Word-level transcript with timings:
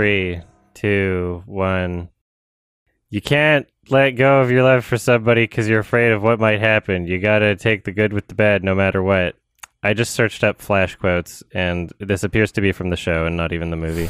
Three, 0.00 0.40
two, 0.72 1.42
one. 1.44 2.08
You 3.10 3.20
can't 3.20 3.66
let 3.90 4.12
go 4.12 4.40
of 4.40 4.50
your 4.50 4.62
love 4.62 4.82
for 4.82 4.96
somebody 4.96 5.42
because 5.42 5.68
you're 5.68 5.80
afraid 5.80 6.12
of 6.12 6.22
what 6.22 6.40
might 6.40 6.58
happen. 6.60 7.06
You 7.06 7.18
gotta 7.18 7.54
take 7.54 7.84
the 7.84 7.92
good 7.92 8.14
with 8.14 8.26
the 8.28 8.34
bad, 8.34 8.64
no 8.64 8.74
matter 8.74 9.02
what. 9.02 9.34
I 9.82 9.92
just 9.92 10.14
searched 10.14 10.42
up 10.42 10.62
flash 10.62 10.96
quotes, 10.96 11.42
and 11.52 11.92
this 11.98 12.24
appears 12.24 12.50
to 12.52 12.62
be 12.62 12.72
from 12.72 12.88
the 12.88 12.96
show 12.96 13.26
and 13.26 13.36
not 13.36 13.52
even 13.52 13.68
the 13.68 13.76
movie. 13.76 14.08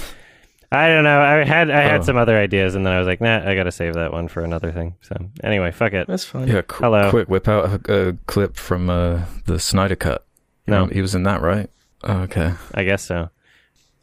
I 0.71 0.87
don't 0.87 1.03
know. 1.03 1.21
I 1.21 1.45
had 1.45 1.73
I 1.73 1.81
had 1.81 2.03
Oh. 2.03 2.05
some 2.05 2.17
other 2.17 2.39
ideas, 2.39 2.77
and 2.77 2.87
then 2.87 2.93
I 2.93 2.99
was 2.99 3.09
like, 3.09 3.21
nah, 3.21 3.45
I 3.45 3.57
gotta 3.57 3.73
save 3.73 3.95
that 3.95 4.13
one 4.13 4.29
for 4.29 4.45
another 4.45 4.71
thing. 4.71 4.95
So 5.01 5.17
anyway, 5.43 5.73
fuck 5.73 5.93
it. 5.93 6.07
That's 6.07 6.25
fine. 6.25 6.47
Yeah, 6.47 6.63
qu- 6.63 6.85
Hello. 6.85 7.11
quick 7.11 7.29
whip 7.29 7.49
out 7.49 7.89
a, 7.89 8.11
a 8.11 8.13
clip 8.29 8.55
from 8.55 8.89
uh, 8.91 9.23
the 9.47 9.59
Snyder 9.59 9.97
Cut. 9.97 10.25
No. 10.69 10.87
he 10.87 11.01
was 11.03 11.17
in 11.17 11.25
that, 11.25 11.43
right? 11.43 11.69
Oh, 12.05 12.19
okay, 12.21 12.53
I 12.75 12.85
guess 12.85 13.03
so. 13.03 13.31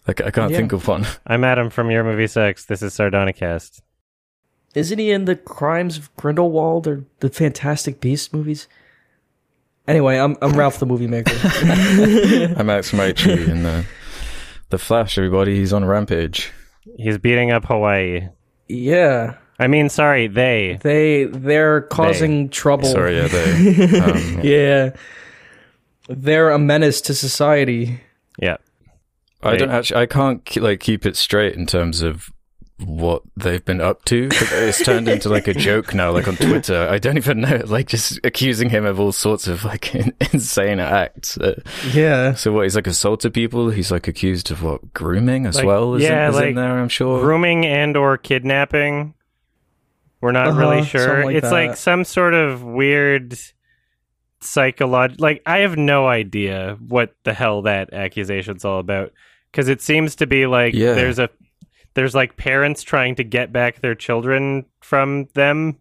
I, 0.07 0.11
I 0.11 0.31
can't 0.31 0.51
Yeah. 0.51 0.57
think 0.57 0.73
of 0.73 0.87
one. 0.87 1.05
I'm 1.27 1.43
Adam 1.43 1.69
from 1.69 1.91
Your 1.91 2.03
Movie 2.03 2.27
Sucks. 2.27 2.65
This 2.65 2.81
is 2.81 2.93
Sardonicast. 2.93 3.81
Isn't 4.75 4.99
he 4.99 5.11
in 5.11 5.25
the 5.25 5.35
Crimes 5.35 5.97
of 5.97 6.15
Grindelwald 6.17 6.87
or 6.87 7.03
the 7.19 7.29
Fantastic 7.29 7.99
Beast 7.99 8.33
movies? 8.33 8.67
Anyway, 9.87 10.17
I'm 10.17 10.35
I'm 10.41 10.53
Ralph 10.57 10.79
the 10.79 10.85
Movie 10.85 11.07
Maker. 11.07 11.31
I'm 12.57 12.65
Max 12.67 12.91
Maichi 12.91 13.47
in 13.49 13.63
the 13.63 13.85
the 14.69 14.77
Flash. 14.77 15.17
Everybody, 15.17 15.55
he's 15.55 15.71
on 15.71 15.85
rampage. 15.85 16.51
He's 16.97 17.17
beating 17.17 17.51
up 17.51 17.65
Hawaii. 17.65 18.27
yeah, 18.67 19.35
I 19.59 19.67
mean, 19.67 19.87
sorry, 19.89 20.27
they. 20.27 20.77
they 20.81 21.23
they're 21.25 21.81
causing 21.83 22.49
trouble. 22.49 22.89
Sorry, 22.89 23.15
yeah, 23.17 23.27
they. 23.29 23.99
Um, 23.99 24.41
Yeah, 24.43 24.89
they're 26.09 26.49
a 26.51 26.59
menace 26.59 26.99
to 27.01 27.13
society. 27.13 28.01
Yeah. 29.43 29.49
I 29.49 29.57
don't 29.57 29.71
actually. 29.71 30.01
I 30.01 30.05
can't 30.05 30.45
ke- 30.45 30.57
like 30.57 30.79
keep 30.79 31.05
it 31.05 31.15
straight 31.15 31.55
in 31.55 31.65
terms 31.65 32.01
of 32.01 32.29
what 32.85 33.23
they've 33.35 33.63
been 33.65 33.81
up 33.81 34.05
to. 34.05 34.29
It's 34.31 34.83
turned 34.83 35.07
into 35.07 35.29
like 35.29 35.47
a 35.47 35.53
joke 35.67 35.93
now, 35.95 36.11
like 36.11 36.27
on 36.27 36.35
Twitter. 36.35 36.87
I 36.89 36.99
don't 36.99 37.17
even 37.17 37.41
know, 37.41 37.63
like 37.65 37.87
just 37.87 38.19
accusing 38.23 38.69
him 38.69 38.85
of 38.85 38.99
all 38.99 39.11
sorts 39.11 39.47
of 39.47 39.63
like 39.65 39.95
insane 40.33 40.79
acts. 40.79 41.37
Uh, 41.39 41.59
Yeah, 41.91 42.33
so 42.35 42.51
what? 42.51 42.63
He's 42.63 42.75
like 42.75 42.85
assaulted 42.87 43.33
people. 43.33 43.69
He's 43.71 43.91
like 43.91 44.07
accused 44.07 44.51
of 44.51 44.61
what 44.63 44.93
grooming 44.93 45.45
as 45.47 45.55
Like, 45.55 45.65
well. 45.65 45.95
Is, 45.95 46.03
yeah, 46.03 46.25
in, 46.25 46.29
is 46.29 46.35
like, 46.35 46.49
in 46.49 46.55
there? 46.55 46.77
I'm 46.79 46.89
sure. 46.89 47.19
Grooming 47.21 47.65
and 47.65 47.97
or 47.97 48.17
kidnapping. 48.17 49.13
We're 50.21 50.31
not 50.31 50.47
Uh-huh, 50.47 50.59
really 50.59 50.83
sure. 50.83 51.25
like 51.25 51.35
it's 51.35 51.51
like 51.51 51.77
some 51.77 52.03
sort 52.03 52.33
of 52.35 52.63
weird 52.63 53.37
psychological. 54.39 55.23
Like 55.23 55.41
I 55.45 55.59
have 55.59 55.77
no 55.77 56.07
idea 56.07 56.77
what 56.87 57.15
the 57.23 57.33
hell 57.33 57.63
that 57.63 57.93
accusation's 57.93 58.65
all 58.65 58.79
about. 58.79 59.13
Because 59.51 59.67
it 59.69 59.81
seems 59.81 60.15
to 60.17 60.27
be 60.27 60.45
like 60.45 60.73
Yeah. 60.73 60.93
there's 60.93 61.19
a 61.19 61.29
there's 61.93 62.13
like 62.13 62.37
parents 62.37 62.83
trying 62.83 63.15
to 63.15 63.23
get 63.23 63.51
back 63.51 63.81
their 63.81 63.95
children 63.95 64.65
from 64.81 65.25
them, 65.33 65.77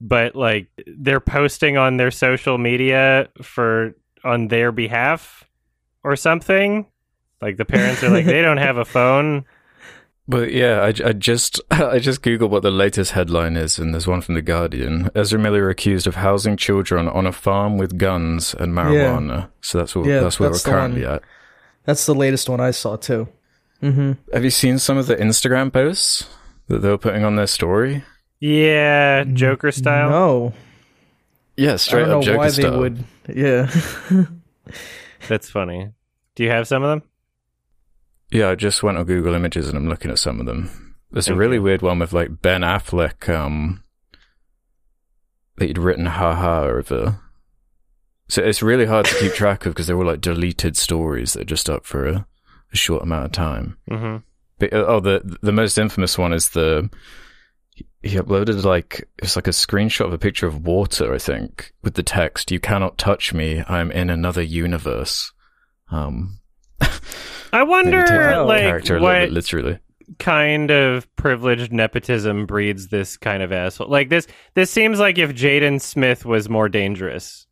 but 0.00 0.36
like 0.36 0.68
they're 0.86 1.20
posting 1.20 1.76
on 1.78 1.96
their 1.96 2.10
social 2.10 2.58
media 2.58 3.28
for 3.42 3.94
on 4.24 4.48
their 4.48 4.70
behalf 4.72 5.44
or 6.04 6.14
something. 6.16 6.86
Like 7.40 7.56
the 7.56 7.64
parents 7.64 8.02
are 8.02 8.10
like 8.10 8.26
they 8.26 8.42
don't 8.42 8.58
have 8.58 8.76
a 8.76 8.84
phone. 8.96 9.44
But 10.28 10.52
yeah, 10.52 10.80
I, 10.80 10.88
I 11.08 11.12
just 11.12 11.60
I 11.70 12.00
just 12.00 12.20
googled 12.22 12.50
what 12.50 12.62
the 12.62 12.70
latest 12.70 13.12
headline 13.12 13.56
is, 13.56 13.78
and 13.78 13.94
there's 13.94 14.08
one 14.08 14.20
from 14.20 14.34
the 14.34 14.42
Guardian. 14.42 15.08
Ezra 15.14 15.38
Miller 15.38 15.70
accused 15.70 16.06
of 16.08 16.16
housing 16.16 16.56
children 16.56 17.08
on 17.08 17.26
a 17.26 17.32
farm 17.32 17.78
with 17.78 17.96
guns 17.96 18.52
and 18.52 18.74
marijuana. 18.74 19.50
So 19.60 19.78
that's 19.78 19.94
what 19.94 20.06
Yeah, 20.06 20.20
that's 20.20 20.40
where 20.40 20.50
that's 20.50 20.66
we're 20.66 20.72
currently 20.72 21.04
one. 21.04 21.14
at. 21.14 21.22
That's 21.86 22.04
the 22.06 22.14
latest 22.14 22.48
one 22.48 22.60
I 22.60 22.70
saw 22.72 22.96
too. 22.96 23.28
Mm-hmm. 23.82 24.12
Have 24.32 24.44
you 24.44 24.50
seen 24.50 24.78
some 24.78 24.96
of 24.98 25.06
the 25.06 25.16
Instagram 25.16 25.72
posts 25.72 26.28
that 26.68 26.78
they 26.78 26.88
were 26.88 26.98
putting 26.98 27.24
on 27.24 27.36
their 27.36 27.46
story? 27.46 28.04
Yeah, 28.40 29.24
Joker 29.24 29.70
style. 29.72 30.10
No, 30.10 30.52
Yeah, 31.56 31.76
straight 31.76 32.02
I 32.02 32.04
straight 32.04 32.10
don't 32.10 32.20
know 32.20 32.22
Joker 32.22 32.38
why 32.38 32.48
style. 32.48 32.70
they 32.72 32.78
would. 32.78 33.04
Yeah, 33.34 33.70
That's 35.28 35.48
funny. 35.50 35.90
Do 36.34 36.44
you 36.44 36.50
have 36.50 36.68
some 36.68 36.82
of 36.82 36.90
them? 36.90 37.02
Yeah, 38.30 38.50
I 38.50 38.54
just 38.56 38.82
went 38.82 38.98
on 38.98 39.04
Google 39.04 39.34
Images 39.34 39.68
and 39.68 39.76
I'm 39.78 39.88
looking 39.88 40.10
at 40.10 40.18
some 40.18 40.40
of 40.40 40.46
them. 40.46 40.94
There's 41.10 41.26
Thank 41.26 41.36
a 41.36 41.38
really 41.38 41.58
weird 41.58 41.82
one 41.82 41.98
with 42.00 42.12
like 42.12 42.42
Ben 42.42 42.60
Affleck, 42.62 43.28
um, 43.34 43.82
that 45.56 45.66
he'd 45.66 45.78
written 45.78 46.06
haha 46.06 46.64
over. 46.64 47.20
So 48.28 48.42
it's 48.42 48.62
really 48.62 48.86
hard 48.86 49.06
to 49.06 49.18
keep 49.18 49.32
track 49.34 49.66
of 49.66 49.72
because 49.72 49.86
they're 49.86 49.96
all 49.96 50.06
like 50.06 50.20
deleted 50.20 50.76
stories 50.76 51.32
that 51.34 51.42
are 51.42 51.44
just 51.44 51.70
up 51.70 51.84
for 51.84 52.06
a, 52.06 52.26
a 52.72 52.76
short 52.76 53.02
amount 53.02 53.26
of 53.26 53.32
time. 53.32 53.78
Mm-hmm. 53.90 54.16
But, 54.58 54.72
uh, 54.72 54.84
oh, 54.88 55.00
the 55.00 55.38
the 55.42 55.52
most 55.52 55.78
infamous 55.78 56.16
one 56.18 56.32
is 56.32 56.48
the 56.50 56.88
he- 58.02 58.16
uploaded 58.16 58.64
like 58.64 59.08
it's 59.18 59.36
like 59.36 59.46
a 59.46 59.50
screenshot 59.50 60.06
of 60.06 60.12
a 60.12 60.18
picture 60.18 60.46
of 60.46 60.64
water, 60.66 61.14
I 61.14 61.18
think, 61.18 61.72
with 61.82 61.94
the 61.94 62.02
text 62.02 62.50
"You 62.50 62.58
cannot 62.60 62.98
touch 62.98 63.34
me. 63.34 63.62
I'm 63.68 63.90
in 63.92 64.10
another 64.10 64.42
universe." 64.42 65.32
Um, 65.90 66.40
I 67.52 67.62
wonder, 67.62 67.98
like, 68.44 68.62
character 68.62 68.96
a 68.96 69.00
little 69.00 69.20
what 69.20 69.30
literally. 69.30 69.78
kind 70.18 70.70
of 70.70 71.14
privileged 71.16 71.72
nepotism 71.72 72.46
breeds 72.46 72.88
this 72.88 73.16
kind 73.16 73.42
of 73.42 73.52
asshole. 73.52 73.88
Like 73.88 74.08
this, 74.08 74.26
this 74.54 74.70
seems 74.70 74.98
like 74.98 75.18
if 75.18 75.30
Jaden 75.34 75.80
Smith 75.80 76.24
was 76.24 76.48
more 76.48 76.68
dangerous. 76.68 77.46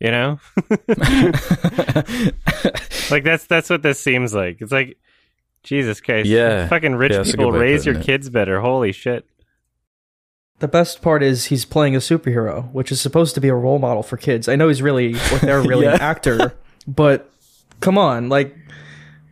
You 0.00 0.10
know, 0.12 0.40
like 3.10 3.24
that's 3.24 3.46
that's 3.46 3.70
what 3.70 3.82
this 3.82 3.98
seems 4.00 4.32
like. 4.34 4.60
It's 4.60 4.72
like 4.72 4.96
Jesus 5.62 6.00
Christ, 6.00 6.28
Yeah. 6.28 6.68
fucking 6.68 6.94
rich 6.94 7.12
Yeah, 7.12 7.22
people 7.24 7.46
good 7.50 7.58
way 7.58 7.66
of 7.66 7.72
raise 7.72 7.86
your 7.86 7.96
it. 7.96 8.04
kids 8.04 8.30
better. 8.30 8.60
Holy 8.60 8.92
shit! 8.92 9.26
the 10.60 10.68
best 10.68 11.02
part 11.02 11.22
is 11.22 11.46
he's 11.46 11.64
playing 11.64 11.94
a 11.94 12.00
superhero, 12.00 12.70
which 12.72 12.90
is 12.90 13.00
supposed 13.00 13.34
to 13.36 13.40
be 13.40 13.48
a 13.48 13.54
role 13.54 13.78
model 13.78 14.02
for 14.02 14.16
kids. 14.16 14.48
I 14.48 14.56
know 14.56 14.66
he's 14.68 14.82
really, 14.82 15.14
what 15.14 15.40
they're 15.40 15.60
really 15.68 15.86
an 15.86 16.00
actor, 16.00 16.52
but 16.86 17.30
come 17.80 17.96
on, 17.96 18.28
like, 18.28 18.56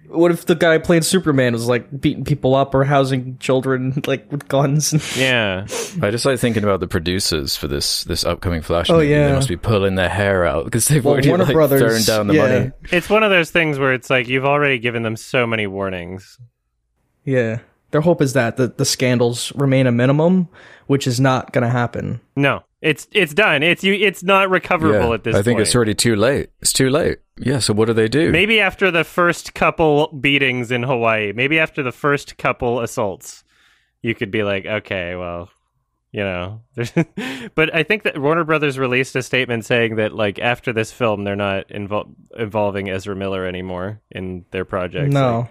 what 0.09 0.31
if 0.31 0.47
the 0.47 0.55
guy 0.55 0.79
playing 0.79 1.03
Superman 1.03 1.53
was 1.53 1.67
like 1.69 2.01
beating 2.01 2.25
people 2.25 2.55
up 2.55 2.75
or 2.75 2.85
housing 2.85 3.39
children 3.39 4.03
like 4.07 4.31
with 4.31 4.49
guns? 4.49 4.93
Yeah, 5.17 5.67
I 6.03 6.11
just 6.11 6.25
like 6.25 6.39
thinking 6.39 6.63
about 6.65 6.81
the 6.81 6.87
producers 6.89 7.57
for 7.57 7.69
this 7.69 8.05
this 8.05 8.25
upcoming 8.25 8.63
Flash. 8.63 8.91
Oh, 8.91 8.95
movie. 8.95 9.09
yeah. 9.09 9.29
they 9.29 9.35
must 9.35 9.49
be 9.49 9.57
pulling 9.57 9.95
their 9.95 10.09
hair 10.09 10.45
out 10.45 10.65
because 10.65 10.89
they've 10.89 11.05
Well, 11.05 11.15
already 11.15 11.29
Warner 11.29 11.45
like 11.45 11.55
Brothers, 11.55 11.81
thrown 12.07 12.19
down 12.19 12.27
the 12.27 12.35
yeah. 12.35 12.43
money. 12.59 12.73
it's 12.93 13.09
one 13.09 13.23
of 13.23 13.31
those 13.31 13.51
things 13.51 13.79
where 13.79 13.93
it's 13.95 14.11
like 14.11 14.29
you've 14.29 14.45
already 14.45 14.79
given 14.79 15.03
them 15.03 15.17
so 15.17 15.47
many 15.47 15.67
warnings. 15.67 16.39
yeah, 17.25 17.59
their 17.91 18.01
hope 18.01 18.21
is 18.21 18.33
that 18.35 18.57
the 18.57 18.69
the 18.69 18.85
scandals 18.85 19.53
remain 19.55 19.87
a 19.87 19.93
minimum, 19.93 20.49
which 20.87 21.07
is 21.07 21.19
not 21.21 21.53
going 21.53 21.63
to 21.65 21.71
happen. 21.71 22.21
No, 22.37 22.63
it's 22.87 23.09
it's 23.13 23.35
done. 23.35 23.63
It's 23.63 23.83
you. 23.85 23.93
It's 23.95 24.23
not 24.23 24.49
recoverable 24.51 25.09
Yeah, 25.09 25.15
at 25.15 25.25
this. 25.25 25.33
Point. 25.33 25.41
I 25.41 25.43
think 25.43 25.57
point. 25.57 25.67
it's 25.67 25.75
already 25.75 25.95
too 25.95 26.17
late. 26.17 26.51
It's 26.61 26.73
too 26.73 26.89
late. 26.91 27.19
Yeah. 27.39 27.59
So 27.59 27.75
what 27.75 27.87
do 27.87 27.93
they 27.93 28.09
do? 28.09 28.31
Maybe 28.31 28.61
after 28.61 28.91
the 28.91 29.05
first 29.05 29.55
couple 29.55 30.09
beatings 30.09 30.71
in 30.71 30.83
Hawaii, 30.83 31.33
maybe 31.33 31.59
after 31.59 31.83
the 31.83 31.93
first 31.93 32.39
couple 32.39 32.81
assaults, 32.81 33.45
you 34.03 34.15
could 34.15 34.31
be 34.31 34.43
like, 34.43 34.67
okay, 34.67 35.17
well, 35.17 35.51
you 36.13 36.23
know. 36.23 36.63
but 37.55 37.75
I 37.75 37.83
think 37.83 38.05
that 38.05 38.19
Warner 38.19 38.45
Brothers 38.45 38.79
released 38.79 39.17
a 39.17 39.23
statement 39.23 39.65
saying 39.65 39.97
that, 39.97 40.15
like, 40.15 40.39
after 40.39 40.73
this 40.73 40.93
film, 40.93 41.25
they're 41.25 41.37
not 41.37 41.69
invol- 41.69 42.15
involving 42.39 42.89
Ezra 42.89 43.17
Miller 43.17 43.45
anymore 43.45 44.01
in 44.11 44.45
their 44.51 44.65
projects. 44.65 45.13
no, 45.13 45.41
like- 45.41 45.51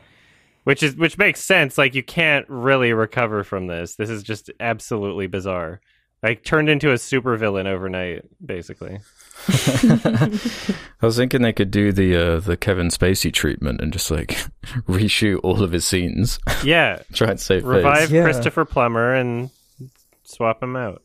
which 0.64 0.82
is 0.82 0.96
which 0.96 1.18
makes 1.20 1.42
sense. 1.42 1.78
Like, 1.78 1.94
you 1.94 2.02
can't 2.02 2.46
really 2.50 2.94
recover 2.94 3.44
from 3.44 3.68
this. 3.68 3.96
This 3.96 4.10
is 4.10 4.24
just 4.24 4.50
absolutely 4.60 5.28
bizarre. 5.28 5.82
Like, 6.24 6.44
turned 6.44 6.70
into 6.70 6.90
a 6.92 6.96
supervillain 6.96 7.68
overnight, 7.68 8.24
basically. 8.44 9.00
I 9.48 11.06
was 11.06 11.18
thinking 11.18 11.42
they 11.42 11.54
could 11.54 11.70
do 11.70 11.92
the 11.92 12.16
uh, 12.16 12.40
the 12.40 12.58
Kevin 12.58 12.88
Spacey 12.88 13.32
treatment 13.32 13.82
and 13.82 13.94
just 13.94 14.10
like 14.10 14.30
reshoot 14.88 15.40
all 15.44 15.62
of 15.62 15.72
his 15.72 15.86
scenes, 15.86 16.40
Yeah, 16.64 17.02
try 17.14 17.30
and 17.32 17.40
save 17.40 17.66
revive 17.66 18.04
face. 18.06 18.12
Yeah. 18.12 18.24
Christopher 18.24 18.66
Plummer 18.66 19.14
and 19.14 19.52
swap 20.24 20.64
him 20.64 20.76
out. 20.76 21.04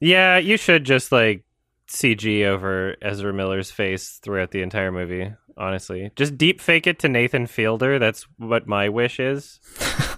yeah, 0.00 0.38
you 0.38 0.56
should 0.56 0.84
just 0.84 1.12
like 1.12 1.44
CG 1.88 2.44
over 2.44 2.96
Ezra 3.02 3.32
Miller's 3.32 3.70
face 3.70 4.18
throughout 4.22 4.50
the 4.50 4.62
entire 4.62 4.92
movie. 4.92 5.32
Honestly, 5.56 6.10
just 6.16 6.38
deep 6.38 6.60
fake 6.60 6.86
it 6.86 6.98
to 7.00 7.08
Nathan 7.08 7.46
Fielder. 7.46 7.98
That's 7.98 8.26
what 8.38 8.66
my 8.66 8.88
wish 8.88 9.20
is. 9.20 9.60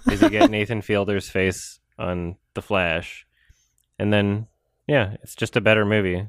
is 0.09 0.21
you 0.21 0.29
get 0.29 0.49
Nathan 0.49 0.81
Fielder's 0.81 1.29
face 1.29 1.79
on 1.99 2.35
the 2.53 2.61
Flash, 2.61 3.25
and 3.99 4.11
then 4.13 4.47
yeah, 4.87 5.15
it's 5.23 5.35
just 5.35 5.55
a 5.57 5.61
better 5.61 5.85
movie. 5.85 6.27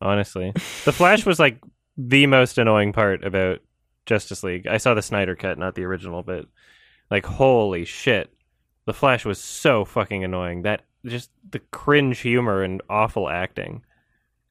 Honestly, 0.00 0.52
the 0.84 0.92
Flash 0.92 1.26
was 1.26 1.38
like 1.38 1.60
the 1.96 2.26
most 2.26 2.56
annoying 2.58 2.92
part 2.92 3.24
about 3.24 3.60
Justice 4.06 4.42
League. 4.42 4.66
I 4.66 4.78
saw 4.78 4.94
the 4.94 5.02
Snyder 5.02 5.36
cut, 5.36 5.58
not 5.58 5.74
the 5.74 5.84
original, 5.84 6.22
but 6.22 6.46
like 7.10 7.26
holy 7.26 7.84
shit. 7.84 8.32
The 8.86 8.94
Flash 8.94 9.24
was 9.24 9.38
so 9.38 9.84
fucking 9.84 10.24
annoying. 10.24 10.62
That 10.62 10.82
just 11.04 11.30
the 11.50 11.58
cringe 11.58 12.18
humor 12.20 12.62
and 12.62 12.80
awful 12.88 13.28
acting. 13.28 13.82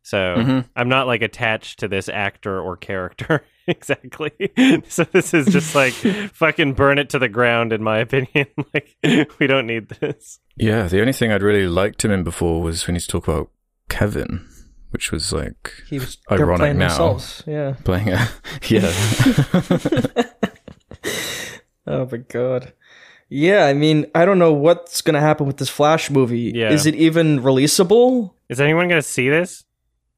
So 0.02 0.36
Mhm. 0.38 0.66
I'm 0.76 0.90
not 0.90 1.08
like 1.08 1.22
attached 1.22 1.80
to 1.80 1.88
this 1.88 2.10
actor 2.10 2.60
or 2.60 2.78
character 2.78 3.44
exactly. 3.76 4.32
So 4.90 5.04
this 5.04 5.34
is 5.34 5.48
just 5.48 5.76
like 5.76 5.94
fucking 6.34 6.74
burn 6.74 6.98
it 7.00 7.10
to 7.12 7.20
the 7.20 7.30
ground, 7.30 7.72
in 7.74 7.84
my 7.84 8.00
opinion. 8.00 8.48
like 8.74 8.96
we 9.40 9.48
don't 9.48 9.68
need 9.68 9.90
this. 9.90 10.40
Yeah, 10.58 10.88
the 10.88 11.00
only 11.02 11.14
thing 11.14 11.32
I'd 11.32 11.44
really 11.44 11.68
liked 11.68 12.04
him 12.04 12.12
in 12.12 12.24
before 12.24 12.62
was 12.62 12.86
when 12.88 12.96
he's 12.96 13.08
talk 13.08 13.28
about 13.28 13.50
Kevin, 13.90 14.48
which 14.92 15.12
was 15.12 15.32
like 15.32 15.72
He 15.90 16.00
was 16.00 16.18
Ironic 16.32 16.58
playing 16.60 16.78
now. 16.78 16.88
themselves. 16.90 17.44
Yeah. 17.48 17.76
playing 17.84 18.10
a 18.10 18.28
yeah. 18.68 18.92
Oh 21.88 22.08
my 22.12 22.18
god. 22.18 22.74
Yeah, 23.30 23.66
I 23.66 23.74
mean, 23.74 24.06
I 24.16 24.26
don't 24.26 24.40
know 24.40 24.54
what's 24.54 25.02
gonna 25.02 25.22
happen 25.22 25.46
with 25.48 25.58
this 25.58 25.70
Flash 25.70 26.10
movie. 26.10 26.52
Yeah. 26.56 26.72
Is 26.72 26.86
it 26.86 26.96
even 26.96 27.40
releasable? 27.42 28.34
Is 28.50 28.60
anyone 28.60 28.88
gonna 28.88 29.02
see 29.02 29.30
this? 29.30 29.64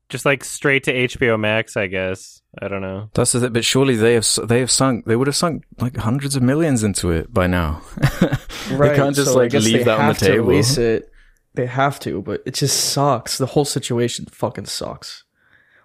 Just 0.10 0.26
like 0.26 0.44
straight 0.44 0.84
to 0.86 0.94
HBO 0.94 1.40
Max, 1.40 1.78
I 1.78 1.88
guess. 1.88 2.41
I 2.60 2.68
don't 2.68 2.82
know. 2.82 3.10
That's 3.14 3.32
the 3.32 3.40
thing, 3.40 3.54
but 3.54 3.64
surely 3.64 3.96
they 3.96 4.14
have 4.16 4.28
they 4.44 4.60
have 4.60 4.72
sunk 4.72 5.06
they 5.06 5.16
would 5.16 5.28
have 5.28 5.36
sunk 5.36 5.64
like 5.80 5.96
hundreds 5.98 6.36
of 6.36 6.44
millions 6.44 6.84
into 6.84 7.12
it 7.12 7.34
by 7.34 7.48
now. 7.48 7.82
Right. 8.12 8.38
They 8.72 8.96
can't 8.96 9.16
just 9.16 9.32
so 9.32 9.38
like 9.38 9.54
leave 9.54 9.86
that 9.86 10.00
on 10.00 10.00
the 10.00 10.04
have 10.04 10.18
to 10.20 10.26
table. 10.26 10.48
Release 10.48 10.78
it. 10.78 11.10
They 11.54 11.66
have 11.66 12.00
to, 12.02 12.22
but 12.22 12.42
it 12.46 12.54
just 12.54 12.92
sucks. 12.94 13.38
The 13.38 13.46
whole 13.46 13.66
situation 13.66 14.26
fucking 14.32 14.66
sucks. 14.68 15.24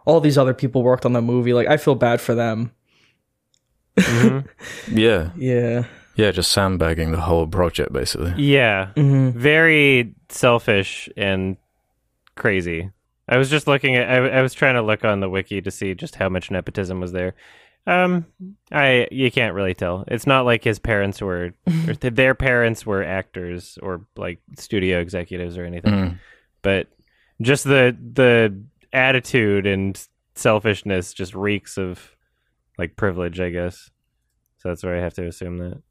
All 0.04 0.20
these 0.20 0.38
other 0.38 0.54
people 0.54 0.82
worked 0.84 1.04
on 1.04 1.12
the 1.12 1.20
movie. 1.22 1.52
Like, 1.52 1.66
I 1.66 1.76
feel 1.76 1.96
bad 1.96 2.20
for 2.20 2.34
them. 2.36 2.70
Mhm. 3.96 4.46
Yeah, 4.92 5.30
Yeah. 5.36 5.84
yeah, 6.14 6.30
just 6.30 6.52
sandbagging 6.52 7.12
the 7.12 7.20
whole 7.20 7.46
project 7.46 7.92
basically. 7.92 8.34
yeah, 8.36 8.90
hmm 8.94 9.30
very 9.30 10.14
selfish 10.28 11.08
and 11.16 11.56
crazy. 12.36 12.90
I 13.28 13.36
was 13.38 13.50
just 13.50 13.66
looking 13.66 13.96
at. 13.96 14.08
I, 14.08 14.38
I 14.38 14.42
was 14.42 14.54
trying 14.54 14.74
to 14.74 14.82
look 14.82 15.04
on 15.04 15.20
the 15.20 15.28
wiki 15.28 15.60
to 15.60 15.70
see 15.70 15.94
just 15.94 16.14
how 16.14 16.28
much 16.28 16.50
nepotism 16.50 17.00
was 17.00 17.12
there. 17.12 17.34
Um, 17.86 18.26
I 18.72 19.08
you 19.10 19.30
can't 19.30 19.54
really 19.54 19.74
tell. 19.74 20.04
It's 20.08 20.26
not 20.26 20.44
like 20.44 20.64
his 20.64 20.78
parents 20.78 21.20
were, 21.20 21.52
or 21.86 21.94
th- 21.94 22.14
their 22.14 22.34
parents 22.34 22.84
were 22.84 23.02
actors 23.02 23.78
or 23.82 24.06
like 24.16 24.40
studio 24.58 25.00
executives 25.00 25.56
or 25.56 25.64
anything. 25.64 25.92
Mm. 25.92 26.18
But 26.62 26.88
just 27.40 27.64
the 27.64 27.96
the 28.12 28.60
attitude 28.92 29.66
and 29.66 30.00
selfishness 30.34 31.12
just 31.12 31.34
reeks 31.34 31.78
of 31.78 32.16
like 32.78 32.96
privilege, 32.96 33.40
I 33.40 33.50
guess. 33.50 33.90
So 34.58 34.68
that's 34.68 34.82
where 34.82 34.96
I 34.96 35.02
have 35.02 35.14
to 35.14 35.26
assume 35.26 35.58
that. 35.58 35.82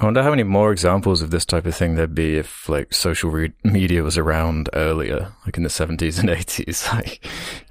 I 0.00 0.04
wonder 0.06 0.22
how 0.24 0.30
many 0.30 0.42
more 0.42 0.72
examples 0.72 1.22
of 1.22 1.30
this 1.30 1.44
type 1.44 1.66
of 1.66 1.74
thing 1.76 1.94
there'd 1.94 2.14
be 2.16 2.36
if 2.36 2.68
like 2.68 2.92
social 2.92 3.30
re- 3.30 3.52
media 3.62 4.02
was 4.02 4.18
around 4.18 4.68
earlier, 4.72 5.32
like 5.46 5.56
in 5.56 5.62
the 5.62 5.70
seventies 5.70 6.18
and 6.18 6.28
eighties. 6.30 6.86
Like 6.92 7.24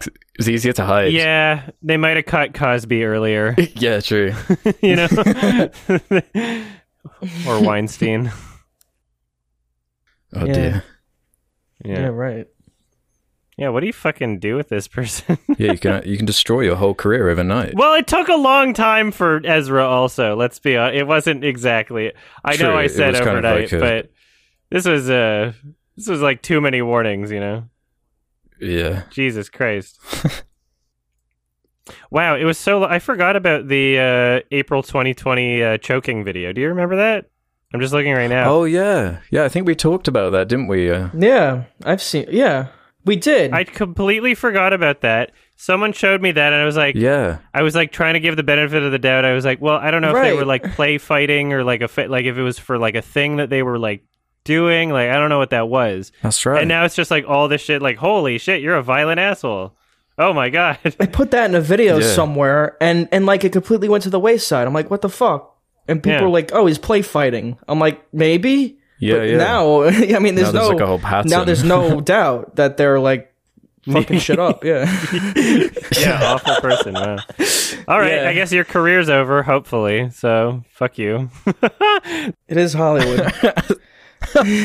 it 0.06 0.14
was 0.38 0.50
easier 0.50 0.72
to 0.74 0.86
hide. 0.86 1.12
Yeah, 1.14 1.70
they 1.82 1.98
might 1.98 2.16
have 2.16 2.26
cut 2.26 2.54
Cosby 2.54 3.04
earlier, 3.04 3.56
yeah, 3.76 4.00
true. 4.00 4.34
you 4.82 4.96
know, 4.96 5.08
or 7.48 7.62
Weinstein. 7.62 8.32
Oh 10.34 10.46
Yeah. 10.46 10.54
dear. 10.54 10.84
Yeah. 11.86 12.00
Yeah, 12.00 12.08
right. 12.08 12.48
Yeah. 13.58 13.70
What 13.70 13.82
do 13.82 13.88
you 13.88 13.94
fucking 13.94 14.40
do 14.40 14.56
with 14.56 14.70
this 14.70 14.88
person? 14.98 15.38
Yeah, 15.58 15.72
you 15.74 15.78
can 15.78 16.04
you 16.06 16.18
can 16.18 16.26
destroy 16.26 16.62
your 16.62 16.76
whole 16.76 16.94
career 16.94 17.30
overnight. 17.30 17.76
well, 17.76 17.94
it 17.96 18.08
took 18.08 18.28
a 18.30 18.36
long 18.36 18.74
time 18.74 19.12
for 19.12 19.42
Ezra. 19.46 19.86
Also, 19.86 20.36
let's 20.36 20.60
be 20.60 20.76
honest, 20.78 20.98
it 20.98 21.08
wasn't 21.08 21.44
exactly. 21.44 22.12
I 22.44 22.56
know 22.58 22.76
I 22.76 22.88
said 22.88 23.12
was 23.12 23.20
kind 23.20 23.38
of 23.38 23.46
overnight, 23.46 23.72
like 23.72 23.74
a- 23.74 23.80
but 23.80 24.12
this 24.70 24.86
was 24.86 25.10
uh 25.10 25.54
this 25.96 26.08
was 26.08 26.22
like 26.22 26.42
too 26.42 26.60
many 26.62 26.82
warnings. 26.82 27.32
You 27.32 27.40
know. 27.40 27.64
Yeah. 28.60 29.04
Jesus 29.10 29.50
Christ. 29.50 30.00
wow, 32.12 32.36
it 32.36 32.44
was 32.46 32.58
so. 32.58 32.84
I 32.84 33.00
forgot 33.00 33.36
about 33.36 33.68
the 33.68 34.00
uh, 34.00 34.40
April 34.56 34.84
2020 34.84 35.64
uh, 35.64 35.78
choking 35.80 36.24
video. 36.24 36.54
Do 36.54 36.62
you 36.62 36.70
remember 36.70 36.96
that? 36.98 37.26
I'm 37.74 37.80
just 37.82 37.92
looking 37.94 38.14
right 38.14 38.30
now. 38.30 38.50
Oh 38.52 38.64
yeah, 38.66 39.20
yeah. 39.32 39.44
I 39.44 39.50
think 39.50 39.66
we 39.68 39.76
talked 39.76 40.08
about 40.08 40.32
that, 40.32 40.48
didn't 40.48 40.68
we? 40.68 40.90
Uh, 40.92 41.10
Yeah. 41.18 41.64
I've 41.84 42.02
seen. 42.02 42.28
Yeah. 42.30 42.68
We 43.06 43.16
did. 43.16 43.52
I 43.54 43.64
completely 43.66 44.34
forgot 44.36 44.72
about 44.74 45.02
that. 45.02 45.32
Someone 45.56 45.94
showed 45.94 46.22
me 46.22 46.32
that, 46.32 46.54
and 46.54 46.62
I 46.62 46.66
was 46.66 46.76
like, 46.78 46.96
yeah, 46.96 47.40
I 47.54 47.62
was 47.62 47.76
like 47.76 47.92
trying 47.92 48.14
to 48.16 48.20
give 48.20 48.36
the 48.36 48.44
benefit 48.44 48.82
of 48.84 48.92
the 48.92 49.00
doubt. 49.00 49.26
I 49.26 49.34
was 49.34 49.46
like, 49.46 49.62
well, 49.62 49.76
I 49.76 49.92
don't 49.92 50.02
know 50.02 50.10
if 50.10 50.16
they 50.16 50.32
Right. 50.32 50.36
were 50.36 50.46
like 50.46 50.64
play 50.74 50.98
fighting 50.98 51.54
or 51.54 51.64
like 51.64 51.82
a 51.82 51.88
fi- 51.88 52.08
like 52.08 52.26
if 52.26 52.38
it 52.38 52.42
was 52.42 52.58
for 52.60 52.78
like 52.78 52.96
a 52.96 53.02
thing 53.02 53.38
that 53.38 53.50
they 53.50 53.62
were 53.64 53.78
like 53.78 54.04
doing. 54.44 54.90
Like 54.90 55.10
I 55.10 55.14
don't 55.16 55.30
know 55.30 55.38
what 55.38 55.52
that 55.52 55.70
was. 55.70 56.12
that's 56.22 56.46
right. 56.46 56.60
And 56.62 56.68
now 56.70 56.86
it's 56.86 56.96
just 56.96 57.12
like 57.12 57.26
all 57.28 57.48
this 57.48 57.62
shit. 57.62 57.82
Like 57.82 57.98
holy 57.98 58.38
shit, 58.38 58.62
you're 58.62 58.76
a 58.76 58.84
violent 58.84 59.20
asshole. 59.20 59.76
Oh 60.18 60.34
my 60.34 60.50
god. 60.50 60.80
I 61.00 61.06
put 61.06 61.32
that 61.32 61.50
in 61.50 61.56
a 61.56 61.62
video 61.62 62.00
Yeah. 62.00 62.08
somewhere, 62.08 62.78
and 62.82 63.08
and 63.12 63.26
like 63.26 63.44
it 63.44 63.52
completely 63.52 63.90
went 63.90 64.04
to 64.04 64.10
the 64.10 64.20
wayside. 64.20 64.68
I'm 64.68 64.74
like, 64.74 64.90
what 64.92 65.02
the 65.02 65.10
fuck? 65.10 65.56
And 65.88 66.02
people 66.02 66.20
Yeah. 66.20 66.24
were 66.24 66.30
like, 66.30 66.52
oh, 66.54 66.66
he's 66.66 66.78
play 66.78 67.02
fighting. 67.02 67.58
I'm 67.68 67.80
like, 67.80 68.02
maybe. 68.14 68.80
Yeah, 69.04 69.16
but 69.18 69.30
yeah. 69.30 69.38
now, 69.38 69.84
I 69.84 70.20
mean, 70.20 70.36
there's 70.36 70.54
Now 70.54 70.54
there's, 70.54 70.54
no 70.54 70.68
like, 70.70 70.80
a 70.82 70.86
whole 70.88 71.00
pattern. 71.00 71.30
now 71.30 71.44
there's 71.44 71.64
no 71.64 72.02
doubt 72.16 72.56
that 72.56 72.78
they're 72.78 73.00
like 73.00 73.34
fucking 73.92 74.20
shit 74.20 74.40
up. 74.40 74.64
Yeah. 74.64 74.86
yeah, 76.00 76.20
awful 76.34 76.56
person. 76.62 76.94
Wow. 76.94 77.18
All 77.88 78.00
right, 78.00 78.22
Yeah. 78.22 78.30
I 78.30 78.34
guess 78.34 78.52
your 78.52 78.64
career's 78.64 79.10
over. 79.10 79.44
Hopefully, 79.44 80.10
so 80.12 80.64
fuck 80.72 80.98
you. 80.98 81.30
It 82.48 82.58
is 82.58 82.74
Hollywood. 82.74 83.32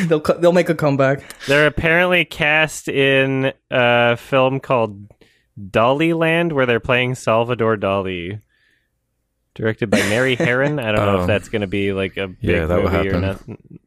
they'll 0.09 0.21
co- 0.21 0.39
they'll 0.39 0.53
make 0.53 0.69
a 0.69 0.75
comeback. 0.75 1.23
They're 1.47 1.67
apparently 1.67 2.25
cast 2.25 2.89
in 2.89 3.53
a 3.71 4.17
film 4.17 4.61
called 4.61 5.09
Daliland, 5.61 6.53
where 6.53 6.67
they're 6.67 6.79
playing 6.81 7.17
Salvador 7.17 7.77
Dali, 7.77 8.41
directed 9.59 9.91
by 9.91 9.99
Mary 10.09 10.37
Harron. 10.37 10.81
I 10.83 10.93
don't 10.93 11.05
know 11.05 11.19
Oh. 11.19 11.21
if 11.23 11.27
that's 11.27 11.49
going 11.51 11.61
to 11.63 11.67
be 11.67 11.93
like 11.93 12.17
a 12.17 12.29
big 12.29 12.37
Yeah, 12.41 12.65
that 12.67 12.83
movie 12.83 13.09
or 13.09 13.21
happen. 13.21 13.21
not. 13.21 13.41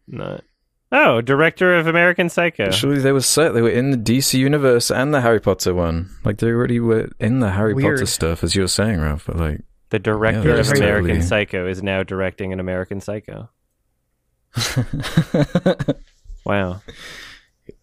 Not. 0.08 0.44
Oh, 0.92 1.22
director 1.22 1.76
of 1.78 1.88
American 1.88 2.28
Psycho. 2.30 2.70
Surely 2.72 3.00
they 3.00 3.14
were 3.14 3.22
set. 3.22 3.54
They 3.54 3.62
were 3.62 3.70
in 3.70 3.92
the 3.92 3.98
DC 3.98 4.38
universe 4.38 4.92
and 4.92 5.14
the 5.14 5.22
Harry 5.22 5.40
Potter 5.40 5.74
one. 5.74 6.10
Like 6.26 6.38
they 6.40 6.48
already 6.50 6.82
were 6.82 7.10
in 7.20 7.40
the 7.40 7.52
Harry 7.52 7.74
Weird. 7.74 7.96
Potter 8.00 8.06
stuff, 8.06 8.44
as 8.44 8.56
you 8.56 8.64
were 8.64 8.68
saying, 8.68 9.00
Ralph. 9.00 9.24
But 9.26 9.38
like, 9.38 9.62
The 9.90 10.00
director 10.00 10.50
Yeah, 10.50 10.56
of 10.56 10.66
that's 10.68 10.78
American 10.78 11.08
totally- 11.08 11.22
Psycho 11.26 11.68
is 11.68 11.82
now 11.82 12.04
directing 12.04 12.52
an 12.54 12.60
American 12.60 13.00
Psycho. 13.02 13.50
Wow. 16.44 16.82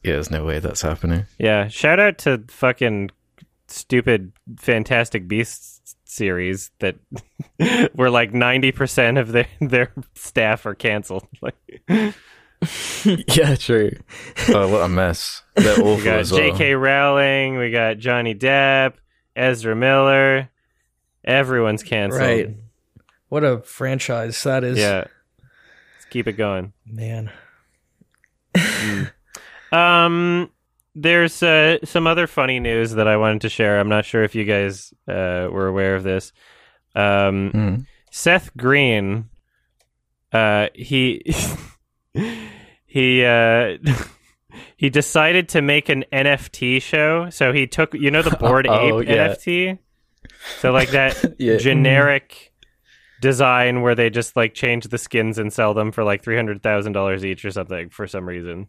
yeah, 0.02 0.12
there's 0.14 0.30
no 0.32 0.44
way 0.44 0.58
that's 0.58 0.82
happening. 0.82 1.26
Yeah, 1.38 1.68
shout 1.68 2.00
out 2.00 2.18
to 2.18 2.42
fucking 2.48 3.10
stupid 3.68 4.32
Fantastic 4.58 5.28
Beasts 5.28 5.77
series 6.18 6.70
that 6.80 6.96
where 7.94 8.10
like 8.10 8.32
90% 8.32 9.18
of 9.18 9.32
their 9.32 9.46
their 9.60 9.92
staff 10.14 10.66
are 10.66 10.74
canceled. 10.74 11.26
Like 11.40 11.54
yeah, 13.04 13.54
true. 13.54 13.92
oh, 14.48 14.68
what 14.68 14.82
a 14.82 14.88
mess. 14.88 15.42
They're 15.54 15.74
awful 15.74 15.96
we 15.96 16.02
got 16.02 16.18
as 16.18 16.32
well. 16.32 16.40
J.K. 16.40 16.74
Rowling, 16.74 17.56
we 17.56 17.70
got 17.70 17.98
Johnny 17.98 18.34
Depp, 18.34 18.94
Ezra 19.36 19.76
Miller. 19.76 20.50
Everyone's 21.24 21.84
canceled. 21.84 22.20
Right. 22.20 22.56
What 23.28 23.44
a 23.44 23.60
franchise 23.60 24.42
that 24.42 24.64
is. 24.64 24.76
Yeah. 24.76 25.04
Let's 25.38 26.06
keep 26.10 26.26
it 26.26 26.32
going. 26.32 26.72
Man. 26.84 27.30
Um, 29.70 30.50
there's 31.00 31.42
uh, 31.42 31.78
some 31.84 32.06
other 32.06 32.26
funny 32.26 32.60
news 32.60 32.92
that 32.92 33.06
I 33.08 33.16
wanted 33.16 33.42
to 33.42 33.48
share. 33.48 33.78
I'm 33.78 33.88
not 33.88 34.04
sure 34.04 34.22
if 34.24 34.34
you 34.34 34.44
guys 34.44 34.92
uh, 35.06 35.48
were 35.50 35.66
aware 35.68 35.94
of 35.96 36.02
this. 36.02 36.32
Um, 36.94 37.52
Mm. 37.54 37.86
Seth 38.10 38.56
Green, 38.56 39.28
uh, 40.32 40.68
he 40.74 41.22
he 42.86 43.24
uh, 43.24 43.76
he 44.76 44.90
decided 44.90 45.48
to 45.50 45.62
make 45.62 45.88
an 45.88 46.04
NFT 46.12 46.80
show. 46.82 47.30
So 47.30 47.52
he 47.52 47.66
took 47.66 47.94
you 47.94 48.10
know 48.10 48.22
the 48.22 48.36
Bored 48.40 48.66
Oh, 48.66 49.00
ape 49.00 49.08
yeah. 49.08 49.28
NFT. 49.28 49.78
So 50.60 50.72
like 50.72 50.90
that 50.90 51.34
Yeah. 51.38 51.58
generic 51.58 52.52
design 53.20 53.82
where 53.82 53.94
they 53.94 54.10
just 54.10 54.36
like 54.36 54.54
change 54.54 54.84
the 54.86 54.98
skins 54.98 55.38
and 55.38 55.52
sell 55.52 55.74
them 55.74 55.92
for 55.92 56.04
like 56.04 56.22
three 56.22 56.36
hundred 56.36 56.62
thousand 56.62 56.92
dollars 56.92 57.24
each 57.24 57.44
or 57.44 57.50
something 57.50 57.90
for 57.90 58.06
some 58.06 58.26
reason. 58.26 58.68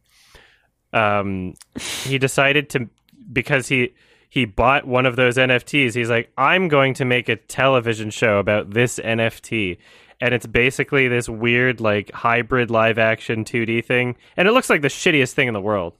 Um, 0.93 1.53
he 1.75 2.17
decided 2.17 2.69
to 2.71 2.89
because 3.31 3.67
he 3.67 3.93
he 4.29 4.45
bought 4.45 4.85
one 4.85 5.05
of 5.05 5.15
those 5.15 5.37
NFTs. 5.37 5.95
He's 5.95 6.09
like, 6.09 6.31
I'm 6.37 6.67
going 6.67 6.93
to 6.95 7.05
make 7.05 7.29
a 7.29 7.35
television 7.35 8.11
show 8.11 8.37
about 8.37 8.71
this 8.71 8.99
NFT. 8.99 9.77
And 10.21 10.33
it's 10.33 10.45
basically 10.45 11.07
this 11.07 11.27
weird, 11.29 11.79
like 11.79 12.11
hybrid 12.11 12.69
live 12.69 12.99
action 12.99 13.45
2D 13.45 13.85
thing, 13.85 14.17
and 14.35 14.47
it 14.47 14.51
looks 14.51 14.69
like 14.69 14.81
the 14.81 14.89
shittiest 14.89 15.31
thing 15.31 15.47
in 15.47 15.53
the 15.53 15.61
world. 15.61 15.93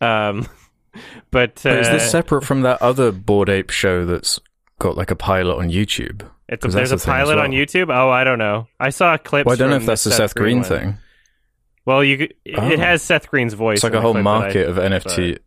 Um, 0.00 0.46
but, 1.30 1.64
uh, 1.64 1.70
But 1.70 1.78
is 1.78 1.88
this 1.88 2.10
separate 2.10 2.42
from 2.42 2.62
that 2.62 2.82
other 2.82 3.10
Bored 3.10 3.48
Ape 3.48 3.70
show 3.70 4.04
that's 4.04 4.38
got 4.78 4.96
like 4.96 5.10
a 5.10 5.16
pilot 5.16 5.56
on 5.56 5.70
YouTube? 5.70 6.28
it's 6.52 6.62
there's 6.62 6.74
a 6.74 6.78
that's 6.78 6.90
the 6.90 6.98
thing 6.98 7.14
pilot 7.14 7.38
on. 7.38 7.50
YouTube. 7.50 7.92
Oh, 7.94 8.10
I 8.10 8.24
don't 8.24 8.38
know. 8.38 8.68
I 8.78 8.90
saw 8.90 9.16
clips. 9.16 9.46
Well, 9.46 9.54
I 9.54 9.56
don't 9.56 9.70
know 9.70 9.76
if 9.76 9.86
that's 9.86 10.04
the 10.04 10.10
Seth 10.10 10.34
Green 10.34 10.58
one. 10.58 10.68
thing. 10.68 10.98
Well, 11.84 12.02
you 12.04 12.18
could- 12.18 12.34
it 12.44 12.58
Oh. 12.58 12.76
has 12.76 13.02
Seth 13.02 13.28
Green's 13.28 13.54
voice. 13.54 13.78
It's 13.78 13.84
like 13.84 13.94
a 13.94 14.00
whole 14.00 14.12
that 14.12 14.20
I- 14.20 14.22
market 14.22 14.68
of 14.68 14.76
NFT. 14.78 15.38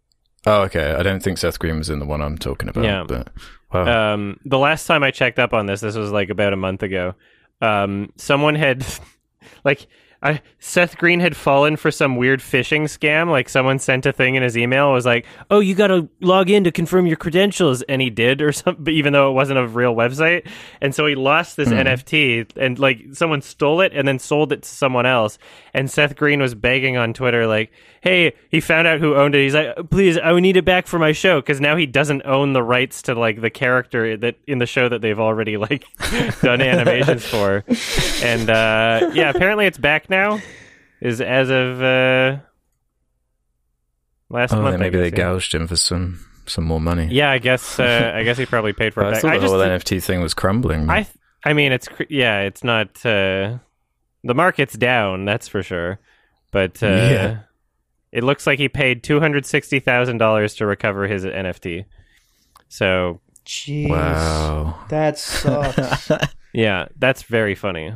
Oh, 0.46 0.62
okay. 0.63 0.92
I 0.94 1.01
don't 1.01 1.24
think 1.24 1.38
Seth 1.38 1.58
Green 1.60 1.77
was 1.77 1.89
in 1.89 2.00
the 2.00 2.06
one 2.06 2.22
I'm 2.22 2.38
talking 2.38 2.70
about. 2.70 2.84
Yeah. 2.84 3.04
But 3.08 3.30
Wow. 3.74 4.13
Um, 4.13 4.39
the 4.46 4.60
last 4.60 4.86
time 4.88 5.04
I 5.04 5.12
checked 5.12 5.39
up 5.39 5.54
on 5.54 5.65
this, 5.65 5.82
this 5.82 5.96
was 5.96 6.12
like 6.12 6.30
about 6.30 6.54
a 6.54 6.56
month 6.58 6.84
ago. 6.84 7.15
Um, 7.62 8.12
someone 8.15 8.56
had, 8.56 8.86
like, 9.65 9.88
I, 10.22 10.41
Seth 10.60 10.98
Green 10.98 11.19
had 11.19 11.36
fallen 11.36 11.75
for 11.75 11.91
some 11.91 12.15
weird 12.15 12.39
phishing 12.39 12.84
scam. 12.84 13.29
Like, 13.29 13.50
someone 13.50 13.79
sent 13.79 14.05
a 14.05 14.12
thing 14.12 14.36
in 14.36 14.43
his 14.43 14.57
email, 14.57 14.91
was 14.91 15.05
like, 15.05 15.25
"Oh, 15.50 15.60
you 15.60 15.75
got 15.75 15.88
to 15.88 16.10
log 16.22 16.50
in 16.50 16.63
to 16.63 16.72
confirm 16.72 17.05
your 17.05 17.17
credentials," 17.17 17.81
and 17.84 18.01
he 18.01 18.10
did, 18.10 18.41
or 18.41 18.51
something. 18.51 18.93
Even 18.93 19.13
though 19.13 19.29
it 19.29 19.34
wasn't 19.34 19.60
a 19.60 19.67
real 19.67 19.93
website, 19.93 20.48
and 20.81 20.95
so 20.95 21.05
he 21.05 21.15
lost 21.15 21.57
this 21.57 21.69
hmm. 21.69 21.75
NFT, 21.75 22.55
and 22.57 22.79
like 22.79 23.05
someone 23.13 23.41
stole 23.41 23.81
it 23.81 23.91
and 23.93 24.07
then 24.07 24.19
sold 24.19 24.51
it 24.51 24.63
to 24.63 24.69
someone 24.69 25.05
else. 25.05 25.38
And 25.74 25.89
Seth 25.91 26.15
Green 26.15 26.41
was 26.41 26.55
begging 26.55 26.98
on 26.98 27.13
Twitter, 27.13 27.48
like, 27.48 27.72
"Hey, 28.05 28.33
he 28.50 28.62
found 28.62 28.88
out 28.88 29.00
who 29.00 29.15
owned 29.15 29.33
it. 29.35 29.43
He's 29.43 29.55
like, 29.55 29.89
please, 29.89 30.17
I 30.17 30.39
need 30.39 30.55
it 30.55 30.63
back 30.63 30.85
for 30.85 31.00
my 31.00 31.12
show 31.12 31.41
because 31.41 31.59
now 31.59 31.75
he 31.75 31.88
doesn't 31.88 32.21
own 32.24 32.53
the 32.53 32.62
rights 32.63 33.01
to 33.03 33.15
like 33.15 33.41
the 33.41 33.50
character 33.50 34.15
that 34.15 34.35
in 34.47 34.59
the 34.59 34.67
show 34.67 34.88
that 34.88 35.01
they've 35.01 35.19
already 35.19 35.57
like 35.57 35.85
done 36.41 36.62
animations 36.62 37.25
for." 37.25 37.65
And 38.24 38.50
uh, 38.50 39.12
yeah, 39.13 39.31
apparently 39.31 39.65
it's 39.65 39.79
back 39.79 40.09
now. 40.09 40.39
Is 41.01 41.19
as 41.19 41.50
of 41.50 41.81
uh, 41.81 42.38
last 44.29 44.53
oh, 44.53 44.62
month. 44.62 44.79
Maybe 44.79 44.97
they 44.97 45.05
yeah. 45.05 45.09
gouged 45.09 45.53
him 45.53 45.67
for 45.67 45.75
some 45.75 46.25
some 46.45 46.63
more 46.63 46.79
money. 46.79 47.07
Yeah, 47.12 47.31
I 47.31 47.39
guess. 47.39 47.79
Uh, 47.79 48.12
I 48.13 48.24
guess 48.24 48.38
he 48.38 48.45
probably 48.45 48.74
paid 48.74 48.93
for 48.93 49.03
it 49.03 49.07
I 49.07 49.12
back. 49.12 49.21
thought 49.21 49.31
I 49.31 49.38
the 49.38 49.41
just, 49.41 49.53
whole 49.53 49.62
NFT 49.62 50.03
thing 50.03 50.21
was 50.21 50.33
crumbling. 50.33 50.89
I, 50.89 51.03
th- 51.03 51.15
I 51.43 51.53
mean, 51.53 51.71
it's 51.71 51.88
cr- 51.88 52.03
yeah, 52.09 52.41
it's 52.41 52.63
not. 52.63 53.05
Uh, 53.05 53.57
the 54.24 54.33
market's 54.33 54.74
down, 54.74 55.25
that's 55.25 55.47
for 55.47 55.62
sure. 55.62 56.00
But 56.51 56.81
uh, 56.81 56.88
Yeah. 56.88 57.39
It 58.15 58.24
looks 58.24 58.48
like 58.48 58.60
he 58.60 58.69
paid 58.69 59.03
two 59.03 59.19
hundred 59.19 59.45
sixty 59.45 59.81
thousand 59.81 60.19
dollars 60.19 60.55
to 60.55 60.65
recover 60.65 61.05
his 61.05 61.25
NFT. 61.25 61.84
So 62.69 63.19
Jeez. 63.45 63.89
wow. 63.89 64.79
That 64.88 65.19
sucks. 65.19 66.10
yeah, 66.53 66.88
that's 66.98 67.24
very 67.24 67.55
funny. 67.55 67.93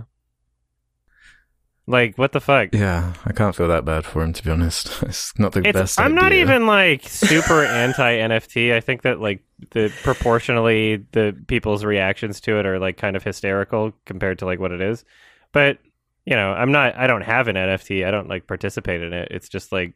Like, 1.88 2.18
what 2.18 2.34
the 2.34 2.42
fuck? 2.42 2.70
Yeah, 2.74 3.14
I 3.26 3.32
can't 3.32 3.56
feel 3.56 3.70
that 3.70 3.86
bad 3.86 4.04
for 4.06 4.22
him 4.22 4.34
to 4.34 4.44
be 4.44 4.52
honest. 4.52 5.02
It's 5.04 5.40
not 5.40 5.54
the 5.54 5.62
It's, 5.66 5.72
best. 5.80 6.00
I'm 6.02 6.14
not 6.14 6.34
even 6.34 6.68
like 6.68 7.04
super 7.08 7.64
anti 7.64 8.18
NFT. 8.18 8.74
I 8.74 8.82
think 8.82 9.04
that 9.04 9.22
like 9.22 9.42
the 9.72 9.90
proportionally 10.04 11.06
the 11.14 11.34
people's 11.48 11.86
reactions 11.86 12.42
to 12.42 12.60
it 12.60 12.66
are 12.66 12.78
like 12.78 12.98
kind 12.98 13.16
of 13.16 13.24
hysterical 13.24 13.94
compared 14.06 14.40
to 14.40 14.46
like 14.46 14.60
what 14.60 14.74
it 14.74 14.82
is. 14.82 15.06
But 15.54 15.78
you 16.26 16.36
know, 16.36 16.52
I'm 16.52 16.74
not. 16.74 16.98
I 16.98 17.08
don't 17.08 17.22
have 17.22 17.48
an 17.48 17.56
NFT. 17.56 18.06
I 18.06 18.12
don't 18.12 18.28
like 18.28 18.48
participate 18.48 19.02
in 19.02 19.14
it. 19.14 19.30
It's 19.32 19.48
just 19.48 19.72
like 19.72 19.94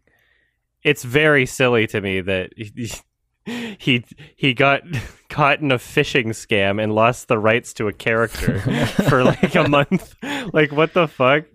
it's 0.84 1.04
very 1.04 1.46
silly 1.46 1.88
to 1.88 2.02
me 2.02 2.22
that 2.22 2.52
he 2.58 2.92
he, 3.80 4.06
he 4.36 4.54
got 4.54 4.82
caught 5.30 5.60
in 5.60 5.72
a 5.72 5.78
phishing 5.78 6.28
scam 6.30 6.82
and 6.82 6.94
lost 6.94 7.28
the 7.28 7.38
rights 7.38 7.74
to 7.74 7.88
a 7.88 7.94
character 7.94 8.60
for 9.10 9.24
like 9.24 9.56
a 9.56 9.68
month. 9.68 10.16
Like 10.54 10.72
what 10.72 10.94
the 10.94 11.08
fuck? 11.08 11.46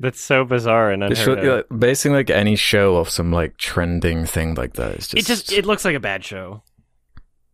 That's 0.00 0.20
so 0.20 0.44
bizarre 0.44 0.92
and 0.92 1.02
It 1.02 1.10
unheard 1.10 1.24
should, 1.24 1.38
of. 1.44 1.66
like, 1.70 1.80
basing 1.80 2.12
like 2.12 2.30
any 2.30 2.54
show 2.54 2.96
off 2.96 3.08
some 3.10 3.32
like 3.32 3.56
trending 3.56 4.26
thing 4.26 4.54
like 4.54 4.74
that 4.74 4.92
is 4.92 5.08
just. 5.08 5.14
it 5.14 5.26
just 5.26 5.52
it 5.52 5.66
looks 5.66 5.84
like 5.84 5.96
a 5.96 6.00
bad 6.00 6.24
show. 6.24 6.62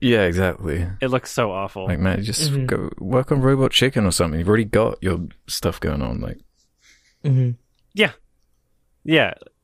yeah, 0.01 0.25
exactly. 0.25 0.87
It 1.01 1.09
looks 1.09 1.31
so 1.31 1.51
awful. 1.53 1.87
Like 1.87 2.01
man, 2.01 2.23
just 2.23 2.53
Mhm. 2.53 2.67
go 2.67 2.91
work 2.99 3.33
on 3.33 3.41
Robot 3.41 3.71
Chicken 3.71 4.05
or 4.05 4.11
something. 4.11 4.39
You've 4.39 4.49
already 4.49 4.67
got 4.67 4.99
your 5.03 5.21
stuff 5.47 5.81
going 5.81 6.03
on. 6.03 6.21
Like 6.21 6.39
hmm 7.25 7.53
yeah, 7.95 8.13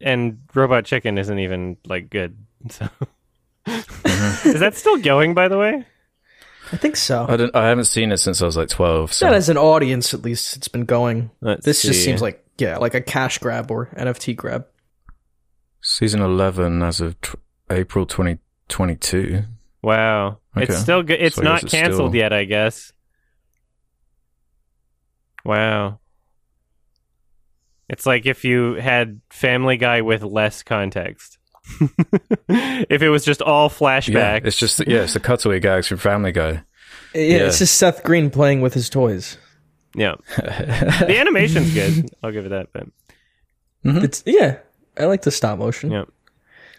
and 0.00 0.38
Robot 0.54 0.84
Chicken 0.84 1.18
isn't 1.18 1.38
even 1.38 1.76
like 1.86 2.10
good. 2.10 2.36
So 2.70 2.88
mm-hmm. 3.66 4.48
is 4.48 4.60
that 4.60 4.74
still 4.74 4.98
going? 4.98 5.32
By 5.34 5.48
the 5.48 5.56
way, 5.58 5.86
I 6.72 6.76
think 6.76 6.96
so. 6.96 7.24
I 7.28 7.36
don't. 7.36 7.54
I 7.56 7.68
haven't 7.68 7.84
seen 7.84 8.12
it 8.12 8.18
since 8.18 8.42
I 8.42 8.46
was 8.46 8.56
like 8.56 8.68
twelve. 8.68 9.12
So 9.12 9.26
Not 9.26 9.34
as 9.34 9.48
an 9.48 9.56
audience, 9.56 10.12
at 10.12 10.22
least 10.22 10.56
it's 10.56 10.68
been 10.68 10.84
going. 10.84 11.30
Let's 11.40 11.64
this 11.64 11.82
just 11.82 12.04
seems 12.04 12.20
like 12.20 12.44
yeah, 12.58 12.76
like 12.78 12.94
a 12.94 13.00
cash 13.00 13.38
grab 13.38 13.70
or 13.70 13.86
NFT 13.96 14.36
grab. 14.36 14.66
season 15.80 16.20
eleven 16.20 16.82
as 16.82 17.00
of 17.00 17.18
tw- 17.22 17.36
April 17.70 18.04
twenty 18.06 18.38
twenty 18.68 18.96
two. 18.96 19.42
wow. 19.82 20.38
It's 20.56 20.76
still 20.78 21.02
good. 21.02 21.20
It's 21.20 21.36
So 21.36 21.42
not 21.42 21.60
guess 21.60 21.64
it's 21.64 21.72
canceled 21.72 22.10
still- 22.10 22.20
yet. 22.20 22.32
I 22.32 22.44
guess. 22.44 22.92
Wow. 25.44 26.00
It's 27.90 28.06
like 28.06 28.24
if 28.24 28.44
you 28.44 28.74
had 28.74 29.20
Family 29.30 29.76
Guy 29.76 30.00
with 30.00 30.22
less 30.22 30.62
context. 30.62 31.36
if 32.48 33.02
it 33.02 33.08
was 33.10 33.24
just 33.24 33.42
all 33.42 33.64
Yeah, 33.68 33.76
flashback. 33.76 34.46
it's 34.46 34.56
just 34.56 34.80
yeah, 34.86 35.02
it's 35.02 35.12
the 35.14 35.20
cutaway 35.20 35.60
gags 35.60 35.86
from 35.88 35.98
Family 35.98 36.32
Guy. 36.32 36.62
Yeah, 37.14 37.20
Yeah. 37.22 37.46
it's 37.46 37.58
just 37.58 37.76
Seth 37.76 38.02
Green 38.02 38.30
playing 38.30 38.60
with 38.60 38.74
his 38.74 38.88
toys. 38.88 39.36
yeah. 39.94 40.14
The 40.36 41.16
animation's 41.18 41.74
good. 41.74 42.10
I'll 42.22 42.32
give 42.32 42.46
it 42.46 42.50
that. 42.50 42.68
But 42.72 42.86
It's 43.84 44.22
yeah, 44.26 44.58
I 44.98 45.04
like 45.06 45.22
the 45.22 45.30
stop 45.30 45.58
motion. 45.58 45.90
Yeah. 45.90 46.04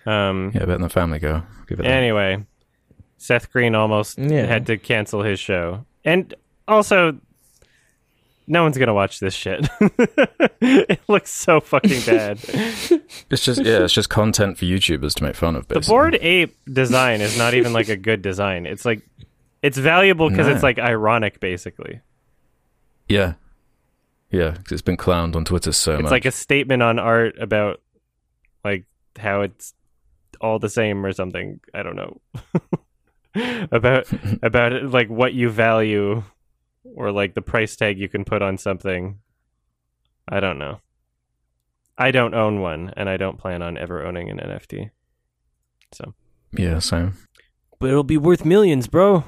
um, 0.05 0.51
Yeah, 0.53 0.61
better 0.61 0.77
than 0.79 0.89
Family 0.89 1.19
Guy. 1.19 1.29
I'll 1.29 1.45
Give 1.67 1.79
it 1.79 1.83
that. 1.83 1.91
Anyway, 1.91 2.45
Seth 3.17 3.51
Green 3.51 3.75
almost 3.75 4.17
Yeah. 4.17 4.45
had 4.45 4.65
to 4.67 4.77
cancel 4.77 5.21
his 5.23 5.39
show. 5.39 5.85
And 6.05 6.33
also, 6.67 7.17
no 8.51 8.63
one's 8.63 8.77
going 8.77 8.87
to 8.87 8.93
watch 8.93 9.19
this 9.19 9.33
shit. 9.33 9.67
it 10.61 10.99
looks 11.07 11.31
so 11.31 11.59
fucking 11.59 12.01
bad. 12.05 12.39
It's 13.31 13.45
just 13.45 13.63
yeah, 13.63 13.83
it's 13.83 13.93
just 13.93 14.09
content 14.09 14.57
for 14.57 14.65
YouTubers 14.65 15.13
to 15.15 15.23
make 15.23 15.35
fun 15.35 15.55
of. 15.55 15.67
the 15.69 15.79
Bored 15.79 16.15
Ape 16.21 16.55
design 16.71 17.21
is 17.21 17.37
not 17.37 17.53
even 17.53 17.71
like 17.73 17.87
a 17.89 17.95
good 17.95 18.21
design. 18.21 18.65
It's 18.65 18.83
like, 18.85 19.01
it's 19.61 19.77
valuable 19.77 20.29
because 20.29 20.47
No. 20.47 20.53
it's 20.53 20.63
like 20.63 20.79
ironic, 20.79 21.39
basically. 21.39 22.01
Yeah, 23.07 23.33
yeah, 24.31 24.51
'cause 24.51 24.71
it's 24.73 24.81
been 24.81 24.97
clowned 24.97 25.35
on 25.35 25.45
Twitter 25.45 25.71
so 25.71 25.93
It's 25.93 26.03
much. 26.03 26.11
like 26.11 26.25
a 26.25 26.31
statement 26.31 26.83
on 26.83 26.99
art 26.99 27.35
about 27.39 27.79
like 28.65 28.83
how 29.17 29.41
it's 29.41 29.73
all 30.41 30.59
the 30.59 30.69
same 30.69 31.05
or 31.05 31.13
something. 31.13 31.59
I 31.73 31.83
don't 31.83 31.95
know. 31.95 32.19
about 33.71 34.07
about 34.43 34.73
it, 34.73 34.89
like 34.89 35.09
what 35.09 35.33
you 35.33 35.49
value 35.49 36.23
or 36.95 37.11
like 37.11 37.33
the 37.33 37.41
price 37.41 37.75
tag 37.75 37.97
you 37.99 38.09
can 38.09 38.23
put 38.25 38.41
on 38.41 38.57
something. 38.57 39.19
I 40.27 40.39
don't 40.39 40.57
know. 40.59 40.79
I 41.97 42.11
don't 42.11 42.33
own 42.33 42.61
one 42.61 42.93
and 42.95 43.09
I 43.09 43.17
don't 43.17 43.37
plan 43.37 43.61
on 43.61 43.77
ever 43.77 44.05
owning 44.05 44.29
an 44.29 44.37
NFT. 44.37 44.89
So, 45.91 46.13
yeah, 46.53 46.79
same. 46.79 47.13
but 47.79 47.89
it'll 47.89 48.03
be 48.03 48.17
worth 48.17 48.45
millions, 48.45 48.87
bro. 48.87 49.23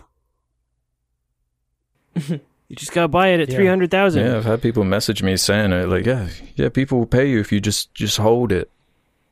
you 2.16 2.40
just 2.76 2.94
got 2.94 3.04
to 3.04 3.08
buy 3.08 3.30
it 3.30 3.40
at 3.40 3.50
Yeah. 3.50 3.56
300,000. 3.58 4.26
Yeah, 4.26 4.38
I've 4.38 4.46
had 4.46 4.62
people 4.62 4.84
message 4.84 5.22
me 5.24 5.36
saying 5.38 5.72
it 5.72 5.88
like, 5.90 6.06
yeah, 6.06 6.30
yeah, 6.56 6.70
people 6.70 7.00
will 7.00 7.06
pay 7.06 7.30
you 7.30 7.40
if 7.40 7.52
you 7.52 7.60
just 7.60 7.94
just 7.94 8.18
hold 8.18 8.52
it. 8.52 8.70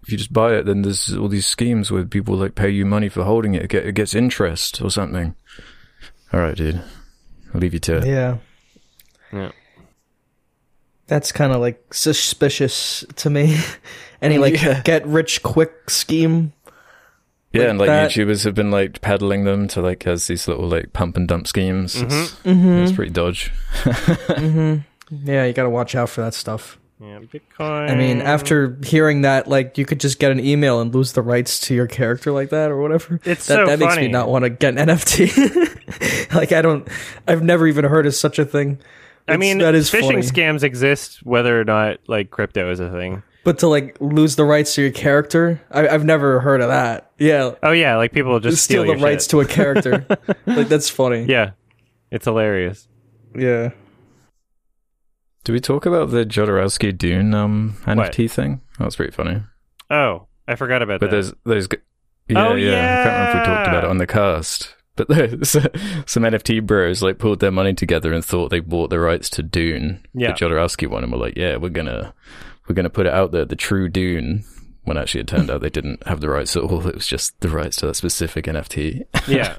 If 0.04 0.12
you 0.12 0.18
just 0.18 0.34
buy 0.34 0.56
it, 0.56 0.66
then 0.66 0.82
there's 0.82 1.16
all 1.16 1.28
these 1.28 1.46
schemes 1.46 1.92
where 1.92 2.04
people 2.06 2.36
like 2.36 2.56
pay 2.56 2.70
you 2.70 2.86
money 2.86 3.08
for 3.08 3.24
holding 3.24 3.54
it. 3.54 3.72
It, 3.72 3.74
it 3.88 3.96
gets 3.96 4.16
interest 4.16 4.82
or 4.82 4.90
something. 4.90 5.36
All 6.34 6.40
right, 6.40 6.56
dude, 6.56 6.82
I'll 7.54 7.60
leave 7.62 7.74
you 7.74 7.80
to 7.82 7.98
it. 7.98 8.06
Yeah. 8.08 8.38
Yeah. 9.34 9.52
That's 11.08 11.32
kind 11.32 11.52
of 11.52 11.60
like 11.60 11.94
suspicious 11.94 13.04
to 13.18 13.30
me. 13.30 13.58
Any 14.22 14.38
like 14.38 14.62
Yeah. 14.62 14.82
get 14.84 15.06
rich 15.06 15.44
quick 15.44 15.90
scheme. 15.90 16.54
Yeah, 17.54 17.64
Like 17.64 17.70
and 17.70 17.80
like 17.80 17.88
that- 17.88 18.12
YouTubers 18.12 18.46
have 18.46 18.56
been 18.56 18.72
like 18.72 19.02
peddling 19.02 19.44
them 19.44 19.68
to 19.70 19.82
like 19.82 20.08
as 20.08 20.28
these 20.28 20.48
little 20.48 20.68
like 20.70 20.94
pump 20.94 21.18
and 21.18 21.28
dump 21.28 21.48
schemes. 21.48 21.96
It's, 22.02 22.32
Mm-hmm. 22.44 22.70
it's 22.84 22.92
pretty 22.94 23.12
dodge. 23.12 23.52
mm-hmm. 23.84 25.30
Yeah, 25.30 25.46
you 25.46 25.52
got 25.54 25.64
to 25.64 25.70
watch 25.70 25.94
out 25.96 26.10
for 26.10 26.22
that 26.22 26.34
stuff. 26.34 26.78
Yeah, 27.02 27.20
Bitcoin. 27.20 27.90
I 27.90 27.96
mean, 27.96 28.22
after 28.22 28.78
hearing 28.84 29.22
that, 29.22 29.48
like 29.48 29.78
you 29.80 29.86
could 29.86 30.00
just 30.00 30.20
get 30.20 30.32
an 30.32 30.40
email 30.40 30.82
and 30.82 30.94
lose 30.94 31.14
the 31.14 31.24
rights 31.24 31.60
to 31.62 31.74
your 31.74 31.88
character 31.88 32.32
like 32.32 32.52
that 32.52 32.70
or 32.70 32.80
whatever. 32.80 33.20
It's 33.26 33.48
that, 33.48 33.56
so 33.56 33.66
that 33.66 33.80
makes 33.80 33.98
me 33.98 34.08
not 34.08 34.30
want 34.30 34.44
to 34.44 34.52
get 34.52 34.78
an 34.78 34.88
NFT. 34.88 36.34
like 36.36 36.52
I 36.52 36.62
don't, 36.62 36.88
I've 37.28 37.42
never 37.42 37.66
even 37.66 37.86
heard 37.86 38.06
of 38.06 38.14
such 38.14 38.38
a 38.38 38.46
thing. 38.46 38.80
I 39.28 39.38
mean, 39.38 39.60
that 39.60 39.74
is 39.74 39.90
phishing 39.90 40.02
funny. 40.02 40.22
scams 40.22 40.62
exist 40.62 41.26
whether 41.26 41.60
or 41.60 41.64
not 41.64 41.98
like 42.08 42.30
crypto 42.30 42.70
is 42.70 42.80
a 42.80 42.92
thing. 42.92 43.24
But 43.44 43.60
to 43.60 43.68
like 43.68 43.98
lose 44.00 44.36
the 44.36 44.46
rights 44.46 44.76
to 44.76 44.84
your 44.84 44.92
character, 44.92 45.60
I, 45.72 45.88
I've 45.88 46.06
never 46.06 46.40
heard 46.42 46.62
of 46.62 46.68
that. 46.70 47.12
Yeah, 47.18 47.56
Oh 47.64 47.72
yeah, 47.72 47.98
like 47.98 48.12
people 48.12 48.40
just 48.40 48.64
steal, 48.64 48.84
steal, 48.84 48.96
the 48.96 49.04
rights 49.04 49.26
to 49.28 49.40
a 49.40 49.46
character. 49.46 50.06
like 50.46 50.68
that's 50.68 50.90
funny. 50.90 51.26
Yeah, 51.26 51.52
it's 52.12 52.26
hilarious. 52.26 52.88
Yeah. 53.36 53.72
Do 55.44 55.54
we 55.54 55.60
talk 55.60 55.86
about 55.86 56.12
the 56.12 56.24
Jodorowsky 56.26 56.96
Dune 56.96 57.34
um, 57.34 57.76
NFT 57.86 58.30
thing? 58.30 58.62
That 58.78 58.86
was 58.86 58.96
pretty 58.96 59.12
funny. 59.12 59.42
Oh, 59.90 60.28
I 60.48 60.56
forgot 60.56 60.82
about 60.82 61.00
But 61.00 61.10
that. 61.12 61.34
But 61.44 61.52
there's 61.54 61.68
those. 61.68 61.80
Yeah, 62.28 62.48
Oh, 62.48 62.56
yeah. 62.56 62.70
I 63.02 63.04
can't 63.04 63.16
remember 63.18 63.30
if 63.30 63.34
we 63.48 63.54
talked 63.54 63.68
about 63.68 63.84
it 63.84 63.90
on 63.90 63.98
the 63.98 64.08
cast. 64.08 64.76
But 64.96 65.08
there's 65.10 65.50
some 66.06 66.24
NFT 66.24 66.66
bros 66.66 67.02
like 67.02 67.18
pulled 67.18 67.40
their 67.40 67.52
money 67.52 67.74
together 67.74 68.14
and 68.14 68.24
thought 68.24 68.50
they 68.50 68.60
bought 68.60 68.90
the 68.92 69.00
rights 69.00 69.30
to 69.32 69.44
Dune, 69.44 70.06
Yeah. 70.14 70.34
the 70.34 70.34
Jodorowsky 70.38 70.88
one, 70.88 71.04
and 71.04 71.12
were 71.12 71.18
like, 71.18 71.36
"Yeah, 71.38 71.56
we're 71.56 71.70
gonna 71.70 72.14
we're 72.68 72.76
gonna 72.76 72.90
put 72.90 73.08
it 73.08 73.14
out 73.14 73.32
there, 73.32 73.46
the 73.46 73.56
true 73.56 73.90
Dune." 73.90 74.44
When 74.84 74.98
actually 74.98 75.22
it 75.22 75.28
turned 75.28 75.50
out 75.52 75.62
they 75.62 75.70
didn't 75.70 76.06
have 76.08 76.22
the 76.22 76.30
rights 76.30 76.56
at 76.58 76.64
all. 76.64 76.86
It 76.88 76.96
was 76.96 77.06
just 77.08 77.40
the 77.42 77.50
rights 77.50 77.78
to 77.78 77.86
that 77.88 77.96
specific 77.96 78.46
NFT. 78.46 79.04
yeah, 79.28 79.56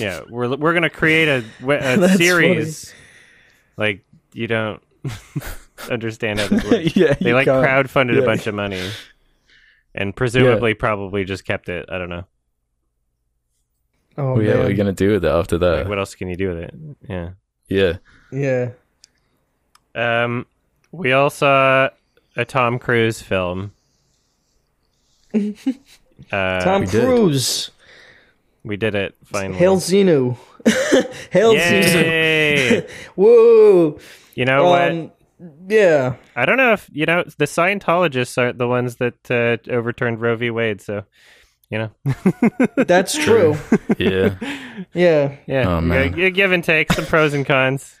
yeah, 0.00 0.20
we're 0.28 0.54
we're 0.56 0.74
gonna 0.74 0.90
create 0.90 1.28
a, 1.28 1.44
a 1.62 1.76
That's 1.98 2.16
series. 2.16 2.94
Like 3.76 4.04
you 4.32 4.46
don't 4.46 4.82
understand 5.90 6.40
how 6.40 6.48
this 6.48 6.64
works. 6.70 6.96
yeah, 6.96 7.14
They 7.20 7.32
like 7.32 7.46
can't- 7.46 7.64
crowdfunded 7.66 8.14
yeah. 8.16 8.22
a 8.22 8.24
bunch 8.24 8.46
of 8.46 8.54
money, 8.54 8.90
and 9.94 10.14
presumably 10.14 10.74
probably 10.74 11.24
just 11.24 11.44
kept 11.44 11.68
it. 11.68 11.88
I 11.90 11.98
don't 11.98 12.08
know. 12.10 12.24
Oh 14.18 14.34
Well, 14.34 14.42
yeah, 14.42 14.56
what 14.56 14.66
are 14.66 14.70
you 14.70 14.76
gonna 14.76 14.92
do 14.92 15.12
with 15.12 15.24
it 15.24 15.28
after 15.30 15.56
that? 15.58 15.78
Like, 15.78 15.88
what 15.88 15.98
else 15.98 16.14
can 16.14 16.28
you 16.28 16.36
do 16.36 16.48
with 16.48 16.58
it? 16.58 16.74
Yeah. 17.08 17.30
yeah, 17.68 17.96
Yeah. 18.32 18.70
Um, 19.94 20.46
we 20.92 21.12
all 21.12 21.30
saw 21.30 21.90
a 22.36 22.44
Tom 22.44 22.78
Cruise 22.78 23.20
film. 23.22 23.72
uh, 25.34 25.40
Tom 26.60 26.80
we 26.82 26.86
did. 26.86 27.04
Cruise. 27.04 27.70
We 28.64 28.76
did 28.76 28.94
it 28.94 29.14
finally. 29.24 29.58
Hail 29.58 29.76
Xenu. 29.78 30.36
Hail 31.30 31.54
Xenu. 31.54 31.94
Yay! 31.94 32.86
Woo. 33.16 33.98
you 34.34 34.44
know 34.44 34.64
what? 34.68 34.90
Um, 34.90 35.12
yeah. 35.68 36.16
I 36.36 36.44
don't 36.44 36.56
know 36.58 36.72
if 36.74 36.88
you 36.92 37.06
know 37.06 37.24
the 37.38 37.46
Scientologists 37.46 38.36
aren't 38.36 38.58
the 38.58 38.68
ones 38.68 38.96
that 38.96 39.30
uh, 39.30 39.56
overturned 39.72 40.20
Roe 40.20 40.36
v. 40.36 40.50
Wade. 40.50 40.80
So, 40.82 41.04
you 41.70 41.78
know, 41.78 41.90
That's 42.76 43.16
true. 43.16 43.56
yeah. 43.98 44.36
yeah. 44.92 45.36
yeah, 45.46 45.68
Oh, 45.76 45.80
man. 45.80 46.10
gotta- 46.10 46.20
you 46.22 46.30
give 46.30 46.52
and 46.52 46.62
take, 46.64 46.92
some 46.92 47.06
pros 47.06 47.32
and 47.34 47.46
cons. 47.46 47.96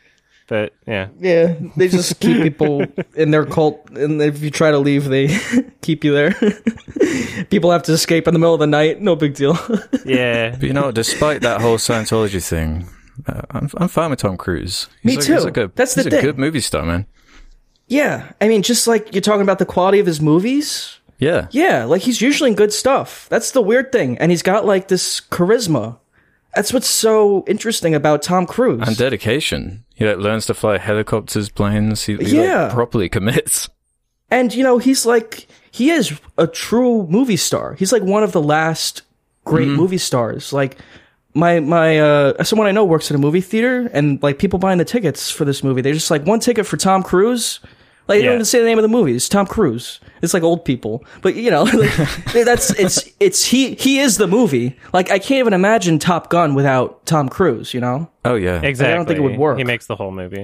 But 0.50 0.74
yeah, 0.86 1.08
Yeah. 1.20 1.54
They 1.76 1.86
just 1.88 2.18
keep 2.18 2.42
people 2.42 2.84
in 3.14 3.30
their 3.30 3.46
cult, 3.46 3.88
and 3.92 4.20
if 4.20 4.42
you 4.42 4.50
try 4.50 4.72
to 4.72 4.78
leave, 4.78 5.04
they 5.04 5.28
keep 5.80 6.02
you 6.04 6.12
there. 6.12 6.32
people 7.50 7.70
have 7.70 7.84
to 7.84 7.92
escape 7.92 8.26
in 8.26 8.34
the 8.34 8.40
middle 8.40 8.54
of 8.54 8.60
the 8.60 8.66
night. 8.66 9.00
No 9.00 9.14
big 9.16 9.34
deal. 9.34 9.56
yeah, 10.04 10.50
But 10.50 10.64
you 10.64 10.72
know, 10.72 10.90
despite 10.90 11.42
that 11.42 11.60
whole 11.60 11.76
Scientology 11.78 12.44
thing, 12.44 12.88
uh, 13.26 13.42
I'm 13.50 13.70
I'm 13.76 13.88
fine 13.88 14.10
with 14.10 14.18
Tom 14.18 14.36
Cruise. 14.36 14.88
He's 15.02 15.10
Me 15.12 15.16
like, 15.16 15.24
too. 15.24 15.34
He's 15.34 15.44
like 15.44 15.56
a, 15.56 15.70
That's 15.74 15.94
the 15.94 16.00
he's 16.02 16.06
a 16.08 16.10
thing. 16.10 16.20
good 16.22 16.38
movie 16.38 16.60
star, 16.60 16.84
man. 16.84 17.06
yeah. 17.86 18.32
I 18.40 18.48
mean, 18.48 18.62
just 18.62 18.86
like 18.88 19.14
you're 19.14 19.22
talking 19.22 19.42
about 19.42 19.60
the 19.60 19.66
quality 19.66 20.00
of 20.00 20.06
his 20.06 20.20
movies. 20.20 20.96
Yeah, 21.18 21.48
Yeah, 21.52 21.84
like 21.84 22.00
he's 22.02 22.20
usually 22.22 22.50
in 22.50 22.56
good 22.56 22.72
stuff. 22.72 23.28
That's 23.28 23.50
the 23.52 23.60
weird 23.60 23.92
thing. 23.92 24.16
And 24.18 24.30
he's 24.32 24.42
got 24.42 24.64
like 24.64 24.88
this 24.88 25.20
charisma. 25.20 25.98
That's 26.56 26.72
what's 26.72 26.88
so 26.88 27.44
interesting 27.46 27.94
about 27.94 28.22
Tom 28.22 28.46
Cruise. 28.46 28.82
and 28.88 28.96
dedication. 28.96 29.84
He 30.00 30.06
like 30.06 30.16
learns 30.16 30.46
to 30.46 30.54
fly 30.54 30.78
helicopters, 30.78 31.50
planes. 31.50 32.02
He, 32.04 32.16
he 32.16 32.36
Yeah. 32.42 32.64
like, 32.64 32.72
properly 32.72 33.08
commits. 33.10 33.68
And 34.30 34.52
you 34.54 34.64
know, 34.64 34.78
he's 34.78 35.04
like 35.04 35.46
he 35.70 35.90
is 35.90 36.18
a 36.38 36.46
true 36.46 37.06
movie 37.08 37.36
star. 37.36 37.74
He's 37.74 37.92
like 37.92 38.02
one 38.02 38.22
of 38.22 38.32
the 38.32 38.40
last 38.42 39.02
great 39.44 39.68
movie 39.68 39.98
stars. 39.98 40.52
Like 40.54 40.78
my 41.34 41.60
my 41.60 41.98
uh 42.00 42.42
someone 42.44 42.66
I 42.66 42.72
know 42.72 42.84
works 42.84 43.10
at 43.10 43.14
a 43.14 43.18
movie 43.18 43.42
theater 43.42 43.90
and 43.92 44.22
like 44.22 44.38
people 44.38 44.58
buying 44.58 44.78
the 44.78 44.84
tickets 44.86 45.30
for 45.30 45.44
this 45.44 45.62
movie, 45.62 45.82
they're 45.82 45.92
just 45.92 46.10
like 46.10 46.24
one 46.24 46.40
ticket 46.40 46.64
for 46.66 46.76
Tom 46.78 47.02
Cruise. 47.02 47.60
Like 48.10 48.18
they 48.18 48.24
Yeah. 48.24 48.30
don't 48.30 48.34
even 48.38 48.44
say 48.44 48.58
the 48.58 48.64
name 48.66 48.76
of 48.76 48.82
the 48.82 48.88
movie. 48.88 49.14
It's 49.14 49.28
Tom 49.28 49.46
Cruise. 49.46 50.00
It's 50.20 50.34
like 50.34 50.42
old 50.42 50.64
people. 50.64 51.04
But 51.22 51.36
you 51.36 51.48
know, 51.50 51.62
like, 51.72 51.94
that's 52.44 52.70
it's 52.78 53.08
it's 53.20 53.44
he 53.44 53.74
he 53.76 54.00
is 54.00 54.16
the 54.18 54.26
movie. 54.26 54.76
Like 54.92 55.10
I 55.12 55.18
can't 55.20 55.38
even 55.38 55.52
imagine 55.54 55.98
Top 56.00 56.28
Gun 56.28 56.54
without 56.56 57.06
Tom 57.06 57.28
Cruise, 57.28 57.72
you 57.72 57.80
know? 57.80 58.10
Oh 58.24 58.34
yeah, 58.34 58.60
exactly. 58.62 58.84
Like, 58.84 58.92
I 58.92 58.96
don't 58.96 59.06
think 59.06 59.18
it 59.20 59.22
would 59.22 59.38
work. 59.38 59.58
He 59.58 59.64
makes 59.64 59.86
the 59.86 59.94
whole 59.96 60.10
movie. 60.10 60.42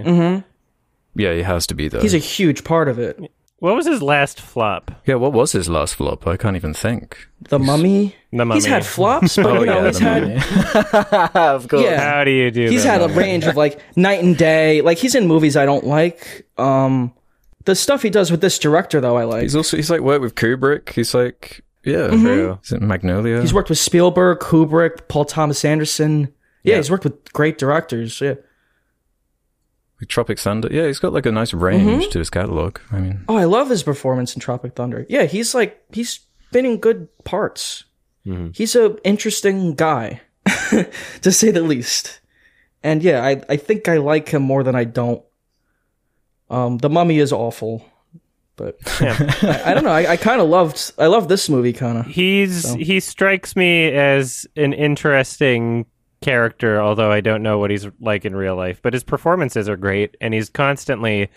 yeah. 1.17 1.33
He 1.35 1.43
has 1.43 1.67
to 1.67 1.75
be 1.75 1.89
though. 1.89 2.01
He's 2.01 2.15
a 2.15 2.19
huge 2.19 2.63
part 2.65 2.89
of 2.89 2.99
it. 3.01 3.19
What 3.59 3.75
was 3.75 3.87
his 3.87 4.03
last 4.03 4.39
flop? 4.41 4.91
yeah. 5.07 5.15
What 5.17 5.33
was 5.33 5.51
his 5.53 5.69
last 5.69 5.95
flop? 5.97 6.27
I 6.27 6.37
can't 6.37 6.57
even 6.57 6.73
think. 6.75 7.27
The 7.49 7.59
Mummy. 7.59 8.15
The 8.31 8.45
Mummy. 8.45 8.55
He's 8.55 8.67
had 8.67 8.85
flops, 8.87 9.35
but 9.37 9.47
Oh 9.57 9.61
you 9.61 9.67
know, 9.67 9.81
yeah, 9.81 9.87
he's 9.89 9.99
the 9.99 10.05
had 10.05 11.37
of 11.37 11.67
course. 11.69 11.83
Yeah. 11.83 12.01
How 12.13 12.23
do 12.25 12.31
you 12.31 12.51
do? 12.51 12.69
he's 12.69 12.83
The 12.85 12.91
had 12.91 13.03
a 13.03 13.09
range 13.09 13.45
of 13.45 13.57
like 13.57 13.81
night 13.97 14.23
and 14.23 14.37
day. 14.37 14.83
Like 14.83 14.99
he's 14.99 15.15
in 15.15 15.27
movies 15.27 15.57
I 15.57 15.65
don't 15.65 15.85
like. 15.85 16.47
Um, 16.59 17.13
the 17.67 17.75
stuff 17.75 18.03
he 18.03 18.11
does 18.11 18.31
with 18.31 18.41
this 18.41 18.59
director 18.59 19.01
though, 19.01 19.17
I 19.17 19.25
like. 19.25 19.43
He's 19.43 19.55
also 19.55 19.77
he's 19.77 19.91
like 19.91 20.01
worked 20.01 20.23
with 20.23 20.35
Kubrick. 20.35 20.91
He's 20.91 21.15
like 21.15 21.63
yeah, 21.85 22.09
mm-hmm. 22.09 22.25
True. 22.25 22.59
He's 22.63 22.73
in 22.73 22.87
Magnolia. 22.87 23.41
He's 23.41 23.55
worked 23.55 23.69
with 23.69 23.79
Spielberg, 23.79 24.41
Kubrick, 24.41 25.07
Paul 25.09 25.25
Thomas 25.25 25.65
Anderson. 25.65 26.33
Yeah, 26.65 26.73
Yeah. 26.73 26.77
he's 26.79 26.91
worked 26.91 27.05
with 27.05 27.33
great 27.33 27.59
directors. 27.59 28.21
Yeah. 28.21 28.35
Like 30.01 30.09
Tropic 30.09 30.39
Thunder. 30.39 30.69
Yeah, 30.71 30.87
he's 30.87 30.99
got 30.99 31.13
like 31.13 31.27
a 31.27 31.33
nice 31.33 31.55
range 31.55 32.03
mm-hmm. 32.03 32.11
to 32.11 32.19
his 32.19 32.29
catalog. 32.29 32.81
I 32.91 32.99
mean, 32.99 33.25
Oh, 33.29 33.37
I 33.37 33.45
love 33.45 33.71
his 33.71 33.83
performance 33.83 34.35
in 34.35 34.41
Tropic 34.41 34.75
Thunder. 34.75 35.07
Yeah, 35.09 35.25
he's 35.25 35.55
like 35.55 35.81
he's 35.93 36.21
been 36.53 36.67
in 36.67 36.79
good 36.79 37.09
parts. 37.25 37.85
Mm-hmm. 38.27 38.49
He's 38.53 38.75
a 38.75 38.97
interesting 39.05 39.75
guy, 39.75 40.21
to 41.23 41.33
say 41.33 41.51
the 41.53 41.63
least. 41.63 42.21
And 42.83 43.03
yeah, 43.03 43.25
I 43.25 43.43
I 43.49 43.57
think 43.57 43.89
I 43.89 43.99
like 43.99 44.29
him 44.29 44.43
more 44.43 44.63
than 44.65 44.75
I 44.75 44.85
don't. 44.85 45.23
Um, 46.51 46.79
the 46.79 46.89
Mummy 46.89 47.19
is 47.19 47.33
awful, 47.33 47.85
but 48.57 48.79
I, 49.01 49.63
I 49.67 49.75
don't 49.75 49.85
know. 49.85 49.91
I, 49.91 50.13
I 50.13 50.17
kind 50.17 50.41
of 50.41 50.49
loved. 50.49 50.93
I 50.99 51.07
love 51.07 51.29
this 51.29 51.49
movie, 51.49 51.73
kind 51.73 51.99
of. 51.99 52.07
He's 52.07 52.73
he 52.75 53.01
strikes 53.01 53.57
me 53.57 53.89
as 53.93 54.47
an 54.57 54.73
interesting 54.73 55.87
character, 56.23 56.81
although 56.81 57.11
I 57.13 57.21
don't 57.21 57.43
know 57.43 57.59
what 57.59 57.71
he's 57.71 57.87
like 58.01 58.25
in 58.25 58.35
real 58.35 58.57
life. 58.57 58.81
But 58.83 58.93
his 58.95 59.05
performances 59.05 59.69
are 59.69 59.77
great, 59.77 60.17
and 60.21 60.33
he's 60.33 60.49
constantly 60.49 61.29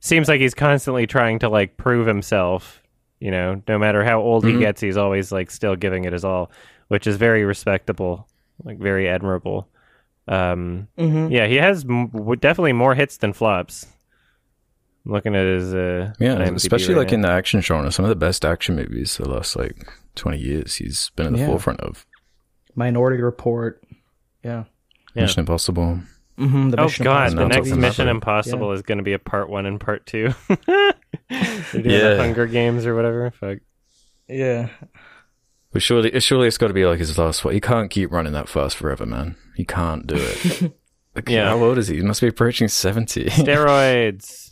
seems 0.00 0.28
like 0.28 0.40
he's 0.40 0.54
constantly 0.54 1.06
trying 1.06 1.38
to 1.40 1.48
like 1.48 1.76
prove 1.76 2.06
himself. 2.06 2.82
You 3.20 3.30
know, 3.30 3.62
no 3.68 3.78
matter 3.78 4.02
how 4.04 4.20
old 4.20 4.44
he 4.44 4.58
gets, 4.58 4.80
he's 4.80 4.96
always 4.96 5.30
like 5.30 5.50
still 5.50 5.76
giving 5.76 6.04
it 6.04 6.12
his 6.12 6.24
all, 6.24 6.50
which 6.88 7.06
is 7.06 7.16
very 7.16 7.44
respectable, 7.44 8.26
like 8.64 8.78
very 8.78 9.08
admirable. 9.08 9.68
Um, 10.26 10.88
Yeah, 10.96 11.46
he 11.46 11.56
has 11.56 11.84
m- 11.84 12.08
w- 12.08 12.34
definitely 12.36 12.72
more 12.72 12.94
hits 12.96 13.18
than 13.18 13.32
flops. 13.32 13.86
I'm 15.04 15.12
looking 15.12 15.34
at 15.34 15.46
his 15.46 15.74
uh, 15.74 16.12
yeah, 16.20 16.36
IMDb 16.36 16.54
especially 16.56 16.94
right 16.94 17.00
like 17.00 17.08
now. 17.08 17.14
in 17.14 17.20
the 17.22 17.28
action 17.30 17.60
genre, 17.60 17.90
some 17.90 18.04
of 18.04 18.08
the 18.08 18.14
best 18.16 18.44
action 18.44 18.76
movies 18.76 19.16
the 19.16 19.28
last 19.28 19.56
like 19.56 19.88
twenty 20.14 20.38
years. 20.38 20.76
He's 20.76 21.10
been 21.16 21.26
at 21.26 21.32
the 21.32 21.38
Yeah. 21.40 21.46
forefront 21.46 21.80
of 21.80 22.06
Minority 22.74 23.22
Report. 23.22 23.82
Yeah. 24.44 24.64
Yeah. 25.14 25.22
Mission 25.22 25.40
Impossible. 25.40 26.00
hmm 26.38 26.70
the 26.70 26.80
Oh 26.80 26.84
Mission 26.84 27.04
god, 27.04 27.32
Impossible 27.32 27.42
the 27.48 27.54
next 27.54 27.68
Mission 27.70 28.02
about 28.04 28.10
it. 28.12 28.16
Impossible 28.16 28.72
is 28.72 28.82
going 28.82 28.98
to 28.98 29.04
be 29.04 29.12
a 29.12 29.18
part 29.18 29.48
one 29.50 29.66
and 29.66 29.80
part 29.80 30.06
two. 30.06 30.32
They're 30.56 30.92
doing 31.72 31.84
Yeah. 31.90 32.10
the 32.14 32.16
Hunger 32.18 32.46
Games 32.46 32.86
or 32.86 32.94
whatever. 32.94 33.30
Fuck. 33.32 33.58
Yeah. 34.28 34.68
But 35.72 35.82
surely, 35.82 36.18
surely 36.20 36.48
it's 36.48 36.58
got 36.58 36.68
to 36.68 36.74
be 36.74 36.84
like 36.86 36.98
his 36.98 37.16
last 37.18 37.44
one. 37.44 37.54
He 37.54 37.60
can't 37.60 37.90
keep 37.90 38.10
running 38.12 38.32
that 38.34 38.48
fast 38.48 38.76
forever, 38.76 39.06
man. 39.06 39.36
He 39.56 39.64
can't 39.64 40.06
do 40.06 40.16
it. 40.16 40.72
Like, 41.14 41.28
Yeah. 41.28 41.48
How 41.50 41.62
old 41.62 41.76
is 41.76 41.88
he? 41.88 41.96
He 41.96 42.02
must 42.02 42.22
be 42.22 42.28
approaching 42.28 42.68
70. 42.68 43.24
Steroids. 43.26 44.51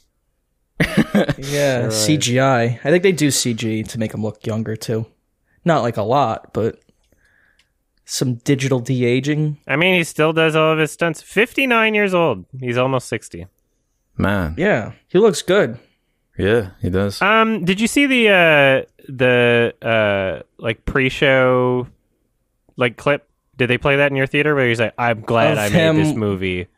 Yeah. 0.80 1.88
CGI. 1.88 2.78
I 2.84 2.90
think 2.90 3.02
they 3.02 3.12
do 3.12 3.28
CG 3.28 3.86
to 3.88 3.98
make 3.98 4.14
him 4.14 4.22
look 4.22 4.46
younger 4.46 4.76
too. 4.76 5.06
Not 5.64 5.82
like 5.82 5.96
a 5.96 6.02
lot, 6.02 6.52
but 6.52 6.78
some 8.04 8.34
digital 8.36 8.80
de 8.80 9.04
aging. 9.04 9.58
I 9.68 9.76
mean, 9.76 9.94
he 9.94 10.04
still 10.04 10.32
does 10.32 10.56
all 10.56 10.72
of 10.72 10.78
his 10.78 10.90
stunts. 10.92 11.20
Fifty 11.22 11.66
nine 11.66 11.94
years 11.94 12.14
old. 12.14 12.44
He's 12.58 12.76
almost 12.78 13.08
sixty. 13.08 13.46
man. 14.16 14.54
Yeah. 14.56 14.92
He 15.08 15.18
looks 15.18 15.42
good. 15.42 15.78
Yeah, 16.38 16.70
he 16.80 16.88
does. 16.90 17.20
Um, 17.20 17.64
did 17.64 17.80
you 17.80 17.86
see 17.86 18.06
the 18.06 18.28
uh 18.30 18.82
the 19.08 19.74
uh 19.82 20.42
like 20.58 20.84
pre 20.86 21.08
show 21.10 21.86
like 22.76 22.96
clip? 22.96 23.28
Did 23.58 23.68
they 23.68 23.76
play 23.78 23.96
that 23.96 24.10
in 24.10 24.16
your 24.16 24.26
theater? 24.26 24.54
Where 24.54 24.66
he's 24.68 24.80
like, 24.80 24.94
"I'm 24.96 25.20
glad 25.20 25.52
Of 25.52 25.58
I 25.58 25.68
made 25.68 25.96
this 26.06 26.14
movie. 26.16 26.68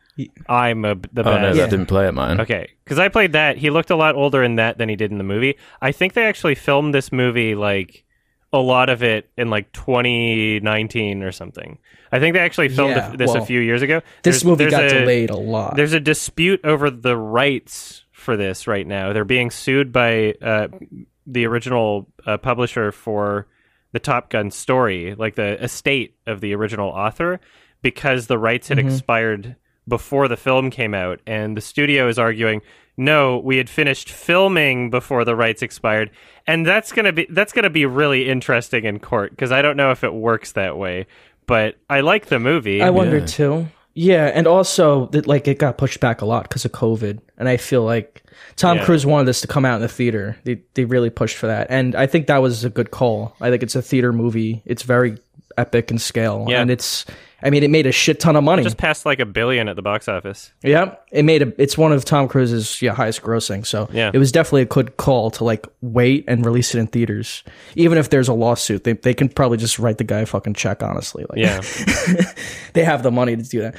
I'm 0.49 0.85
a, 0.85 0.95
the 0.95 1.23
oh, 1.23 1.37
no, 1.37 1.37
best." 1.39 1.57
Yeah. 1.57 1.65
that 1.65 1.71
didn't 1.71 1.87
play 1.87 2.07
it, 2.09 2.13
mine. 2.13 2.41
Okay, 2.41 2.71
because 2.85 2.99
I 2.99 3.09
played 3.09 3.33
that. 3.33 3.57
He 3.57 3.71
looked 3.71 3.91
a 3.91 3.97
lot 3.97 4.15
older 4.15 4.43
in 4.43 4.57
that 4.57 4.79
than 4.79 4.89
he 4.89 4.97
did 4.97 5.11
in 5.11 5.19
the 5.19 5.25
movie. 5.25 5.57
I 5.81 5.93
think 5.93 6.13
they 6.13 6.25
actually 6.25 6.55
filmed 6.55 6.95
this 6.95 7.11
movie 7.13 7.55
like 7.55 8.05
a 8.53 8.59
lot 8.59 8.91
of 8.91 9.03
it 9.03 9.31
in 9.39 9.49
like 9.49 9.73
2019 9.73 11.23
or 11.23 11.33
something. 11.33 11.79
I 12.11 12.19
think 12.21 12.35
they 12.35 12.41
actually 12.41 12.69
filmed 12.69 12.97
Yeah, 12.97 13.13
it- 13.13 13.19
this 13.19 13.35
a 13.35 13.45
few 13.45 13.61
years 13.61 13.83
ago. 13.83 14.01
This 14.23 14.43
There's- 14.43 14.45
movie 14.45 14.65
there's 14.65 14.71
got 14.73 14.85
a- 14.85 15.01
delayed 15.01 15.31
a 15.31 15.37
lot. 15.37 15.77
There's 15.77 15.95
a 15.95 16.01
dispute 16.01 16.61
over 16.65 16.91
the 16.91 17.17
rights 17.17 18.05
for 18.13 18.37
this 18.37 18.67
right 18.67 18.87
now. 18.87 19.13
They're 19.13 19.25
being 19.25 19.51
sued 19.51 19.93
by 19.93 20.35
uh, 20.43 20.69
the 21.27 21.47
original 21.47 22.09
uh, 22.27 22.37
publisher 22.37 22.93
for 22.93 23.47
the 23.93 23.99
Top 24.01 24.31
Gun 24.31 24.51
story, 24.51 25.15
like 25.15 25.35
the 25.35 25.63
estate 25.63 26.15
of 26.27 26.41
the 26.41 26.55
original 26.55 26.89
author, 26.91 27.41
because 27.83 28.27
the 28.27 28.39
rights 28.39 28.69
had 28.69 28.79
expired 28.79 29.57
before 29.89 30.29
the 30.29 30.37
film 30.37 30.71
came 30.71 30.95
out. 30.95 31.21
And 31.27 31.57
the 31.57 31.61
studio 31.61 32.09
is 32.09 32.19
arguing, 32.19 32.63
no, 32.97 33.39
we 33.39 33.57
had 33.57 33.69
finished 33.71 34.11
filming 34.11 34.91
before 34.91 35.25
the 35.25 35.35
rights 35.37 35.63
expired. 35.63 36.11
And 36.47 36.67
that's 36.67 36.93
gonna 36.93 37.13
be 37.13 37.27
that's 37.31 37.53
gonna 37.53 37.71
be 37.71 37.87
really 37.87 38.29
interesting 38.29 38.85
in 38.85 38.99
court 38.99 39.31
because 39.31 39.53
I 39.53 39.63
don't 39.63 39.77
know 39.77 39.91
if 39.91 40.03
it 40.05 40.13
works 40.13 40.53
that 40.53 40.77
way. 40.77 41.07
But 41.47 41.77
I 41.91 42.01
like 42.01 42.27
the 42.27 42.39
movie. 42.39 42.83
I 42.83 42.91
wonder 42.91 43.19
Yeah. 43.19 43.27
too. 43.27 43.67
Yeah, 43.95 44.31
and 44.33 44.47
also 44.47 45.07
that 45.09 45.27
like 45.27 45.47
it 45.49 45.59
got 45.59 45.77
pushed 45.77 46.01
back 46.01 46.23
a 46.23 46.25
lot 46.27 46.45
because 46.45 46.65
of 46.65 46.73
COVID, 46.73 47.19
and 47.37 47.49
I 47.49 47.59
feel 47.59 47.83
like 47.83 48.23
Tom 48.57 48.79
Yeah. 48.79 48.85
Cruise 48.85 49.05
wanted 49.05 49.27
this 49.27 49.41
to 49.43 49.47
come 49.47 49.65
out 49.67 49.77
in 49.77 49.83
the 49.83 49.89
theater. 49.89 50.37
They 50.45 50.61
they 50.75 50.85
really 50.85 51.11
pushed 51.11 51.37
for 51.37 51.47
that, 51.47 51.67
and 51.71 51.95
I 51.95 52.07
think 52.07 52.27
that 52.29 52.39
was 52.41 52.65
a 52.65 52.71
good 52.71 52.91
call. 52.91 53.37
I 53.41 53.51
think 53.51 53.63
it's 53.63 53.75
a 53.77 53.83
theater 53.83 54.13
movie. 54.13 54.63
It's 54.65 54.83
very 54.83 55.19
epic 55.57 55.91
in 55.91 55.99
scale, 55.99 56.47
Yeah. 56.49 56.61
and 56.61 56.71
it's. 56.71 57.05
I 57.45 57.51
mean, 57.51 57.65
it 57.65 57.71
made 57.71 57.87
a 57.87 57.93
shit 57.93 58.21
ton 58.21 58.37
of 58.37 58.45
money. 58.45 58.63
Just 58.63 58.77
passed 58.77 59.05
like 59.05 59.19
a 59.19 59.27
billion 59.27 59.69
at 59.69 59.75
the 59.75 59.83
box 59.83 60.07
office. 60.07 60.53
Yeah, 60.63 60.95
it 61.11 61.25
made 61.25 61.43
a. 61.43 61.53
It's 61.61 61.77
one 61.77 61.91
of 61.93 62.05
Tom 62.05 62.29
Cruise's 62.29 62.81
yeah 62.81 62.95
highest 62.95 63.21
grossing. 63.23 63.67
So 63.67 63.89
Yeah. 63.93 64.13
it 64.15 64.19
was 64.19 64.31
definitely 64.31 64.63
a 64.63 64.67
good 64.67 64.97
call 64.97 65.33
to 65.33 65.43
like 65.45 65.67
wait 65.81 66.25
and 66.29 66.47
release 66.47 66.73
it 66.73 66.79
in 66.79 66.87
theaters, 66.87 67.43
even 67.75 67.99
if 67.99 68.11
there's 68.11 68.29
a 68.29 68.33
lawsuit. 68.33 68.85
They 68.85 68.93
they 68.93 69.13
can 69.13 69.29
probably 69.29 69.59
just 69.59 69.81
write 69.81 69.99
the 69.99 70.05
guy 70.05 70.21
a 70.21 70.27
fucking 70.27 70.55
check. 70.55 70.85
Honestly, 70.85 71.25
like 71.29 71.39
Yeah. 71.41 71.63
they 72.75 72.85
have 72.85 73.03
the 73.03 73.11
money 73.11 73.35
to 73.37 73.43
do 73.43 73.63
that. 73.63 73.75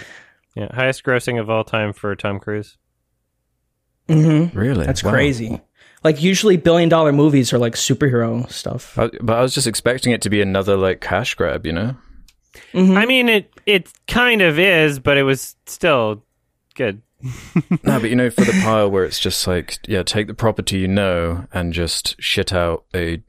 yeah. 0.55 0.67
Highest 0.75 1.03
grossing 1.05 1.39
of 1.39 1.49
all 1.49 1.63
time 1.63 1.93
for 1.93 2.13
Tom 2.17 2.41
Cruise. 2.41 2.77
Mm-hmm. 4.09 4.57
Really? 4.57 4.85
That's 4.85 5.03
Wow. 5.03 5.11
crazy. 5.11 5.61
Like 6.03 6.21
usually 6.21 6.57
billion 6.57 6.89
dollar 6.89 7.11
movies 7.11 7.53
are 7.53 7.57
like 7.57 7.75
superhero 7.75 8.49
stuff. 8.51 8.97
I, 8.97 9.09
but 9.21 9.37
I 9.37 9.41
was 9.41 9.53
just 9.53 9.67
expecting 9.67 10.11
it 10.11 10.21
to 10.23 10.29
be 10.29 10.41
another 10.41 10.75
like 10.75 11.01
cash 11.01 11.35
grab, 11.35 11.65
you 11.65 11.71
know? 11.71 11.95
Mm-hmm. 12.73 12.97
I 12.97 13.05
mean, 13.05 13.29
it 13.29 13.53
it 13.65 13.89
kind 14.07 14.41
of 14.41 14.59
is, 14.59 14.99
but 14.99 15.17
it 15.17 15.23
was 15.23 15.55
still 15.65 16.23
good. 16.75 17.01
No, 17.83 17.99
but 17.99 18.09
you 18.09 18.15
know, 18.15 18.29
for 18.29 18.43
the 18.43 18.51
pile 18.63 18.89
where 18.89 19.05
it's 19.05 19.19
just 19.19 19.47
like, 19.47 19.79
yeah, 19.87 20.03
take 20.03 20.27
the 20.27 20.33
property 20.33 20.79
you 20.79 20.87
know 20.87 21.47
and 21.53 21.73
just 21.73 22.21
shit 22.21 22.53
out 22.53 22.85
a. 22.93 23.21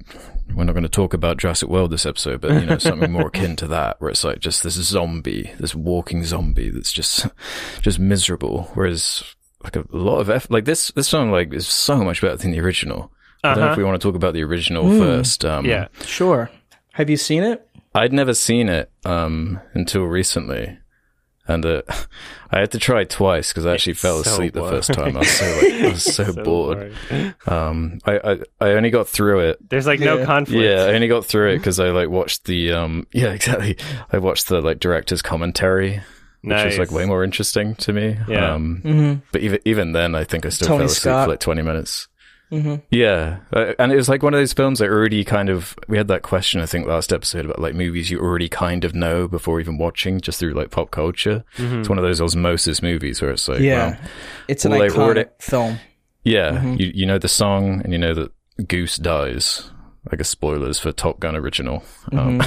We're 0.54 0.64
not 0.64 0.72
going 0.72 0.82
to 0.82 0.88
talk 0.88 1.14
about 1.14 1.38
Jurassic 1.38 1.68
World 1.68 1.90
this 1.90 2.04
episode, 2.04 2.40
but 2.40 2.52
you 2.52 2.66
know, 2.66 2.78
something 2.78 3.10
more 3.10 3.28
akin 3.28 3.56
to 3.56 3.66
that, 3.68 4.00
where 4.00 4.10
it's 4.10 4.24
like 4.24 4.40
just 4.40 4.62
this 4.62 4.74
zombie, 4.74 5.52
this 5.58 5.74
walking 5.74 6.22
zombie 6.22 6.68
that's 6.68 6.92
just, 6.92 7.26
just 7.80 7.98
miserable. 7.98 8.70
Whereas, 8.74 9.24
like 9.64 9.76
a 9.76 9.84
lot 9.90 10.18
of 10.20 10.30
effort, 10.30 10.50
like 10.50 10.64
this, 10.64 10.88
this 10.92 11.08
song, 11.08 11.30
like 11.30 11.52
is 11.52 11.66
so 11.66 11.96
much 12.04 12.20
better 12.20 12.36
than 12.36 12.50
the 12.52 12.60
original. 12.60 13.10
I 13.42 13.48
don't 13.54 13.58
know 13.58 13.64
if 13.66 13.70
Uh-huh. 13.72 13.78
we 13.78 13.84
want 13.84 14.00
to 14.00 14.06
talk 14.08 14.14
about 14.14 14.34
the 14.34 14.42
original 14.44 14.88
first. 14.98 15.44
Um, 15.44 15.66
Yeah. 15.66 15.88
Sure. 16.04 16.50
Have 16.92 17.10
you 17.10 17.16
seen 17.16 17.42
it? 17.42 17.66
I'd 17.94 18.12
never 18.12 18.34
seen 18.34 18.68
it 18.68 18.90
um, 19.04 19.60
until 19.74 20.04
recently, 20.04 20.78
and 21.46 21.64
uh, 21.66 21.82
I 22.50 22.60
had 22.60 22.70
to 22.72 22.78
try 22.78 23.04
twice 23.04 23.52
because 23.52 23.66
I 23.66 23.74
actually 23.74 23.92
It's 23.92 24.00
fell 24.00 24.22
so 24.24 24.30
asleep 24.32 24.54
the 24.54 24.62
first 24.68 24.92
time. 24.92 25.16
I 25.16 25.20
was 25.20 25.30
so 25.30 25.46
like, 25.62 25.72
I 25.82 25.88
was 25.90 26.02
so, 26.16 26.32
bored. 26.32 26.92
Um, 27.46 27.98
I, 28.04 28.18
I 28.18 28.38
I 28.60 28.70
only 28.72 28.90
got 28.90 29.08
through 29.08 29.40
it. 29.50 29.68
There's 29.68 29.86
like 29.86 30.00
no 30.00 30.24
conflict. 30.24 30.60
Yeah, 30.62 30.84
I 30.84 30.94
only 30.94 31.06
got 31.08 31.24
through 31.26 31.50
it 31.52 31.58
because 31.58 31.78
I 31.78 31.90
like 31.90 32.08
watched 32.08 32.44
the 32.44 32.72
um 32.72 33.06
yeah 33.12 33.32
exactly. 33.32 33.76
I 34.12 34.18
watched 34.18 34.48
the 34.48 34.60
like 34.60 34.80
director's 34.80 35.22
commentary, 35.22 36.00
which 36.44 36.50
nice. 36.50 36.64
was 36.66 36.78
like 36.78 36.90
way 36.90 37.06
more 37.06 37.24
interesting 37.24 37.74
to 37.76 37.92
me. 37.92 38.16
Yeah. 38.28 38.54
Um, 38.54 38.80
Mm-hmm. 38.84 39.20
but 39.32 39.40
even 39.42 39.58
even 39.64 39.92
then, 39.92 40.14
I 40.14 40.24
think 40.24 40.44
I 40.46 40.50
still 40.50 40.68
Tony 40.68 40.78
fell 40.80 40.86
asleep 40.86 41.00
Scott. 41.00 41.24
for 41.26 41.30
like 41.30 41.40
twenty 41.40 41.62
minutes. 41.62 42.08
Mm-hmm. 42.52 42.74
Yeah, 42.90 43.38
uh, 43.52 43.72
and 43.78 43.90
it 43.90 43.96
was 43.96 44.08
like 44.08 44.22
one 44.22 44.34
of 44.34 44.38
those 44.38 44.52
films 44.52 44.78
that 44.78 44.88
already 44.88 45.24
kind 45.24 45.48
of 45.48 45.74
we 45.88 45.96
had 45.96 46.08
that 46.08 46.22
question 46.22 46.60
I 46.60 46.66
think 46.66 46.86
last 46.86 47.12
episode 47.12 47.46
about 47.46 47.58
like 47.58 47.74
movies 47.74 48.10
you 48.10 48.20
already 48.20 48.48
kind 48.48 48.84
of 48.84 48.94
know 48.94 49.26
before 49.26 49.58
even 49.60 49.78
watching 49.78 50.20
just 50.20 50.38
through 50.38 50.52
like 50.52 50.70
pop 50.70 50.90
culture. 50.90 51.42
Mm-hmm. 51.56 51.80
It's 51.80 51.88
one 51.88 51.98
of 51.98 52.04
those 52.04 52.20
osmosis 52.20 52.82
movies 52.82 53.20
where 53.22 53.30
it's 53.32 53.48
like, 53.48 53.60
Yeah. 53.60 53.92
well, 53.92 53.98
It's 54.46 54.64
an 54.66 54.70
Well, 54.72 54.80
they've 54.80 54.92
iconic 54.92 54.98
already- 54.98 55.24
film. 55.40 55.78
yeah, 56.22 56.50
Mm-hmm. 56.52 56.74
you 56.78 56.92
you 56.94 57.06
know 57.06 57.18
the 57.18 57.28
song 57.28 57.80
and 57.82 57.92
you 57.92 57.98
know 57.98 58.14
that 58.14 58.30
Goose 58.68 58.98
dies. 58.98 59.70
I 60.12 60.16
guess 60.16 60.28
spoilers 60.28 60.78
for 60.78 60.92
Top 60.92 61.18
Gun 61.18 61.34
original. 61.34 61.82
Um, 62.12 62.42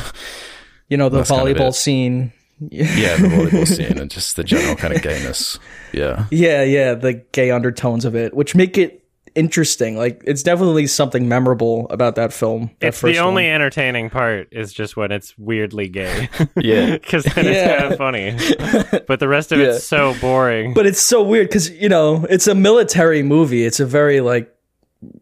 You 0.90 0.96
know 0.96 1.10
the 1.10 1.18
That's 1.18 1.30
kind 1.32 1.50
of 1.50 1.58
volleyball 1.58 1.74
scene. 1.74 2.32
Yeah, 2.60 3.16
the 3.18 3.28
volleyball 3.28 3.68
scene 3.76 3.98
and 3.98 4.10
just 4.10 4.36
the 4.36 4.44
general 4.44 4.76
kind 4.76 4.94
of 4.94 5.02
gayness. 5.02 5.60
Yeah, 5.94 6.26
Yeah, 6.32 6.64
yeah, 6.64 6.94
the 6.96 7.14
gay 7.32 7.52
undertones 7.52 8.06
of 8.06 8.16
it, 8.16 8.34
which 8.34 8.56
make 8.56 8.78
it 8.78 9.04
interesting. 9.36 9.96
Like 9.96 10.24
it's 10.26 10.42
definitely 10.42 10.88
something 10.88 11.30
memorable 11.30 11.86
about 11.92 12.16
that 12.16 12.34
film. 12.34 12.72
that 12.80 12.88
It's 12.88 13.02
the 13.02 13.20
only 13.20 13.44
one. 13.44 13.52
entertaining 13.54 14.10
part 14.10 14.48
is 14.52 14.74
just 14.74 14.98
when 14.98 15.12
it's 15.12 15.38
weirdly 15.38 15.88
gay. 15.90 16.28
yeah. 16.58 16.94
Because 16.98 17.24
then 17.26 17.46
Yeah. 17.46 17.52
it's 17.52 17.80
kind 17.82 17.94
of 17.94 17.98
funny. 18.00 19.02
But 19.08 19.20
the 19.20 19.28
rest 19.28 19.52
of 19.52 19.60
Yeah. 19.60 19.74
it's 19.76 19.84
so 19.86 20.16
boring. 20.20 20.74
But 20.74 20.88
it's 20.88 21.02
so 21.02 21.22
weird 21.22 21.50
because 21.50 21.70
you 21.70 21.88
know 21.90 22.26
it's 22.30 22.48
a 22.48 22.56
military 22.56 23.22
movie. 23.22 23.64
It's 23.64 23.80
a 23.80 23.86
very 23.86 24.22
like 24.22 24.52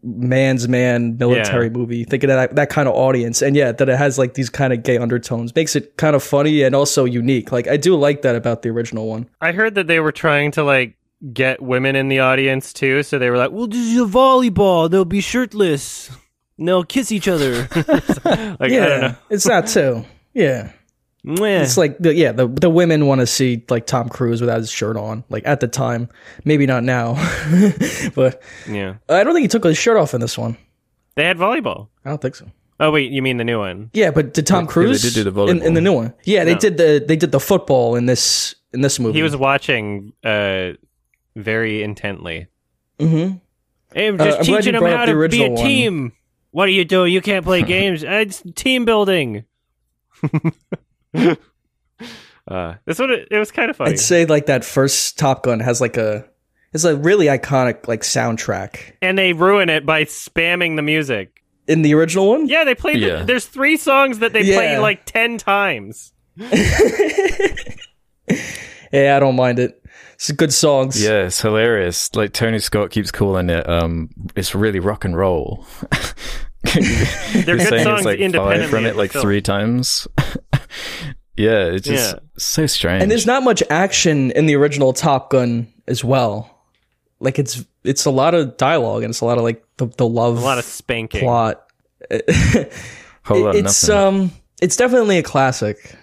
man's 0.02 0.68
man 0.68 1.16
military 1.18 1.66
Yeah. 1.66 1.72
movie. 1.72 2.04
Thinking 2.04 2.30
of 2.30 2.36
that 2.36 2.56
that 2.56 2.70
kind 2.70 2.88
of 2.88 2.94
audience, 2.94 3.42
and 3.42 3.54
yeah, 3.56 3.72
that 3.72 3.88
it 3.88 3.96
has 3.98 4.18
like 4.18 4.34
these 4.34 4.48
kind 4.50 4.72
of 4.72 4.82
gay 4.82 4.98
undertones 4.98 5.54
makes 5.54 5.76
it 5.76 5.96
kind 5.96 6.16
of 6.16 6.22
funny 6.22 6.62
and 6.62 6.74
also 6.74 7.04
unique. 7.04 7.52
Like 7.52 7.68
I 7.68 7.76
do 7.76 7.94
like 7.96 8.22
that 8.22 8.34
about 8.36 8.62
the 8.62 8.70
original 8.70 9.06
one. 9.06 9.28
I 9.40 9.52
heard 9.52 9.74
that 9.74 9.86
they 9.86 10.00
were 10.00 10.12
trying 10.12 10.50
to 10.52 10.64
like 10.64 10.96
get 11.32 11.60
women 11.62 11.96
in 11.96 12.08
the 12.08 12.20
audience 12.20 12.72
too, 12.72 13.02
so 13.02 13.18
they 13.18 13.30
were 13.30 13.38
like, 13.38 13.50
"Well, 13.50 13.66
this 13.66 13.78
is 13.80 13.98
a 14.00 14.04
volleyball. 14.04 14.90
They'll 14.90 15.04
be 15.04 15.20
shirtless. 15.20 16.10
And 16.58 16.66
they'll 16.66 16.84
kiss 16.84 17.12
each 17.12 17.28
other." 17.28 17.68
like 17.74 18.70
Yeah, 18.70 18.84
I 18.84 18.88
don't 18.88 19.00
know. 19.00 19.14
it's 19.30 19.44
that 19.44 19.66
too. 19.66 20.04
Yeah. 20.34 20.70
Mwah. 21.26 21.62
It's 21.62 21.76
like 21.76 21.98
the 21.98 22.14
yeah 22.14 22.30
the 22.32 22.46
the 22.46 22.70
women 22.70 23.06
want 23.06 23.20
to 23.20 23.26
see 23.26 23.64
like 23.68 23.86
Tom 23.86 24.08
Cruise 24.08 24.40
without 24.40 24.58
his 24.58 24.70
shirt 24.70 24.96
on 24.96 25.24
like 25.28 25.44
at 25.46 25.58
the 25.60 25.66
time 25.68 26.08
maybe 26.44 26.66
not 26.66 26.84
now 26.84 27.14
but 28.14 28.40
yeah, 28.68 28.94
I 29.08 29.24
don't 29.24 29.34
think 29.34 29.42
he 29.42 29.48
took 29.48 29.64
his 29.64 29.76
shirt 29.76 29.96
off 29.96 30.14
in 30.14 30.20
this 30.20 30.38
one 30.38 30.56
they 31.16 31.24
had 31.24 31.36
volleyball. 31.38 31.88
I 32.04 32.10
don't 32.10 32.20
think 32.22 32.36
so 32.36 32.46
Oh 32.78 32.90
wait, 32.90 33.10
you 33.10 33.22
mean 33.22 33.38
the 33.38 33.44
new 33.44 33.58
one? 33.58 33.90
yeah 33.92 34.10
but 34.12 34.34
did 34.34 34.46
Tom 34.46 34.66
they 34.66 34.70
Cruise 34.72 35.02
did 35.02 35.14
do 35.24 35.30
the 35.30 35.44
in, 35.46 35.62
in 35.62 35.74
the 35.74 35.80
new 35.80 35.92
one 35.94 36.14
yeah 36.24 36.44
they 36.44 36.52
No. 36.54 36.58
did 36.60 36.76
the 36.76 37.04
they 37.06 37.16
did 37.16 37.32
the 37.32 37.40
football 37.40 37.96
in 37.96 38.06
this 38.06 38.54
in 38.72 38.82
this 38.82 39.00
movie 39.00 39.18
He 39.18 39.22
was 39.22 39.34
watching 39.36 40.12
uh 40.24 40.72
very 41.34 41.82
intently. 41.82 42.46
hmm 43.00 43.32
Hey, 43.92 44.08
I'm 44.08 44.20
Uh, 44.20 44.24
just 44.26 44.38
I'm 44.40 44.44
teaching 44.44 44.74
him 44.74 44.82
how 44.84 45.04
to 45.06 45.06
be 45.06 45.12
a 45.12 45.16
original 45.16 45.54
one. 45.54 45.66
team. 45.66 46.12
What 46.50 46.68
are 46.68 46.72
you 46.72 46.84
doing? 46.84 47.12
You 47.12 47.20
can't 47.20 47.44
play 47.44 47.62
games. 47.76 48.04
Uh, 48.04 48.08
It's 48.26 48.42
team 48.54 48.84
building. 48.84 49.44
uh, 52.48 52.74
this 52.84 52.98
one, 52.98 53.10
it 53.10 53.38
was 53.38 53.50
kind 53.50 53.70
of 53.70 53.76
funny. 53.76 53.92
I'd 53.92 53.98
say 54.00 54.26
like 54.26 54.46
that 54.46 54.64
first 54.64 55.18
Top 55.18 55.42
Gun 55.42 55.60
has 55.60 55.80
like 55.80 55.96
a 55.96 56.26
it's 56.72 56.84
a 56.84 56.96
really 56.96 57.26
iconic 57.26 57.88
like 57.88 58.02
soundtrack 58.02 58.92
and 59.00 59.16
they 59.18 59.32
ruin 59.32 59.68
it 59.70 59.86
by 59.86 60.04
spamming 60.04 60.76
the 60.76 60.82
music. 60.82 61.42
in 61.66 61.82
the 61.82 61.94
original 61.94 62.28
one 62.28 62.48
Yeah, 62.48 62.64
they 62.64 62.74
played. 62.74 63.00
Yeah. 63.00 63.20
The, 63.20 63.24
there's 63.24 63.46
three 63.46 63.76
songs 63.76 64.18
that 64.18 64.32
they 64.32 64.42
played 64.42 64.72
Yeah. 64.72 64.80
like 64.80 65.04
ten 65.06 65.38
times. 65.38 66.12
yeah 68.92 69.16
I 69.16 69.20
don't 69.20 69.36
mind 69.36 69.58
it 69.58 69.82
it's 70.14 70.30
good 70.32 70.52
songs 70.52 71.02
Yeah, 71.02 71.24
it's 71.26 71.40
hilarious. 71.40 72.14
Like 72.14 72.32
Tony 72.32 72.58
Scott 72.58 72.90
keeps 72.90 73.10
calling 73.10 73.50
it, 73.50 73.68
um, 73.68 74.10
it's 74.34 74.54
really 74.54 74.80
rock 74.80 75.04
and 75.04 75.16
roll. 75.16 75.66
They're 76.62 77.56
good 77.58 77.82
songs 77.82 77.98
it's 78.00 78.04
like 78.04 78.18
independently 78.18 78.66
from 78.68 78.86
it 78.86 78.96
like 78.96 79.12
three 79.12 79.40
times. 79.42 80.08
yeah, 81.36 81.64
it's 81.66 81.86
just 81.86 82.14
Yeah. 82.14 82.20
so 82.38 82.66
strange. 82.66 83.02
And 83.02 83.10
there's 83.10 83.26
not 83.26 83.42
much 83.42 83.62
action 83.70 84.30
in 84.32 84.46
the 84.46 84.56
original 84.56 84.92
Top 84.92 85.30
Gun 85.30 85.72
as 85.86 86.02
well. 86.04 86.50
Like 87.20 87.38
it's 87.38 87.64
it's 87.84 88.04
a 88.04 88.10
lot 88.10 88.34
of 88.34 88.56
dialogue 88.56 89.02
and 89.02 89.10
it's 89.10 89.20
a 89.20 89.24
lot 89.24 89.38
of 89.38 89.44
like 89.44 89.64
the, 89.78 89.86
the 89.86 90.06
love 90.06 90.38
A 90.38 90.40
lot 90.40 90.58
of 90.58 90.64
spanking. 90.64 91.20
plot. 91.20 91.62
Whole 93.24 93.40
lot 93.40 93.50
of 93.50 93.64
it's 93.64 93.88
nothing. 93.88 94.18
um 94.24 94.30
it's 94.62 94.76
definitely 94.76 95.18
a 95.18 95.22
classic. 95.22 95.94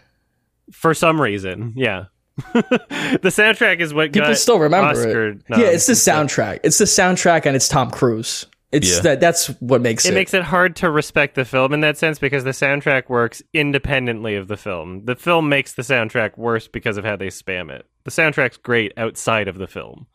for 0.72 0.94
some 0.94 1.20
reason. 1.22 1.74
Yeah, 1.76 2.06
the 2.54 3.20
soundtrack 3.24 3.80
is 3.80 3.94
what 3.94 4.12
People 4.12 4.30
got 4.30 4.38
still 4.38 4.60
remember 4.60 4.90
Oscar 4.90 5.28
it. 5.30 5.50
noms 5.50 5.62
yeah, 5.62 5.70
it's 5.70 5.86
the 5.88 5.94
soundtrack. 5.94 6.60
It's 6.64 6.78
the 6.80 6.86
soundtrack 6.86 7.46
and 7.46 7.56
it's 7.56 7.68
Tom 7.68 7.90
Cruise. 7.92 8.46
It's 8.74 8.96
Yeah. 8.96 9.02
that 9.04 9.20
that's 9.20 9.48
what 9.62 9.82
makes 9.82 10.04
it. 10.06 10.12
It 10.12 10.16
makes 10.16 10.34
it 10.34 10.44
hard 10.44 10.76
to 10.78 10.90
respect 10.90 11.36
the 11.36 11.46
film 11.46 11.74
in 11.74 11.82
that 11.82 11.98
sense 11.98 12.20
because 12.20 12.44
the 12.44 12.50
soundtrack 12.52 13.08
works 13.08 13.42
independently 13.54 14.36
of 14.36 14.48
the 14.48 14.58
film. 14.58 15.06
The 15.06 15.16
film 15.16 15.48
makes 15.48 15.74
the 15.74 15.84
soundtrack 15.84 16.38
worse 16.38 16.68
because 16.68 16.98
of 16.98 17.06
how 17.06 17.16
they 17.16 17.28
spam 17.28 17.72
it. 17.72 17.86
The 18.04 18.12
soundtrack's 18.12 18.58
great 18.58 18.92
outside 18.98 19.48
of 19.48 19.58
the 19.58 19.68
film. 19.68 20.08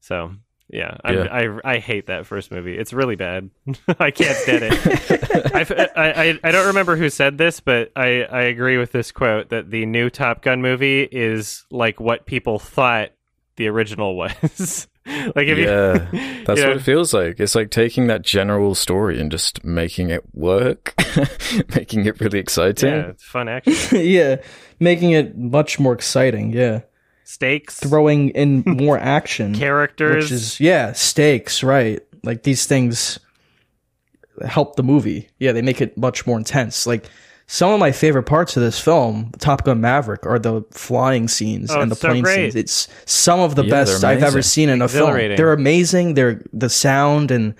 So 0.00 0.32
yeah, 0.70 0.98
I'm, 1.02 1.14
Yeah. 1.14 1.24
I 1.64 1.72
I 1.74 1.78
hate 1.78 2.08
that 2.08 2.26
first 2.26 2.50
movie. 2.50 2.76
It's 2.76 2.92
really 2.92 3.16
bad. 3.16 3.48
I 3.98 4.10
can't 4.10 4.36
stand 4.36 4.64
it. 4.64 5.50
I've, 5.54 5.72
I, 5.72 5.88
I 5.96 6.38
I 6.44 6.50
don't 6.50 6.66
remember 6.66 6.94
who 6.96 7.08
said 7.08 7.38
this, 7.38 7.60
but 7.60 7.90
I 7.96 8.24
I 8.24 8.42
agree 8.42 8.76
with 8.76 8.92
this 8.92 9.10
quote 9.10 9.48
that 9.48 9.70
the 9.70 9.86
new 9.86 10.10
Top 10.10 10.42
Gun 10.42 10.60
movie 10.60 11.02
is 11.10 11.64
like 11.70 11.98
what 12.00 12.26
people 12.26 12.58
thought 12.58 13.12
the 13.56 13.66
original 13.68 14.14
was. 14.18 14.86
like 15.36 15.48
if 15.48 15.58
yeah, 15.58 16.08
you, 16.12 16.44
that's 16.44 16.58
you 16.60 16.64
know, 16.66 16.70
what 16.72 16.76
it 16.78 16.82
feels 16.82 17.14
like. 17.14 17.40
It's 17.40 17.54
like 17.54 17.70
taking 17.70 18.06
that 18.08 18.22
general 18.22 18.74
story 18.74 19.20
and 19.20 19.30
just 19.30 19.64
making 19.64 20.10
it 20.10 20.22
work, 20.34 20.94
making 21.74 22.06
it 22.06 22.20
really 22.20 22.38
exciting. 22.38 22.92
yeah, 22.92 23.06
it's 23.08 23.24
fun 23.24 23.48
action. 23.48 24.00
yeah, 24.00 24.36
making 24.80 25.12
it 25.12 25.36
much 25.36 25.78
more 25.80 25.92
exciting. 25.94 26.52
Yeah, 26.52 26.80
Stakes, 27.24 27.78
throwing 27.80 28.30
in 28.30 28.62
more 28.66 28.98
action. 28.98 29.54
characters. 29.54 30.24
which 30.24 30.32
is 30.32 30.60
yeah 30.60 30.92
stakes 30.92 31.62
right 31.62 32.00
like 32.22 32.42
these 32.42 32.66
things 32.66 33.18
help 34.46 34.76
the 34.76 34.82
movie 34.82 35.28
yeah 35.38 35.52
they 35.52 35.62
make 35.62 35.80
it 35.80 35.96
much 35.98 36.26
more 36.26 36.38
intense 36.38 36.86
like 36.86 37.04
some 37.50 37.72
of 37.72 37.80
my 37.80 37.90
favorite 37.92 38.24
parts 38.24 38.56
of 38.56 38.62
this 38.62 38.78
film 38.78 39.32
top 39.38 39.64
gun 39.64 39.80
maverick 39.80 40.24
are 40.26 40.38
the 40.38 40.62
flying 40.70 41.26
scenes 41.28 41.70
Oh, 41.70 41.80
and 41.80 41.90
the 41.90 41.94
it's 41.94 42.00
so 42.02 42.08
plane 42.10 42.22
great. 42.22 42.52
scenes 42.52 42.54
it's 42.56 42.88
some 43.06 43.40
of 43.40 43.54
the 43.56 43.64
Yeah, 43.64 43.70
best 43.70 44.04
i've 44.04 44.22
ever 44.22 44.42
seen 44.42 44.68
in 44.68 44.82
a 44.82 44.88
film 44.88 45.12
they're 45.14 45.52
amazing 45.54 46.14
they're 46.14 46.42
the 46.52 46.68
sound 46.68 47.30
and 47.30 47.54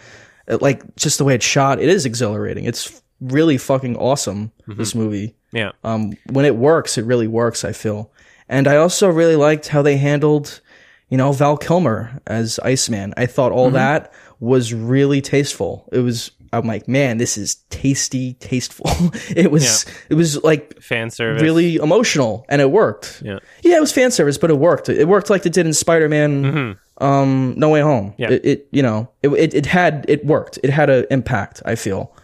uh, 0.48 0.58
like 0.60 0.94
just 0.96 1.16
the 1.18 1.24
way 1.24 1.34
it's 1.34 1.44
shot 1.46 1.80
it 1.80 1.88
is 1.88 2.04
exhilarating 2.06 2.64
it's 2.64 3.02
really 3.20 3.56
fucking 3.58 3.96
awesome 3.96 4.52
Mm-hmm. 4.68 4.78
this 4.78 4.94
movie 4.94 5.34
Yeah. 5.52 5.72
Um, 5.82 6.12
when 6.30 6.44
it 6.44 6.54
works, 6.56 6.98
it 6.98 7.06
really 7.06 7.26
works. 7.26 7.64
I 7.64 7.72
feel, 7.72 8.12
and 8.50 8.68
I 8.68 8.76
also 8.76 9.08
really 9.08 9.34
liked 9.36 9.68
how 9.68 9.80
they 9.80 9.96
handled, 9.96 10.60
you 11.08 11.16
know, 11.16 11.32
Val 11.32 11.56
Kilmer 11.56 12.20
as 12.26 12.58
Iceman. 12.62 13.14
I 13.16 13.24
thought 13.24 13.50
all 13.50 13.70
that 13.70 14.12
was 14.40 14.74
really 14.74 15.22
tasteful. 15.22 15.88
It 15.90 16.00
was. 16.00 16.30
I'm 16.52 16.66
like, 16.66 16.88
man, 16.88 17.18
this 17.18 17.36
is 17.36 17.56
tasty, 17.70 18.34
tasteful. 18.34 18.86
it 19.36 19.50
was. 19.50 19.84
It 20.08 20.14
was 20.14 20.42
like 20.42 20.80
Fan 20.82 21.10
service. 21.10 21.42
really 21.42 21.76
emotional, 21.76 22.46
and 22.48 22.60
it 22.62 22.70
worked. 22.70 23.22
Yeah. 23.24 23.38
Yeah, 23.62 23.76
it 23.76 23.80
was 23.80 23.92
fan 23.92 24.10
service, 24.10 24.38
but 24.38 24.50
it 24.50 24.58
worked. 24.58 24.88
It 24.88 25.06
worked 25.08 25.30
like 25.30 25.44
it 25.46 25.52
did 25.52 25.66
in 25.66 25.72
Spider-Man, 25.74 26.76
um, 26.98 27.54
No 27.56 27.68
Way 27.70 27.80
Home. 27.80 28.14
Yeah. 28.18 28.30
It, 28.30 28.44
it 28.46 28.68
you 28.72 28.82
know, 28.82 29.10
it, 29.22 29.28
it 29.30 29.54
it 29.54 29.66
had 29.66 30.04
it 30.08 30.24
worked. 30.24 30.58
It 30.62 30.70
had 30.70 30.90
an 30.90 31.04
impact. 31.10 31.62
I 31.66 31.74
feel, 31.74 32.14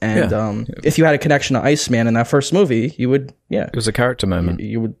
and 0.00 0.30
Yeah. 0.30 0.38
um, 0.48 0.66
if 0.84 0.98
you 0.98 1.04
had 1.04 1.14
a 1.14 1.18
connection 1.18 1.54
to 1.54 1.62
Iceman 1.62 2.06
in 2.06 2.14
that 2.14 2.28
first 2.28 2.52
movie, 2.52 2.94
you 2.98 3.08
would, 3.08 3.32
yeah, 3.48 3.64
It 3.66 3.76
was 3.76 3.88
a 3.88 3.92
character 3.92 4.26
moment. 4.26 4.60
you 4.60 4.80
would, 4.80 4.94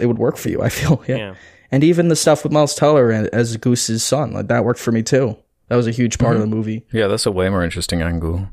it 0.00 0.06
would 0.06 0.18
work 0.18 0.36
for 0.36 0.48
you. 0.48 0.62
I 0.62 0.68
feel, 0.70 1.02
yeah. 1.08 1.16
Yeah. 1.16 1.34
And 1.70 1.82
even 1.82 2.06
the 2.08 2.14
stuff 2.16 2.44
with 2.44 2.52
Miles 2.52 2.74
Teller 2.76 3.10
as 3.32 3.56
Goose's 3.56 4.04
son, 4.04 4.32
like 4.32 4.46
that 4.48 4.64
worked 4.64 4.78
for 4.80 4.92
me 4.92 5.02
too. 5.02 5.36
That 5.68 5.76
was 5.76 5.86
a 5.86 5.92
huge 5.92 6.18
part 6.18 6.36
of 6.36 6.42
the 6.42 6.46
movie. 6.46 6.84
Yeah, 6.92 7.06
that's 7.06 7.26
a 7.26 7.32
way 7.32 7.48
more 7.48 7.64
interesting 7.64 8.02
angle 8.02 8.48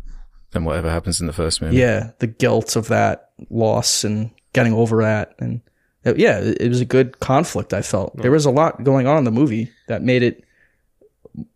than 0.52 0.63
whatever 0.63 0.89
happens 0.89 1.19
in 1.19 1.28
the 1.28 1.34
first 1.34 1.62
movie. 1.62 1.78
Yeah, 1.78 2.12
the 2.19 2.28
guilt 2.28 2.76
of 2.76 2.88
that 2.88 3.32
loss 3.50 4.04
and 4.04 4.32
getting 4.54 4.74
over 4.74 5.02
that, 5.02 5.36
and 5.39 5.62
uh, 6.06 6.13
yeah, 6.15 6.39
it, 6.39 6.62
it 6.62 6.69
was 6.69 6.82
a 6.82 6.86
good 6.86 7.19
conflict. 7.19 7.74
I 7.74 7.82
felt 7.82 8.15
there 8.17 8.32
was 8.32 8.45
a 8.45 8.52
lot 8.52 8.84
going 8.84 9.08
on 9.08 9.17
in 9.17 9.24
the 9.24 9.32
movie 9.32 9.71
that 9.88 10.04
made 10.04 10.24
it 10.24 10.43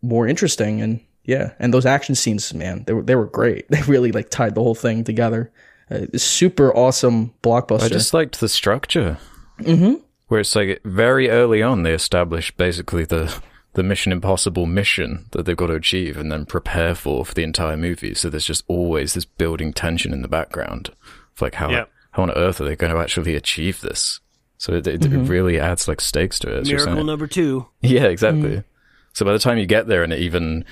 more 0.02 0.26
interesting, 0.26 0.80
and 0.80 1.00
yeah, 1.24 1.52
and 1.58 1.72
those 1.72 1.86
action 1.86 2.14
scenes, 2.14 2.52
man, 2.54 2.84
they 2.86 2.92
were 2.92 3.02
they 3.02 3.16
were 3.16 3.26
great. 3.26 3.66
They 3.70 3.82
really 3.82 4.12
like 4.12 4.30
tied 4.30 4.54
the 4.54 4.62
whole 4.62 4.74
thing 4.74 5.04
together. 5.04 5.52
Uh, 5.90 6.06
super 6.16 6.74
awesome 6.74 7.32
blockbuster. 7.42 7.84
I 7.84 7.88
just 7.88 8.12
liked 8.12 8.40
the 8.40 8.48
structure. 8.48 9.18
Mm-hmm. 9.60 10.02
Where 10.28 10.40
it's 10.40 10.56
like 10.56 10.82
very 10.84 11.30
early 11.30 11.62
on 11.62 11.84
they 11.84 11.94
establish 11.94 12.50
basically 12.56 13.04
the 13.04 13.32
the 13.76 13.82
Mission 13.82 14.10
Impossible 14.10 14.66
mission 14.66 15.26
that 15.32 15.44
they've 15.44 15.56
got 15.56 15.68
to 15.68 15.74
achieve 15.74 16.16
and 16.16 16.30
then 16.32 16.44
prepare 16.46 16.94
for 16.94 17.24
for 17.24 17.32
the 17.34 17.42
entire 17.44 17.76
movie. 17.76 18.12
So 18.14 18.28
there's 18.28 18.44
just 18.44 18.64
always 18.68 19.14
this 19.14 19.24
building 19.24 19.72
tension 19.72 20.12
in 20.12 20.22
the 20.22 20.28
background 20.28 20.88
of 21.36 21.40
like 21.42 21.54
how 21.54 21.70
Yeah. 21.70 21.84
how 22.12 22.22
on 22.22 22.30
earth 22.32 22.60
are 22.60 22.64
they 22.64 22.74
going 22.74 22.92
to 22.92 22.98
actually 22.98 23.34
achieve 23.36 23.80
this? 23.82 24.20
So 24.58 24.72
it, 24.74 24.86
it, 24.86 25.04
it 25.04 25.10
really 25.28 25.60
adds 25.60 25.86
like 25.86 26.00
stakes 26.00 26.38
to 26.40 26.48
it. 26.56 26.60
as 26.62 26.70
you're 26.70 26.80
Miracle 26.84 27.04
number 27.04 27.26
two. 27.26 27.66
Yeah, 27.82 28.04
exactly. 28.04 28.56
Mm. 28.56 28.64
So 29.12 29.24
by 29.26 29.32
the 29.34 29.38
time 29.38 29.58
you 29.58 29.66
get 29.66 29.86
there, 29.86 30.02
and 30.02 30.12
it 30.12 30.20
even 30.20 30.64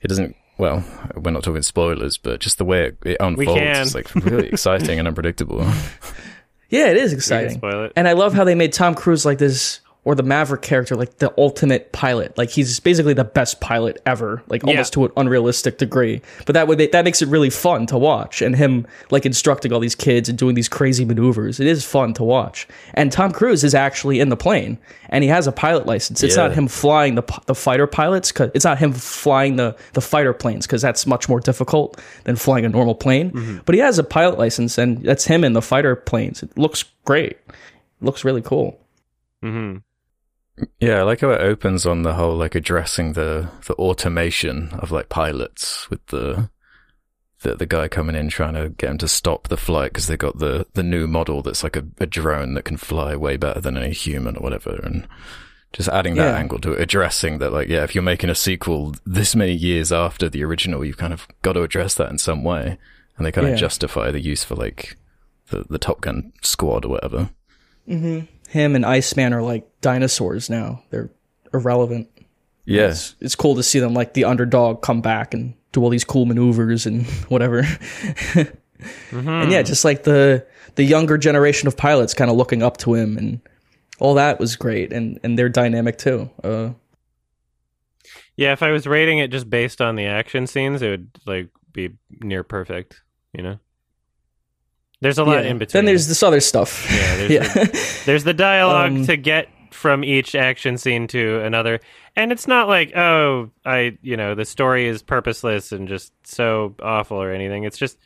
it 0.00 0.08
doesn't. 0.08 0.34
Well, 0.56 0.82
we're 1.14 1.30
not 1.30 1.44
talking 1.44 1.62
spoilers, 1.62 2.18
but 2.18 2.40
just 2.40 2.58
the 2.58 2.64
way 2.64 2.86
it, 2.86 2.98
it 3.04 3.16
unfolds 3.20 3.52
can. 3.60 3.82
is 3.82 3.94
like 3.94 4.12
really 4.16 4.48
exciting 4.52 4.98
and 4.98 5.06
unpredictable. 5.06 5.60
yeah, 6.70 6.86
it 6.88 6.96
is 6.96 7.12
exciting. 7.12 7.58
spoil 7.58 7.84
it. 7.84 7.92
And 7.94 8.08
I 8.08 8.12
love 8.14 8.34
how 8.34 8.44
they 8.44 8.54
made 8.56 8.72
Tom 8.72 8.94
Cruise 8.94 9.24
like 9.24 9.38
this, 9.38 9.80
or 10.08 10.14
the 10.14 10.22
Maverick 10.22 10.62
character, 10.62 10.96
like 10.96 11.18
the 11.18 11.30
ultimate 11.36 11.92
pilot. 11.92 12.38
Like 12.38 12.48
he's 12.48 12.80
basically 12.80 13.12
the 13.12 13.24
best 13.24 13.60
pilot 13.60 14.00
ever, 14.06 14.42
like 14.48 14.64
almost 14.64 14.94
to 14.94 15.04
an 15.04 15.10
unrealistic 15.18 15.76
degree. 15.76 16.22
But 16.46 16.54
that 16.54 16.66
would 16.66 16.78
that 16.78 17.04
makes 17.04 17.20
it 17.20 17.28
really 17.28 17.50
fun 17.50 17.84
to 17.88 17.98
watch, 17.98 18.40
and 18.40 18.56
him 18.56 18.86
like 19.10 19.26
instructing 19.26 19.70
all 19.70 19.80
these 19.80 19.94
kids 19.94 20.30
and 20.30 20.38
doing 20.38 20.54
these 20.54 20.66
crazy 20.66 21.04
maneuvers. 21.04 21.60
It 21.60 21.66
is 21.66 21.84
fun 21.84 22.14
to 22.14 22.24
watch. 22.24 22.66
And 22.94 23.12
Tom 23.12 23.32
Cruise 23.32 23.64
is 23.64 23.74
actually 23.74 24.18
in 24.18 24.30
the 24.30 24.36
plane, 24.36 24.78
and 25.10 25.22
he 25.22 25.28
has 25.28 25.46
a 25.46 25.52
pilot 25.52 25.84
license. 25.84 26.22
It's 26.22 26.36
not 26.38 26.52
him 26.54 26.68
flying 26.68 27.14
the 27.14 27.24
the 27.44 27.54
fighter 27.54 27.86
pilots, 27.86 28.32
cause 28.32 28.50
it's 28.54 28.64
not 28.64 28.78
him 28.78 28.94
flying 28.94 29.56
the 29.56 29.76
the 29.92 30.00
fighter 30.00 30.32
planes, 30.32 30.66
because 30.66 30.80
that's 30.80 31.06
much 31.06 31.28
more 31.28 31.38
difficult 31.40 32.00
than 32.24 32.36
flying 32.36 32.64
a 32.64 32.70
normal 32.70 32.94
plane. 32.94 33.60
But 33.66 33.74
he 33.74 33.82
has 33.82 33.98
a 33.98 34.04
pilot 34.04 34.38
license, 34.38 34.78
and 34.78 35.02
that's 35.02 35.26
him 35.26 35.44
in 35.44 35.52
the 35.52 35.60
fighter 35.60 35.94
planes. 35.96 36.42
It 36.42 36.56
looks 36.56 36.84
great. 37.04 37.32
It 37.32 38.00
looks 38.00 38.24
really 38.24 38.40
cool. 38.42 38.80
hmm 39.42 39.76
Yeah, 40.80 41.00
I 41.00 41.02
like 41.02 41.20
how 41.20 41.30
it 41.30 41.40
opens 41.40 41.86
on 41.86 42.02
the 42.02 42.14
whole 42.14 42.36
like 42.36 42.54
addressing 42.54 43.12
the 43.14 43.48
the 43.66 43.74
automation 43.74 44.68
of 44.74 44.90
like 44.90 45.08
pilots 45.08 45.88
with 45.90 46.04
the 46.06 46.50
the, 47.42 47.54
the 47.54 47.66
guy 47.66 47.86
coming 47.88 48.16
in 48.16 48.28
trying 48.28 48.54
to 48.54 48.70
get 48.70 48.90
him 48.90 48.98
to 48.98 49.08
stop 49.08 49.46
the 49.48 49.56
flight 49.56 49.92
because 49.92 50.06
they 50.08 50.16
got 50.16 50.38
the 50.38 50.66
the 50.74 50.82
new 50.82 51.06
model 51.06 51.42
that's 51.42 51.62
like 51.62 51.76
a, 51.76 51.84
a 51.98 52.06
drone 52.06 52.54
that 52.54 52.64
can 52.64 52.76
fly 52.76 53.14
way 53.14 53.36
better 53.36 53.60
than 53.60 53.76
a 53.76 53.88
human 53.90 54.36
or 54.36 54.40
whatever 54.40 54.74
and 54.82 55.06
just 55.72 55.88
adding 55.90 56.14
that 56.16 56.32
Yeah. 56.32 56.38
angle 56.38 56.58
to 56.60 56.72
it, 56.72 56.80
addressing 56.80 57.38
that 57.38 57.52
like 57.52 57.68
yeah 57.68 57.84
if 57.84 57.94
you're 57.94 58.02
making 58.02 58.30
a 58.30 58.34
sequel 58.34 58.94
this 59.06 59.36
many 59.36 59.52
years 59.52 59.92
after 59.92 60.28
the 60.28 60.42
original 60.42 60.84
you've 60.84 60.96
kind 60.96 61.12
of 61.12 61.28
got 61.42 61.52
to 61.52 61.62
address 61.62 61.94
that 61.94 62.10
in 62.10 62.18
some 62.18 62.42
way 62.42 62.78
and 63.16 63.26
they 63.26 63.30
kind 63.32 63.46
Yeah. 63.46 63.52
of 63.54 63.60
justify 63.60 64.10
the 64.10 64.20
use 64.20 64.42
for 64.42 64.54
like 64.56 64.96
the 65.50 65.64
the 65.68 65.78
Top 65.78 66.00
Gun 66.00 66.32
squad 66.42 66.84
or 66.84 66.88
whatever. 66.88 67.30
Mm-hmm. 67.88 68.26
Him 68.48 68.74
and 68.74 68.84
Iceman 68.84 69.32
are 69.32 69.42
like 69.42 69.68
dinosaurs 69.80 70.48
now. 70.50 70.82
They're 70.90 71.10
irrelevant. 71.52 72.08
Yes. 72.64 73.12
It's, 73.12 73.22
it's 73.22 73.34
cool 73.34 73.54
to 73.56 73.62
see 73.62 73.78
them 73.78 73.94
like 73.94 74.14
the 74.14 74.24
underdog 74.24 74.82
come 74.82 75.00
back 75.00 75.32
and 75.34 75.54
do 75.72 75.82
all 75.82 75.90
these 75.90 76.04
cool 76.04 76.26
maneuvers 76.26 76.86
and 76.86 77.06
whatever. 77.28 77.64
And 79.10 79.50
yeah, 79.52 79.62
just 79.62 79.84
like 79.84 80.04
the 80.04 80.46
the 80.76 80.84
younger 80.84 81.18
generation 81.18 81.66
of 81.66 81.76
pilots 81.76 82.14
kind 82.14 82.30
of 82.30 82.36
looking 82.36 82.62
up 82.62 82.76
to 82.78 82.94
him 82.94 83.18
and 83.18 83.40
all 83.98 84.14
that 84.14 84.38
was 84.38 84.54
great 84.56 84.92
and 84.92 85.18
and 85.22 85.38
they're 85.38 85.48
dynamic 85.48 85.98
too. 85.98 86.30
Uh 86.44 86.70
Yeah, 88.36 88.52
if 88.52 88.62
I 88.62 88.70
was 88.70 88.86
rating 88.86 89.18
it 89.18 89.30
just 89.30 89.50
based 89.50 89.80
on 89.80 89.96
the 89.96 90.06
action 90.06 90.46
scenes, 90.46 90.80
it 90.82 90.90
would 90.90 91.10
like 91.26 91.48
be 91.72 91.90
near 92.20 92.44
perfect. 92.44 93.02
You 93.32 93.42
know, 93.42 93.58
there's 95.00 95.18
a 95.18 95.24
lot 95.24 95.44
yeah. 95.44 95.50
in 95.50 95.58
between. 95.58 95.78
Then 95.78 95.84
there's 95.86 96.08
this 96.08 96.22
other 96.22 96.40
stuff. 96.40 96.86
Yeah, 96.90 97.16
there's 97.16 97.30
yeah. 97.56 97.64
there's 98.04 98.24
the 98.24 98.34
dialogue 98.34 98.92
Um, 98.92 99.06
to 99.06 99.16
get 99.16 99.48
from 99.70 100.02
each 100.02 100.34
action 100.34 100.76
scene 100.76 101.06
to 101.08 101.40
another, 101.40 101.80
and 102.16 102.32
it's 102.32 102.48
not 102.48 102.68
like 102.68 102.96
oh, 102.96 103.50
I 103.64 103.96
you 104.02 104.16
know 104.16 104.34
the 104.34 104.44
story 104.44 104.86
is 104.86 105.02
purposeless 105.02 105.72
and 105.72 105.88
just 105.88 106.12
so 106.24 106.74
awful 106.82 107.20
or 107.22 107.30
anything. 107.30 107.64
It's 107.64 107.78
just 107.78 107.98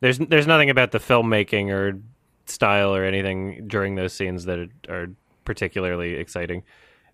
there's 0.00 0.18
there's 0.18 0.46
nothing 0.46 0.70
about 0.70 0.92
the 0.92 0.98
filmmaking 0.98 1.70
or 1.70 1.98
style 2.46 2.94
or 2.94 3.04
anything 3.04 3.66
during 3.66 3.96
those 3.96 4.12
scenes 4.12 4.44
that 4.44 4.68
are 4.88 5.08
particularly 5.44 6.14
exciting. 6.14 6.62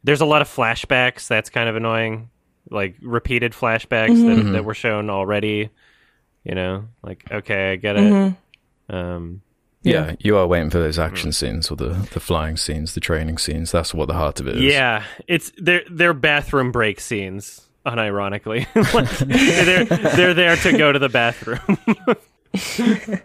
There's 0.04 0.20
a 0.20 0.26
lot 0.26 0.42
of 0.42 0.48
flashbacks. 0.48 1.26
That's 1.26 1.48
kind 1.48 1.68
of 1.68 1.76
annoying. 1.76 2.28
Like 2.70 2.96
repeated 3.00 3.52
flashbacks 3.52 4.44
that, 4.44 4.52
that 4.52 4.64
were 4.64 4.74
shown 4.74 5.10
already. 5.10 5.70
You 6.44 6.54
know, 6.54 6.84
like 7.02 7.24
okay, 7.30 7.72
I 7.72 7.76
get 7.76 7.96
it. 7.96 8.34
Um, 8.92 9.42
Yeah, 9.82 10.14
you 10.20 10.36
are 10.36 10.46
waiting 10.46 10.70
for 10.70 10.78
those 10.78 10.98
action 10.98 11.32
scenes 11.32 11.70
or 11.70 11.76
the, 11.76 11.88
the 12.12 12.20
flying 12.20 12.56
scenes, 12.56 12.94
the 12.94 13.00
training 13.00 13.38
scenes. 13.38 13.72
That's 13.72 13.92
what 13.92 14.06
the 14.06 14.14
heart 14.14 14.38
of 14.38 14.46
it 14.46 14.56
is. 14.56 14.62
Yeah, 14.62 15.02
it's 15.26 15.50
they're 15.56 15.82
they're 15.90 16.14
bathroom 16.14 16.70
break 16.72 17.00
scenes. 17.00 17.60
Unironically, 17.84 18.64
Like, 18.94 19.08
they're 19.18 19.84
they're 19.84 20.34
there 20.34 20.54
to 20.56 20.78
go 20.78 20.92
to 20.92 21.00
the 21.00 21.08
bathroom. 21.08 21.58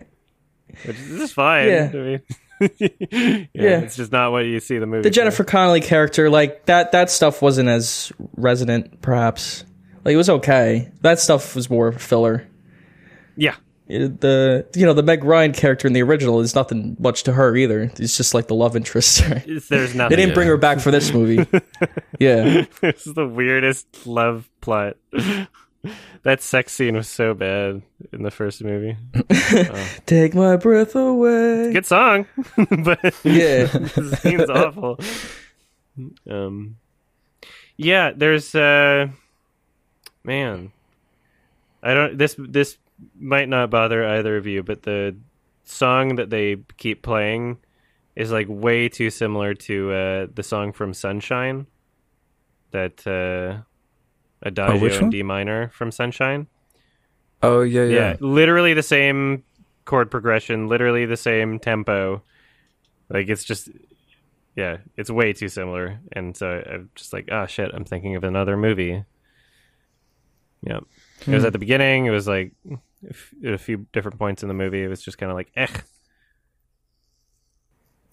Which 0.85 0.97
is 0.97 1.31
fine. 1.33 1.67
Yeah. 1.69 1.91
I 1.93 1.95
mean, 1.97 2.21
yeah, 2.79 3.45
Yeah. 3.53 3.79
it's 3.81 3.95
just 3.95 4.11
not 4.11 4.31
what 4.31 4.45
you 4.45 4.59
see 4.59 4.77
the 4.79 4.85
movie. 4.85 5.03
the 5.03 5.09
for. 5.09 5.13
Jennifer 5.13 5.43
Connelly 5.43 5.81
character, 5.81 6.29
like 6.29 6.65
that 6.65 6.91
that 6.93 7.09
stuff 7.11 7.41
wasn't 7.41 7.69
as 7.69 8.11
resonant, 8.35 9.01
perhaps. 9.01 9.63
Like 10.03 10.13
it 10.13 10.17
was 10.17 10.29
okay. 10.29 10.91
That 11.01 11.19
stuff 11.19 11.55
was 11.55 11.69
more 11.69 11.91
filler. 11.91 12.47
Yeah, 13.35 13.51
It- 13.51 13.57
the 13.87 14.65
you 14.75 14.85
know 14.85 14.93
the 14.93 15.03
Meg 15.03 15.23
Ryan 15.23 15.53
character 15.53 15.87
in 15.87 15.93
the 15.93 16.01
original 16.01 16.39
is 16.39 16.53
nothing 16.53 16.97
much 16.99 17.23
to 17.23 17.33
her 17.33 17.55
either. 17.55 17.91
It's 17.97 18.17
just 18.17 18.33
like 18.33 18.47
the 18.47 18.55
love 18.55 18.75
interest. 18.75 19.21
it's, 19.25 19.67
there's 19.69 19.95
nothing. 19.95 20.09
They 20.09 20.21
didn't 20.21 20.35
bring 20.35 20.47
her 20.47 20.57
back 20.57 20.79
for 20.79 20.91
this 20.91 21.13
movie. 21.13 21.47
yeah, 22.19 22.65
this 22.81 23.07
is 23.07 23.13
the 23.13 23.27
weirdest 23.27 24.05
love 24.05 24.49
plot. 24.61 24.97
that 26.23 26.41
sex 26.41 26.73
scene 26.73 26.95
was 26.95 27.07
so 27.07 27.33
bad 27.33 27.81
in 28.11 28.23
the 28.23 28.31
first 28.31 28.63
movie. 28.63 28.97
take 30.05 30.35
my 30.35 30.57
breath 30.57 30.95
away. 30.95 31.71
Good 31.71 31.85
song, 31.85 32.25
but 32.57 32.99
Yeah, 33.23 33.65
the 33.65 34.19
scene's 34.21 34.49
awful. 34.49 34.99
Um, 36.29 36.77
yeah, 37.77 38.11
there's 38.13 38.53
uh, 38.53 39.07
man, 40.23 40.71
I 41.81 41.93
don't. 41.93 42.17
This 42.17 42.35
this 42.37 42.77
might 43.19 43.49
not 43.49 43.69
bother 43.69 44.05
either 44.05 44.37
of 44.37 44.47
you, 44.47 44.63
but 44.63 44.83
the 44.83 45.15
song 45.63 46.15
that 46.15 46.29
they 46.29 46.57
keep 46.77 47.01
playing 47.01 47.57
is 48.15 48.31
like 48.31 48.47
way 48.49 48.89
too 48.89 49.09
similar 49.09 49.53
to 49.53 49.91
uh, 49.91 50.27
the 50.33 50.43
song 50.43 50.73
from 50.73 50.93
Sunshine. 50.93 51.67
That 52.71 53.05
uh, 53.07 53.61
Adagio 54.41 54.79
which 54.81 55.01
in? 55.01 55.09
D 55.09 55.23
minor 55.23 55.69
from 55.69 55.91
Sunshine. 55.91 56.47
Oh, 57.43 57.61
yeah, 57.61 57.83
yeah. 57.83 57.95
Yeah, 57.95 58.15
literally 58.19 58.73
the 58.73 58.83
same 58.83 59.43
chord 59.85 60.09
progression, 60.11 60.67
literally 60.67 61.05
the 61.05 61.17
same 61.17 61.59
tempo. 61.59 62.23
Like 63.09 63.29
it's 63.29 63.43
just, 63.43 63.69
yeah, 64.55 64.77
it's 64.97 65.09
way 65.09 65.33
too 65.33 65.47
similar, 65.47 65.99
and 66.11 66.35
so 66.35 66.61
I'm 66.69 66.89
just 66.95 67.13
like, 67.13 67.29
oh 67.31 67.45
shit, 67.45 67.71
I'm 67.73 67.85
thinking 67.85 68.15
of 68.15 68.23
another 68.23 68.57
movie. 68.57 69.05
Yeah, 70.61 70.79
it 71.21 71.27
was 71.27 71.45
at 71.45 71.53
the 71.53 71.59
beginning. 71.59 72.07
It 72.07 72.09
was 72.09 72.27
like 72.27 72.51
at 73.45 73.53
a 73.53 73.57
few 73.57 73.85
different 73.93 74.17
points 74.19 74.41
in 74.43 74.47
the 74.47 74.53
movie. 74.53 74.83
It 74.83 74.87
was 74.87 75.01
just 75.01 75.17
kind 75.17 75.29
of 75.31 75.35
like, 75.35 75.51
eh. 75.55 75.67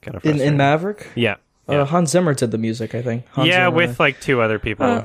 Kind 0.03 0.16
of 0.16 0.25
in 0.25 0.40
in 0.40 0.57
Maverick. 0.57 1.09
yeah, 1.14 1.37
Uh, 1.66 1.85
Hans 1.85 2.11
Zimmer 2.11 2.35
did 2.35 2.51
the 2.51 2.59
music, 2.59 2.94
I 2.94 3.03
think. 3.03 3.27
Hans 3.29 3.49
yeah, 3.49 3.66
Zimmer. 3.66 3.77
with 3.77 3.99
like 4.01 4.20
two 4.20 4.42
other 4.42 4.59
people, 4.59 4.85
Uh, 4.87 5.05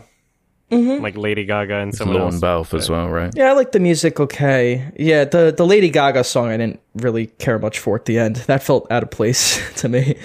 mhm. 0.71 1.01
like 1.01 1.15
Lady 1.15 1.45
Gaga 1.45 1.75
and 1.77 1.95
someone 1.95 2.17
Lorne 2.17 2.33
else. 2.33 2.41
Balfe 2.41 2.73
as 2.73 2.89
well, 2.89 3.07
right? 3.07 3.31
Yeah, 3.33 3.49
I 3.49 3.53
like 3.53 3.71
the 3.71 3.79
music. 3.79 4.19
Okay, 4.19 4.91
yeah, 4.97 5.23
the 5.23 5.53
the 5.55 5.65
Lady 5.65 5.89
Gaga 5.89 6.25
song 6.25 6.49
I 6.49 6.57
didn't 6.57 6.81
really 6.95 7.27
care 7.27 7.57
much 7.59 7.79
for 7.79 7.95
at 7.95 8.05
the 8.05 8.19
end. 8.19 8.35
That 8.47 8.61
felt 8.61 8.91
out 8.91 9.03
of 9.03 9.09
place 9.09 9.61
to 9.77 9.87
me. 9.87 10.17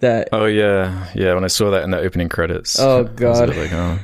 That 0.00 0.28
Oh 0.30 0.44
yeah, 0.44 1.06
yeah. 1.14 1.32
When 1.34 1.44
I 1.44 1.48
saw 1.48 1.70
that 1.70 1.82
in 1.84 1.90
the 1.90 1.98
opening 1.98 2.28
credits, 2.28 2.78
Oh, 2.78 2.98
I 2.98 3.00
was 3.02 3.10
God. 3.16 3.48
like, 3.56 3.72
oh. 3.72 3.98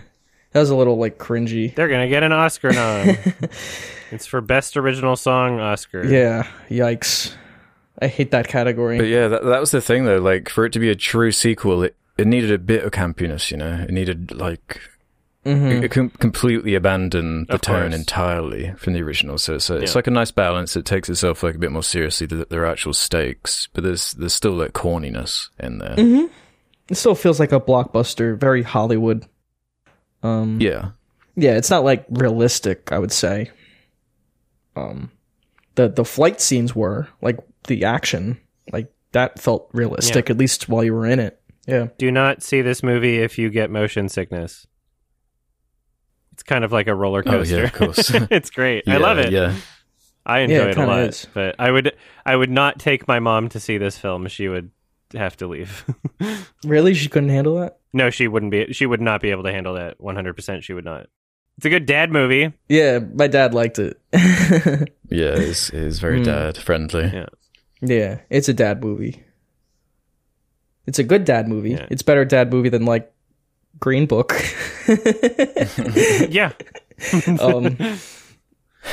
that 0.52 0.60
was 0.60 0.70
a 0.70 0.74
little 0.76 0.96
like 0.96 1.18
cringy. 1.18 1.74
They're 1.74 1.88
gonna 1.88 2.08
get 2.08 2.22
an 2.22 2.32
Oscar 2.32 2.72
nom. 2.72 3.16
it's 4.14 4.26
for 4.26 4.40
best 4.40 4.76
original 4.76 5.16
song 5.16 5.60
Oscar. 5.60 6.04
Yeah, 6.06 6.46
yikes. 6.70 7.34
I 8.00 8.06
hate 8.08 8.30
that 8.32 8.48
category. 8.48 8.98
But 8.98 9.08
yeah, 9.08 9.28
that, 9.28 9.44
that 9.44 9.60
was 9.60 9.70
the 9.70 9.80
thing 9.80 10.04
though. 10.04 10.18
Like 10.18 10.48
for 10.48 10.64
it 10.64 10.72
to 10.72 10.78
be 10.78 10.90
a 10.90 10.94
true 10.96 11.32
sequel, 11.32 11.82
it, 11.82 11.94
it 12.18 12.26
needed 12.26 12.50
a 12.52 12.58
bit 12.58 12.84
of 12.84 12.92
campiness. 12.92 13.50
You 13.50 13.56
know, 13.58 13.84
it 13.88 13.90
needed 13.90 14.32
like 14.32 14.80
Mhm. 15.44 15.82
it 15.82 15.90
com- 15.90 16.08
completely 16.10 16.74
abandon 16.74 17.44
the 17.48 17.54
Of 17.56 17.60
tone 17.60 17.82
course. 17.90 17.94
entirely 17.94 18.72
from 18.78 18.94
the 18.94 19.02
original. 19.02 19.36
So 19.36 19.56
it's 19.56 19.68
a, 19.68 19.76
it's 19.76 19.94
like 19.94 20.06
a 20.06 20.10
nice 20.10 20.30
balance. 20.30 20.74
It 20.74 20.86
takes 20.86 21.08
itself 21.10 21.42
like 21.42 21.54
a 21.54 21.58
bit 21.58 21.70
more 21.70 21.82
seriously. 21.82 22.26
There 22.26 22.44
there 22.48 22.62
are 22.62 22.66
actual 22.66 22.94
stakes, 22.94 23.68
but 23.74 23.84
there's 23.84 24.12
there's 24.12 24.32
still 24.34 24.56
that 24.58 24.72
corniness 24.72 25.50
in 25.60 25.78
there. 25.78 25.96
Mhm. 25.96 26.30
It 26.88 26.96
still 26.96 27.14
feels 27.14 27.38
like 27.38 27.52
a 27.52 27.60
blockbuster, 27.60 28.38
very 28.38 28.62
Hollywood. 28.62 29.24
Um, 30.22 30.58
Yeah, 30.60 30.90
yeah, 31.36 31.56
it's 31.56 31.70
not 31.70 31.84
like 31.84 32.06
realistic. 32.10 32.90
I 32.90 32.98
would 32.98 33.12
say. 33.12 33.50
Um, 34.76 35.10
the 35.76 35.88
the 35.88 36.04
flight 36.04 36.40
scenes 36.40 36.74
were 36.74 37.08
like 37.22 37.38
the 37.66 37.84
action, 37.84 38.40
like 38.72 38.92
that 39.12 39.38
felt 39.38 39.68
realistic 39.72 40.30
at 40.30 40.36
least 40.38 40.68
while 40.68 40.84
you 40.84 40.94
were 40.94 41.06
in 41.06 41.18
it. 41.20 41.40
Yeah. 41.66 41.88
Do 41.98 42.10
not 42.10 42.42
see 42.42 42.60
this 42.62 42.82
movie 42.82 43.18
if 43.18 43.38
you 43.38 43.48
get 43.50 43.70
motion 43.70 44.08
sickness. 44.08 44.66
It's 46.32 46.42
kind 46.42 46.64
of 46.64 46.72
like 46.72 46.88
a 46.88 46.94
roller 46.94 47.22
coaster. 47.22 47.66
Oh, 47.66 47.68
coaster. 47.70 48.12
yeah, 48.12 48.18
of 48.18 48.18
course. 48.20 48.28
it's 48.30 48.50
great. 48.50 48.88
I 48.88 48.96
love 48.98 49.18
it. 49.18 49.32
Yeah, 49.32 49.54
I 50.26 50.40
Yeah, 50.40 50.44
enjoy 50.44 50.64
it 50.64 50.68
it 50.70 50.78
a 50.78 50.86
lot. 50.86 50.98
is. 51.00 51.26
But 51.32 51.54
I 51.58 51.70
would 51.70 51.96
I 52.26 52.34
would 52.36 52.50
not 52.50 52.78
take 52.80 53.06
my 53.08 53.20
mom 53.20 53.48
to 53.50 53.60
see 53.60 53.78
this 53.78 53.96
film. 53.96 54.26
She 54.28 54.48
would 54.48 54.70
have 55.14 55.36
to 55.38 55.46
leave. 55.46 55.84
Really, 56.64 56.94
she 56.94 57.08
couldn't 57.10 57.28
handle 57.28 57.56
that. 57.60 57.76
no, 57.92 58.08
she 58.08 58.26
wouldn't 58.26 58.50
be 58.50 58.72
she 58.72 58.86
would 58.86 59.00
not 59.02 59.20
be 59.20 59.30
able 59.30 59.42
to 59.42 59.52
handle 59.52 59.74
that. 59.74 59.98
100% 59.98 60.62
she 60.62 60.72
would 60.72 60.84
not. 60.86 61.08
It's 61.56 61.66
a 61.66 61.70
good 61.70 61.86
dad 61.86 62.10
movie. 62.10 62.52
Yeah, 62.68 62.98
my 62.98 63.26
dad 63.28 63.54
liked 63.54 63.78
it. 63.78 63.96
yeah. 64.12 64.88
It's 65.38 65.70
it's 65.70 65.98
very 65.98 66.20
Mm. 66.20 66.24
dad 66.24 66.56
friendly. 66.58 67.10
Yeah. 67.12 67.26
yeah, 67.80 68.20
it's 68.30 68.48
a 68.48 68.54
dad 68.54 68.82
movie. 68.82 69.22
It's 70.86 70.98
a 70.98 71.04
good 71.04 71.24
dad 71.24 71.48
movie. 71.48 71.70
Yeah. 71.72 71.86
It's 71.90 72.02
better 72.02 72.24
dad 72.24 72.52
movie 72.52 72.68
than 72.70 72.84
like 72.84 73.12
Green 73.80 74.06
Book. 74.06 74.32
Yeah. 76.28 76.52
um, 77.40 77.76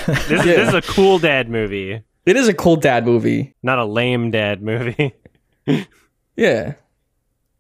This, 0.06 0.30
is, 0.30 0.44
this 0.46 0.68
is 0.70 0.74
a 0.74 0.82
cool 0.82 1.20
dad 1.20 1.50
movie, 1.50 2.02
it 2.26 2.36
is 2.38 2.48
a 2.48 2.54
cool 2.54 2.78
dad 2.78 3.06
movie. 3.06 3.56
not 3.62 3.78
a 3.80 3.84
lame 3.86 4.32
dad 4.32 4.62
movie. 4.62 5.14
Yeah, 6.38 6.74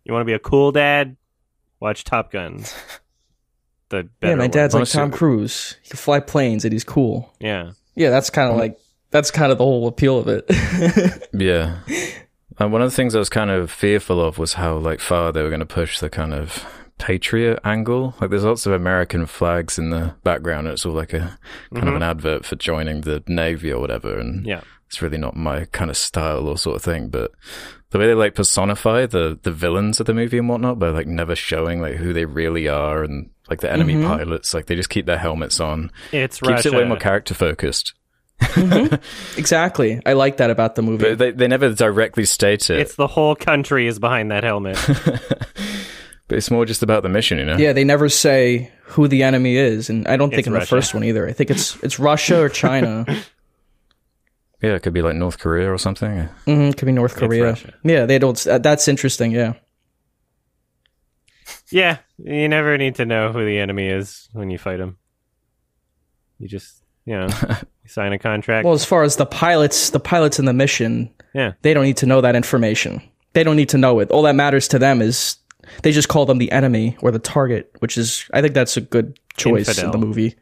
You 0.05 0.13
want 0.13 0.21
to 0.21 0.25
be 0.25 0.33
a 0.33 0.39
cool 0.39 0.71
dad? 0.71 1.17
Watch 1.81 2.03
Top 2.05 2.31
Gun. 2.31 2.63
The 3.91 4.09
better 4.19 4.31
yeah. 4.31 4.35
My 4.35 4.43
one. 4.45 4.49
dad's 4.51 4.73
like 4.73 4.89
Tom 4.89 5.11
Cruise. 5.11 5.77
He 5.83 5.89
can 5.91 5.97
fly 5.97 6.19
planes 6.19 6.65
and 6.65 6.73
he's 6.73 6.83
cool. 6.83 7.31
Yeah. 7.39 7.71
Yeah, 7.95 8.09
that's 8.09 8.29
kind 8.31 8.49
of 8.49 8.57
like 8.57 8.77
that's 9.11 9.29
kind 9.31 9.51
of 9.51 9.57
the 9.59 9.63
whole 9.65 9.87
appeal 9.87 10.17
of 10.17 10.27
it. 10.27 10.45
Yeah. 11.33 11.77
And 12.59 12.71
one 12.71 12.81
of 12.81 12.89
the 12.91 12.95
things 12.95 13.15
I 13.15 13.19
was 13.19 13.29
kind 13.29 13.49
of 13.49 13.71
fearful 13.71 14.21
of 14.23 14.37
was 14.37 14.53
how 14.53 14.77
like 14.77 14.99
far 14.99 15.31
they 15.31 15.41
were 15.41 15.49
going 15.49 15.59
to 15.61 15.65
push 15.65 15.99
the 15.99 16.09
kind 16.09 16.33
of 16.33 16.65
patriot 16.99 17.59
angle. 17.63 18.13
Like 18.21 18.29
there's 18.29 18.43
lots 18.43 18.65
of 18.65 18.73
American 18.73 19.25
flags 19.25 19.79
in 19.79 19.89
the 19.89 20.13
background. 20.23 20.67
And 20.67 20.73
it's 20.73 20.85
all 20.85 20.93
like 20.93 21.13
a 21.13 21.37
kind 21.73 21.87
of 21.87 21.93
Mhm. 21.93 21.97
an 21.97 22.03
advert 22.03 22.45
for 22.45 22.55
joining 22.55 23.01
the 23.01 23.23
navy 23.27 23.71
or 23.71 23.79
whatever. 23.79 24.19
And 24.19 24.45
Yeah. 24.45 24.61
it's 24.87 25.01
really 25.01 25.17
not 25.17 25.35
my 25.35 25.65
kind 25.71 25.89
of 25.89 25.97
style 25.97 26.47
or 26.47 26.57
sort 26.57 26.75
of 26.75 26.83
thing. 26.83 27.09
But 27.09 27.31
the 27.89 27.97
way 27.99 28.07
they 28.07 28.13
like 28.13 28.35
personify 28.35 29.05
the 29.07 29.39
the 29.41 29.51
villains 29.51 29.99
of 29.99 30.05
the 30.05 30.13
movie 30.13 30.37
and 30.37 30.47
whatnot 30.47 30.77
by 30.79 30.89
like 30.89 31.07
never 31.07 31.35
showing 31.35 31.81
like 31.81 31.95
who 31.95 32.13
they 32.13 32.25
really 32.25 32.67
are 32.67 33.03
and 33.03 33.29
like 33.51 33.59
the 33.59 33.71
enemy 33.71 33.93
Mhm. 33.95 34.07
pilots, 34.07 34.53
like 34.55 34.65
they 34.65 34.75
just 34.75 34.89
keep 34.89 35.05
their 35.05 35.17
helmets 35.19 35.59
on. 35.59 35.91
It's 36.11 36.41
right. 36.41 36.55
Keeps 36.55 36.65
Russia. 36.65 36.77
it 36.77 36.81
way 36.81 36.87
more 36.87 36.97
character 36.97 37.33
focused. 37.35 37.93
exactly. 39.37 40.01
I 40.05 40.13
like 40.13 40.37
that 40.37 40.49
about 40.49 40.75
the 40.75 40.81
movie. 40.81 41.03
But 41.09 41.17
they 41.19 41.31
they 41.31 41.47
never 41.47 41.69
directly 41.73 42.25
state 42.25 42.69
it. 42.69 42.79
It's 42.79 42.95
the 42.95 43.07
whole 43.07 43.35
country 43.35 43.85
is 43.87 43.99
behind 43.99 44.31
that 44.31 44.43
helmet. 44.43 44.77
but 46.27 46.37
it's 46.37 46.49
more 46.49 46.65
just 46.65 46.81
about 46.81 47.03
the 47.03 47.09
mission, 47.09 47.37
you 47.39 47.45
know. 47.45 47.57
yeah, 47.57 47.73
they 47.73 47.83
never 47.83 48.09
say 48.09 48.71
who 48.85 49.07
the 49.07 49.21
enemy 49.23 49.57
is, 49.57 49.89
and 49.89 50.07
I 50.07 50.15
don't 50.17 50.29
think 50.29 50.39
It's 50.39 50.47
in 50.47 50.53
the 50.53 50.65
first 50.65 50.93
one 50.93 51.03
either. 51.03 51.27
I 51.27 51.33
think 51.33 51.51
it's 51.51 51.75
it's 51.83 51.99
Russia 51.99 52.41
or 52.41 52.49
China. 52.49 53.05
Yeah, 54.63 54.75
it 54.75 54.83
could 54.83 54.93
be 54.93 55.01
like 55.01 55.15
North 55.15 55.39
Korea 55.39 55.73
or 55.73 55.79
something. 55.79 56.29
hmm 56.45 56.69
could 56.73 56.85
be 56.85 56.91
North 56.91 57.15
Korea. 57.15 57.57
Yeah, 57.83 58.05
they 58.05 58.19
don't. 58.19 58.37
Uh, 58.45 58.59
that's 58.59 58.87
interesting. 58.87 59.31
Yeah. 59.31 59.53
yeah, 61.71 61.97
you 62.23 62.47
never 62.47 62.77
need 62.77 62.95
to 62.95 63.05
know 63.05 63.31
who 63.31 63.45
the 63.45 63.59
enemy 63.59 63.87
is 63.87 64.29
when 64.33 64.49
you 64.49 64.57
fight 64.57 64.79
him. 64.79 64.97
You 66.39 66.47
just, 66.47 66.83
you 67.05 67.13
know, 67.13 67.27
you 67.83 67.89
sign 67.89 68.13
a 68.13 68.19
contract. 68.19 68.65
Well, 68.65 68.73
as 68.73 68.85
far 68.85 69.03
as 69.03 69.15
the 69.15 69.25
pilots, 69.25 69.91
the 69.91 69.99
pilots 69.99 70.39
in 70.39 70.45
the 70.45 70.53
mission, 70.53 71.13
yeah. 71.33 71.53
they 71.61 71.73
don't 71.73 71.83
need 71.83 71.97
to 71.97 72.05
know 72.05 72.21
that 72.21 72.35
information. 72.35 73.01
They 73.33 73.43
don't 73.43 73.55
need 73.55 73.69
to 73.69 73.77
know 73.77 73.99
it. 73.99 74.11
All 74.11 74.23
that 74.23 74.35
matters 74.35 74.67
to 74.69 74.79
them 74.79 75.01
is 75.01 75.37
they 75.83 75.91
just 75.91 76.09
call 76.09 76.25
them 76.25 76.37
the 76.37 76.51
enemy 76.51 76.97
or 77.01 77.11
the 77.11 77.19
target, 77.19 77.71
which 77.79 77.97
is 77.97 78.29
I 78.33 78.41
think 78.41 78.53
that's 78.53 78.77
a 78.77 78.81
good 78.81 79.19
choice 79.37 79.77
in 79.77 79.91
the 79.91 79.97
movie. 79.97 80.35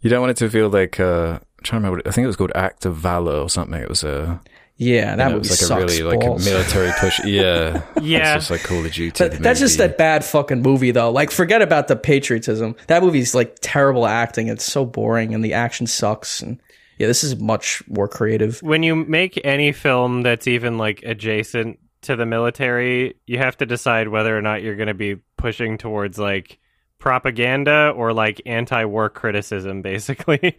You 0.00 0.10
don't 0.10 0.20
want 0.20 0.30
it 0.30 0.36
to 0.38 0.50
feel 0.50 0.68
like 0.68 1.00
uh, 1.00 1.38
I'm 1.40 1.64
trying 1.64 1.82
to 1.82 1.88
remember. 1.88 2.08
I 2.08 2.12
think 2.12 2.24
it 2.24 2.28
was 2.28 2.36
called 2.36 2.52
Act 2.54 2.86
of 2.86 2.96
Valor 2.96 3.34
or 3.34 3.50
something. 3.50 3.80
It 3.80 3.88
was 3.88 4.04
a 4.04 4.40
Yeah, 4.78 5.16
that 5.16 5.24
you 5.24 5.30
know, 5.30 5.36
it 5.36 5.38
was 5.38 5.50
like 5.50 5.58
sucks 5.58 5.98
a 5.98 6.04
really 6.04 6.16
balls. 6.18 6.44
like 6.46 6.52
a 6.52 6.56
military 6.56 6.92
push. 7.00 7.18
Yeah, 7.24 7.82
Yeah. 8.00 8.34
It's 8.36 8.44
just 8.46 8.50
like 8.50 8.62
Call 8.62 8.84
of 8.84 8.92
Duty. 8.92 9.10
That- 9.10 9.32
that's 9.42 9.58
just 9.60 9.78
movie. 9.78 9.92
a 9.92 9.96
bad 9.96 10.24
fucking 10.24 10.60
movie, 10.62 10.90
though. 10.90 11.10
Like, 11.10 11.30
forget 11.30 11.62
about 11.62 11.88
the 11.88 11.96
patriotism. 11.96 12.76
That 12.88 13.02
movie's 13.02 13.34
like 13.34 13.56
terrible 13.62 14.06
acting. 14.06 14.48
It's 14.48 14.64
so 14.64 14.84
boring, 14.84 15.34
and 15.34 15.42
the 15.44 15.54
action 15.54 15.86
sucks. 15.86 16.42
And 16.42 16.60
yeah, 16.98 17.06
this 17.06 17.24
is 17.24 17.36
much 17.40 17.82
more 17.88 18.06
creative. 18.08 18.60
When 18.62 18.82
you 18.82 18.94
make 18.96 19.40
any 19.44 19.72
film 19.72 20.22
that's 20.22 20.46
even 20.46 20.76
like 20.76 21.02
adjacent 21.04 21.78
to 22.02 22.14
the 22.14 22.26
military, 22.26 23.14
you 23.26 23.38
have 23.38 23.56
to 23.58 23.66
decide 23.66 24.08
whether 24.08 24.36
or 24.36 24.42
not 24.42 24.62
you're 24.62 24.76
going 24.76 24.88
to 24.88 24.94
be 24.94 25.16
pushing 25.38 25.78
towards 25.78 26.18
like 26.18 26.58
propaganda 26.98 27.92
or 27.94 28.12
like 28.12 28.40
anti-war 28.46 29.08
criticism 29.10 29.82
basically 29.82 30.38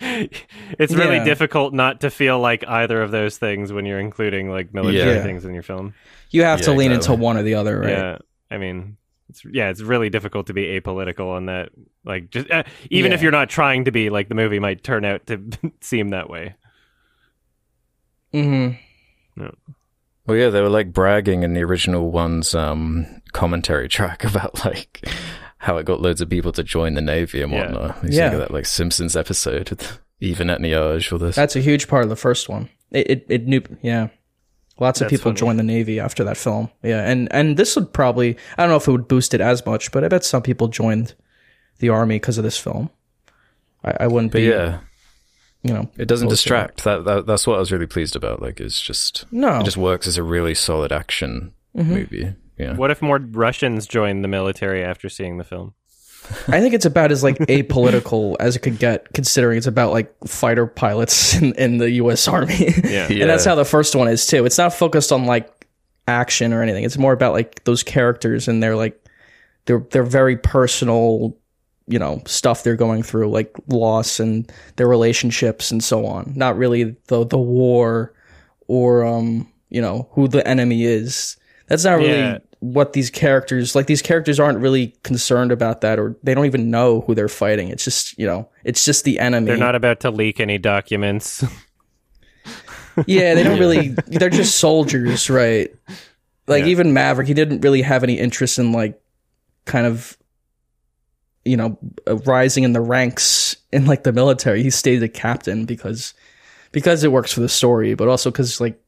it's 0.79 0.93
really 0.93 1.17
Yeah. 1.17 1.23
difficult 1.23 1.73
not 1.73 2.01
to 2.01 2.09
feel 2.11 2.39
like 2.39 2.63
either 2.67 3.01
of 3.01 3.11
those 3.11 3.37
things 3.37 3.73
when 3.73 3.85
you're 3.85 3.99
including 3.99 4.49
like 4.49 4.73
military 4.73 5.15
Yeah. 5.17 5.23
things 5.23 5.45
in 5.45 5.53
your 5.53 5.63
film 5.63 5.93
You 6.29 6.43
have 6.43 6.61
to 6.61 6.71
lean 6.71 6.91
exactly. 6.91 7.13
into 7.15 7.23
one 7.23 7.37
or 7.37 7.43
the 7.43 7.55
other, 7.55 7.79
right? 7.79 7.89
Yeah, 7.89 8.17
I 8.51 8.57
mean, 8.59 8.97
it's 9.29 9.43
yeah, 9.51 9.69
it's 9.69 9.81
really 9.81 10.09
difficult 10.09 10.47
to 10.47 10.53
be 10.53 10.65
apolitical 10.79 11.31
on 11.35 11.47
that. 11.47 11.69
Like, 12.05 12.29
just 12.29 12.49
uh, 12.51 12.63
even 12.89 13.11
if 13.13 13.21
you're 13.21 13.31
not 13.31 13.49
trying 13.49 13.85
to 13.85 13.91
be, 13.91 14.09
like 14.09 14.29
the 14.29 14.35
movie 14.35 14.59
might 14.59 14.83
turn 14.83 15.03
out 15.05 15.25
to 15.27 15.41
seem 15.81 16.09
that 16.09 16.29
way. 16.29 16.55
mm-hmm 18.33 19.47
Well, 20.25 20.37
yeah, 20.37 20.49
they 20.49 20.61
were 20.61 20.69
like 20.69 20.93
bragging 20.93 21.43
in 21.43 21.53
the 21.53 21.63
original 21.63 22.11
one's 22.11 22.53
um, 22.55 23.05
commentary 23.33 23.87
track 23.89 24.23
about 24.29 24.63
like 24.65 25.03
how 25.59 25.77
it 25.77 25.85
got 25.85 26.01
loads 26.01 26.21
of 26.21 26.29
people 26.29 26.51
to 26.53 26.63
join 26.63 26.93
the 26.93 27.01
navy 27.01 27.41
and 27.41 27.51
Yeah. 27.51 27.71
whatnot. 27.71 28.03
You 28.03 28.09
Yeah. 28.17 28.31
of 28.33 28.39
that 28.39 28.51
like 28.51 28.65
Simpsons 28.65 29.15
episode 29.15 29.69
with 29.71 29.99
Even 30.19 30.47
Etniage 30.47 31.11
or 31.11 31.17
this. 31.17 31.35
That's 31.35 31.55
a 31.55 31.61
huge 31.61 31.87
part 31.87 32.03
of 32.03 32.09
the 32.09 32.15
first 32.15 32.47
one. 32.49 32.69
It 32.91 33.09
it, 33.09 33.25
it 33.29 33.47
knew, 33.47 33.61
yeah. 33.81 34.09
Lots 34.79 35.01
of 35.01 35.05
That's 35.05 35.17
people 35.19 35.31
funny. 35.31 35.39
joined 35.39 35.59
the 35.59 35.63
Navy 35.63 35.99
after 35.99 36.23
that 36.23 36.37
film. 36.37 36.69
Yeah, 36.83 37.01
and 37.09 37.27
and 37.33 37.57
this 37.57 37.75
would 37.75 37.91
probably 37.93 38.37
I 38.57 38.63
don't 38.63 38.69
know 38.69 38.75
if 38.77 38.87
it 38.87 38.91
would 38.91 39.07
boost 39.07 39.33
it 39.33 39.41
as 39.41 39.65
much, 39.65 39.91
but 39.91 40.03
I 40.03 40.07
bet 40.07 40.23
some 40.23 40.43
people 40.43 40.67
joined 40.67 41.15
the 41.79 41.89
army 41.89 42.15
because 42.15 42.37
of 42.37 42.43
this 42.43 42.57
film. 42.57 42.89
I, 43.83 43.93
I 44.01 44.07
wouldn't 44.07 44.31
but 44.31 44.39
be, 44.39 44.45
yeah, 44.45 44.79
you 45.63 45.73
know, 45.73 45.89
it 45.97 46.07
doesn't 46.07 46.27
opposed 46.27 46.43
distract. 46.43 46.83
That, 46.83 47.05
that 47.05 47.25
that's 47.25 47.47
what 47.47 47.55
I 47.55 47.59
was 47.59 47.71
really 47.71 47.87
pleased 47.87 48.15
about. 48.15 48.41
Like, 48.41 48.59
it's 48.59 48.79
just 48.81 49.25
No, 49.31 49.59
it 49.59 49.63
just 49.65 49.77
works 49.77 50.05
as 50.07 50.17
a 50.17 50.23
really 50.23 50.53
solid 50.53 50.91
action 50.91 51.53
Mhm. 51.75 51.85
movie. 51.87 52.33
Yeah. 52.57 52.75
What 52.75 52.91
if 52.91 53.01
more 53.01 53.17
Russians 53.19 53.85
joined 53.87 54.23
the 54.23 54.27
military 54.27 54.83
after 54.83 55.09
seeing 55.09 55.37
the 55.37 55.43
film? 55.43 55.73
I 56.47 56.59
think 56.59 56.73
it's 56.73 56.85
about 56.85 57.11
as 57.11 57.23
like 57.23 57.37
apolitical 57.37 58.35
as 58.39 58.55
it 58.55 58.59
could 58.59 58.79
get, 58.79 59.13
considering 59.13 59.57
it's 59.57 59.67
about 59.67 59.91
like 59.91 60.13
fighter 60.27 60.65
pilots 60.65 61.35
in, 61.41 61.53
in 61.55 61.77
the 61.77 61.89
U.S. 61.91 62.27
Army. 62.27 62.55
Yeah, 62.83 63.07
Yeah. 63.09 63.21
and 63.21 63.29
that's 63.29 63.45
how 63.45 63.55
the 63.55 63.63
first 63.65 63.95
one 63.95 64.07
is 64.07 64.25
too. 64.27 64.45
It's 64.45 64.57
not 64.57 64.73
focused 64.73 65.11
on 65.11 65.25
like 65.25 65.67
action 66.07 66.53
or 66.53 66.61
anything. 66.63 66.83
It's 66.83 66.97
more 66.97 67.13
about 67.13 67.33
like 67.33 67.63
those 67.65 67.83
characters 67.83 68.47
and 68.47 68.61
their 68.63 68.75
like 68.75 69.01
they're 69.65 69.85
they're 69.91 70.03
very 70.03 70.35
personal, 70.37 71.37
you 71.87 71.99
know, 71.99 72.21
stuff 72.25 72.63
they're 72.63 72.75
going 72.75 73.03
through, 73.03 73.29
like 73.29 73.53
loss 73.67 74.19
and 74.19 74.51
their 74.77 74.87
relationships 74.87 75.69
and 75.71 75.83
so 75.83 76.05
on. 76.05 76.33
Not 76.35 76.57
really 76.57 76.95
the 77.07 77.25
the 77.25 77.37
war 77.37 78.13
or 78.67 79.05
um 79.05 79.49
you 79.69 79.81
know 79.81 80.09
who 80.13 80.27
the 80.27 80.45
enemy 80.47 80.83
is. 80.83 81.37
That's 81.67 81.83
not 81.85 81.97
really 81.99 82.17
Yeah. 82.17 82.37
What 82.59 82.93
these 82.93 83.09
characters 83.09 83.75
like. 83.75 83.87
These 83.87 84.01
characters 84.01 84.39
aren't 84.39 84.59
really 84.59 84.95
concerned 85.03 85.51
about 85.51 85.81
that, 85.81 85.99
or 85.99 86.15
they 86.23 86.33
don't 86.33 86.45
even 86.45 86.71
know 86.71 87.01
who 87.01 87.13
they're 87.15 87.27
fighting. 87.27 87.69
It's 87.69 87.83
just 87.83 88.17
you 88.17 88.25
know, 88.25 88.49
it's 88.63 88.83
just 88.85 89.03
the 89.03 89.19
enemy. 89.19 89.47
They're 89.47 89.57
not 89.57 89.75
about 89.75 89.99
to 90.01 90.11
leak 90.11 90.39
any 90.39 90.57
documents. 90.57 91.43
yeah, 93.05 93.35
they 93.35 93.43
don't 93.43 93.59
really. 93.59 93.89
They're 94.07 94.29
just 94.29 94.57
soldiers, 94.57 95.29
right? 95.29 95.73
Like 96.47 96.63
Yeah. 96.63 96.69
even 96.69 96.93
Maverick, 96.93 97.27
he 97.27 97.33
didn't 97.33 97.61
really 97.61 97.81
have 97.81 98.03
any 98.03 98.17
interest 98.17 98.57
in 98.57 98.71
like, 98.71 98.99
kind 99.65 99.85
of, 99.85 100.17
you 101.45 101.57
know, 101.57 101.77
uh, 102.07 102.15
rising 102.19 102.63
in 102.63 102.73
the 102.73 102.81
ranks 102.81 103.57
in 103.71 103.85
like 103.85 104.03
the 104.03 104.13
military. 104.13 104.63
He 104.63 104.69
stayed 104.69 105.03
a 105.03 105.09
captain 105.09 105.65
because, 105.65 106.13
because 106.71 107.03
it 107.03 107.11
works 107.11 107.33
for 107.33 107.41
the 107.41 107.49
story, 107.49 107.93
but 107.95 108.07
also 108.07 108.31
because 108.31 108.59
like, 108.61 108.81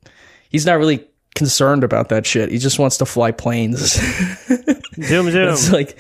he's 0.50 0.66
not 0.66 0.80
really 0.80 1.06
concerned 1.36 1.84
about 1.84 2.10
that 2.10 2.26
shit. 2.26 2.52
He 2.52 2.58
just 2.58 2.80
wants 2.80 2.98
to 2.98 3.06
fly 3.06 3.32
planes. 3.32 3.80
zoom, 5.02 5.30
zoom. 5.32 5.50
it's 5.50 5.72
like, 5.72 5.98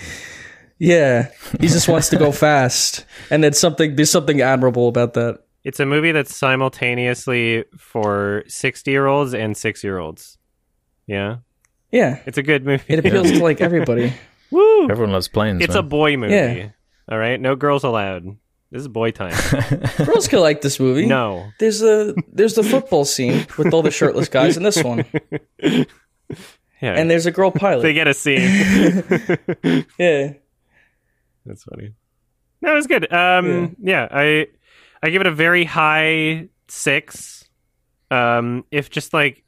yeah, 0.77 1.29
he 1.59 1.67
just 1.67 1.87
wants 1.87 2.09
to 2.09 2.17
go 2.17 2.31
fast, 2.45 3.05
and 3.29 3.43
then 3.43 3.53
something. 3.53 3.95
There's 3.95 4.11
something 4.11 4.41
admirable 4.41 4.87
about 4.87 5.13
that. 5.15 5.39
It's 5.63 5.79
a 5.79 5.85
movie 5.85 6.11
that's 6.13 6.33
simultaneously 6.35 7.65
for 7.77 8.43
60 8.47 8.89
year 8.91 9.07
olds 9.07 9.33
and 9.33 9.55
six 9.57 9.83
year 9.83 9.97
olds. 9.99 10.37
Yeah. 11.05 11.37
Yeah, 11.91 12.19
It's 12.27 12.37
a 12.37 12.43
good 12.43 12.65
movie. 12.65 12.83
it 12.87 12.99
appeals 12.99 13.31
to 13.31 13.43
like 13.43 13.61
everybody. 13.61 14.13
Woo! 14.51 14.89
Everyone 14.89 15.11
loves 15.11 15.27
planes. 15.27 15.63
It's 15.63 15.73
a 15.75 15.81
boy 15.81 16.17
movie. 16.17 16.33
Yeah. 16.33 16.69
All 17.11 17.17
right. 17.17 17.39
No 17.41 17.55
girls 17.55 17.83
allowed. 17.83 18.37
This 18.71 18.81
is 18.81 18.87
boy 18.87 19.11
time. 19.11 19.33
Girls 20.05 20.27
could 20.27 20.41
like 20.41 20.61
this 20.61 20.79
movie. 20.79 21.05
no. 21.07 21.47
There's 21.59 21.81
a 21.81 22.13
there's 22.31 22.53
the 22.53 22.63
football 22.63 23.03
scene 23.05 23.47
with 23.57 23.73
all 23.73 23.81
the 23.81 23.89
shirtless 23.91 24.29
guys 24.29 24.57
in 24.57 24.63
this 24.63 24.83
one, 24.83 25.05
Yeah. 26.81 26.93
and 26.93 27.09
there's 27.09 27.25
a 27.25 27.31
girl 27.31 27.51
pilot. 27.51 27.81
they 27.81 27.93
get 27.93 28.07
a 28.07 28.13
scene. 28.13 28.39
Yeah, 29.97 30.33
That's 31.45 31.63
funny. 31.63 31.93
No, 32.61 32.71
it 32.71 32.75
was 32.75 32.87
good. 32.87 33.11
Um, 33.11 33.75
yeah. 33.81 34.07
I 34.11 34.47
I 35.01 35.09
give 35.09 35.21
it 35.21 35.27
a 35.27 35.31
very 35.33 35.63
high 35.65 36.49
six. 36.67 37.45
Um, 38.11 38.65
if 38.71 38.89
just 38.89 39.13
like, 39.13 39.43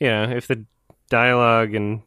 you 0.00 0.08
know, 0.08 0.24
if 0.24 0.46
the 0.48 0.64
dialogue 1.08 1.74
and 1.74 2.02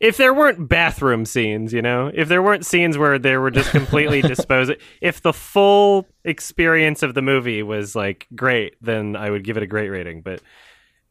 if 0.00 0.16
there 0.16 0.34
weren't 0.34 0.68
bathroom 0.68 1.24
scenes, 1.24 1.72
you 1.72 1.82
know, 1.82 2.10
if 2.12 2.28
there 2.28 2.42
weren't 2.42 2.66
scenes 2.66 2.96
where 2.96 3.18
they 3.18 3.36
were 3.36 3.50
just 3.50 3.70
completely 3.70 4.22
disposed, 4.22 4.72
if 5.00 5.22
the 5.22 5.32
full 5.32 6.06
experience 6.24 7.02
of 7.02 7.14
the 7.14 7.22
movie 7.22 7.62
was 7.62 7.94
like 7.94 8.26
great, 8.34 8.76
then 8.80 9.16
I 9.16 9.30
would 9.30 9.44
give 9.44 9.56
it 9.56 9.62
a 9.62 9.66
great 9.66 9.88
rating. 9.88 10.22
But 10.22 10.40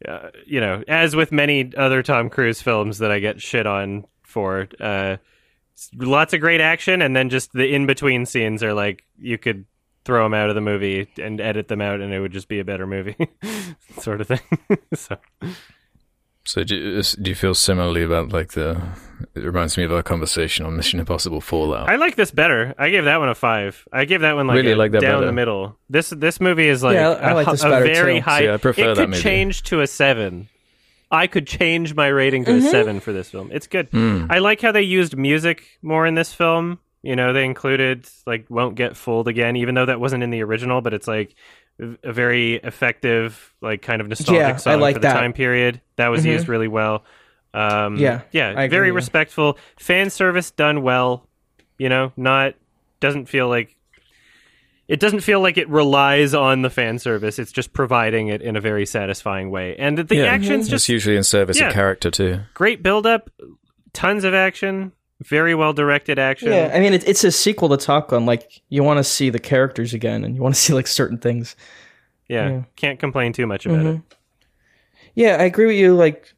uh, 0.08 0.30
you 0.46 0.62
know, 0.62 0.84
as 0.88 1.16
with 1.16 1.32
many 1.32 1.76
other 1.76 2.02
Tom 2.02 2.30
Cruise 2.30 2.62
films 2.62 3.00
that 3.00 3.12
I 3.12 3.20
get 3.20 3.42
shit 3.42 3.68
on 3.68 4.06
for, 4.24 4.68
uh, 4.80 5.18
lots 5.96 6.34
of 6.34 6.42
great 6.42 6.62
action, 6.62 7.02
and 7.02 7.16
then 7.16 7.30
just 7.30 7.52
the 7.54 7.74
in 7.74 7.86
between 7.86 8.26
scenes 8.26 8.64
are 8.64 8.74
like 8.74 9.04
you 9.18 9.38
could 9.38 9.66
throw 10.06 10.24
them 10.24 10.34
out 10.34 10.50
of 10.50 10.56
the 10.56 10.62
movie 10.62 11.10
and 11.22 11.42
edit 11.42 11.68
them 11.68 11.82
out, 11.82 12.02
and 12.02 12.14
it 12.14 12.20
would 12.20 12.32
just 12.32 12.48
be 12.48 12.60
a 12.60 12.66
better 12.66 12.88
movie, 12.88 13.16
sort 14.00 14.22
of 14.22 14.28
thing. 14.28 14.40
so 14.94 15.18
So 16.50 16.64
do 16.64 16.76
you, 16.76 17.04
do 17.04 17.30
you 17.30 17.36
feel 17.36 17.54
similarly 17.54 18.02
about 18.02 18.32
like 18.32 18.54
the? 18.54 18.82
It 19.36 19.42
reminds 19.44 19.78
me 19.78 19.84
of 19.84 19.92
our 19.92 20.02
conversation 20.02 20.66
on 20.66 20.76
Mission 20.76 21.00
Impossible 21.00 21.42
Fallout. 21.42 21.88
I 21.88 21.98
like 21.98 22.16
this 22.16 22.32
better. 22.32 22.74
I 22.76 22.90
gave 22.90 23.04
that 23.04 23.20
one 23.20 23.30
a 23.30 23.36
five. 23.36 23.86
I 23.94 24.06
gave 24.06 24.22
that 24.22 24.36
one 24.36 24.48
like 24.48 24.56
Really 24.56 24.72
a 24.72 24.76
like 24.76 24.92
that 24.94 25.02
down 25.02 25.18
better. 25.18 25.26
the 25.28 25.32
middle. 25.32 25.78
This 25.92 26.10
this 26.10 26.42
movie 26.42 26.68
is 26.68 26.82
like 26.82 26.96
Yeah, 26.96 27.10
I 27.12 27.32
a, 27.32 27.36
like 27.36 27.46
hu- 27.46 27.52
this 27.52 27.64
a 27.64 27.70
very 27.70 28.16
too. 28.16 28.22
high. 28.22 28.40
See, 28.40 28.50
I 28.50 28.58
prefer 28.58 28.82
it 28.92 28.96
that 28.96 29.02
could 29.04 29.10
maybe. 29.12 29.22
change 29.22 29.62
to 29.64 29.82
a 29.82 29.88
seven. 29.88 30.50
I 31.12 31.28
could 31.28 31.46
change 31.46 31.94
my 31.94 32.08
rating 32.08 32.46
to 32.46 32.56
a 32.56 32.62
seven 32.62 33.00
for 33.00 33.14
this 33.14 33.30
film. 33.30 33.52
It's 33.52 33.68
good. 33.68 33.90
Hmm. 33.92 34.26
I 34.32 34.40
like 34.40 34.60
how 34.62 34.72
they 34.72 34.82
used 34.84 35.16
music 35.16 35.64
more 35.84 36.08
in 36.08 36.16
this 36.16 36.34
film. 36.34 36.80
You 37.04 37.16
know, 37.16 37.32
they 37.32 37.46
included 37.46 38.08
like 38.26 38.46
"Won't 38.50 38.74
Get 38.76 38.98
Fooled 38.98 39.28
Again," 39.28 39.56
even 39.56 39.76
though 39.76 39.86
that 39.86 40.00
wasn't 40.00 40.24
in 40.24 40.32
the 40.32 40.42
original, 40.44 40.82
but 40.82 40.94
it's 40.96 41.08
like 41.08 41.36
a 42.04 42.12
very 42.14 42.56
effective, 42.56 43.54
like 43.62 43.82
kind 43.82 44.02
of 44.02 44.08
nostalgic 44.08 44.42
Yeah, 44.42 44.54
I 44.54 44.58
song 44.58 44.80
like 44.82 44.96
for 44.96 45.00
the 45.02 45.08
that. 45.08 45.14
time 45.14 45.34
period. 45.34 45.82
That 45.96 46.10
was 46.10 46.24
Mhm. 46.26 46.32
used 46.34 46.48
really 46.50 46.68
well. 46.68 47.06
Um, 47.54 47.96
Yeah, 47.98 48.22
yeah, 48.32 48.50
I 48.50 48.68
very 48.68 48.90
agree. 48.90 48.92
respectful 48.92 49.58
fan 49.78 50.10
service 50.10 50.52
done 50.52 50.82
well. 50.82 51.26
You 51.78 51.90
know, 51.90 52.12
not 52.18 52.56
doesn't 53.00 53.28
feel 53.28 53.48
like 53.48 53.76
it 54.88 55.00
doesn't 55.00 55.20
feel 55.22 55.40
like 55.40 55.58
it 55.58 55.70
relies 55.70 56.34
on 56.34 56.64
the 56.64 56.70
fan 56.70 56.98
service. 57.00 57.38
It's 57.40 57.52
just 57.52 57.74
providing 57.74 58.28
it 58.28 58.42
in 58.42 58.56
a 58.56 58.60
very 58.62 58.86
satisfying 58.86 59.50
way, 59.52 59.76
and 59.78 59.98
the 59.98 60.16
Yeah. 60.16 60.26
action's 60.26 60.62
It's 60.66 60.70
just 60.70 60.90
usually 60.90 61.16
in 61.16 61.24
service 61.24 61.60
Yeah. 61.60 61.68
of 61.68 61.74
character 61.74 62.10
too. 62.12 62.40
great 62.56 62.82
build 62.84 63.06
up, 63.06 63.30
tons 63.94 64.24
of 64.24 64.34
action, 64.34 64.92
very 65.22 65.54
well 65.56 65.74
directed 65.74 66.18
action. 66.20 66.52
yeah. 66.52 66.72
I 66.74 66.80
mean, 66.80 66.94
it, 66.94 67.08
it's 67.08 67.24
a 67.24 67.32
sequel 67.32 67.70
to 67.70 67.78
Top 67.78 68.10
Gun. 68.10 68.26
Like 68.26 68.62
you 68.70 68.84
want 68.84 68.98
to 69.00 69.04
see 69.04 69.30
the 69.30 69.40
characters 69.40 69.94
again, 69.94 70.24
and 70.24 70.36
you 70.36 70.42
want 70.42 70.56
to 70.56 70.62
see 70.66 70.74
like 70.74 70.88
certain 70.88 71.18
things. 71.18 71.56
Yeah, 72.28 72.50
Yeah. 72.50 72.64
can't 72.76 73.00
complain 73.00 73.34
too 73.34 73.48
much 73.48 73.66
about 73.66 73.86
it. 73.86 73.96
Mhm. 73.98 74.04
Yeah, 75.16 75.38
I 75.40 75.44
agree 75.44 75.66
with 75.66 75.76
you. 75.76 75.96
Like, 75.96 76.32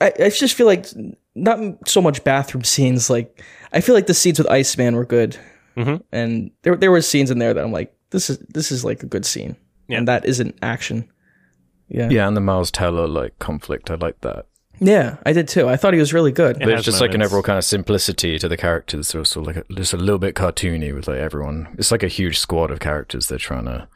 I, 0.00 0.12
I 0.18 0.30
just 0.30 0.54
feel 0.54 0.66
like 0.66 0.86
not 1.34 1.58
so 1.88 2.00
much 2.00 2.24
bathroom 2.24 2.64
scenes. 2.64 3.08
Like, 3.10 3.42
I 3.72 3.80
feel 3.80 3.94
like 3.94 4.06
the 4.06 4.14
scenes 4.14 4.38
with 4.38 4.48
Iceman 4.50 4.96
were 4.96 5.04
good, 5.04 5.36
Mhm. 5.76 6.02
and 6.12 6.50
there 6.62 6.76
there 6.76 6.90
were 6.90 7.02
scenes 7.02 7.30
in 7.30 7.38
there 7.38 7.54
that 7.54 7.62
I'm 7.62 7.72
like, 7.72 7.94
this 8.10 8.30
is 8.30 8.38
this 8.48 8.72
is 8.72 8.84
like 8.84 9.02
a 9.02 9.06
good 9.06 9.24
scene, 9.24 9.56
Yeah. 9.88 9.98
and 9.98 10.08
that 10.08 10.24
isn't 10.24 10.58
action. 10.62 11.08
Yeah. 11.88 12.08
Yeah, 12.10 12.26
and 12.26 12.36
the 12.36 12.40
Miles 12.40 12.70
Teller 12.70 13.06
like 13.06 13.38
conflict. 13.38 13.90
I 13.90 13.94
like 13.96 14.20
that. 14.22 14.46
Yeah, 14.80 15.18
I 15.26 15.32
did 15.34 15.46
too. 15.46 15.68
I 15.68 15.76
thought 15.76 15.92
he 15.92 16.00
was 16.00 16.14
really 16.14 16.32
good. 16.32 16.56
It 16.56 16.60
There's 16.64 16.78
has 16.78 16.84
just 16.86 17.00
like 17.02 17.12
an 17.14 17.22
overall 17.22 17.42
kind 17.42 17.58
of 17.58 17.64
simplicity 17.64 18.38
to 18.38 18.48
the 18.48 18.56
characters. 18.56 19.08
So 19.08 19.20
it's 19.20 19.30
sort 19.30 19.46
of 19.48 19.54
like 19.54 19.64
a, 19.68 19.74
just 19.74 19.92
a 19.92 19.98
little 19.98 20.18
bit 20.18 20.34
cartoony 20.34 20.94
with 20.94 21.06
like 21.06 21.18
everyone. 21.18 21.74
It's 21.78 21.90
like 21.90 22.02
a 22.02 22.08
huge 22.08 22.38
squad 22.38 22.70
of 22.70 22.80
characters 22.80 23.26
they're 23.28 23.36
trying 23.38 23.66
to 23.66 23.88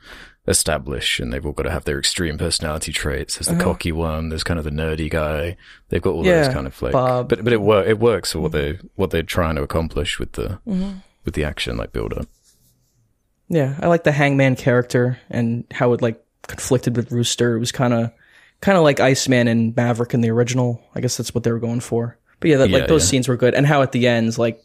establish, 0.46 1.18
and 1.20 1.32
they've 1.32 1.44
all 1.44 1.52
got 1.52 1.62
to 1.62 1.70
have 1.70 1.84
their 1.84 1.98
extreme 1.98 2.36
personality 2.36 2.92
traits. 2.92 3.36
There's 3.38 3.46
the 3.56 3.62
cocky 3.64 3.92
one. 3.92 4.28
There's 4.28 4.44
kind 4.44 4.58
of 4.58 4.64
the 4.64 4.70
nerdy 4.70 5.08
guy. 5.08 5.56
They've 5.88 6.02
got 6.02 6.10
all 6.10 6.20
Uh-huh. 6.20 6.30
Yeah, 6.30 6.42
those 6.44 6.54
kind 6.54 6.66
of 6.66 6.82
like. 6.82 6.92
Bob. 6.92 7.28
But 7.30 7.44
but 7.44 7.52
it 7.54 7.62
work 7.62 7.86
it 7.86 7.98
works 7.98 8.32
for 8.32 8.40
what 8.40 8.52
they 8.52 8.78
what 8.94 9.10
they're 9.10 9.22
trying 9.22 9.56
to 9.56 9.62
accomplish 9.62 10.18
with 10.18 10.32
the 10.32 10.58
Mm-hmm. 10.66 10.98
with 11.24 11.32
the 11.34 11.44
action 11.44 11.78
like 11.78 11.92
build 11.92 12.12
up. 12.12 12.26
Yeah, 13.48 13.76
I 13.80 13.86
like 13.88 14.04
the 14.04 14.12
Hangman 14.12 14.56
character 14.56 15.18
and 15.30 15.64
how 15.70 15.92
it 15.94 16.02
like 16.02 16.22
conflicted 16.46 16.94
with 16.96 17.10
Rooster. 17.10 17.56
It 17.56 17.60
was 17.60 17.72
kind 17.72 17.94
of 17.94 18.10
kind 18.64 18.78
of 18.78 18.84
like 18.84 18.98
Iceman 18.98 19.46
and 19.46 19.76
Maverick 19.76 20.14
in 20.14 20.22
the 20.22 20.30
original. 20.30 20.80
I 20.94 21.00
guess 21.02 21.18
that's 21.18 21.34
what 21.34 21.44
they 21.44 21.52
were 21.52 21.58
going 21.60 21.80
for. 21.80 22.18
But 22.40 22.48
yeah, 22.50 22.56
that, 22.56 22.70
Yeah, 22.70 22.78
like 22.78 22.88
those 22.88 23.04
yeah. 23.04 23.10
scenes 23.10 23.28
were 23.28 23.36
good. 23.36 23.54
And 23.54 23.66
how 23.66 23.82
at 23.82 23.92
the 23.92 24.06
end, 24.08 24.38
like, 24.38 24.62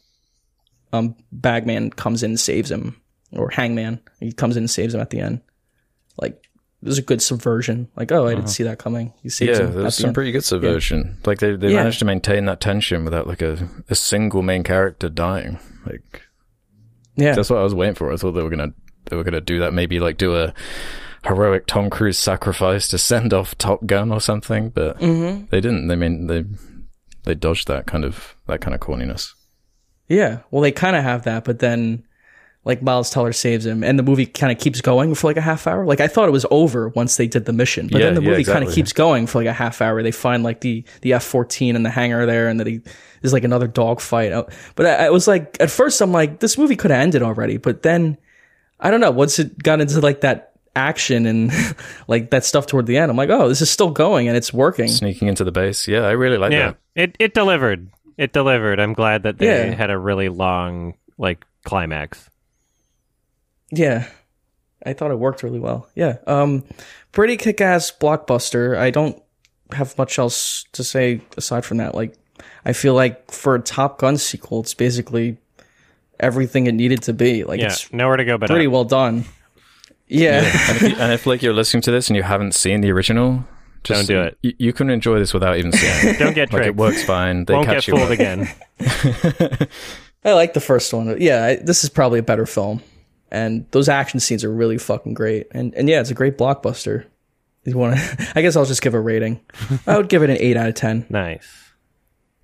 um, 0.92 1.14
Bagman 1.30 1.90
comes 1.90 2.22
in 2.22 2.30
and 2.32 2.40
saves 2.40 2.70
him, 2.70 3.00
or 3.32 3.50
Hangman, 3.50 4.00
he 4.18 4.32
comes 4.32 4.56
in 4.56 4.62
and 4.64 4.70
saves 4.70 4.94
him 4.94 5.00
at 5.00 5.10
the 5.10 5.20
end. 5.20 5.42
Like, 6.20 6.48
there's 6.82 6.96
a 6.98 7.02
good 7.02 7.20
subversion. 7.20 7.88
Like, 7.94 8.10
oh, 8.10 8.26
I 8.26 8.34
didn't 8.34 8.48
see 8.48 8.62
that 8.64 8.78
coming. 8.78 9.12
He 9.22 9.28
saves 9.28 9.58
Uh-huh. 9.58 9.68
Yeah, 9.68 9.74
him. 9.74 9.82
there's 9.82 9.96
some 9.96 10.14
pretty 10.14 10.32
good 10.32 10.44
subversion. 10.44 11.18
Like 11.26 11.38
they 11.38 11.54
they 11.54 11.68
Yeah. 11.68 11.76
managed 11.76 11.98
to 11.98 12.06
maintain 12.06 12.46
that 12.46 12.60
tension 12.60 13.04
without 13.04 13.26
like 13.26 13.42
a 13.42 13.68
a 13.90 13.94
single 13.94 14.40
main 14.42 14.62
character 14.64 15.10
dying. 15.10 15.58
Like 15.86 16.22
yeah, 17.16 17.34
That's 17.34 17.50
what 17.50 17.58
I 17.58 17.62
was 17.64 17.74
waiting 17.74 17.94
for. 17.96 18.10
I 18.12 18.16
thought 18.16 18.32
they 18.32 18.42
were 18.42 18.48
gonna 18.50 18.72
they 19.10 19.16
were 19.16 19.24
gonna 19.24 19.42
do 19.42 19.60
that. 19.60 19.74
Maybe 19.74 20.00
like 20.00 20.16
do 20.16 20.34
a 20.34 20.54
heroic 21.24 21.66
Tom 21.66 21.90
Cruise 21.90 22.18
sacrifice 22.18 22.88
to 22.88 22.98
send 22.98 23.32
off 23.34 23.56
Top 23.58 23.86
Gun 23.86 24.12
or 24.12 24.20
something, 24.20 24.70
but 24.70 24.98
mm-hmm. 24.98 25.46
they 25.50 25.60
didn't. 25.60 25.88
They 25.88 25.96
mean 25.96 26.26
they 26.26 26.44
they 27.24 27.34
dodged 27.34 27.68
that 27.68 27.86
kind 27.86 28.04
of 28.04 28.36
that 28.46 28.60
kind 28.60 28.74
of 28.74 28.80
corniness. 28.80 29.34
yeah. 30.08 30.40
Well, 30.50 30.62
they 30.62 30.72
kind 30.72 30.96
of 30.96 31.02
have 31.02 31.24
that, 31.24 31.44
but 31.44 31.58
then. 31.58 32.04
Like 32.62 32.82
Miles 32.82 33.08
Teller 33.08 33.32
saves 33.32 33.64
him, 33.64 33.82
and 33.82 33.98
the 33.98 34.02
movie 34.02 34.26
kind 34.26 34.52
of 34.52 34.58
keeps 34.58 34.82
going 34.82 35.14
for 35.14 35.28
like 35.28 35.38
a 35.38 35.40
half 35.40 35.66
hour. 35.66 35.86
Like 35.86 36.02
I 36.02 36.08
thought 36.08 36.28
it 36.28 36.32
was 36.32 36.44
over 36.50 36.90
once 36.90 37.16
they 37.16 37.26
did 37.26 37.46
the 37.46 37.54
mission, 37.54 37.88
but 37.90 37.98
Yeah, 37.98 38.08
then 38.08 38.16
the 38.16 38.22
yeah, 38.22 38.30
movie 38.32 38.44
kind 38.44 38.62
of 38.62 38.70
keeps 38.74 38.92
going 38.92 39.26
for 39.26 39.38
like 39.38 39.46
a 39.46 39.52
half 39.54 39.80
hour. 39.80 40.02
They 40.02 40.10
find 40.10 40.42
like 40.42 40.60
the 40.60 40.84
the 41.00 41.14
F 41.14 41.24
fourteen 41.24 41.74
in 41.74 41.84
the 41.84 41.88
hangar 41.88 42.26
there, 42.26 42.48
and 42.48 42.60
then 42.60 42.66
he, 42.66 42.80
there's 43.22 43.32
like 43.32 43.44
another 43.44 43.66
dogfight. 43.66 44.32
out. 44.32 44.52
But 44.74 44.84
I, 44.84 45.06
I 45.06 45.10
was 45.10 45.26
like, 45.26 45.56
at 45.58 45.70
first, 45.70 46.02
I'm 46.02 46.12
like, 46.12 46.40
this 46.40 46.58
movie 46.58 46.76
could 46.76 46.90
have 46.90 47.00
ended 47.00 47.22
already. 47.22 47.56
But 47.56 47.80
then, 47.82 48.18
I 48.78 48.90
don't 48.90 49.00
know. 49.00 49.10
Once 49.10 49.38
it 49.38 49.56
got 49.62 49.80
into 49.80 49.98
like 50.02 50.20
that 50.20 50.49
action 50.80 51.26
and 51.26 51.52
like 52.08 52.30
that 52.30 52.44
stuff 52.44 52.66
toward 52.66 52.86
the 52.86 52.96
end, 52.96 53.10
I'm 53.10 53.16
like, 53.16 53.30
oh, 53.30 53.48
this 53.48 53.60
is 53.60 53.70
still 53.70 53.90
going 53.90 54.26
and 54.28 54.36
it's 54.36 54.52
working. 54.52 54.88
Sneaking 54.88 55.28
into 55.28 55.44
the 55.44 55.52
base. 55.52 55.86
Yeah, 55.86 56.00
I 56.06 56.12
really 56.12 56.38
like 56.38 56.52
yeah, 56.52 56.72
that. 56.72 56.76
it 57.02 57.16
it 57.18 57.34
delivered. 57.34 57.88
It 58.16 58.32
delivered. 58.32 58.80
I'm 58.80 58.92
glad 58.94 59.22
that 59.24 59.38
they 59.38 59.46
Yeah. 59.68 59.74
had 59.74 59.90
a 59.90 59.98
really 59.98 60.28
long 60.28 60.94
like 61.18 61.44
climax. 61.64 62.28
Yeah. 63.70 64.06
I 64.84 64.94
thought 64.94 65.10
it 65.10 65.18
worked 65.18 65.42
really 65.42 65.60
well. 65.60 65.88
Yeah. 65.94 66.16
Um 66.26 66.64
pretty 67.12 67.36
kick 67.36 67.60
ass 67.60 67.92
blockbuster. 67.92 68.76
I 68.76 68.90
don't 68.90 69.20
have 69.72 69.96
much 69.98 70.18
else 70.18 70.64
to 70.72 70.82
say 70.82 71.20
aside 71.36 71.64
from 71.64 71.76
that. 71.78 71.94
Like 71.94 72.14
I 72.64 72.72
feel 72.72 72.94
like 72.94 73.30
for 73.30 73.54
a 73.54 73.60
Top 73.60 73.98
Gun 73.98 74.16
sequel, 74.16 74.60
it's 74.60 74.74
basically 74.74 75.36
everything 76.18 76.66
it 76.66 76.74
needed 76.74 77.02
to 77.02 77.12
be. 77.12 77.44
Like 77.44 77.60
Yeah, 77.60 77.66
it's 77.66 77.92
nowhere 77.92 78.16
to 78.16 78.24
go 78.24 78.38
but 78.38 78.48
pretty 78.50 78.66
up. 78.66 78.72
well 78.72 78.84
done. 78.84 79.24
Yeah. 80.10 80.38
and, 80.68 80.76
if 80.76 80.82
you, 80.82 80.96
and 80.96 81.12
if 81.12 81.26
like 81.26 81.42
you're 81.42 81.54
listening 81.54 81.82
to 81.82 81.90
this 81.90 82.08
and 82.08 82.16
you 82.16 82.22
haven't 82.22 82.54
seen 82.54 82.80
the 82.80 82.90
original, 82.90 83.44
just, 83.84 84.08
Don't 84.08 84.16
do 84.16 84.22
it. 84.22 84.38
You, 84.42 84.54
you 84.58 84.72
can 84.72 84.90
enjoy 84.90 85.18
this 85.18 85.32
without 85.32 85.56
even 85.56 85.72
seeing 85.72 86.14
it. 86.14 86.18
Don't 86.18 86.34
get 86.34 86.52
like 86.52 86.62
tricked. 86.62 86.66
it 86.66 86.76
works 86.76 87.02
fine. 87.02 87.46
They 87.46 87.54
Won't 87.54 87.66
catch 87.66 87.86
get 87.86 87.88
you 87.88 87.96
fooled 87.96 88.08
up. 88.08 88.12
again. 88.12 88.48
I 90.24 90.32
like 90.34 90.52
the 90.52 90.60
first 90.60 90.92
one. 90.92 91.18
Yeah, 91.20 91.44
I, 91.44 91.56
this 91.56 91.82
is 91.82 91.88
probably 91.88 92.18
a 92.18 92.22
better 92.22 92.44
film, 92.44 92.82
and 93.30 93.66
those 93.70 93.88
action 93.88 94.20
scenes 94.20 94.44
are 94.44 94.52
really 94.52 94.76
fucking 94.76 95.14
great. 95.14 95.46
And 95.52 95.74
and 95.74 95.88
yeah, 95.88 96.00
it's 96.00 96.10
a 96.10 96.14
great 96.14 96.36
blockbuster. 96.36 97.06
You 97.64 97.78
want 97.78 97.96
to? 97.96 98.32
I 98.34 98.42
guess 98.42 98.54
I'll 98.56 98.66
just 98.66 98.82
give 98.82 98.92
a 98.94 99.00
rating. 99.00 99.40
I 99.86 99.96
would 99.96 100.08
give 100.10 100.22
it 100.22 100.28
an 100.30 100.36
eight 100.38 100.56
out 100.58 100.68
of 100.68 100.74
ten. 100.74 101.06
Nice. 101.08 101.72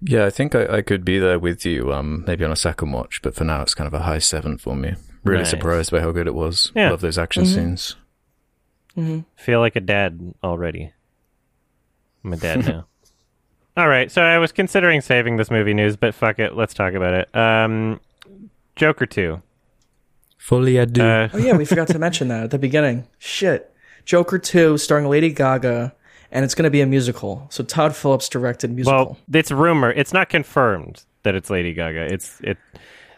Yeah, 0.00 0.24
I 0.26 0.30
think 0.30 0.54
I, 0.54 0.76
I 0.76 0.82
could 0.82 1.04
be 1.04 1.18
there 1.18 1.38
with 1.38 1.64
you, 1.66 1.92
um, 1.92 2.24
maybe 2.26 2.44
on 2.44 2.52
a 2.52 2.56
second 2.56 2.92
watch, 2.92 3.20
but 3.22 3.34
for 3.34 3.44
now 3.44 3.62
it's 3.62 3.74
kind 3.74 3.88
of 3.88 3.94
a 3.94 4.00
high 4.04 4.18
seven 4.18 4.56
for 4.58 4.76
me. 4.76 4.94
Really 5.26 5.42
Nice. 5.42 5.50
surprised 5.50 5.90
by 5.90 6.00
how 6.00 6.12
good 6.12 6.26
it 6.26 6.34
was. 6.34 6.72
Yeah. 6.74 6.90
Love 6.90 7.00
those 7.00 7.18
action 7.18 7.44
scenes. 7.46 7.96
Feel 9.36 9.60
like 9.60 9.76
a 9.76 9.80
dad 9.80 10.34
already. 10.42 10.92
I'm 12.24 12.32
a 12.32 12.36
dad 12.36 12.66
now. 12.66 12.86
All 13.76 13.88
right, 13.88 14.10
so 14.10 14.22
I 14.22 14.38
was 14.38 14.52
considering 14.52 15.02
saving 15.02 15.36
this 15.36 15.50
movie 15.50 15.74
news, 15.74 15.96
but 15.96 16.14
fuck 16.14 16.38
it, 16.38 16.56
let's 16.56 16.72
talk 16.72 16.94
about 16.94 17.12
it. 17.12 17.36
Um, 17.36 18.00
Joker 18.74 19.04
two. 19.04 19.42
Fully 20.38 20.80
I 20.80 20.86
do. 20.86 21.02
Uh, 21.02 21.28
Oh 21.34 21.38
yeah, 21.38 21.54
we 21.56 21.66
forgot 21.66 21.88
to 21.88 21.98
mention 21.98 22.28
that 22.28 22.44
at 22.44 22.50
the 22.52 22.58
beginning. 22.58 23.06
Shit, 23.18 23.70
Joker 24.06 24.38
two 24.38 24.78
starring 24.78 25.06
Lady 25.08 25.30
Gaga, 25.30 25.94
and 26.30 26.42
it's 26.44 26.54
going 26.54 26.64
to 26.64 26.70
be 26.70 26.80
a 26.80 26.86
musical. 26.86 27.46
So 27.50 27.62
Todd 27.64 27.94
Phillips 27.94 28.30
directed 28.30 28.70
musical. 28.72 28.98
well, 28.98 29.18
it's 29.34 29.50
rumor. 29.50 29.90
It's 29.90 30.12
not 30.14 30.30
confirmed 30.30 31.04
that 31.24 31.34
it's 31.34 31.50
Lady 31.50 31.74
Gaga. 31.74 32.10
It's 32.14 32.40
it. 32.40 32.56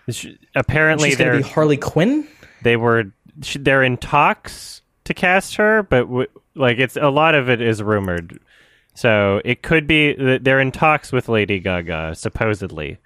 It's- 0.09 0.26
apparently, 0.54 1.11
She's 1.11 1.18
they're 1.18 1.32
to 1.32 1.42
be 1.42 1.48
Harley 1.48 1.76
Quinn. 1.76 2.26
they 2.62 2.76
were 2.76 3.04
sh- 3.42 3.59
they're 3.61 3.82
in 3.84 3.96
talks 3.98 4.82
to 5.04 5.14
cast 5.14 5.56
her, 5.56 5.82
but 5.82 6.02
w- 6.06 6.26
like 6.54 6.78
it's 6.78 6.96
a 6.96 7.09
lot 7.11 7.34
of 7.34 7.48
it 7.48 7.61
is 7.61 7.82
rumored. 7.82 8.40
So 8.94 9.40
it 9.44 9.62
could 9.62 9.86
be 9.86 10.12
that 10.14 10.42
they're 10.42 10.59
in 10.61 10.72
talks 10.72 11.12
with 11.12 11.28
Lady 11.28 11.61
Gaga 11.61 12.14
supposedly, 12.16 12.98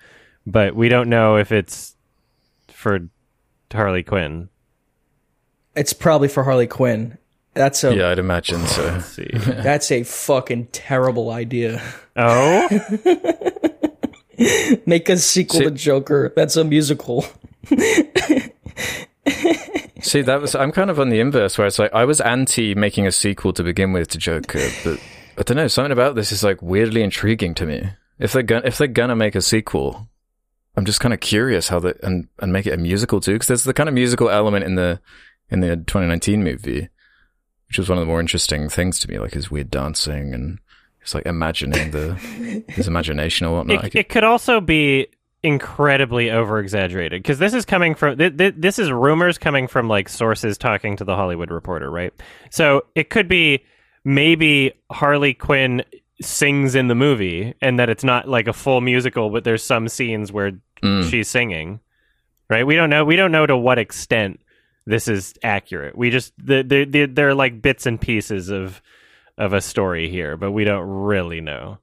but 0.46 0.74
we 0.74 0.88
don't 0.88 1.08
know 1.10 1.36
if 1.36 1.52
it's 1.52 1.94
for 2.68 3.00
Harley 3.72 4.02
Quinn. 4.02 4.48
It's 5.76 5.92
probably 5.92 6.28
for 6.28 6.44
Harley 6.44 6.66
Quinn. 6.66 7.18
That's 7.54 7.84
a 7.84 7.94
yeah, 7.94 8.08
I'd 8.10 8.18
imagine 8.18 8.66
so. 8.66 8.82
Let's 8.84 9.06
see. 9.06 9.28
that's 9.34 9.90
a 9.90 10.02
fucking 10.04 10.68
terrible 10.72 11.30
idea. 11.30 11.82
oh, 12.16 12.68
Make 14.86 15.08
a 15.08 15.16
sequel 15.16 15.60
See- 15.60 15.64
to 15.64 15.70
Joker. 15.70 16.32
That's 16.34 16.56
a 16.56 16.64
musical. 16.64 17.24
See, 20.00 20.22
that 20.22 20.40
was 20.40 20.54
I'm 20.54 20.72
kind 20.72 20.90
of 20.90 20.98
on 20.98 21.10
the 21.10 21.20
inverse 21.20 21.56
where 21.56 21.66
it's 21.66 21.78
like 21.78 21.92
I 21.94 22.04
was 22.04 22.20
anti 22.20 22.74
making 22.74 23.06
a 23.06 23.12
sequel 23.12 23.52
to 23.52 23.62
begin 23.62 23.92
with 23.92 24.08
to 24.08 24.18
Joker, 24.18 24.68
but 24.84 24.98
I 25.38 25.42
don't 25.42 25.56
know, 25.56 25.68
something 25.68 25.92
about 25.92 26.16
this 26.16 26.32
is 26.32 26.42
like 26.42 26.60
weirdly 26.60 27.02
intriguing 27.02 27.54
to 27.54 27.66
me. 27.66 27.88
If 28.18 28.32
they're 28.32 28.42
gonna 28.42 28.66
if 28.66 28.78
they're 28.78 28.88
gonna 28.88 29.14
make 29.16 29.36
a 29.36 29.40
sequel, 29.40 30.08
I'm 30.76 30.84
just 30.84 31.00
kind 31.00 31.14
of 31.14 31.20
curious 31.20 31.68
how 31.68 31.78
they 31.78 31.94
and 32.02 32.28
and 32.40 32.52
make 32.52 32.66
it 32.66 32.74
a 32.74 32.76
musical 32.78 33.20
too, 33.20 33.34
because 33.34 33.46
there's 33.46 33.64
the 33.64 33.72
kind 33.74 33.88
of 33.88 33.94
musical 33.94 34.28
element 34.28 34.64
in 34.64 34.74
the 34.74 35.00
in 35.50 35.60
the 35.60 35.76
2019 35.76 36.42
movie, 36.42 36.88
which 37.68 37.78
was 37.78 37.88
one 37.88 37.96
of 37.96 38.02
the 38.02 38.06
more 38.06 38.20
interesting 38.20 38.68
things 38.68 38.98
to 39.00 39.08
me, 39.08 39.18
like 39.20 39.34
his 39.34 39.50
weird 39.52 39.70
dancing 39.70 40.34
and 40.34 40.58
it's 41.02 41.14
like 41.14 41.26
imagining 41.26 41.90
the 41.90 42.14
his 42.68 42.88
imagination 42.88 43.46
or 43.46 43.58
whatnot. 43.58 43.76
It, 43.84 43.90
could- 43.90 43.98
it 44.00 44.08
could 44.08 44.24
also 44.24 44.60
be 44.60 45.08
incredibly 45.44 46.30
over 46.30 46.60
exaggerated 46.60 47.20
because 47.22 47.38
this 47.38 47.52
is 47.52 47.64
coming 47.64 47.94
from 47.96 48.16
th- 48.16 48.36
th- 48.36 48.54
this 48.56 48.78
is 48.78 48.90
rumors 48.92 49.38
coming 49.38 49.66
from 49.66 49.88
like 49.88 50.08
sources 50.08 50.56
talking 50.56 50.96
to 50.96 51.04
the 51.04 51.16
Hollywood 51.16 51.50
Reporter, 51.50 51.90
right? 51.90 52.12
So 52.50 52.82
it 52.94 53.10
could 53.10 53.26
be 53.28 53.64
maybe 54.04 54.72
Harley 54.90 55.34
Quinn 55.34 55.82
sings 56.20 56.76
in 56.76 56.86
the 56.86 56.94
movie 56.94 57.54
and 57.60 57.78
that 57.80 57.88
it's 57.88 58.04
not 58.04 58.28
like 58.28 58.46
a 58.46 58.52
full 58.52 58.80
musical, 58.80 59.30
but 59.30 59.42
there's 59.44 59.62
some 59.62 59.88
scenes 59.88 60.30
where 60.32 60.52
Mm. 60.82 61.08
she's 61.08 61.28
singing, 61.28 61.78
right? 62.50 62.66
We 62.66 62.74
don't 62.74 62.90
know. 62.90 63.04
We 63.04 63.14
don't 63.14 63.30
know 63.30 63.46
to 63.46 63.56
what 63.56 63.78
extent 63.78 64.40
this 64.84 65.06
is 65.06 65.32
accurate. 65.44 65.96
We 65.96 66.10
just 66.10 66.32
the 66.44 66.64
the 66.64 66.84
the 66.84 67.06
they're 67.06 67.36
like 67.36 67.62
bits 67.62 67.86
and 67.86 68.00
pieces 68.00 68.48
of 68.48 68.82
of 69.38 69.52
a 69.52 69.60
story 69.60 70.10
here, 70.10 70.36
but 70.36 70.52
we 70.52 70.64
don't 70.64 70.88
really 70.88 71.40
know. 71.40 71.78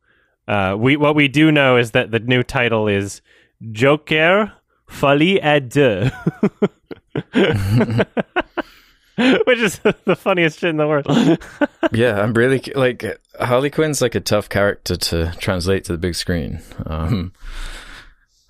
Uh, 0.47 0.75
we 0.77 0.97
what 0.97 1.15
we 1.15 1.27
do 1.27 1.51
know 1.51 1.77
is 1.77 1.91
that 1.91 2.11
the 2.11 2.19
new 2.19 2.43
title 2.43 2.87
is 2.87 3.21
Joker 3.71 4.51
Folie 4.87 5.39
à 5.41 5.59
deux, 5.61 6.09
which 9.45 9.59
is 9.59 9.79
the 10.05 10.15
funniest 10.15 10.59
shit 10.59 10.69
in 10.69 10.77
the 10.77 10.87
world. 10.87 11.05
Yeah, 11.91 12.21
I'm 12.21 12.33
really 12.33 12.61
like 12.75 13.03
Harley 13.39 13.71
Quinn's 13.71 13.99
like 13.99 14.13
a 14.13 14.19
tough 14.19 14.47
character 14.47 14.95
to 14.95 15.33
translate 15.39 15.85
to 15.85 15.93
the 15.93 15.97
big 15.97 16.13
screen. 16.13 16.61
Um, 16.85 17.33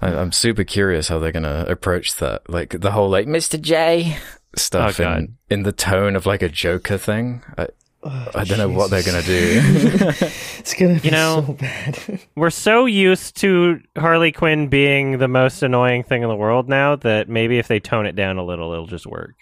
I, 0.02 0.14
I'm 0.14 0.34
super 0.34 0.66
curious 0.66 1.08
how 1.08 1.20
they're 1.20 1.32
gonna 1.32 1.64
approach 1.70 2.16
that, 2.16 2.50
like 2.50 2.82
the 2.82 2.92
whole 2.92 3.10
like 3.10 3.28
Mr. 3.28 3.62
J 3.62 4.18
stuff 4.58 5.00
Oh, 5.00 5.04
in 5.14 5.38
in 5.50 5.64
the 5.64 5.72
tone 5.72 6.18
of 6.18 6.26
like 6.26 6.42
a 6.42 6.50
Joker 6.50 6.98
thing. 6.98 7.44
I, 7.58 7.68
I 8.04 8.44
don't 8.46 8.58
know 8.58 8.70
what 8.70 8.90
they're 8.90 9.04
gonna 9.04 9.22
do. 9.24 9.62
It's 10.60 10.74
gonna 10.74 11.00
be 11.00 11.08
You 11.08 11.12
know- 11.12 11.44
so 11.48 11.54
bad. 11.54 12.20
We're 12.36 12.50
so 12.50 12.86
used 12.86 13.38
to 13.38 13.82
Harley 13.98 14.32
Quinn 14.32 14.68
being 14.68 15.18
the 15.18 15.28
most 15.28 15.64
annoying 15.64 16.04
thing 16.04 16.22
in 16.24 16.30
the 16.30 16.36
world 16.36 16.70
now 16.70 16.96
that 16.98 17.28
maybe 17.30 17.58
if 17.60 17.68
they 17.68 17.80
tone 17.80 18.06
it 18.06 18.16
down 18.16 18.38
a 18.38 18.44
little, 18.44 18.72
it'll 18.74 18.88
just 18.88 19.06
work. 19.08 19.36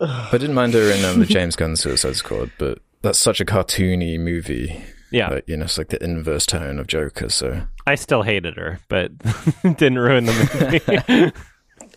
I 0.00 0.30
didn't 0.32 0.54
mind 0.54 0.74
her 0.74 0.90
in 0.90 1.04
um, 1.04 1.20
the 1.20 1.26
James 1.26 1.54
Gunn 1.54 1.76
Suicide 1.76 2.16
Squad, 2.16 2.50
but 2.58 2.78
that's 3.02 3.18
such 3.18 3.40
a 3.40 3.44
cartoony 3.44 4.18
movie. 4.18 4.82
Yeah, 5.12 5.28
Like, 5.28 5.44
you 5.48 5.56
know, 5.56 5.64
it's 5.64 5.78
like 5.78 5.88
the 5.90 6.02
inverse 6.02 6.46
tone 6.46 6.78
of 6.78 6.86
Joker. 6.86 7.28
So 7.28 7.66
I 7.86 7.94
still 7.96 8.22
hated 8.22 8.56
her, 8.56 8.80
but 8.88 9.12
didn't 9.62 9.98
ruin 9.98 10.24
the 10.24 11.02
movie. 11.08 11.32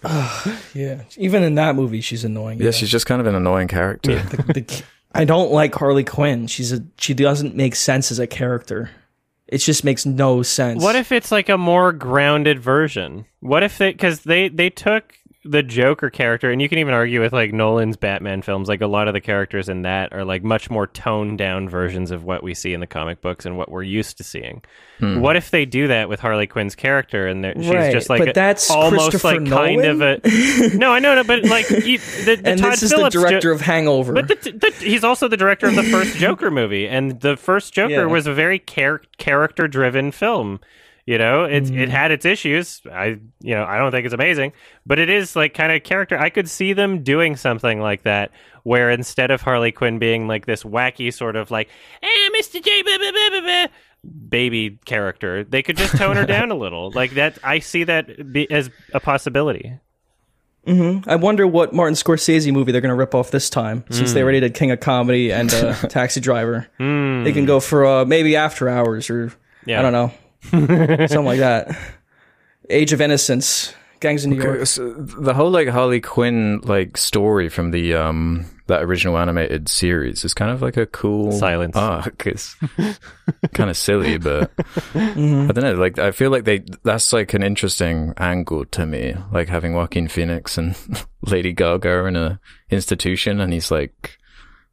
Yeah, 0.74 1.03
even 1.18 1.43
in 1.43 1.56
that 1.56 1.76
movie, 1.76 2.01
she's 2.01 2.24
annoying. 2.26 2.62
yeah, 2.62 2.72
she's 2.72 2.89
just 2.89 3.06
kind 3.06 3.22
of 3.22 3.28
an 3.28 3.36
annoying 3.36 3.68
character. 3.68 4.20
The- 4.22 4.53
the- 4.53 4.84
I 5.14 5.24
don't 5.24 5.51
like 5.51 5.74
Harley 5.74 6.03
Quinn. 6.03 6.47
She's 6.47 6.74
a 6.74 6.84
she 6.97 7.14
doesn't 7.14 7.56
make 7.56 7.76
sense 7.76 8.12
as 8.12 8.20
a 8.20 8.28
character. 8.28 8.89
It 9.47 9.60
just 9.60 9.84
makes 9.86 10.06
no 10.06 10.41
sense. 10.43 10.84
What 10.84 10.95
if 10.97 11.12
it's 11.14 11.32
like 11.32 11.47
a 11.49 11.58
more 11.58 11.93
grounded 11.93 12.60
version? 12.60 13.26
What 13.39 13.64
if 13.64 13.80
it 13.80 13.95
because 13.95 14.22
they 14.22 14.49
they 14.49 14.70
took 14.70 15.14
the 15.47 15.61
Joker 15.61 16.09
character, 16.09 16.49
and 16.49 16.61
you 16.61 16.67
can 16.67 16.79
even 16.79 16.93
argue 16.93 17.21
with 17.21 17.31
like 17.31 17.53
Nolan's 17.53 17.97
Batman 17.97 18.41
films, 18.41 18.67
like 18.67 18.81
a 18.81 18.87
lot 18.87 19.07
of 19.07 19.13
the 19.13 19.21
characters 19.21 19.69
in 19.69 19.83
that 19.83 20.11
are 20.11 20.25
like 20.25 20.43
much 20.43 20.69
more 20.71 20.87
toned 20.87 21.37
down 21.37 21.69
versions 21.69 22.09
of 22.09 22.23
what 22.23 22.41
we 22.43 22.53
see 22.55 22.73
in 22.73 22.79
the 22.79 22.87
comic 22.87 23.21
books 23.21 23.45
and 23.45 23.55
what 23.57 23.69
we're 23.69 23.83
used 23.83 24.17
to 24.17 24.23
seeing. 24.23 24.63
Hmm. 24.99 25.19
What 25.21 25.35
if 25.35 25.51
they 25.51 25.65
do 25.65 25.87
that 25.89 26.09
with 26.09 26.19
Harley 26.19 26.47
Quinn's 26.47 26.73
character, 26.75 27.27
and 27.27 27.45
she's 27.63 27.69
Right, 27.69 27.93
just 27.93 28.09
like 28.09 28.19
but 28.19 28.29
a- 28.29 28.33
that's 28.33 28.71
almost 28.71 29.11
Christopher 29.11 29.39
like 29.41 29.49
kind 29.49 29.85
of 29.85 30.01
a 30.01 30.19
no, 30.75 30.91
I 30.91 30.99
know, 30.99 31.13
no, 31.15 31.23
but 31.23 31.43
like 31.45 31.69
you, 31.69 31.99
the, 31.99 32.37
the 32.41 32.41
and 32.49 32.59
Todd 32.59 32.71
this 32.73 32.83
is 32.83 32.91
Phillips 32.91 33.15
the 33.15 33.21
jo- 33.21 33.27
director 33.29 33.51
of 33.51 33.61
Hangover. 33.61 34.13
but 34.13 34.27
the, 34.27 34.51
the, 34.51 34.71
he's 34.79 35.03
also 35.03 35.27
the 35.27 35.37
director 35.37 35.67
of 35.67 35.75
the 35.75 35.83
first 35.83 36.17
Joker 36.17 36.49
movie, 36.49 36.87
and 36.87 37.21
the 37.21 37.37
first 37.37 37.73
Joker 37.73 37.91
Yeah. 37.91 38.05
was 38.05 38.25
a 38.25 38.33
very 38.33 38.57
char- 38.59 39.01
character-driven 39.17 40.11
film. 40.11 40.59
You 41.08 41.20
know, 41.20 41.43
it 41.43 41.66
Mm-hmm. 41.66 41.78
it 41.78 41.89
had 41.89 42.10
its 42.12 42.26
issues. 42.26 42.82
I 42.91 43.20
you 43.41 43.53
know 43.53 43.64
I 43.64 43.78
don't 43.78 43.91
think 43.91 44.06
it's 44.06 44.14
amazing, 44.14 44.53
but 44.88 44.97
it 44.97 45.10
is 45.10 45.36
like 45.36 45.53
kind 45.53 45.72
of 45.72 45.84
character. 45.84 46.18
I 46.18 46.30
could 46.32 46.49
see 46.49 46.74
them 46.74 47.03
doing 47.03 47.36
something 47.36 47.80
like 47.80 48.03
that, 48.03 48.32
where 48.64 48.89
instead 48.89 49.30
of 49.30 49.41
Harley 49.41 49.72
Quinn 49.72 49.99
being 49.99 50.28
like 50.28 50.47
this 50.47 50.64
wacky 50.64 51.14
sort 51.14 51.36
of 51.36 51.51
like, 51.51 51.70
eh, 52.01 52.30
Mister 52.32 52.60
J, 52.60 52.82
blah, 52.82 52.97
blah, 52.97 53.12
blah, 53.12 53.30
blah, 53.30 53.41
blah," 53.41 53.68
baby 54.30 54.80
character, 54.86 55.43
they 55.43 55.62
could 55.62 55.78
just 55.78 55.95
tone 55.95 56.16
her 56.16 56.26
down 56.26 56.49
a 56.49 56.56
little. 56.56 56.91
Like 56.95 57.12
that, 57.12 57.38
I 57.43 57.60
see 57.60 57.84
that 57.84 58.34
be, 58.34 58.49
as 58.49 58.72
a 58.93 58.99
possibility. 58.99 59.78
I 60.68 61.16
wonder 61.18 61.45
what 61.45 61.72
Martin 61.74 61.93
Scorsese 61.93 62.51
movie 62.51 62.72
they're 62.72 62.82
going 62.82 62.89
to 62.89 62.95
rip 62.95 63.14
off 63.14 63.30
this 63.30 63.51
time, 63.51 63.84
since 63.91 64.14
they 64.14 64.24
already 64.24 64.39
did 64.39 64.56
King 64.56 64.72
of 64.72 64.80
Comedy 64.80 65.32
and 65.32 65.53
uh, 65.53 65.74
Taxi 65.89 66.20
Driver. 66.20 66.68
They 66.80 67.32
can 67.32 67.45
go 67.45 67.60
for 67.60 67.86
uh, 67.86 68.06
maybe 68.06 68.36
After 68.36 68.68
Hours 68.68 69.12
or 69.12 69.32
Yeah. 69.68 69.78
I 69.78 69.82
don't 69.84 69.93
know, 69.93 70.12
something 70.51 71.25
like 71.25 71.39
that. 71.39 71.77
Age 72.69 72.93
of 72.93 73.01
Innocence, 73.01 73.73
Gangs 73.99 74.25
of 74.25 74.31
New 74.31 74.41
York. 74.41 74.65
So 74.65 74.93
the 74.93 75.33
whole 75.33 75.51
like 75.51 75.67
Harley 75.67 76.01
Quinn 76.01 76.61
like 76.63 76.97
story 76.97 77.49
from 77.49 77.71
the 77.71 77.93
um 77.95 78.45
that 78.67 78.81
original 78.81 79.17
animated 79.19 79.69
series 79.69 80.25
is 80.25 80.33
kind 80.33 80.49
of 80.49 80.63
like 80.63 80.75
a 80.75 80.87
cool 80.87 81.31
Silence. 81.31 81.75
arc. 81.75 82.25
It's 82.25 82.55
kind 83.53 83.69
of 83.69 83.77
silly, 83.77 84.17
but 84.17 84.51
I 84.95 85.13
don't 85.53 85.61
know. 85.61 85.73
Like 85.75 85.99
I 85.99 86.09
feel 86.11 86.31
like 86.31 86.45
they 86.45 86.63
that's 86.83 87.13
like 87.13 87.35
an 87.35 87.43
interesting 87.43 88.13
angle 88.17 88.65
to 88.65 88.85
me. 88.87 89.13
Like 89.31 89.47
having 89.49 89.73
Joaquin 89.75 90.07
Phoenix 90.07 90.57
and 90.57 90.75
Lady 91.21 91.53
Gaga 91.53 92.05
in 92.05 92.15
a 92.15 92.39
institution, 92.71 93.39
and 93.39 93.53
he's 93.53 93.69
like 93.69 94.17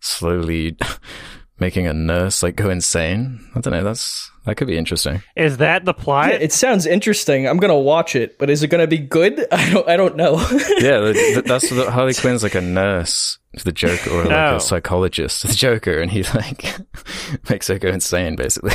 slowly 0.00 0.76
making 1.60 1.86
a 1.86 1.92
nurse 1.92 2.42
like 2.42 2.56
go 2.56 2.70
insane. 2.70 3.46
I 3.54 3.60
don't 3.60 3.74
know. 3.74 3.84
That's 3.84 4.30
that 4.44 4.56
could 4.56 4.66
be 4.66 4.76
interesting. 4.76 5.22
Is 5.36 5.58
that 5.58 5.84
the 5.84 5.94
plot? 5.94 6.28
Yeah, 6.30 6.36
it 6.36 6.52
sounds 6.52 6.86
interesting. 6.86 7.46
I'm 7.46 7.58
gonna 7.58 7.78
watch 7.78 8.16
it, 8.16 8.38
but 8.38 8.50
is 8.50 8.62
it 8.62 8.68
gonna 8.68 8.86
be 8.86 8.98
good? 8.98 9.46
I 9.52 9.70
don't. 9.70 9.88
I 9.88 9.96
don't 9.96 10.16
know. 10.16 10.36
Yeah, 10.78 11.00
th- 11.00 11.14
th- 11.16 11.44
that's 11.44 11.70
the, 11.70 11.90
Harley 11.90 12.14
Quinn's 12.14 12.42
like 12.42 12.54
a 12.56 12.60
nurse 12.60 13.38
to 13.58 13.64
the 13.64 13.72
Joker, 13.72 14.10
or 14.10 14.24
like 14.24 14.32
Oh. 14.32 14.56
a 14.56 14.60
psychologist 14.60 15.42
to 15.42 15.46
the 15.48 15.54
Joker, 15.54 16.00
and 16.00 16.10
he 16.10 16.22
like 16.24 16.64
makes 17.50 17.68
her 17.68 17.78
go 17.78 17.88
insane, 17.88 18.34
basically. 18.36 18.74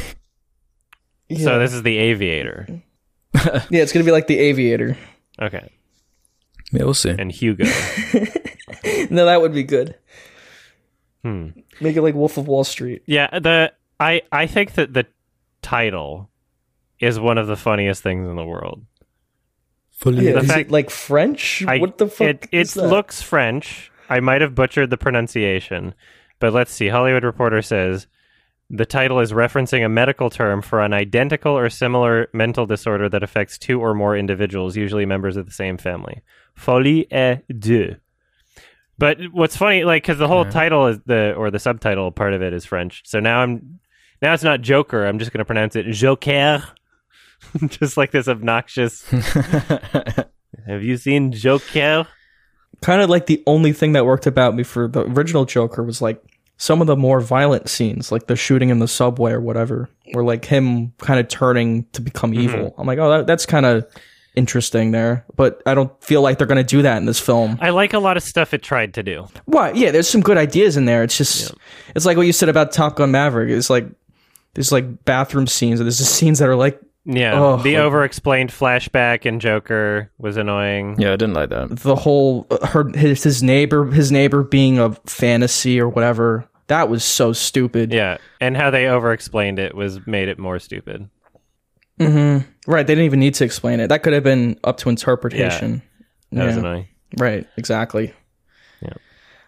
yeah. 1.30 1.44
So 1.44 1.60
this 1.60 1.74
is 1.74 1.84
the 1.84 1.98
Aviator. 1.98 2.66
yeah, 3.36 3.62
it's 3.72 3.92
gonna 3.92 4.06
be 4.06 4.12
like 4.12 4.28
the 4.28 4.40
Aviator. 4.40 4.98
Okay, 5.42 5.70
Yeah, 6.72 6.84
we'll 6.86 6.94
see. 6.94 7.10
and 7.10 7.32
Hugo. 7.32 7.66
No, 9.10 9.26
that 9.26 9.42
would 9.42 9.54
be 9.54 9.64
good. 9.64 9.96
Hmm. 11.24 11.50
Make 11.82 11.96
it 11.96 12.02
like 12.02 12.16
Wolf 12.16 12.38
of 12.38 12.48
Wall 12.48 12.64
Street. 12.64 13.04
Yeah, 13.06 13.40
the 13.40 13.74
I 14.00 14.22
I 14.32 14.48
think 14.48 14.74
that 14.74 14.94
the 14.94 15.06
title 15.68 16.30
is 17.00 17.20
one 17.20 17.38
of 17.38 17.48
the 17.48 17.56
funniest 17.56 18.02
things 18.04 18.28
in 18.28 18.36
the 18.36 18.46
world. 18.46 18.86
Yeah, 20.06 20.12
The 20.34 20.38
is 20.40 20.48
fact- 20.48 20.60
it 20.68 20.72
like 20.72 20.90
French? 20.90 21.64
I, 21.68 21.80
what 21.80 21.98
the 21.98 22.08
fuck? 22.08 22.28
It, 22.28 22.48
it 22.52 22.58
is 22.60 22.74
that? 22.76 22.88
looks 22.88 23.22
French. 23.22 23.92
I 24.10 24.20
might 24.20 24.42
have 24.42 24.56
butchered 24.56 24.90
the 24.90 24.98
pronunciation, 24.98 25.94
but 26.40 26.54
let's 26.54 26.72
see. 26.72 26.88
Hollywood 26.88 27.24
Reporter 27.24 27.62
says 27.62 28.08
the 28.70 28.86
title 28.86 29.20
is 29.20 29.34
referencing 29.34 29.84
a 29.86 29.90
medical 29.90 30.30
term 30.30 30.62
for 30.62 30.82
an 30.82 30.94
identical 30.94 31.58
or 31.58 31.70
similar 31.70 32.28
mental 32.34 32.66
disorder 32.66 33.10
that 33.10 33.24
affects 33.24 33.58
two 33.58 33.82
or 33.82 33.94
more 33.94 34.16
individuals, 34.16 34.78
usually 34.78 35.06
members 35.06 35.36
of 35.36 35.46
the 35.46 35.52
same 35.52 35.78
family. 35.78 36.22
Folie 36.56 37.12
et 37.12 37.44
deux. 37.60 37.96
But 39.00 39.18
what's 39.32 39.56
funny, 39.58 39.84
like, 39.84 40.04
because 40.04 40.18
the 40.20 40.28
whole 40.28 40.46
Yeah. 40.46 40.52
title 40.52 40.88
is 40.88 41.00
the 41.06 41.34
or 41.36 41.52
the 41.52 41.60
subtitle 41.60 42.12
part 42.12 42.34
of 42.34 42.42
it 42.42 42.54
is 42.54 42.66
French. 42.66 43.02
So 43.06 43.20
now 43.20 43.40
I'm 43.42 43.80
now 44.22 44.34
it's 44.34 44.44
not 44.44 44.62
Joker. 44.62 45.06
I'm 45.06 45.20
just 45.20 45.32
going 45.32 45.40
to 45.40 45.46
pronounce 45.46 45.76
it 45.76 45.84
Joker, 45.92 46.64
just 47.68 47.98
like 47.98 48.12
this 48.12 48.28
obnoxious. 48.28 49.08
Have 50.68 50.84
you 50.84 50.98
seen 50.98 51.32
Joker? 51.32 52.08
kind 52.82 53.02
of 53.02 53.10
like 53.10 53.26
the 53.26 53.42
only 53.48 53.74
thing 53.74 53.94
that 53.94 54.06
worked 54.06 54.28
about 54.28 54.54
me 54.56 54.62
for 54.62 54.88
the 54.88 55.02
original 55.02 55.46
Joker 55.46 55.82
was 55.82 56.00
like 56.00 56.22
some 56.58 56.80
of 56.80 56.86
the 56.88 56.96
more 56.96 57.20
violent 57.20 57.70
scenes, 57.70 58.12
like 58.12 58.28
the 58.28 58.36
shooting 58.36 58.70
in 58.70 58.78
the 58.80 58.88
subway 58.88 59.32
or 59.32 59.42
whatever, 59.42 59.90
or 60.14 60.24
like 60.24 60.46
him 60.46 60.94
kind 61.00 61.20
of 61.20 61.28
turning 61.28 61.86
to 61.94 62.02
become 62.02 62.32
Mm-hmm. 62.32 62.42
evil. 62.42 62.76
I'm 62.78 62.86
like, 62.86 63.00
oh, 63.00 63.10
that, 63.10 63.28
that's 63.28 63.46
kind 63.48 63.66
of 63.66 63.86
interesting 64.36 64.92
there, 64.92 65.26
but 65.36 65.64
I 65.66 65.74
don't 65.74 65.92
feel 66.04 66.22
like 66.22 66.38
they're 66.38 66.46
gonna 66.46 66.64
do 66.64 66.84
that 66.84 66.98
in 66.98 67.06
this 67.06 67.20
film. 67.20 67.58
I 67.62 67.72
like 67.72 67.94
a 67.94 68.00
lot 68.00 68.16
of 68.18 68.22
stuff 68.24 68.54
it 68.54 68.62
tried 68.62 68.94
to 68.96 69.02
do. 69.04 69.28
Why? 69.46 69.72
Yeah, 69.72 69.90
there's 69.90 70.08
some 70.10 70.22
good 70.22 70.38
ideas 70.38 70.78
in 70.78 70.86
there. 70.86 71.02
It's 71.04 71.18
just, 71.18 71.52
it's 71.96 72.06
like 72.06 72.18
what 72.18 72.28
you 72.28 72.34
said 72.34 72.50
about 72.50 72.72
Top 72.72 72.96
Gun 72.98 73.10
Maverick. 73.10 73.50
It's 73.50 73.72
like 73.72 73.88
there's 74.58 74.72
like 74.74 75.06
bathroom 75.06 75.48
scenes, 75.48 75.80
and 75.80 75.86
there's 75.88 76.00
just 76.00 76.16
scenes 76.16 76.40
that 76.40 76.50
are 76.50 76.56
like 76.56 76.82
Yeah, 77.06 77.40
Oh, 77.40 77.58
the 77.58 77.76
like- 77.76 77.84
over-explained 77.86 78.50
flashback 78.50 79.26
in 79.26 79.40
Joker 79.40 80.12
was 80.18 80.36
annoying. 80.36 80.96
yeah, 81.00 81.14
I 81.14 81.16
didn't 81.16 81.36
like 81.36 81.50
that. 81.52 81.70
the 81.78 81.96
whole 81.96 82.46
uh, 82.52 82.66
her 82.68 82.90
his, 82.94 83.24
his 83.24 83.42
neighbor 83.44 83.86
his 83.86 84.12
neighbor 84.12 84.44
being 84.44 84.78
a 84.80 84.92
fantasy 85.06 85.80
or 85.80 85.88
whatever. 85.88 86.50
That 86.68 86.90
was 86.90 87.06
so 87.06 87.32
stupid. 87.32 87.94
Yeah, 87.94 88.18
and 88.42 88.58
how 88.58 88.72
they 88.72 88.88
over-explained 88.88 89.58
it 89.60 89.74
was 89.74 90.06
made 90.06 90.28
it 90.28 90.38
more 90.38 90.60
stupid. 90.60 91.10
hmm 92.00 92.40
Right. 92.68 92.86
They 92.86 92.94
didn't 92.96 93.06
even 93.06 93.22
need 93.22 93.36
to 93.36 93.46
explain 93.46 93.80
it. 93.80 93.88
That 93.88 94.04
could 94.04 94.12
have 94.12 94.24
been 94.26 94.60
up 94.66 94.76
to 94.80 94.90
interpretation. 94.90 95.82
That 96.34 96.46
was 96.48 96.58
annoying. 96.58 96.88
Right. 97.18 97.48
Exactly. 97.56 98.14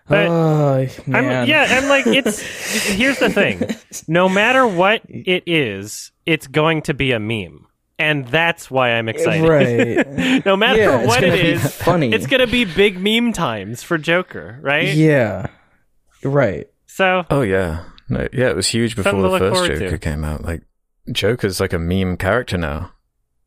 Yeah. 0.10 0.28
But 0.28 0.28
Oh, 0.30 0.88
I'm, 1.08 1.12
man. 1.26 1.48
yeah, 1.48 1.78
and 1.78 1.88
like 1.88 2.08
it's 2.08 2.40
here's 2.88 3.20
the 3.20 3.30
thing: 3.30 3.64
no 4.08 4.28
matter 4.30 4.66
what 4.68 5.02
it 5.08 5.44
is, 5.46 6.12
it's 6.26 6.48
going 6.48 6.60
going 6.78 6.82
to 6.84 6.94
be 6.94 7.12
a 7.14 7.20
meme, 7.20 7.66
and 7.98 8.28
that's 8.28 8.70
why 8.70 8.92
I'm 8.92 9.08
excited. 9.10 9.48
Right. 9.48 10.46
no 10.46 10.56
matter 10.58 10.80
Yeah, 10.82 11.00
it's 11.00 11.08
what 11.08 11.22
gonna 11.22 11.34
it 11.34 11.42
be 11.42 11.50
is, 11.50 11.76
funny. 11.76 12.12
it's 12.12 12.28
gonna 12.28 12.48
be 12.48 12.66
big 12.66 13.00
meme 13.00 13.34
times 13.34 13.82
for 13.84 13.98
Joker, 13.98 14.60
right? 14.62 14.94
Yeah. 14.94 15.48
Right. 16.24 16.68
So 16.88 17.26
Oh 17.30 17.42
yeah, 17.42 17.84
no, 18.10 18.28
yeah, 18.34 18.50
it 18.50 18.56
was 18.56 18.68
huge 18.68 18.96
before 18.96 19.22
the 19.22 19.40
first 19.40 19.66
Joker 19.72 19.92
to. 19.92 19.98
came 19.98 20.24
out. 20.26 20.44
Like 20.44 20.64
Joker's 21.12 21.60
like 21.60 21.72
a 21.74 21.80
meme 21.80 22.18
character 22.18 22.58
now. 22.58 22.92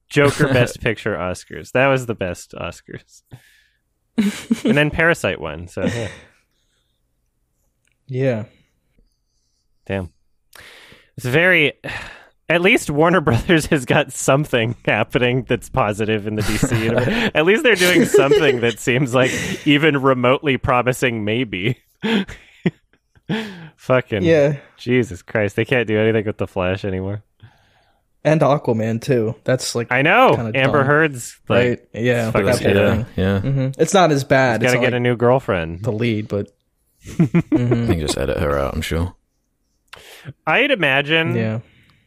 Joker 0.08 0.48
Best 0.48 0.80
Picture 0.80 1.14
Oscars. 1.16 1.72
That 1.72 1.86
was 1.88 2.06
the 2.06 2.14
best 2.14 2.52
Oscars. 2.52 3.22
and 4.64 4.76
then 4.76 4.90
Parasite 4.90 5.40
won. 5.40 5.68
So 5.68 5.84
yeah, 5.86 6.08
Yeah. 8.12 8.44
damn. 9.86 10.10
It's 11.16 11.26
very. 11.26 11.72
At 12.48 12.60
least 12.60 12.90
Warner 12.90 13.20
Brothers 13.22 13.66
has 13.66 13.84
got 13.86 14.12
something 14.12 14.76
happening 14.84 15.44
that's 15.48 15.70
positive 15.70 16.26
in 16.26 16.34
the 16.34 16.42
DC 16.42 16.78
universe. 16.84 17.30
At 17.34 17.44
least 17.46 17.62
they're 17.62 17.74
doing 17.76 18.04
something 18.04 18.60
that 18.60 18.78
seems 18.78 19.14
like 19.14 19.30
even 19.66 20.02
remotely 20.02 20.56
promising. 20.58 21.24
Maybe. 21.24 21.78
Fucking 23.76 24.22
Yeah. 24.22 24.56
Jesus 24.76 25.22
Christ! 25.22 25.56
They 25.56 25.64
can't 25.64 25.86
do 25.88 25.98
anything 25.98 26.26
with 26.26 26.36
the 26.38 26.46
Flash 26.46 26.84
anymore. 26.84 27.22
And 28.24 28.40
Aquaman 28.40 29.00
too. 29.00 29.34
That's 29.44 29.74
like 29.74 29.90
I 29.90 30.02
know 30.02 30.34
Amber 30.54 30.78
dumb. 30.78 30.86
Heard's 30.86 31.40
like 31.48 31.66
right. 31.66 31.80
Yeah. 31.94 32.30
fucking 32.30 32.46
that 32.46 32.62
whole 32.62 32.72
yeah. 32.74 32.90
thing. 32.96 33.06
Yeah, 33.16 33.40
Mhm. 33.40 33.74
It's 33.78 33.94
not 33.94 34.10
as 34.12 34.24
bad. 34.24 34.60
gotta 34.60 34.74
get 34.78 34.84
like 34.84 34.92
a 34.94 35.00
new 35.00 35.16
girlfriend. 35.16 35.82
the 35.82 35.90
lead, 35.92 36.28
but 36.28 36.52
I 37.06 37.86
think 37.86 38.00
just 38.00 38.18
edit 38.18 38.38
her 38.38 38.58
out. 38.58 38.74
I'm 38.74 38.82
sure. 38.82 39.14
I'd 40.46 40.70
imagine 40.70 41.34
yeah. 41.34 41.60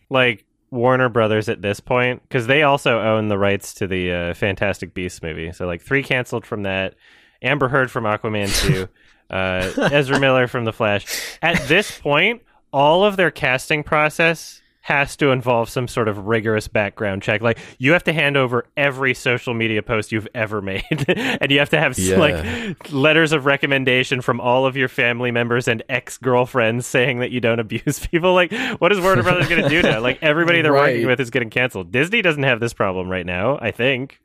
like 0.09 0.45
Warner 0.71 1.09
Brothers 1.09 1.49
at 1.49 1.61
this 1.61 1.79
point 1.79 2.21
because 2.23 2.47
they 2.47 2.63
also 2.63 2.99
own 2.99 3.27
the 3.27 3.37
rights 3.37 3.73
to 3.75 3.87
the 3.87 4.11
uh, 4.11 4.33
Fantastic 4.33 4.93
Beasts 4.93 5.21
movie. 5.21 5.51
So 5.51 5.65
like 5.65 5.81
three 5.81 6.03
canceled 6.03 6.45
from 6.45 6.63
that, 6.63 6.95
Amber 7.41 7.67
Heard 7.67 7.91
from 7.91 8.05
Aquaman 8.05 8.53
two, 8.65 8.87
uh, 9.29 9.89
Ezra 9.91 10.19
Miller 10.19 10.47
from 10.47 10.65
The 10.65 10.73
Flash. 10.73 11.37
At 11.41 11.67
this 11.67 11.99
point, 11.99 12.41
all 12.71 13.05
of 13.05 13.17
their 13.17 13.31
casting 13.31 13.83
process 13.83 14.61
has 14.85 15.15
to 15.15 15.31
involve 15.31 15.67
some 15.67 15.87
sort 15.87 16.07
of 16.07 16.27
rigorous 16.27 16.67
background 16.67 17.23
check. 17.23 17.41
Like 17.41 17.57
you 17.79 17.93
have 17.93 18.03
to 18.03 18.13
hand 18.13 18.37
over 18.37 18.67
every 18.77 19.15
social 19.15 19.55
media 19.55 19.81
post 19.81 20.11
you've 20.11 20.27
ever 20.35 20.61
made, 20.61 20.83
and 21.07 21.49
you 21.49 21.57
have 21.57 21.71
to 21.71 21.79
have 21.79 21.97
Yeah. 21.97 22.17
like 22.19 22.91
letters 22.93 23.31
of 23.31 23.47
recommendation 23.47 24.21
from 24.21 24.39
all 24.39 24.67
of 24.67 24.77
your 24.77 24.87
family 24.87 25.31
members 25.31 25.67
and 25.67 25.81
ex 25.89 26.19
girlfriends 26.19 26.85
saying 26.85 27.17
that 27.17 27.31
you 27.31 27.39
don't 27.41 27.59
abuse 27.59 28.05
people. 28.11 28.35
Like, 28.35 28.53
what 28.79 28.91
is 28.91 28.99
Warner 28.99 29.23
Brothers 29.23 29.47
going 29.49 29.63
to 29.63 29.69
do 29.69 29.81
now? 29.81 30.01
Like 30.01 30.19
everybody 30.21 30.61
they're 30.61 30.71
working 30.71 31.07
with 31.07 31.19
is 31.19 31.31
getting 31.31 31.49
canceled. 31.49 31.91
Disney 31.91 32.21
doesn't 32.21 32.43
have 32.43 32.59
this 32.59 32.73
problem 32.73 33.09
right 33.09 33.25
now. 33.25 33.57
I 33.59 33.71
think. 33.71 34.21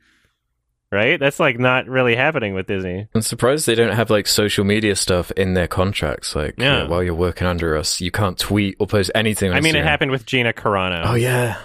Right? 0.93 1.21
That's 1.21 1.39
like 1.39 1.59
not 1.59 1.87
really 1.87 2.17
happening 2.17 2.53
with 2.55 2.67
Disney. 2.67 3.07
I'm 3.15 3.23
surprised 3.23 3.67
they 3.67 3.77
don't 3.77 3.95
have 3.95 4.11
like 4.11 4.27
social 4.27 4.65
media 4.65 4.97
stuff 4.97 5.31
in 5.33 5.55
their 5.55 5.69
contracts. 5.69 6.35
Like, 6.35 6.55
Yeah. 6.59 6.89
while 6.89 7.01
you're 7.03 7.15
working 7.15 7.47
under 7.47 7.77
us, 7.77 8.01
you 8.01 8.11
can't 8.11 8.37
tweet 8.37 8.77
or 8.81 8.89
post 8.89 9.13
anything. 9.15 9.53
On 9.53 9.57
I 9.57 9.61
mean, 9.61 9.77
it 9.77 9.85
happened 9.85 10.11
with 10.11 10.27
Gina 10.27 10.53
Carano. 10.53 11.03
Oh 11.05 11.15
yeah, 11.15 11.59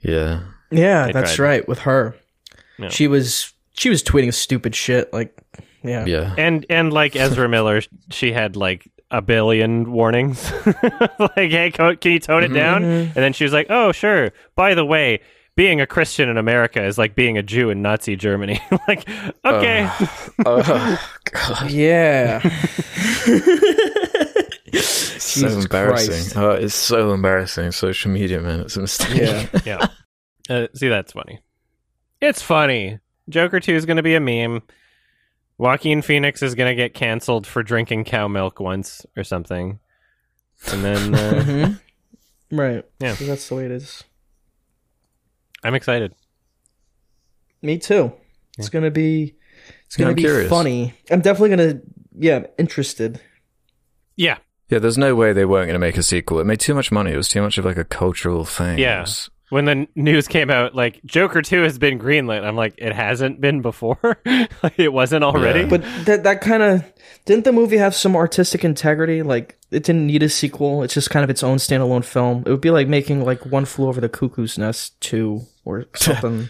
yeah. 0.00 0.40
Yeah, 0.70 1.06
They 1.06 1.12
that's 1.12 1.34
tried. 1.34 1.46
right. 1.46 1.68
With 1.68 1.80
her, 1.80 2.14
No. 2.78 2.90
she 2.90 3.08
was 3.08 3.52
she 3.72 3.88
was 3.88 4.02
tweeting 4.02 4.34
stupid 4.34 4.74
shit. 4.74 5.12
Like, 5.12 5.34
yeah, 5.82 6.04
Yeah. 6.04 6.34
And 6.36 6.66
and 6.68 6.92
like 6.92 7.16
Ezra 7.16 7.48
Miller, 7.48 7.80
she 8.10 8.32
had 8.32 8.54
like 8.56 8.86
a 9.10 9.22
billion 9.22 9.90
warnings. 9.90 10.52
like, 11.18 11.50
hey, 11.50 11.70
can 11.70 11.96
you 12.04 12.18
tone 12.18 12.44
it 12.44 12.48
mm-hmm. 12.48 12.54
down? 12.54 12.82
Mm-hmm. 12.82 13.06
And 13.06 13.14
then 13.14 13.32
she 13.32 13.44
was 13.44 13.52
like, 13.54 13.68
oh, 13.70 13.92
sure. 13.92 14.32
By 14.54 14.74
the 14.74 14.84
way, 14.84 15.20
being 15.58 15.80
a 15.80 15.86
Christian 15.88 16.28
in 16.28 16.38
America 16.38 16.80
is 16.84 16.98
like 16.98 17.16
being 17.16 17.36
a 17.36 17.42
Jew 17.42 17.68
in 17.68 17.82
Nazi 17.82 18.14
Germany. 18.14 18.60
like, 18.86 19.08
okay. 19.44 19.90
oh 20.46 21.08
god, 21.24 21.68
yeah. 21.68 22.38
so 22.38 22.48
Jesus 24.72 25.64
embarrassing. 25.64 26.14
Christ. 26.14 26.36
Oh, 26.36 26.52
it's 26.52 26.76
so 26.76 27.12
embarrassing. 27.12 27.72
Social 27.72 28.12
media, 28.12 28.40
man, 28.40 28.60
it's 28.60 28.76
a 28.76 28.82
mistake. 28.82 29.16
Yeah. 29.16 29.48
yeah. 29.66 29.88
Uh, 30.48 30.68
see, 30.74 30.86
that's 30.86 31.10
funny. 31.10 31.40
It's 32.20 32.40
funny. 32.40 33.00
Joker 33.28 33.58
2 33.58 33.74
is 33.74 33.84
going 33.84 33.96
to 33.96 34.02
be 34.04 34.14
a 34.14 34.20
meme. 34.20 34.62
Joaquin 35.58 36.02
Phoenix 36.02 36.40
is 36.40 36.54
going 36.54 36.70
to 36.70 36.76
get 36.76 36.94
canceled 36.94 37.48
for 37.48 37.64
drinking 37.64 38.04
cow 38.04 38.28
milk 38.28 38.60
once 38.60 39.04
or 39.16 39.24
something. 39.24 39.80
And 40.70 40.84
then 40.84 41.14
uh, 41.16 41.42
hmm 41.42 42.56
Right. 42.56 42.84
Yeah. 43.00 43.14
So 43.16 43.24
that's 43.24 43.48
the 43.48 43.56
way 43.56 43.64
it 43.64 43.72
is. 43.72 44.04
I'm 45.64 45.74
excited. 45.74 46.14
Me 47.62 47.78
too. 47.78 48.12
It's 48.58 48.68
gonna 48.68 48.90
be. 48.90 49.34
It's 49.86 49.96
gonna 49.96 50.10
I'm 50.10 50.16
be 50.16 50.22
curious. 50.22 50.48
funny. 50.50 50.94
I'm 51.10 51.20
definitely 51.20 51.50
gonna. 51.50 51.80
Yeah, 52.18 52.36
I'm 52.36 52.46
interested. 52.58 53.20
Yeah. 54.16 54.38
Yeah, 54.68 54.80
there's 54.80 54.98
no 54.98 55.14
way 55.14 55.32
they 55.32 55.46
weren't 55.46 55.66
going 55.66 55.74
to 55.74 55.78
make 55.78 55.96
a 55.96 56.02
sequel. 56.02 56.40
It 56.40 56.44
made 56.44 56.60
too 56.60 56.74
much 56.74 56.92
money. 56.92 57.12
It 57.12 57.16
was 57.16 57.28
too 57.28 57.40
much 57.40 57.56
of 57.56 57.64
like 57.64 57.78
a 57.78 57.84
cultural 57.84 58.44
thing. 58.44 58.78
Yeah. 58.78 59.00
Was- 59.00 59.30
When 59.48 59.64
the 59.64 59.86
news 59.94 60.28
came 60.28 60.50
out, 60.50 60.74
like 60.74 61.00
Joker 61.06 61.40
2 61.40 61.62
has 61.62 61.78
been 61.78 61.98
greenlit, 61.98 62.44
I'm 62.44 62.54
like, 62.54 62.74
it 62.76 62.92
hasn't 62.92 63.40
been 63.40 63.62
before? 63.62 63.98
like, 64.62 64.78
it 64.78 64.92
wasn't 64.92 65.24
already? 65.24 65.60
Yeah. 65.60 65.66
But 65.68 65.82
that 66.04 66.24
that 66.24 66.40
kind 66.42 66.62
of 66.62 66.84
Didn't 67.24 67.44
the 67.44 67.52
movie 67.52 67.76
have 67.76 67.94
some 67.94 68.16
artistic 68.16 68.64
integrity? 68.64 69.22
Like 69.22 69.56
it 69.70 69.82
didn't 69.84 70.06
need 70.06 70.22
a 70.22 70.28
sequel. 70.28 70.82
It's 70.82 70.94
just 70.94 71.10
kind 71.10 71.24
of 71.24 71.30
its 71.30 71.42
own 71.42 71.58
standalone 71.58 72.04
film. 72.04 72.42
It 72.46 72.50
would 72.50 72.60
be 72.60 72.70
like 72.70 72.88
making 72.88 73.24
like 73.24 73.44
One 73.44 73.64
Flew 73.66 73.88
Over 73.88 74.00
the 74.00 74.08
Cuckoo's 74.08 74.56
Nest 74.56 74.98
two 75.00 75.42
or 75.66 75.84
something. 75.94 76.48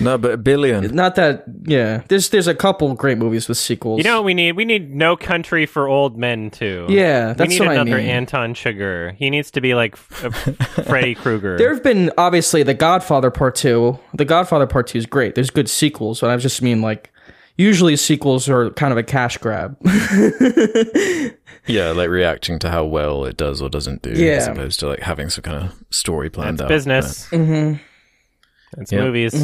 No, 0.00 0.16
but 0.16 0.30
a 0.32 0.36
billion. 0.38 0.94
Not 0.94 1.16
that. 1.16 1.44
Yeah, 1.64 2.02
there's 2.08 2.30
there's 2.30 2.46
a 2.46 2.54
couple 2.54 2.94
great 2.94 3.18
movies 3.18 3.46
with 3.46 3.58
sequels. 3.58 3.98
You 3.98 4.04
know 4.04 4.16
what 4.16 4.24
we 4.24 4.32
need? 4.32 4.52
We 4.52 4.64
need 4.64 4.94
No 4.94 5.16
Country 5.18 5.66
for 5.66 5.86
Old 5.86 6.16
Men 6.16 6.50
too. 6.50 6.86
Yeah, 6.88 7.28
we 7.28 7.34
that's 7.34 7.50
need 7.50 7.60
what 7.60 7.68
I 7.68 7.74
another 7.74 7.98
mean. 7.98 8.06
Anton 8.08 8.54
Chigurh. 8.54 9.14
He 9.16 9.28
needs 9.28 9.50
to 9.50 9.60
be 9.60 9.74
like 9.74 9.92
F- 9.94 10.56
Freddy 10.86 11.14
Krueger. 11.14 11.58
There 11.58 11.74
have 11.74 11.82
been 11.82 12.10
obviously 12.16 12.62
The 12.62 12.72
Godfather 12.74 13.30
Part 13.30 13.54
Two. 13.56 13.98
The 14.14 14.24
Godfather 14.24 14.66
Part 14.66 14.86
Two 14.86 14.96
is 14.98 15.04
great. 15.04 15.34
There's 15.34 15.50
good 15.50 15.68
sequels, 15.68 16.22
but 16.22 16.30
I 16.30 16.36
just 16.38 16.62
mean 16.62 16.80
like 16.80 17.12
usually 17.56 17.96
sequels 17.96 18.48
are 18.48 18.70
kind 18.70 18.92
of 18.92 18.98
a 18.98 19.02
cash 19.02 19.38
grab. 19.38 19.76
Yeah, 21.68 21.90
like 21.90 22.08
reacting 22.10 22.60
to 22.60 22.70
how 22.70 22.84
well 22.84 23.24
it 23.24 23.36
does 23.36 23.60
or 23.60 23.68
doesn't 23.68 24.02
do, 24.02 24.10
Yeah. 24.10 24.34
as 24.34 24.46
opposed 24.46 24.78
to 24.80 24.86
like 24.86 25.00
having 25.00 25.28
some 25.30 25.42
kind 25.42 25.64
of 25.64 25.74
story 25.90 26.30
planned 26.30 26.58
That's 26.58 26.64
out. 26.66 26.68
business. 26.68 27.28
mm-hmm. 27.30 28.80
It's 28.80 28.92
Yeah. 28.92 29.00
movies. 29.00 29.34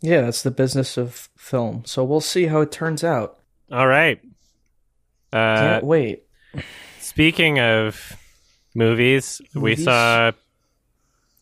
Yeah, 0.00 0.20
that's 0.20 0.42
the 0.42 0.52
business 0.52 0.96
of 0.96 1.28
film. 1.36 1.82
So 1.86 2.04
we'll 2.04 2.20
see 2.20 2.46
how 2.46 2.60
it 2.60 2.70
turns 2.70 3.02
out. 3.02 3.38
All 3.72 3.88
right. 3.88 4.20
Uh, 5.32 5.56
Can't 5.56 5.84
wait. 5.84 6.22
speaking 7.00 7.58
of 7.58 8.12
movies, 8.76 9.40
we 9.54 9.74
saw 9.74 10.30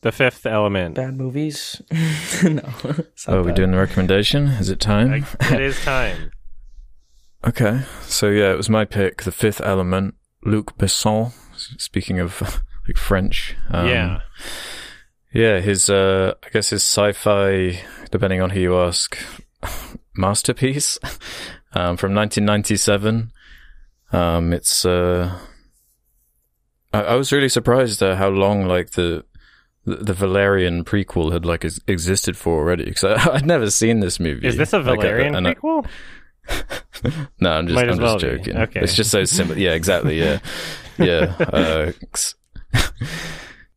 The 0.05 0.13
Fifth 0.13 0.45
Element. 0.45 0.97
Bad 0.97 1.17
movies? 1.17 1.81
no. 1.91 2.63
it's 2.85 3.27
not 3.27 3.35
Oh, 3.35 3.39
are 3.39 3.43
we 3.43 3.47
bad. 3.49 3.57
doing 3.57 3.71
the 3.71 3.79
recommendation? 3.79 4.49
Is 4.49 4.69
it 4.69 4.79
time? 4.79 5.11
Like, 5.11 5.51
it 5.51 5.63
is 5.63 5.81
time. 5.85 6.31
Okay, 7.43 7.81
so 8.03 8.29
yeah, 8.29 8.53
it 8.53 8.57
was 8.59 8.69
my 8.69 8.85
pick, 8.85 9.23
The 9.23 9.33
Fifth 9.33 9.63
Element, 9.63 10.15
Luc 10.45 10.77
Besson. 10.77 11.33
Speaking 11.79 12.21
of 12.21 12.41
like 12.87 12.99
French, 12.99 13.57
um, 13.71 13.89
yeah. 13.89 14.21
yeah, 15.33 15.61
his 15.61 15.89
uh, 15.89 16.35
I 16.45 16.49
guess 16.51 16.69
his 16.69 16.83
sci-fi, 16.83 17.81
depending 18.11 18.43
on 18.43 18.51
who 18.51 18.61
you 18.61 18.79
ask, 18.79 19.17
masterpiece 20.15 20.99
um, 21.73 21.97
from 21.97 22.15
1997. 22.15 23.33
Um, 24.13 24.53
it's 24.53 24.85
uh, 24.85 25.39
I, 26.93 27.01
I 27.01 27.15
was 27.15 27.33
really 27.33 27.49
surprised 27.49 28.03
at 28.03 28.19
how 28.19 28.29
long 28.29 28.67
like 28.67 28.91
the 28.93 29.25
the, 29.85 29.97
the 29.97 30.15
Valerian 30.15 30.85
prequel 30.85 31.33
had 31.33 31.45
like 31.45 31.65
ex- 31.65 31.81
existed 31.87 32.37
for 32.37 32.59
already 32.59 32.85
because 32.85 33.05
I'd 33.29 33.47
never 33.47 33.71
seen 33.71 34.01
this 34.01 34.19
movie. 34.21 34.47
Is 34.47 34.57
this 34.57 34.73
a 34.73 34.81
Valerian 34.81 35.35
and 35.35 35.49
I- 35.49 35.55
prequel? 35.55 35.87
no, 37.41 37.51
I'm 37.53 37.67
just 37.67 37.75
Might 37.75 37.89
I'm 37.91 37.99
well 37.99 38.19
just 38.19 38.33
be. 38.33 38.39
joking. 38.39 38.57
Okay. 38.63 38.81
It's 38.81 38.95
just 38.95 39.11
so 39.11 39.25
simple. 39.25 39.57
Yeah, 39.57 39.71
exactly. 39.73 40.19
Yeah, 40.21 40.41
yeah. 40.99 41.35
Uh, 41.39 41.93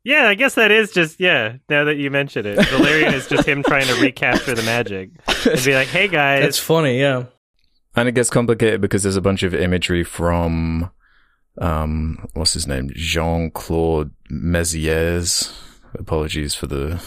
Yeah, 0.03 0.30
I 0.30 0.36
guess 0.36 0.55
that 0.55 0.72
is 0.72 0.91
just 0.91 1.20
yeah. 1.20 1.58
Now 1.70 1.84
that 1.86 1.95
you 1.97 2.10
mention 2.10 2.45
it, 2.45 2.55
Valerian 2.70 3.14
is 3.14 3.28
just 3.28 3.45
him 3.45 3.62
trying 3.62 3.88
to 3.88 3.95
recapture 4.01 4.55
the 4.55 4.64
magic 4.64 5.10
and 5.45 5.64
be 5.66 5.74
like, 5.76 5.89
"Hey 5.89 6.08
guys, 6.08 6.45
it's 6.45 6.60
funny, 6.60 6.97
yeah. 6.99 7.24
and 7.95 8.08
it 8.08 8.14
gets 8.16 8.30
complicated 8.30 8.80
because 8.80 9.03
there's 9.03 9.18
a 9.18 9.22
bunch 9.22 9.43
of 9.43 9.53
imagery 9.53 10.05
from, 10.05 10.89
um, 11.60 12.26
what's 12.36 12.53
his 12.53 12.68
name, 12.68 12.89
Jean 12.95 13.51
Claude 13.51 14.12
Mézières. 14.32 15.53
Apologies 16.00 16.56
for 16.56 16.68
the 16.68 17.02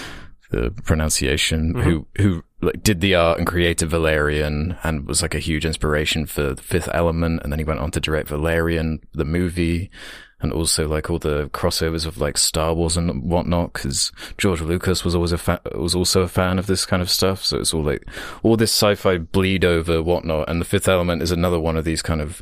the 0.50 0.70
pronunciation. 0.84 1.74
Mhm. 1.74 1.82
Who 1.82 2.06
who 2.16 2.42
like 2.60 2.82
did 2.82 3.00
the 3.00 3.14
art 3.14 3.38
and 3.38 3.46
created 3.46 3.88
Valerian 3.88 4.76
and 4.82 5.06
was 5.06 5.22
like 5.22 5.34
a 5.34 5.38
huge 5.38 5.64
inspiration 5.64 6.26
for 6.26 6.54
the 6.54 6.62
Fifth 6.62 6.88
Element, 6.92 7.40
and 7.42 7.52
then 7.52 7.58
he 7.58 7.64
went 7.64 7.80
on 7.80 7.90
to 7.92 8.00
direct 8.00 8.28
Valerian, 8.28 9.00
the 9.12 9.24
movie. 9.24 9.90
And 10.42 10.54
also 10.54 10.88
like 10.88 11.10
all 11.10 11.18
the 11.18 11.50
crossovers 11.50 12.06
of 12.06 12.16
like 12.16 12.38
Star 12.38 12.72
Wars 12.72 12.96
and 12.96 13.24
whatnot, 13.30 13.74
because 13.74 14.10
George 14.38 14.62
Lucas 14.62 15.04
was 15.04 15.14
always 15.14 15.32
a 15.32 15.36
fa- 15.38 15.60
was 15.74 15.94
also 15.94 16.22
a 16.22 16.28
fan 16.28 16.58
of 16.58 16.66
this 16.66 16.86
kind 16.86 17.02
of 17.02 17.10
stuff. 17.10 17.44
So 17.44 17.58
it's 17.58 17.74
all 17.74 17.82
like 17.82 18.08
all 18.42 18.56
this 18.56 18.72
sci-fi 18.72 19.18
bleed 19.18 19.66
over 19.66 20.02
whatnot. 20.02 20.48
And 20.48 20.58
the 20.58 20.64
Fifth 20.64 20.88
Element 20.88 21.20
is 21.20 21.30
another 21.30 21.60
one 21.60 21.76
of 21.76 21.84
these 21.84 22.00
kind 22.00 22.22
of 22.22 22.40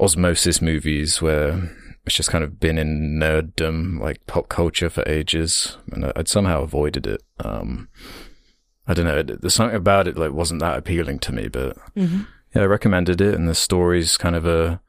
osmosis 0.00 0.60
movies 0.60 1.22
where 1.22 1.70
it's 2.04 2.16
just 2.16 2.30
kind 2.30 2.42
of 2.44 2.58
been 2.58 2.78
in 2.78 3.18
nerddom, 3.20 4.00
like 4.00 4.26
pop 4.26 4.48
culture 4.48 4.90
for 4.90 5.08
ages, 5.08 5.76
and 5.92 6.12
I'd 6.16 6.28
somehow 6.28 6.62
avoided 6.62 7.06
it. 7.06 7.22
Um, 7.40 7.88
I 8.86 8.94
don't 8.94 9.04
know. 9.06 9.22
There's 9.22 9.54
something 9.54 9.76
about 9.76 10.08
it 10.08 10.16
like 10.18 10.32
wasn't 10.32 10.60
that 10.60 10.76
appealing 10.78 11.20
to 11.20 11.32
me, 11.32 11.48
but 11.48 11.76
yeah, 11.94 12.62
I 12.62 12.64
recommended 12.64 13.20
it. 13.20 13.34
And 13.34 13.48
the 13.48 13.54
story's 13.54 14.16
kind 14.16 14.34
of 14.34 14.44
a 14.46 14.80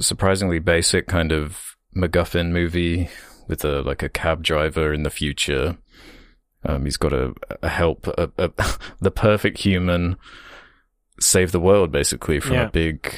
surprisingly 0.00 0.58
basic 0.58 1.06
kind 1.06 1.32
of 1.32 1.76
MacGuffin 1.96 2.50
movie 2.50 3.08
with 3.48 3.64
a 3.64 3.82
like 3.82 4.02
a 4.02 4.08
cab 4.08 4.42
driver 4.42 4.92
in 4.92 5.02
the 5.02 5.10
future. 5.10 5.76
Um, 6.64 6.84
he's 6.84 6.96
got 6.96 7.12
a, 7.12 7.32
a 7.62 7.68
help 7.68 8.06
a, 8.08 8.30
a, 8.38 8.50
the 9.00 9.10
perfect 9.10 9.58
human 9.58 10.16
save 11.20 11.52
the 11.52 11.60
world 11.60 11.92
basically 11.92 12.40
from 12.40 12.54
Yeah. 12.54 12.66
a 12.66 12.70
big 12.70 13.14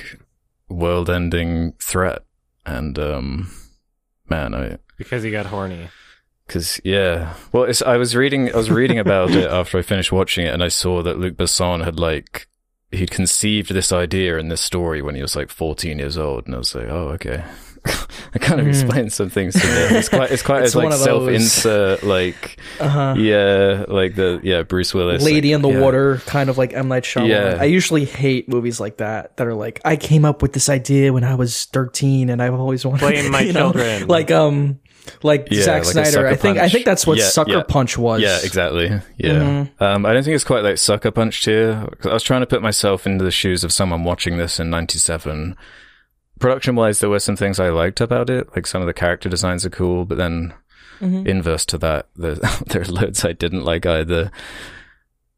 world-ending 0.68 1.74
threat. 1.80 2.22
And 2.66 2.98
um, 2.98 3.50
man, 4.28 4.54
I 4.54 4.78
because 4.96 5.22
he 5.22 5.30
got 5.30 5.46
horny." 5.46 5.88
because 6.48 6.80
yeah, 6.82 7.34
well, 7.52 7.64
it's, 7.64 7.82
I 7.82 7.98
was 7.98 8.16
reading 8.16 8.52
I 8.52 8.56
was 8.56 8.70
reading 8.70 8.98
about 8.98 9.30
it 9.30 9.50
after 9.50 9.78
I 9.78 9.82
finished 9.82 10.10
watching 10.10 10.46
it, 10.46 10.52
and 10.54 10.62
I 10.62 10.68
saw 10.68 11.02
that 11.02 11.18
Luc 11.18 11.34
Besson 11.36 11.84
had 11.84 12.00
like 12.00 12.48
he'd 12.90 13.10
conceived 13.10 13.70
this 13.72 13.92
idea 13.92 14.38
in 14.38 14.48
this 14.48 14.62
story 14.62 15.02
when 15.02 15.14
he 15.14 15.22
was 15.22 15.36
like 15.36 15.50
14 15.50 15.98
years 15.98 16.16
old, 16.16 16.46
and 16.46 16.54
I 16.54 16.58
was 16.58 16.74
like, 16.74 16.88
oh, 16.88 17.08
okay. 17.10 17.44
that 18.32 18.40
kind 18.40 18.60
of 18.60 18.66
Hmm. 18.66 18.70
explains 18.70 19.14
some 19.14 19.30
things 19.30 19.54
to 19.54 19.66
me. 19.66 19.98
It's 19.98 20.08
quite, 20.08 20.30
it's 20.30 20.42
quite 20.42 20.62
It's 20.64 20.74
a, 20.74 20.78
like 20.78 20.84
one 20.84 20.92
of 20.92 20.98
self-insert, 20.98 22.02
like 22.02 22.58
Uh 22.80 22.88
huh. 22.88 23.14
yeah, 23.18 23.84
like 23.88 24.14
the 24.14 24.40
yeah 24.42 24.62
Bruce 24.62 24.92
Willis, 24.94 25.22
Lady 25.22 25.48
like, 25.50 25.56
in 25.56 25.62
the 25.62 25.70
yeah. 25.70 25.80
Water, 25.80 26.16
kind 26.26 26.50
of 26.50 26.58
like 26.58 26.72
M 26.72 26.88
Night 26.88 27.04
Shyamalan. 27.04 27.28
Yeah. 27.28 27.56
I 27.60 27.64
usually 27.64 28.04
hate 28.04 28.48
movies 28.48 28.80
like 28.80 28.98
that 28.98 29.36
that 29.36 29.46
are 29.46 29.54
like 29.54 29.80
I 29.84 29.96
came 29.96 30.24
up 30.24 30.42
with 30.42 30.52
this 30.52 30.68
idea 30.68 31.12
when 31.12 31.24
I 31.24 31.34
was 31.34 31.64
thirteen 31.66 32.30
and 32.30 32.42
I've 32.42 32.54
always 32.54 32.84
wanted 32.84 33.00
Blame 33.00 33.30
my 33.32 33.40
you 33.40 33.52
know? 33.52 33.72
children. 33.72 34.08
Like 34.08 34.30
um, 34.30 34.78
like 35.22 35.48
Yeah, 35.50 35.62
Zack 35.62 35.84
like 35.84 35.92
Snyder. 35.92 36.26
I 36.26 36.34
think 36.36 36.58
I 36.58 36.68
think 36.68 36.84
that's 36.84 37.06
what 37.06 37.16
Yeah, 37.18 37.24
Sucker 37.28 37.50
yeah. 37.52 37.62
Punch 37.62 37.96
was. 37.96 38.20
Yeah, 38.20 38.38
exactly. 38.42 38.88
Yeah. 39.16 39.32
Mhm. 39.40 39.80
Um, 39.80 40.04
I 40.04 40.12
don't 40.12 40.22
think 40.22 40.34
it's 40.34 40.44
quite 40.44 40.62
like 40.64 40.76
Sucker 40.78 41.10
Punched 41.10 41.44
here. 41.46 41.86
'Cause 41.98 42.10
I 42.10 42.12
was 42.14 42.22
trying 42.22 42.40
to 42.42 42.46
put 42.46 42.60
myself 42.62 43.06
into 43.06 43.24
the 43.24 43.30
shoes 43.30 43.64
of 43.64 43.72
someone 43.72 44.04
watching 44.04 44.36
this 44.36 44.60
in 44.60 44.68
97. 44.70 45.56
Production 46.38 46.76
wise, 46.76 47.00
there 47.00 47.10
were 47.10 47.18
some 47.18 47.36
things 47.36 47.58
I 47.60 47.68
liked 47.70 48.00
about 48.00 48.30
it. 48.30 48.48
Like 48.54 48.66
some 48.66 48.80
of 48.82 48.86
the 48.86 48.94
character 48.94 49.28
designs 49.28 49.64
are 49.66 49.70
cool, 49.70 50.04
but 50.04 50.18
then 50.18 50.54
Mhm. 51.00 51.26
inverse 51.26 51.64
to 51.66 51.78
that, 51.78 52.06
there, 52.16 52.34
there 52.66 52.82
are 52.82 52.86
loads 52.86 53.24
I 53.24 53.32
didn't 53.32 53.64
like 53.64 53.86
either. 53.86 54.30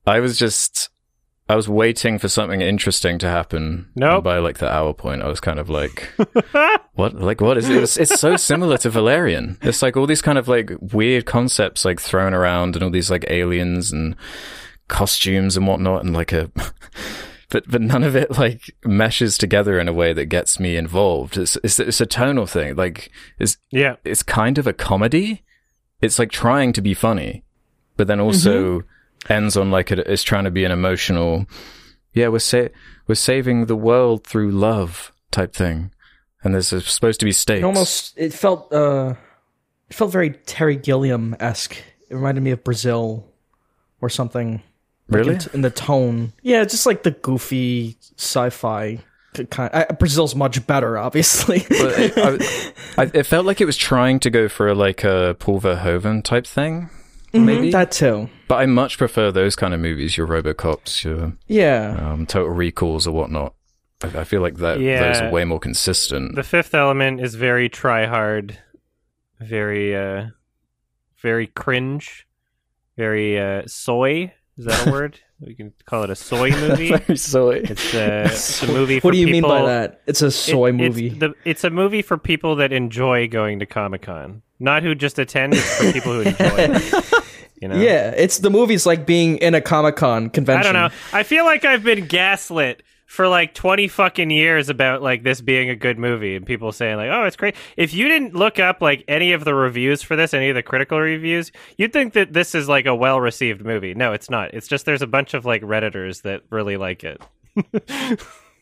I 0.06 0.20
was 0.20 0.38
just, 0.38 0.88
I 1.48 1.56
was 1.56 1.68
waiting 1.68 2.18
for 2.18 2.28
something 2.28 2.60
interesting 2.62 3.18
to 3.18 3.28
happen. 3.28 3.88
Nope. 3.94 4.24
By 4.24 4.38
like 4.38 4.58
the 4.58 4.70
hour 4.72 4.94
point, 4.94 5.22
I 5.22 5.28
was 5.28 5.40
kind 5.40 5.58
of 5.58 5.68
like, 5.68 6.08
what? 6.94 7.14
Like, 7.14 7.40
what 7.40 7.58
is 7.58 7.68
it? 7.68 7.82
It's, 7.82 7.96
it's 7.98 8.18
so 8.20 8.36
similar 8.36 8.78
to 8.78 8.90
Valerian. 8.90 9.58
It's 9.62 9.82
like 9.82 9.96
all 9.96 10.06
these 10.06 10.22
kind 10.22 10.38
of 10.38 10.48
like 10.48 10.70
weird 10.80 11.26
concepts 11.26 11.84
like 11.84 12.00
thrown 12.00 12.32
around 12.34 12.76
and 12.76 12.82
all 12.84 12.90
these 12.90 13.10
like 13.10 13.24
aliens 13.28 13.92
and 13.92 14.16
costumes 14.88 15.56
and 15.56 15.66
whatnot 15.66 16.04
and 16.04 16.14
like 16.14 16.32
a, 16.32 16.50
but, 17.50 17.68
but 17.68 17.82
none 17.82 18.04
of 18.04 18.16
it 18.16 18.30
like 18.38 18.74
meshes 18.84 19.36
together 19.36 19.78
in 19.78 19.88
a 19.88 19.92
way 19.92 20.12
that 20.12 20.26
gets 20.26 20.58
me 20.58 20.76
involved. 20.76 21.36
It's, 21.36 21.56
it's, 21.62 21.78
it's 21.78 22.00
a 22.00 22.06
tonal 22.06 22.46
thing. 22.46 22.76
Like, 22.76 23.10
it's, 23.38 23.58
Yeah, 23.70 23.96
it's 24.04 24.22
kind 24.22 24.56
of 24.58 24.66
a 24.66 24.72
comedy. 24.72 25.42
It's 26.00 26.18
like 26.18 26.30
trying 26.30 26.72
to 26.74 26.80
be 26.80 26.94
funny, 26.94 27.44
but 27.96 28.06
then 28.06 28.20
also 28.20 28.82
ends 29.28 29.56
on 29.56 29.70
like 29.70 29.90
a, 29.90 30.10
it's 30.10 30.22
trying 30.22 30.44
to 30.44 30.50
be 30.50 30.64
an 30.64 30.72
emotional. 30.72 31.46
Yeah, 32.14 32.28
we're 32.28 32.38
sa- 32.38 32.68
we're 33.06 33.14
saving 33.16 33.66
the 33.66 33.76
world 33.76 34.26
through 34.26 34.50
love 34.50 35.12
type 35.30 35.52
thing, 35.54 35.92
and 36.42 36.54
there's 36.54 36.68
supposed 36.68 37.20
to 37.20 37.26
be 37.26 37.32
stakes. 37.32 37.60
It 37.60 37.64
almost 37.64 38.14
it 38.16 38.32
felt 38.32 38.72
uh, 38.72 39.14
it 39.90 39.94
felt 39.94 40.10
very 40.10 40.30
Terry 40.30 40.76
Gilliam 40.76 41.36
esque. 41.38 41.76
It 42.08 42.14
reminded 42.14 42.42
me 42.42 42.50
of 42.52 42.64
Brazil 42.64 43.26
or 44.00 44.08
something. 44.08 44.62
Like, 45.10 45.18
Really? 45.26 45.34
in, 45.34 45.40
in 45.54 45.60
the 45.62 45.70
tone. 45.70 46.32
Yeah, 46.42 46.64
just 46.64 46.86
like 46.86 47.02
the 47.02 47.10
goofy 47.12 47.96
sci-fi 48.16 48.98
kind. 49.50 49.70
Uh, 49.72 49.86
Brazil's 49.98 50.34
much 50.34 50.66
better, 50.66 50.98
obviously. 50.98 51.64
But 51.68 51.98
it, 51.98 52.12
I, 52.16 53.02
I, 53.04 53.10
it 53.14 53.24
felt 53.24 53.46
like 53.46 53.60
it 53.60 53.64
was 53.66 53.76
trying 53.76 54.20
to 54.20 54.30
go 54.30 54.48
for 54.48 54.74
like 54.74 55.04
a 55.04 55.36
Paul 55.38 55.60
Verhoeven 55.60 56.22
type 56.24 56.46
thing, 56.46 56.90
maybe. 57.32 57.52
Mm-hmm, 57.68 57.70
that 57.70 57.92
too. 57.92 58.28
but 58.48 58.56
I 58.56 58.66
much 58.66 58.98
prefer 58.98 59.30
those 59.30 59.54
kind 59.56 59.72
of 59.74 59.80
movies. 59.80 60.16
Your 60.16 60.26
RoboCops, 60.26 61.04
your 61.04 61.32
Yeah. 61.46 61.96
um, 62.12 62.26
Total 62.26 62.50
Recalls, 62.50 63.06
or 63.06 63.12
whatnot. 63.12 63.54
I, 64.02 64.20
I 64.20 64.24
feel 64.24 64.40
like 64.40 64.56
that 64.56 64.78
those 64.78 65.20
are 65.20 65.30
way 65.30 65.44
more 65.44 65.60
consistent. 65.60 66.34
The 66.34 66.42
Fifth 66.42 66.74
Element 66.74 67.20
is 67.20 67.34
very 67.34 67.68
try 67.68 68.06
hard, 68.06 68.58
very 69.40 69.94
uh, 69.96 70.26
very 71.22 71.46
cringe, 71.46 72.26
very 72.96 73.38
uh, 73.38 73.62
soy. 73.66 74.32
Is 74.60 74.66
that 74.66 74.86
a 74.86 74.90
word? 74.92 75.18
We 75.40 75.54
can 75.54 75.72
call 75.86 76.02
it 76.04 76.10
a 76.10 76.14
soy 76.14 76.50
movie. 76.50 76.92
Soy. 77.16 77.62
It's 77.64 77.94
a, 77.94 78.24
it's 78.24 78.62
a 78.62 78.66
movie. 78.72 79.00
For 79.00 79.08
What 79.08 79.12
do 79.12 79.18
you 79.18 79.26
mean 79.28 79.42
by 79.42 79.62
that? 79.62 80.02
It's 80.06 80.20
a 80.22 80.26
it- 80.26 80.30
soy 80.32 80.68
it's 80.68 80.76
movie. 80.78 81.08
the- 81.08 81.34
It's, 81.46 81.64
a 81.64 81.70
movie 81.70 82.02
for 82.02 82.18
people 82.18 82.56
that 82.56 82.72
enjoy 82.72 83.26
going 83.26 83.58
to 83.60 83.66
Comic 83.66 84.02
Con, 84.02 84.42
not 84.58 84.82
who 84.82 84.94
just 84.94 85.18
attend. 85.18 85.54
It's 85.54 85.76
for 85.78 85.92
people 85.92 86.12
who 86.12 86.20
enjoy. 86.20 86.34
it. 86.58 87.04
You 87.62 87.68
know? 87.68 87.76
Yeah, 87.76 88.10
it's 88.16 88.38
the 88.38 88.50
movie's 88.50 88.84
like 88.86 89.06
being 89.06 89.38
in 89.38 89.54
a 89.54 89.60
Comic 89.62 89.96
Con 89.96 90.28
convention. 90.30 90.76
I 90.76 90.80
don't 90.82 90.90
know. 90.92 90.96
I 91.12 91.22
feel 91.22 91.44
like 91.44 91.64
I've 91.64 91.82
been 91.82 92.06
gaslit 92.06 92.82
for 93.10 93.26
like 93.26 93.54
20 93.54 93.88
fucking 93.88 94.30
years 94.30 94.68
about 94.68 95.02
like 95.02 95.24
this 95.24 95.40
being 95.40 95.68
a 95.68 95.74
good 95.74 95.98
movie 95.98 96.36
and 96.36 96.46
people 96.46 96.70
saying 96.70 96.96
like, 96.96 97.10
"Oh, 97.10 97.24
it's 97.24 97.34
great." 97.34 97.56
If 97.76 97.92
you 97.92 98.08
didn't 98.08 98.36
look 98.36 98.60
up 98.60 98.80
like 98.80 99.02
any 99.08 99.32
of 99.32 99.44
the 99.44 99.52
reviews 99.52 100.00
for 100.00 100.14
this, 100.14 100.32
any 100.32 100.48
of 100.48 100.54
the 100.54 100.62
critical 100.62 101.00
reviews, 101.00 101.50
you'd 101.76 101.92
think 101.92 102.12
that 102.12 102.32
this 102.32 102.54
is 102.54 102.68
like 102.68 102.86
a 102.86 102.94
well-received 102.94 103.64
movie. 103.64 103.94
No, 103.94 104.12
it's 104.12 104.30
not. 104.30 104.54
It's 104.54 104.68
just 104.68 104.86
there's 104.86 105.02
a 105.02 105.08
bunch 105.08 105.34
of 105.34 105.44
like 105.44 105.62
redditors 105.62 106.22
that 106.22 106.42
really 106.50 106.76
like 106.76 107.02
it. 107.02 107.20
I 107.56 108.16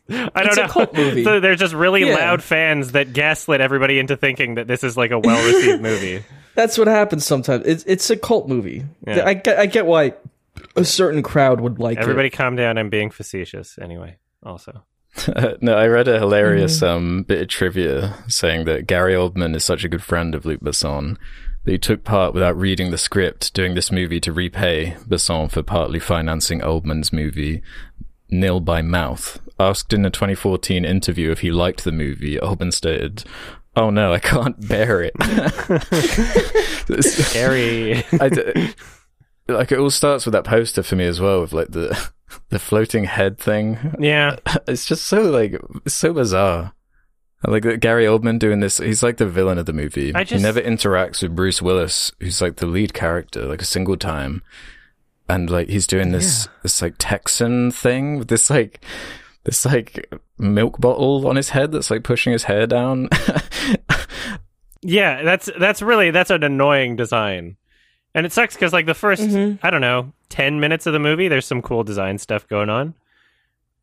don't 0.08 0.46
It's 0.46 0.56
a 0.56 0.62
know. 0.62 0.68
cult 0.68 0.94
movie. 0.94 1.24
so 1.24 1.40
they're 1.40 1.54
just 1.54 1.74
really 1.74 2.08
Yeah. 2.08 2.14
loud 2.14 2.42
fans 2.42 2.92
that 2.92 3.12
gaslit 3.12 3.60
everybody 3.60 3.98
into 3.98 4.16
thinking 4.16 4.54
that 4.54 4.66
this 4.66 4.82
is 4.82 4.96
like 4.96 5.10
a 5.10 5.18
well-received 5.18 5.82
movie. 5.82 6.24
That's 6.54 6.78
what 6.78 6.88
happens 6.88 7.26
sometimes. 7.26 7.66
It's 7.66 7.84
it's 7.86 8.08
a 8.08 8.16
cult 8.16 8.48
movie. 8.48 8.84
Yeah. 9.06 9.26
I, 9.26 9.34
get, 9.34 9.58
I 9.58 9.66
get 9.66 9.84
why 9.84 10.14
a 10.74 10.84
certain 10.86 11.22
crowd 11.22 11.60
would 11.60 11.78
like 11.78 11.98
it. 11.98 12.00
Everybody 12.00 12.28
it. 12.28 12.32
calm 12.32 12.56
down. 12.56 12.78
I'm 12.78 12.88
being 12.88 13.10
facetious 13.10 13.78
anyway. 13.78 14.16
Also. 14.42 14.84
no, 15.60 15.74
I 15.74 15.86
read 15.86 16.06
a 16.08 16.18
hilarious 16.18 16.82
um, 16.82 17.22
bit 17.24 17.42
of 17.42 17.48
trivia 17.48 18.14
saying 18.28 18.66
that 18.66 18.86
Gary 18.86 19.14
Oldman 19.14 19.56
is 19.56 19.64
such 19.64 19.82
a 19.84 19.88
good 19.88 20.02
friend 20.02 20.34
of 20.34 20.44
Luc 20.44 20.60
Besson 20.60 21.16
that 21.64 21.72
he 21.72 21.78
took 21.78 22.04
part 22.04 22.34
without 22.34 22.56
reading 22.56 22.90
the 22.90 22.98
script 22.98 23.52
doing 23.54 23.74
this 23.74 23.90
movie 23.90 24.20
to 24.20 24.32
repay 24.32 24.96
Besson 25.08 25.50
for 25.50 25.62
partly 25.62 25.98
financing 25.98 26.60
Oldman's 26.60 27.12
movie 27.12 27.62
Nil 28.30 28.60
by 28.60 28.82
Mouth. 28.82 29.40
Asked 29.58 29.92
in 29.92 30.04
a 30.04 30.10
2014 30.10 30.84
interview 30.84 31.30
if 31.32 31.40
he 31.40 31.50
liked 31.50 31.82
the 31.84 31.90
movie, 31.90 32.36
Oldman 32.36 32.72
stated, 32.72 33.24
"Oh 33.74 33.90
no, 33.90 34.12
I 34.12 34.18
can't 34.20 34.68
bear 34.68 35.02
it." 35.02 35.14
It's- 36.90 37.32
Gary. 37.34 38.04
I 38.20 38.28
d- 38.28 38.74
like 39.48 39.72
it 39.72 39.78
all 39.78 39.90
starts 39.90 40.26
with 40.26 40.32
that 40.32 40.44
poster 40.44 40.82
for 40.82 40.94
me 40.96 41.06
as 41.06 41.20
well, 41.20 41.40
with 41.40 41.52
like 41.52 41.70
the 41.72 42.10
the 42.48 42.58
floating 42.58 43.04
head 43.04 43.38
thing. 43.38 43.96
yeah. 43.98 44.36
It's 44.66 44.86
just 44.86 45.04
so 45.04 45.22
like 45.22 45.60
so 45.86 46.12
bizarre. 46.12 46.74
Like 47.46 47.64
uh, 47.64 47.76
Gary 47.76 48.04
Oldman 48.04 48.38
doing 48.38 48.60
this, 48.60 48.78
he's 48.78 49.02
like 49.02 49.18
the 49.18 49.26
villain 49.26 49.58
of 49.58 49.66
the 49.66 49.72
movie. 49.72 50.12
I 50.14 50.24
He 50.24 50.38
never 50.38 50.60
interacts 50.60 51.22
with 51.22 51.36
Bruce 51.36 51.62
Willis, 51.62 52.10
who's 52.18 52.42
like 52.42 52.56
the 52.56 52.66
lead 52.66 52.94
character, 52.94 53.44
like 53.44 53.62
a 53.62 53.66
single 53.66 53.96
time. 53.96 54.42
And 55.28 55.48
like 55.48 55.68
he's 55.68 55.86
doing 55.86 56.10
this 56.10 56.48
this 56.62 56.82
like 56.82 56.94
Texan 56.98 57.70
thing 57.70 58.18
with 58.18 58.28
this 58.28 58.48
like 58.50 58.84
this 59.44 59.64
like 59.64 60.10
milk 60.38 60.80
bottle 60.80 61.28
on 61.28 61.36
his 61.36 61.50
head 61.50 61.70
that's 61.70 61.90
like 61.90 62.02
pushing 62.02 62.32
his 62.32 62.44
hair 62.44 62.66
down. 62.66 63.08
Yeah, 64.82 65.22
that's 65.22 65.50
that's 65.58 65.82
really 65.82 66.10
that's 66.10 66.30
an 66.30 66.44
annoying 66.44 66.96
design, 66.96 67.56
and 68.14 68.24
it 68.24 68.32
sucks 68.32 68.54
because 68.54 68.72
like 68.72 68.86
the 68.86 68.92
1st 68.92 69.28
mm-hmm. 69.28 69.66
I 69.66 69.70
don't 69.70 69.80
know 69.80 70.12
ten 70.28 70.60
minutes 70.60 70.86
of 70.86 70.92
the 70.92 70.98
movie, 70.98 71.28
there's 71.28 71.46
some 71.46 71.62
cool 71.62 71.84
design 71.84 72.18
stuff 72.18 72.46
going 72.48 72.70
on. 72.70 72.94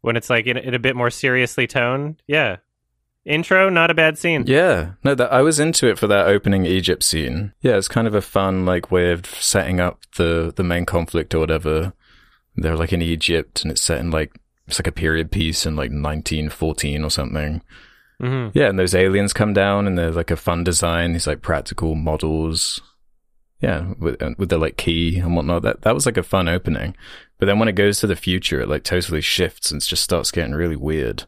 When 0.02 0.16
it's 0.16 0.30
like 0.30 0.46
in, 0.46 0.58
in 0.58 0.74
a 0.74 0.80
bit 0.80 0.96
more 0.96 1.10
seriously 1.10 1.66
toned, 1.68 2.22
yeah. 2.28 2.58
Intro, 3.26 3.70
not 3.70 3.90
a 3.90 3.96
bad 3.96 4.20
scene. 4.20 4.44
Yeah, 4.46 4.92
no, 5.04 5.16
that 5.16 5.34
I 5.34 5.42
was 5.42 5.60
into 5.60 5.88
it 5.88 5.98
for 5.98 6.06
that 6.06 6.28
opening 6.28 6.68
Egypt 6.68 7.02
scene. 7.02 7.54
Yeah, 7.62 7.76
it's 7.76 7.88
kind 7.88 8.06
of 8.08 8.14
a 8.14 8.22
fun 8.22 8.68
like 8.68 8.92
way 8.92 9.12
of 9.12 9.26
setting 9.26 9.80
up 9.80 10.02
the 10.18 10.54
the 10.56 10.64
main 10.64 10.86
conflict 10.86 11.34
or 11.34 11.40
whatever. 11.40 11.94
They're 12.56 12.78
like 12.78 12.94
in 12.94 13.02
Egypt, 13.02 13.64
and 13.64 13.72
it's 13.72 13.82
set 13.82 14.00
in 14.00 14.12
like 14.12 14.40
it's 14.68 14.78
like 14.80 14.86
a 14.88 14.92
period 14.92 15.32
piece 15.32 15.66
in 15.66 15.76
like 15.76 15.90
1914 15.90 17.04
or 17.04 17.10
something. 17.10 17.64
hmm 18.20 18.50
Yeah, 18.54 18.70
and 18.70 18.78
those 18.78 18.94
aliens 18.94 19.34
come 19.34 19.54
down, 19.54 19.88
and 19.88 19.98
they're 19.98 20.12
like 20.12 20.30
a 20.30 20.36
fun 20.36 20.64
design. 20.64 21.14
These 21.14 21.26
like 21.26 21.42
practical 21.42 21.96
models. 21.96 22.80
Yeah, 23.66 23.94
with 24.00 24.22
with 24.38 24.50
the 24.50 24.58
like 24.58 24.78
key 24.78 25.18
and 25.18 25.36
whatnot. 25.36 25.64
That 25.64 25.82
that 25.82 25.94
was 25.96 26.06
like 26.06 26.18
a 26.18 26.24
fun 26.24 26.48
opening. 26.48 26.96
But 27.40 27.48
then 27.48 27.60
when 27.60 27.68
it 27.68 27.74
goes 27.74 28.00
to 28.00 28.08
the 28.08 28.16
future, 28.16 28.62
it 28.62 28.70
like 28.70 28.84
totally 28.84 29.22
shifts 29.22 29.72
and 29.72 29.82
it 29.82 29.86
just 29.86 30.04
starts 30.04 30.32
getting 30.32 30.54
really 30.54 30.76
weird. 30.76 31.24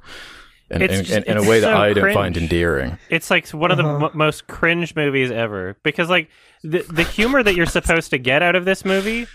In, 0.69 0.81
It's 0.81 0.93
in, 0.93 1.05
just- 1.05 1.17
in, 1.17 1.23
in 1.23 1.37
a 1.37 1.39
it's 1.41 1.49
way 1.49 1.59
that 1.61 1.73
so 1.73 1.77
I 1.81 1.93
don't 1.93 2.13
find 2.13 2.37
endearing. 2.37 2.97
It's 3.09 3.29
like 3.31 3.47
one 3.49 3.71
of 3.71 3.77
the 3.77 3.85
Uh-huh. 3.85 4.05
m- 4.07 4.17
most 4.17 4.47
cringe 4.47 4.95
movies 4.95 5.31
ever 5.31 5.77
because 5.83 6.09
like 6.09 6.29
the 6.63 6.83
the 6.91 7.03
humor 7.03 7.41
that 7.43 7.55
you're 7.55 7.65
supposed 7.65 8.09
to 8.11 8.17
get 8.17 8.41
out 8.43 8.55
of 8.55 8.65
this 8.65 8.83
movie 8.85 9.27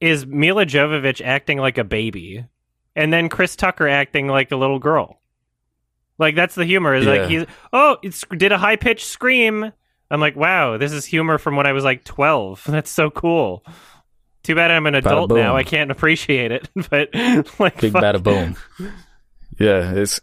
is 0.00 0.26
Milla 0.26 0.64
Jovovich 0.66 1.20
acting 1.24 1.58
like 1.58 1.76
a 1.78 1.84
baby, 1.84 2.44
and 2.96 3.12
then 3.12 3.28
Chris 3.28 3.54
Tucker 3.56 3.86
acting 3.88 4.26
like 4.28 4.50
a 4.52 4.56
little 4.56 4.78
girl. 4.78 5.20
Like 6.18 6.34
that's 6.34 6.54
the 6.54 6.64
humor. 6.64 6.94
Is 6.94 7.04
Yeah. 7.04 7.12
like 7.12 7.28
he's 7.30 7.44
oh, 7.72 7.98
it's 8.02 8.24
did 8.36 8.52
a 8.52 8.58
high 8.58 8.76
pitched 8.76 9.06
scream. 9.06 9.72
I'm 10.10 10.20
like, 10.20 10.36
wow, 10.36 10.78
this 10.78 10.92
is 10.92 11.04
humor 11.04 11.38
from 11.38 11.56
when 11.56 11.66
I 11.66 11.72
was 11.72 11.84
like 11.84 12.04
12. 12.04 12.64
That's 12.68 12.90
so 12.90 13.10
cool. 13.10 13.64
Too 14.42 14.54
bad 14.54 14.70
I'm 14.70 14.86
an 14.86 14.94
adult 14.94 15.30
now. 15.30 15.56
I 15.56 15.64
can't 15.64 15.90
appreciate 15.90 16.52
it. 16.52 16.68
But 16.90 17.10
like, 17.58 17.80
Big 17.80 17.92
fuck. 17.92 18.02
bada 18.02 18.22
boom. 18.22 18.56
Yeah, 19.58 19.92
it's. 19.92 20.20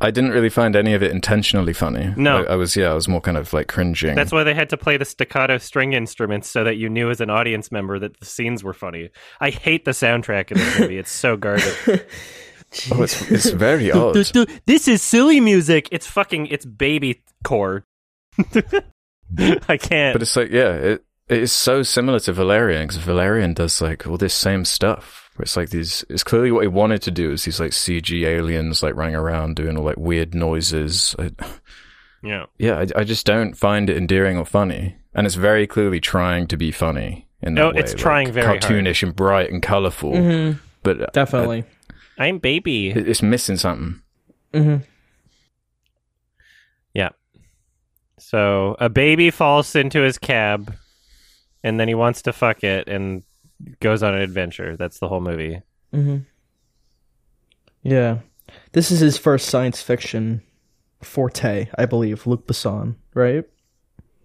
I 0.00 0.10
didn't 0.10 0.30
really 0.32 0.48
find 0.50 0.74
any 0.74 0.94
of 0.94 1.02
it 1.04 1.12
intentionally 1.12 1.72
funny. 1.72 2.12
No. 2.16 2.42
I, 2.42 2.54
I 2.54 2.56
was 2.56 2.74
yeah, 2.76 2.90
I 2.90 2.94
was 2.94 3.06
more 3.06 3.20
kind 3.20 3.36
of 3.36 3.52
like 3.52 3.68
cringing. 3.68 4.16
That's 4.16 4.32
why 4.32 4.42
they 4.42 4.52
had 4.52 4.68
to 4.70 4.76
play 4.76 4.96
the 4.96 5.04
staccato 5.04 5.58
string 5.58 5.92
instruments 5.92 6.48
so 6.50 6.64
that 6.64 6.76
you 6.76 6.88
knew 6.90 7.08
as 7.08 7.20
an 7.20 7.30
audience 7.30 7.70
member 7.70 8.00
that 8.00 8.18
the 8.18 8.26
scenes 8.26 8.64
were 8.64 8.74
funny. 8.74 9.10
I 9.40 9.50
hate 9.50 9.84
the 9.84 9.92
soundtrack 9.92 10.50
in 10.50 10.58
this 10.58 10.78
movie. 10.80 10.98
It's 10.98 11.12
so 11.12 11.36
garbage. 11.36 11.64
oh, 11.88 13.02
it's, 13.02 13.30
it's 13.30 13.50
very 13.50 13.92
odd. 13.92 14.16
this 14.66 14.88
is 14.88 15.00
silly 15.02 15.38
music. 15.38 15.88
It's 15.92 16.08
fucking 16.08 16.46
it's 16.48 16.66
baby 16.66 17.22
core. 17.44 17.86
I 19.68 19.76
can't. 19.76 20.14
But 20.14 20.22
it's 20.22 20.36
like 20.36 20.50
yeah, 20.50 20.72
it 20.74 21.04
it 21.28 21.38
is 21.42 21.52
so 21.52 21.82
similar 21.82 22.20
to 22.20 22.32
Valerian 22.32 22.86
because 22.86 22.96
Valerian 23.02 23.54
does 23.54 23.80
like 23.80 24.06
all 24.06 24.16
this 24.18 24.34
same 24.34 24.64
stuff. 24.64 25.30
It's 25.38 25.56
like 25.56 25.70
these. 25.70 26.04
It's 26.10 26.22
clearly 26.24 26.52
what 26.52 26.60
he 26.62 26.68
wanted 26.68 27.00
to 27.02 27.10
do 27.10 27.32
is 27.32 27.44
these 27.44 27.58
like 27.60 27.70
CG 27.70 28.22
aliens 28.26 28.82
like 28.82 28.94
running 28.94 29.14
around 29.14 29.56
doing 29.56 29.76
all 29.78 29.84
like 29.84 29.96
weird 29.96 30.34
noises. 30.34 31.16
I, 31.18 31.30
yeah. 32.22 32.46
yeah, 32.58 32.78
I, 32.96 33.00
I 33.00 33.04
just 33.04 33.24
don't 33.24 33.54
find 33.54 33.88
it 33.88 33.96
endearing 33.96 34.36
or 34.36 34.44
funny, 34.44 34.96
and 35.14 35.26
it's 35.26 35.36
very 35.36 35.66
clearly 35.66 36.00
trying 36.00 36.46
to 36.48 36.56
be 36.58 36.70
funny. 36.70 37.28
In 37.40 37.54
that 37.54 37.60
No, 37.60 37.68
way, 37.70 37.80
it's 37.80 37.92
like, 37.92 38.00
trying 38.02 38.32
very 38.32 38.46
hard. 38.46 38.60
cartoonish 38.60 39.02
and 39.02 39.16
bright 39.16 39.50
and 39.50 39.62
colorful. 39.62 40.12
Mhm. 40.12 40.58
But 40.82 41.00
uh, 41.00 41.06
Definitely. 41.12 41.64
I'm 42.18 42.38
baby. 42.38 42.90
it- 42.90 43.08
it's 43.08 43.22
missing 43.22 43.56
something. 43.56 44.00
hmm 44.54 44.76
Yeah. 46.94 47.08
So 48.22 48.76
a 48.80 48.88
baby 48.88 49.30
falls 49.30 49.74
into 49.74 50.00
his 50.00 50.16
cab, 50.18 50.74
and 51.62 51.78
then 51.78 51.88
he 51.88 51.94
wants 51.94 52.22
to 52.22 52.32
fuck 52.32 52.64
it 52.64 52.88
and 52.88 53.22
goes 53.80 54.02
on 54.02 54.14
an 54.14 54.20
adventure. 54.22 54.76
That's 54.76 54.98
the 54.98 55.08
whole 55.08 55.20
movie. 55.20 55.60
hmm 55.92 56.18
Yeah. 57.82 58.18
This 58.72 58.90
is 58.90 59.00
his 59.00 59.16
first 59.18 59.48
science 59.48 59.80
fiction 59.82 60.42
forte, 61.02 61.68
I 61.76 61.86
believe. 61.86 62.26
Luc 62.26 62.46
Besson, 62.46 62.96
right? 63.14 63.44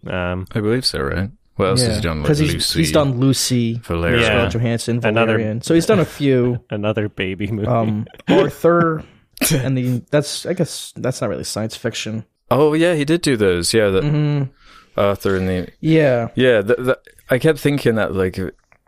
Um, 0.05 0.47
I 0.53 0.59
believe 0.61 0.85
so, 0.85 0.99
right? 0.99 1.29
What 1.55 1.69
else 1.69 1.81
has 1.81 1.95
he 1.97 2.01
done? 2.01 2.17
Like 2.17 2.23
Because 2.25 2.37
he's, 2.39 2.73
he's 2.73 2.91
done 2.91 3.19
Lucy, 3.19 3.79
Valerian. 3.83 4.19
Yeah. 4.21 4.27
Scarlett 4.27 4.53
Johansson, 4.53 4.99
Another- 5.03 5.59
So 5.61 5.73
he's 5.73 5.85
done 5.87 5.99
a 5.99 6.05
few. 6.05 6.63
another 6.69 7.09
baby 7.09 7.47
movie. 7.51 7.67
Um, 7.67 8.05
Arthur, 8.27 9.03
and 9.51 9.77
the 9.77 10.03
that's 10.11 10.45
I 10.45 10.53
guess 10.53 10.93
that's 10.95 11.19
not 11.21 11.29
really 11.29 11.43
science 11.43 11.75
fiction. 11.75 12.25
Oh 12.49 12.73
yeah, 12.73 12.93
he 12.95 13.05
did 13.05 13.21
do 13.21 13.35
those. 13.37 13.73
Yeah, 13.73 13.89
the 13.89 14.01
hmm 14.01 14.43
Arthur 14.99 15.35
and 15.35 15.47
the 15.47 15.67
Yeah. 15.79 16.29
yeah. 16.35 16.61
The, 16.61 16.75
the, 16.75 16.99
I 17.29 17.37
kept 17.39 17.59
thinking 17.59 17.95
that 17.95 18.13
like 18.15 18.39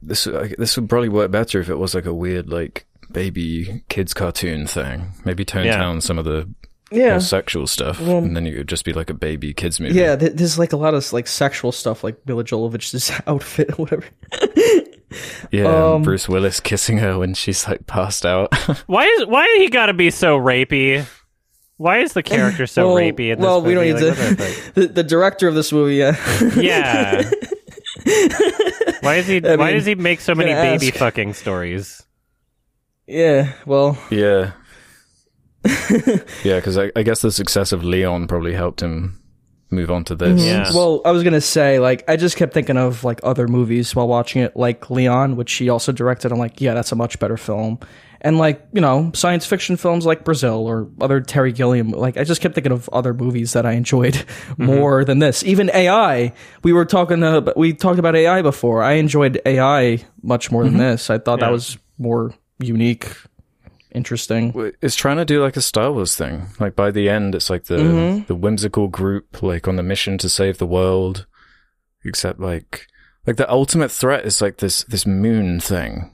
this 0.02 0.26
like, 0.28 0.56
this 0.58 0.76
would 0.78 0.90
probably 0.90 1.10
work 1.10 1.30
better 1.32 1.60
if 1.60 1.70
it 1.70 1.76
was 1.78 1.94
like 1.94 2.06
a 2.06 2.14
weird 2.14 2.50
like 2.50 2.86
baby 3.12 3.84
kids 3.90 4.14
cartoon 4.14 4.66
thing. 4.68 5.12
Maybe 5.26 5.44
tone 5.46 5.66
Yeah. 5.66 5.78
down 5.78 6.02
some 6.02 6.18
of 6.18 6.26
the 6.26 6.50
Yeah. 6.92 7.12
more 7.12 7.20
sexual 7.20 7.68
stuff, 7.68 8.00
Well- 8.02 8.18
and 8.20 8.36
then 8.36 8.48
it 8.48 8.58
would 8.58 8.70
just 8.70 8.86
be 8.86 8.94
like 8.94 9.10
a 9.10 9.14
baby 9.14 9.54
kids 9.54 9.80
movie. 9.80 9.94
Yeah, 10.00 10.16
th- 10.16 10.34
there's 10.34 10.58
like 10.58 10.74
a 10.74 10.78
lot 10.78 10.94
of 10.96 11.12
like 11.14 11.28
sexual 11.28 11.72
stuff, 11.72 12.04
like 12.04 12.18
Milla 12.26 12.44
Jovovich's 12.44 13.12
outfit 13.28 13.72
or 13.72 13.76
whatever. 13.86 14.06
yeah. 15.52 15.66
Um, 15.66 15.96
and 15.96 16.04
Bruce 16.04 16.30
Willis 16.30 16.60
kissing 16.60 16.98
her 17.00 17.18
when 17.20 17.34
she's 17.34 17.68
like 17.68 17.86
passed 17.88 18.26
out. 18.26 18.54
Why 18.88 19.06
is 19.06 19.26
why 19.26 19.46
he 19.60 19.70
got 19.70 19.88
to 19.88 19.94
be 19.94 20.10
so 20.12 20.38
rapey? 20.40 21.06
Why 21.80 22.00
is 22.00 22.12
the 22.12 22.22
character 22.22 22.68
so 22.68 22.88
well, 22.88 22.98
rapey 22.98 23.32
in 23.32 23.40
this 23.40 23.46
well, 23.46 23.62
we 23.62 23.74
don't 23.74 23.88
movie? 23.88 24.04
need 24.04 24.10
Like, 24.10 24.18
the 24.18 24.72
to. 24.76 24.82
the, 24.82 24.88
the 24.88 25.04
director 25.04 25.48
of 25.48 25.56
this 25.56 25.72
movie, 25.72 25.96
yeah, 25.96 26.16
Yeah. 26.58 27.24
Why 29.02 29.16
is 29.16 29.28
he? 29.28 29.38
I 29.46 29.56
why 29.56 29.68
mean, 29.68 29.76
does 29.76 29.86
he 29.86 29.96
make 29.96 30.20
so 30.20 30.36
many 30.36 30.52
baby 30.54 30.88
ask. 30.88 30.98
fucking 30.98 31.34
stories? 31.36 32.04
yeah. 33.08 33.54
Well, 33.66 33.98
yeah. 34.12 34.52
yeah, 36.44 36.56
because 36.58 36.78
I, 36.78 36.92
I 36.96 37.04
guess 37.04 37.22
the 37.22 37.32
success 37.32 37.72
of 37.72 37.84
Leon 37.84 38.28
probably 38.28 38.54
helped 38.54 38.82
him 38.82 39.22
move 39.72 39.90
on 39.92 40.04
to 40.06 40.16
this. 40.16 40.40
Mm-hmm. 40.42 40.46
Yeah. 40.48 40.72
Well, 40.76 41.02
I 41.06 41.12
was 41.12 41.24
gonna 41.24 41.42
say, 41.42 41.80
like, 41.80 42.04
I 42.10 42.16
just 42.18 42.36
kept 42.38 42.54
thinking 42.54 42.78
of 42.78 43.04
like 43.04 43.20
other 43.24 43.48
movies 43.48 43.96
while 43.96 44.08
watching 44.08 44.42
it, 44.42 44.56
like 44.58 44.90
Leon, 44.90 45.36
which 45.38 45.54
he 45.54 45.70
also 45.70 45.92
directed. 45.92 46.32
I'm 46.32 46.40
like, 46.40 46.60
yeah, 46.62 46.74
that's 46.74 46.92
a 46.92 46.96
much 46.96 47.20
better 47.20 47.38
film. 47.38 47.80
And 48.22 48.38
like, 48.38 48.68
you 48.74 48.82
know, 48.82 49.12
science 49.14 49.46
fiction 49.46 49.78
films 49.78 50.06
like 50.06 50.26
Brazil 50.26 50.68
or 50.68 50.90
other 51.00 51.22
Terry 51.22 51.54
Gilliam. 51.54 51.92
Like, 51.92 52.18
I 52.18 52.24
just 52.26 52.42
kept 52.42 52.54
thinking 52.54 52.74
of 52.74 52.90
other 52.90 53.14
movies 53.14 53.54
that 53.54 53.66
I 53.66 53.72
enjoyed 53.74 54.26
more 54.58 55.06
than 55.06 55.20
this. 55.20 55.44
Even 55.44 55.72
AI. 55.74 56.34
We 56.64 56.74
were 56.74 56.84
talking, 56.86 57.24
uh, 57.24 57.54
we 57.56 57.74
talked 57.74 57.98
about 58.00 58.16
AI 58.18 58.42
before. 58.42 58.84
I 58.84 58.94
enjoyed 58.94 59.40
AI 59.46 60.04
much 60.22 60.52
more 60.52 60.66
than 60.66 60.78
this. 60.78 61.10
I 61.10 61.18
thought 61.18 61.40
Yeah. 61.40 61.46
that 61.46 61.52
was 61.54 61.78
more 61.98 62.34
unique, 62.60 63.08
interesting. 63.92 64.54
It's 64.82 64.96
trying 64.96 65.18
to 65.18 65.26
do 65.26 65.42
like 65.42 65.58
a 65.58 65.62
Star 65.62 65.92
Wars 65.92 66.16
thing. 66.16 66.48
Like 66.60 66.76
by 66.76 66.92
the 66.92 67.10
end, 67.10 67.36
it's 67.36 67.50
like 67.50 67.66
the 67.66 67.78
Mhm. 67.78 68.28
the 68.28 68.36
whimsical 68.36 68.88
group 68.88 69.42
like 69.42 69.68
on 69.68 69.76
the 69.78 69.84
mission 69.84 70.18
to 70.20 70.30
save 70.30 70.58
the 70.58 70.68
world. 70.68 71.26
Except 72.06 72.40
like 72.40 72.88
like 73.28 73.36
the 73.38 73.50
ultimate 73.52 73.92
threat 73.92 74.26
is 74.26 74.42
like 74.42 74.58
this 74.58 74.84
this 74.86 75.06
moon 75.06 75.60
thing 75.60 76.12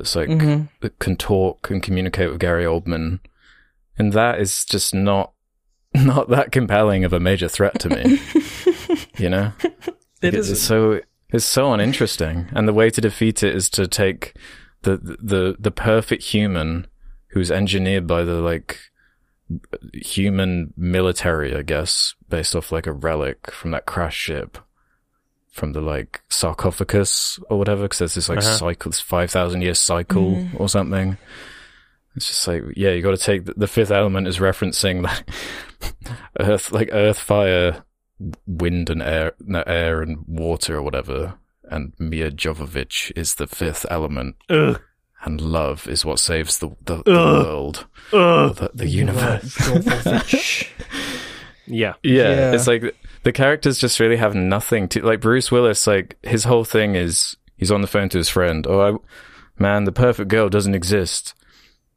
that's 0.00 0.16
like 0.16 0.28
Mhm. 0.30 0.68
that 0.80 0.98
can 0.98 1.16
talk 1.16 1.70
and 1.70 1.82
communicate 1.82 2.30
with 2.30 2.40
Gary 2.40 2.64
Oldman, 2.64 3.20
and 3.98 4.12
that 4.14 4.40
is 4.40 4.64
just 4.64 4.94
not 4.94 5.32
not 5.94 6.28
that 6.30 6.52
compelling 6.52 7.04
of 7.04 7.12
a 7.12 7.20
major 7.20 7.48
threat 7.48 7.78
to 7.80 7.88
me. 7.90 8.18
you 9.18 9.28
know, 9.28 9.52
it's, 10.22 10.48
it's 10.50 10.60
so 10.62 11.00
it's 11.30 11.44
so 11.44 11.72
uninteresting, 11.72 12.46
and 12.52 12.66
the 12.66 12.72
way 12.72 12.90
to 12.90 13.00
defeat 13.00 13.42
it 13.42 13.54
is 13.54 13.68
to 13.70 13.86
take 13.86 14.34
the 14.82 14.96
the 14.96 15.56
the 15.58 15.70
perfect 15.70 16.22
human 16.24 16.86
who's 17.32 17.50
engineered 17.50 18.06
by 18.06 18.24
the 18.24 18.34
like 18.40 18.78
human 19.94 20.72
military, 20.76 21.54
I 21.56 21.62
guess, 21.62 22.14
based 22.28 22.54
off 22.56 22.72
like 22.72 22.86
a 22.86 22.92
relic 22.92 23.50
from 23.50 23.70
that 23.72 23.86
crash 23.86 24.16
ship, 24.16 24.58
from 25.60 25.72
the 25.74 25.80
like 25.80 26.22
sarcophagus 26.30 27.38
or 27.50 27.58
whatever, 27.58 27.82
because 27.82 27.98
there's 27.98 28.14
this 28.14 28.28
like 28.28 28.38
Uh-huh. 28.38 28.56
cycle, 28.56 28.90
this 28.90 29.00
five 29.00 29.30
thousand 29.30 29.60
year 29.62 29.74
cycle 29.74 30.48
or 30.56 30.68
something. 30.68 31.16
It's 32.16 32.26
just 32.26 32.48
like, 32.48 32.62
yeah, 32.76 32.90
you 32.90 33.02
got 33.02 33.12
to 33.12 33.16
take 33.16 33.44
the, 33.44 33.54
the 33.56 33.68
fifth 33.68 33.92
element 33.92 34.26
is 34.26 34.38
referencing 34.38 35.02
like 35.02 35.24
earth, 36.40 36.72
like 36.72 36.88
earth, 36.92 37.18
fire, 37.20 37.84
wind, 38.46 38.90
and 38.90 39.00
air, 39.02 39.32
no, 39.38 39.62
air 39.66 40.02
and 40.02 40.24
water 40.26 40.76
or 40.76 40.82
whatever. 40.82 41.34
And 41.70 41.92
Milla 42.00 42.32
Jovovich 42.32 43.12
is 43.14 43.36
the 43.36 43.46
fifth 43.46 43.86
element, 43.88 44.34
Ugh. 44.48 44.80
and 45.22 45.40
love 45.40 45.86
is 45.86 46.04
what 46.04 46.18
saves 46.18 46.58
the 46.58 46.70
the, 46.84 47.02
the 47.04 47.12
world, 47.12 47.86
Ugh. 48.12 48.56
the, 48.56 48.70
the 48.74 48.88
universe. 48.88 49.54
Yeah. 51.70 51.94
Yeah, 52.02 52.22
Yeah. 52.30 52.52
it's 52.52 52.66
like 52.66 52.94
the 53.22 53.32
characters 53.32 53.78
just 53.78 54.00
really 54.00 54.16
have 54.16 54.34
nothing 54.34 54.88
to 54.88 55.00
like. 55.02 55.20
Bruce 55.20 55.50
Willis, 55.50 55.86
like 55.86 56.16
his 56.22 56.44
whole 56.44 56.64
thing 56.64 56.94
is 56.96 57.36
he's 57.56 57.70
on 57.70 57.80
the 57.80 57.86
phone 57.86 58.08
to 58.10 58.18
his 58.18 58.28
friend. 58.28 58.66
Oh, 58.68 58.80
I, 58.80 58.98
man, 59.62 59.84
the 59.84 59.92
perfect 59.92 60.28
girl 60.28 60.48
doesn't 60.48 60.74
exist. 60.74 61.34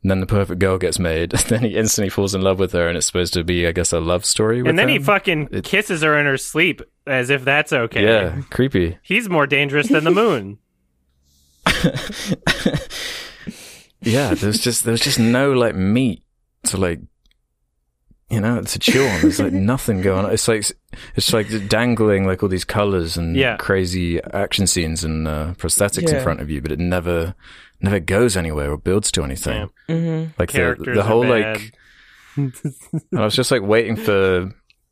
And 0.01 0.11
then 0.11 0.19
the 0.19 0.25
perfect 0.25 0.59
girl 0.59 0.77
gets 0.77 0.99
made. 0.99 1.31
then 1.47 1.61
he 1.61 1.77
instantly 1.77 2.09
falls 2.09 2.35
in 2.35 2.41
love 2.41 2.59
with 2.59 2.73
her, 2.73 2.89
and 2.89 2.97
it's 2.97 3.07
supposed 3.07 3.33
to 3.35 3.43
be, 3.45 3.65
I 3.65 3.71
guess, 3.71 3.93
a 3.93 4.01
love 4.01 4.25
story. 4.25 4.61
With 4.61 4.69
And 4.69 4.77
then 4.77 4.89
he 4.89 4.99
fucking 4.99 5.47
It- 5.51 5.63
kisses 5.63 6.01
her 6.01 6.17
in 6.19 6.25
her 6.25 6.35
sleep 6.37 6.81
as 7.07 7.29
if 7.29 7.45
that's 7.45 7.71
okay. 7.71 8.03
yeah, 8.03 8.41
creepy. 8.49 8.97
He's 9.01 9.29
more 9.29 9.47
dangerous 9.47 9.87
than 9.87 10.03
the 10.03 10.11
moon. 10.23 10.57
Yeah, 14.05 14.33
there's 14.33 14.59
just 14.59 14.83
there's 14.83 14.99
just 14.99 15.17
no 15.17 15.53
like 15.53 15.75
meat 15.75 16.23
to 16.65 16.75
like 16.75 16.99
you 18.33 18.41
know 18.41 18.61
to 18.61 18.79
chew 18.79 19.05
on. 19.05 19.21
There's 19.21 19.39
like 19.39 19.53
nothing 19.73 20.01
going 20.01 20.25
on. 20.25 20.31
It's 20.33 20.47
like 20.47 20.65
it's 21.15 21.31
like 21.33 21.47
dangling 21.69 22.25
like 22.25 22.43
all 22.43 22.49
these 22.49 22.65
colors 22.65 23.17
and 23.17 23.35
Yeah. 23.35 23.57
crazy 23.57 24.21
action 24.23 24.67
scenes 24.67 25.03
and 25.03 25.27
uh, 25.27 25.53
prosthetics 25.57 26.11
in 26.11 26.23
front 26.23 26.41
of 26.41 26.49
you, 26.49 26.61
but 26.61 26.71
it 26.71 26.79
never 26.79 27.35
never 27.81 27.99
goes 27.99 28.37
anywhere 28.37 28.71
or 28.71 28.77
builds 28.77 29.11
to 29.11 29.23
anything. 29.23 29.69
Yeah. 29.87 29.95
hmm 29.95 30.23
Like 30.39 30.51
the 30.51 30.57
Characters 30.57 30.95
the 30.97 31.03
whole 31.03 31.25
like 31.25 31.73
I 32.37 33.23
was 33.23 33.35
just 33.35 33.51
like 33.51 33.61
waiting 33.61 33.95
for 33.95 34.51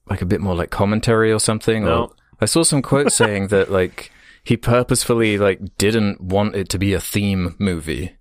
like 0.09 0.21
a 0.21 0.25
bit 0.25 0.41
more 0.41 0.55
like 0.55 0.69
commentary 0.69 1.31
or 1.31 1.39
something. 1.39 1.85
No. 1.85 2.03
Or 2.03 2.11
I 2.39 2.45
saw 2.45 2.63
some 2.63 2.81
quote 2.81 3.11
saying 3.21 3.47
that 3.47 3.71
like 3.71 4.11
he 4.43 4.57
purposefully 4.57 5.37
like 5.37 5.59
didn't 5.77 6.21
want 6.21 6.55
it 6.55 6.69
to 6.69 6.79
be 6.79 6.93
a 6.93 6.99
theme 6.99 7.55
movie. 7.59 8.17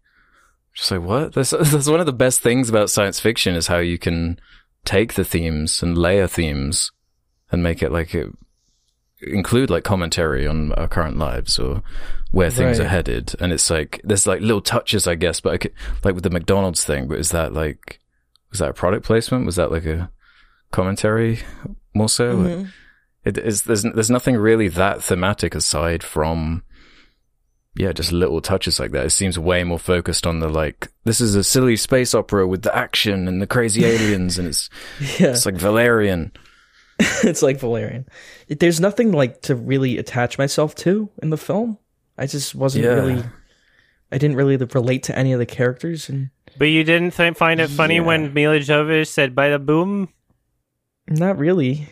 Just 0.75 0.91
like 0.93 1.03
what? 1.03 1.33
That's 1.35 1.51
that's 1.51 1.89
one 1.89 2.01
of 2.01 2.07
the 2.07 2.13
best 2.13 2.41
things 2.41 2.69
about 2.69 2.91
science 2.91 3.19
fiction 3.21 3.55
is 3.57 3.67
how 3.67 3.79
you 3.79 3.99
can 3.99 4.39
take 4.85 5.15
the 5.15 5.25
themes 5.25 5.83
and 5.83 5.97
layer 5.97 6.27
themes 6.27 6.91
and 7.53 7.63
make 7.63 7.83
it 7.83 7.91
like 7.93 8.15
it 8.15 8.29
include 9.23 9.69
like 9.69 9.85
commentary 9.85 10.47
on 10.47 10.73
our 10.73 10.89
current 10.89 11.19
lives 11.19 11.59
or 11.59 11.83
where 12.31 12.51
things 12.51 12.79
Right. 12.79 12.87
are 12.87 12.89
headed. 12.89 13.35
And 13.41 13.53
it's 13.53 13.69
like 13.71 14.01
there's 14.05 14.27
like 14.27 14.41
little 14.41 14.63
touches, 14.63 15.07
I 15.07 15.15
guess, 15.15 15.41
but 15.41 15.53
I 15.53 15.59
could, 15.59 15.73
like 16.05 16.15
with 16.15 16.25
the 16.25 16.31
McDonald's 16.31 16.85
thing. 16.85 17.07
But 17.09 17.19
is 17.19 17.31
that 17.31 17.53
like 17.53 18.01
was 18.51 18.61
that 18.61 18.71
a 18.71 18.75
product 18.75 19.05
placement? 19.05 19.47
Was 19.47 19.57
that 19.57 19.71
like 19.71 19.85
a 19.87 20.11
commentary 20.71 21.41
more 21.95 22.09
so? 22.09 22.37
Mm-hmm. 22.37 22.65
It 23.25 23.37
is 23.37 23.63
there's 23.65 23.83
there's 23.83 24.11
nothing 24.11 24.37
really 24.37 24.69
that 24.69 25.03
thematic 25.03 25.55
aside 25.55 26.03
from 26.03 26.63
yeah, 27.81 27.93
just 27.93 28.13
little 28.13 28.41
touches 28.43 28.79
like 28.79 28.91
that. 28.93 29.07
It 29.07 29.11
seems 29.11 29.39
way 29.39 29.65
more 29.65 29.79
focused 29.79 30.27
on 30.27 30.41
the 30.41 30.49
like 30.49 30.89
this 31.05 31.21
is 31.21 31.35
a 31.35 31.43
silly 31.43 31.77
space 31.77 32.15
opera 32.15 32.47
with 32.47 32.61
the 32.63 32.77
action 32.77 33.27
and 33.27 33.41
the 33.41 33.47
crazy 33.47 33.85
aliens 33.87 34.39
and 34.39 34.47
it's 34.49 34.69
Yeah, 35.19 35.29
it's 35.29 35.47
like 35.47 35.55
Valerian. 35.57 36.33
it's 36.99 37.43
like 37.43 37.59
Valerian. 37.59 38.05
There's 38.49 38.81
nothing 38.81 39.13
like 39.13 39.41
to 39.43 39.55
really 39.55 39.97
attach 39.97 40.37
myself 40.37 40.75
to 40.77 41.09
in 41.23 41.31
the 41.31 41.39
film. 41.39 41.79
I 42.19 42.27
just 42.27 42.55
wasn't 42.55 42.85
Yeah. 42.85 42.91
really. 42.95 43.23
I 44.13 44.19
didn't 44.19 44.37
really 44.37 44.57
relate 44.57 45.05
to 45.05 45.17
any 45.17 45.33
of 45.33 45.39
the 45.39 45.47
characters, 45.47 46.09
and 46.11 46.29
But 46.59 46.67
you 46.67 46.85
didn't 46.85 47.15
th- 47.15 47.37
find 47.37 47.61
it 47.61 47.71
funny 47.71 47.95
Yeah. 47.95 48.01
when 48.03 48.35
Milla 48.35 48.59
Jovovich 48.59 49.07
said 49.07 49.35
the 49.35 49.59
boom"? 49.59 50.09
not 51.09 51.39
really. 51.39 51.89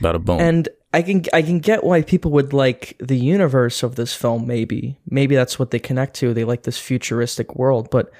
About 0.00 0.16
a 0.16 0.18
boom. 0.18 0.40
And 0.40 0.68
I 0.94 1.02
can 1.02 1.24
I 1.32 1.42
can 1.42 1.58
get 1.58 1.84
why 1.84 2.02
people 2.02 2.30
would 2.32 2.52
like 2.52 2.96
the 2.98 3.16
universe 3.16 3.82
of 3.82 3.94
this 3.96 4.14
film. 4.14 4.46
Maybe 4.46 4.96
maybe 5.08 5.34
that's 5.34 5.58
what 5.58 5.70
they 5.70 5.78
connect 5.78 6.14
to. 6.16 6.34
They 6.34 6.44
like 6.44 6.64
this 6.64 6.78
futuristic 6.78 7.56
world, 7.56 7.88
but 7.90 8.10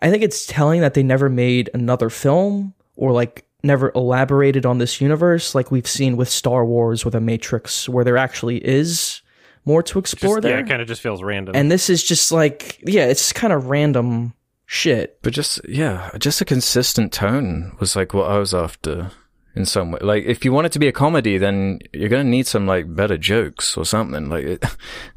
I 0.00 0.10
think 0.10 0.22
it's 0.22 0.46
telling 0.46 0.80
that 0.80 0.94
they 0.94 1.02
never 1.02 1.28
made 1.28 1.70
another 1.74 2.08
film 2.10 2.74
or 2.96 3.12
like 3.12 3.44
never 3.62 3.90
elaborated 3.94 4.64
on 4.64 4.78
this 4.78 5.00
universe 5.00 5.54
like 5.54 5.70
we've 5.70 5.86
seen 5.88 6.16
with 6.16 6.28
Star 6.28 6.64
Wars 6.64 7.04
with 7.04 7.14
a 7.14 7.20
Matrix, 7.20 7.88
where 7.88 8.04
there 8.04 8.16
actually 8.16 8.64
is 8.66 9.20
more 9.64 9.82
to 9.82 9.98
explore 9.98 10.36
Just, 10.36 10.42
there. 10.42 10.58
yeah, 10.58 10.64
it 10.64 10.68
kind 10.68 10.80
of 10.80 10.86
just 10.86 11.02
feels 11.02 11.22
random. 11.22 11.56
and 11.56 11.70
this 11.70 11.90
is 11.90 12.02
just 12.02 12.30
like 12.32 12.80
yeah, 12.86 13.06
it's 13.06 13.32
kind 13.32 13.52
of 13.52 13.66
random 13.66 14.32
shit. 14.64 15.18
But 15.22 15.32
just 15.32 15.60
yeah, 15.68 16.10
just 16.18 16.40
a 16.40 16.44
consistent 16.46 17.12
tone 17.12 17.76
was 17.80 17.94
like 17.96 18.14
what 18.14 18.30
I 18.30 18.38
was 18.38 18.54
after 18.54 19.10
in 19.56 19.64
some 19.66 19.90
way. 19.90 19.98
Like 20.02 20.24
if 20.24 20.44
you 20.44 20.52
want 20.52 20.66
it 20.66 20.72
to 20.72 20.78
be 20.78 20.86
a 20.88 20.92
comedy, 20.92 21.38
then 21.38 21.80
you're 21.92 22.08
gonna 22.10 22.24
need 22.24 22.46
some 22.46 22.66
like 22.66 22.94
better 22.94 23.16
jokes 23.18 23.76
or 23.76 23.84
something. 23.84 24.28
Like 24.28 24.44
it, 24.44 24.64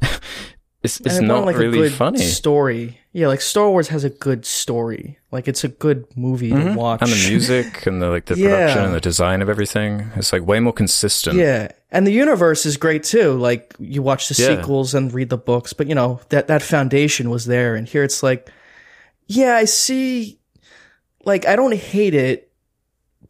it's 0.82 1.00
it's 1.00 1.20
not 1.20 1.44
like 1.44 1.56
really 1.56 1.90
funny. 1.90 2.18
story. 2.18 2.96
Yeah, 3.12 3.26
like 3.26 3.40
Star 3.40 3.68
Wars 3.70 3.88
has 3.88 4.04
a 4.04 4.10
good 4.10 4.46
story. 4.46 5.18
Like 5.32 5.48
it's 5.48 5.64
a 5.64 5.68
good 5.68 6.06
movie 6.16 6.50
to 6.50 6.74
watch. 6.74 7.02
And 7.02 7.10
the 7.10 7.28
music 7.28 7.86
and 7.86 8.00
the 8.00 8.08
like 8.08 8.26
the 8.26 8.36
Yeah. 8.36 8.48
production 8.48 8.84
and 8.84 8.94
the 8.94 9.00
design 9.00 9.42
of 9.42 9.48
everything. 9.48 10.10
It's 10.16 10.32
like 10.32 10.46
way 10.46 10.60
more 10.60 10.72
consistent. 10.72 11.36
Yeah, 11.36 11.68
and 11.90 12.06
the 12.06 12.12
universe 12.12 12.64
is 12.66 12.76
great 12.76 13.02
too. 13.04 13.32
Like 13.32 13.74
you 13.78 14.00
watch 14.02 14.28
the 14.28 14.40
Yeah. 14.40 14.56
sequels 14.56 14.94
and 14.94 15.12
read 15.12 15.28
the 15.28 15.36
books, 15.38 15.72
but 15.72 15.86
you 15.88 15.94
know 15.94 16.20
that 16.30 16.46
that 16.48 16.62
foundation 16.62 17.30
was 17.30 17.44
there. 17.46 17.74
And 17.74 17.86
here 17.86 18.04
it's 18.04 18.22
like, 18.22 18.48
yeah, 19.26 19.54
I 19.56 19.64
see. 19.66 20.38
Like 21.26 21.46
I 21.46 21.56
don't 21.56 21.74
hate 21.74 22.14
it, 22.14 22.50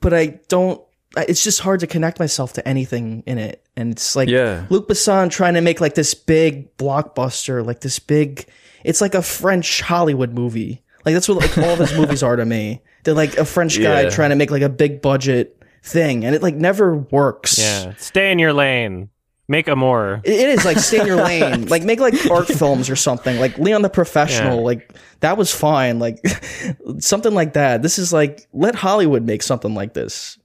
but 0.00 0.14
I 0.14 0.38
don't. 0.48 0.80
I- 1.16 1.26
It's 1.28 1.42
just 1.42 1.60
hard 1.60 1.80
to 1.80 1.86
connect 1.86 2.18
myself 2.20 2.52
to 2.54 2.66
anything 2.68 3.22
in 3.26 3.38
it, 3.38 3.62
and 3.76 3.90
it's 3.92 4.14
like 4.16 4.28
Yeah. 4.28 4.64
Luc 4.70 4.88
Besson 4.88 5.30
trying 5.30 5.54
to 5.54 5.60
make 5.60 5.80
like 5.80 5.94
this 5.94 6.14
big 6.14 6.76
blockbuster, 6.76 7.64
like 7.66 7.80
this 7.80 7.98
big. 7.98 8.46
It's 8.84 9.00
like 9.00 9.14
a 9.14 9.22
French 9.22 9.80
Hollywood 9.80 10.32
movie. 10.32 10.82
Like 11.04 11.14
that's 11.14 11.28
what 11.28 11.38
like 11.38 11.56
all 11.58 11.70
of 11.72 11.78
his 11.78 11.94
movies 11.94 12.22
are 12.22 12.36
to 12.36 12.44
me. 12.44 12.82
They're 13.04 13.14
like 13.14 13.36
a 13.38 13.44
French 13.44 13.78
guy 13.80 14.02
Yeah. 14.02 14.10
trying 14.10 14.30
to 14.30 14.36
make 14.36 14.50
like 14.50 14.62
a 14.62 14.68
big 14.68 15.00
budget 15.02 15.56
thing, 15.82 16.24
and 16.24 16.34
it 16.34 16.42
like 16.42 16.54
never 16.54 16.96
works. 16.96 17.58
yeah, 17.58 17.94
stay 17.98 18.30
in 18.32 18.38
your 18.38 18.52
lane. 18.52 19.08
Make 19.48 19.66
a 19.66 19.74
more. 19.74 20.20
It 20.22 20.32
it 20.32 20.48
is 20.50 20.64
like 20.64 20.78
stay 20.78 21.00
in 21.00 21.06
your 21.08 21.16
lane. 21.24 21.66
Like 21.66 21.82
make 21.82 21.98
like 21.98 22.14
art 22.30 22.46
films 22.62 22.88
or 22.88 22.94
something. 22.96 23.40
Like 23.40 23.58
Leon 23.58 23.82
the 23.82 23.90
Professional. 23.90 24.58
Yeah. 24.58 24.64
Like 24.64 24.94
that 25.20 25.36
was 25.36 25.52
fine. 25.52 25.98
Like 25.98 26.20
something 27.00 27.34
like 27.34 27.54
that. 27.54 27.82
This 27.82 27.98
is 27.98 28.12
like 28.12 28.46
let 28.52 28.74
Hollywood 28.76 29.24
make 29.24 29.42
something 29.42 29.74
like 29.74 29.92
this. 29.94 30.38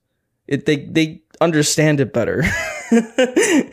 It 0.47 0.65
they 0.65 0.77
they 0.85 1.21
understand 1.41 1.99
it 1.99 2.13
better. 2.13 2.43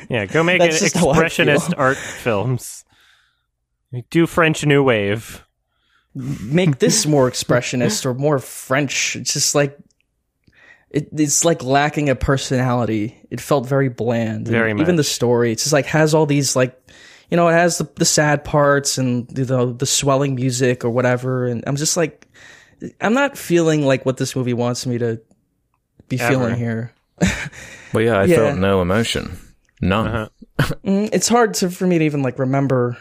Yeah, 0.08 0.24
go 0.26 0.42
make 0.42 0.58
That's 0.60 0.80
an 0.80 0.84
just 0.86 0.96
how 0.96 1.10
I 1.10 1.14
feel. 1.14 1.22
expressionist 1.46 1.74
art 1.76 1.96
films. 1.98 2.84
Do 4.10 4.26
French 4.26 4.64
New 4.64 4.82
Wave. 4.82 5.44
make 6.14 6.78
this 6.78 7.06
more 7.14 7.30
expressionist 7.30 8.06
or 8.06 8.14
more 8.14 8.38
French. 8.38 9.16
It's 9.16 9.34
just 9.34 9.54
like 9.54 9.78
it, 10.90 11.08
it's 11.12 11.44
like 11.44 11.62
lacking 11.62 12.08
a 12.08 12.14
personality. 12.14 13.18
It 13.30 13.40
felt 13.40 13.66
very 13.66 13.88
bland. 13.90 14.48
Very 14.48 14.70
Even 14.72 14.96
the 14.96 15.04
story, 15.04 15.52
it's 15.52 15.64
just 15.64 15.72
like 15.72 15.86
has 15.86 16.14
all 16.14 16.26
these 16.26 16.56
like, 16.56 16.78
you 17.30 17.36
know, 17.36 17.48
it 17.48 17.52
has 17.52 17.78
the, 17.78 17.88
the 17.96 18.04
sad 18.06 18.44
parts 18.44 18.96
and 18.98 19.26
you 19.36 19.44
know 19.44 19.72
the 19.72 19.86
swelling 19.86 20.34
music 20.34 20.84
or 20.84 20.90
whatever. 20.90 21.46
And 21.46 21.62
I'm 21.66 21.76
just 21.76 21.96
like, 21.98 22.26
I'm 23.00 23.14
not 23.14 23.36
feeling 23.38 23.84
like 23.86 24.04
what 24.06 24.16
this 24.16 24.34
movie 24.34 24.54
wants 24.54 24.86
me 24.86 24.98
to 24.98 25.20
be 26.16 26.20
Ever. 26.20 26.30
feeling 26.32 26.56
here. 26.56 26.92
Well, 27.92 28.02
yeah, 28.04 28.18
I 28.20 28.24
Yeah. 28.30 28.36
felt 28.36 28.58
no 28.58 28.82
emotion, 28.82 29.38
none. 29.80 30.06
Uh-huh. 30.08 30.28
Mm, 30.84 31.08
It's 31.12 31.28
hard 31.28 31.54
to 31.54 31.70
for 31.70 31.86
me 31.86 31.98
to 31.98 32.04
even 32.04 32.22
like 32.22 32.38
remember 32.38 32.96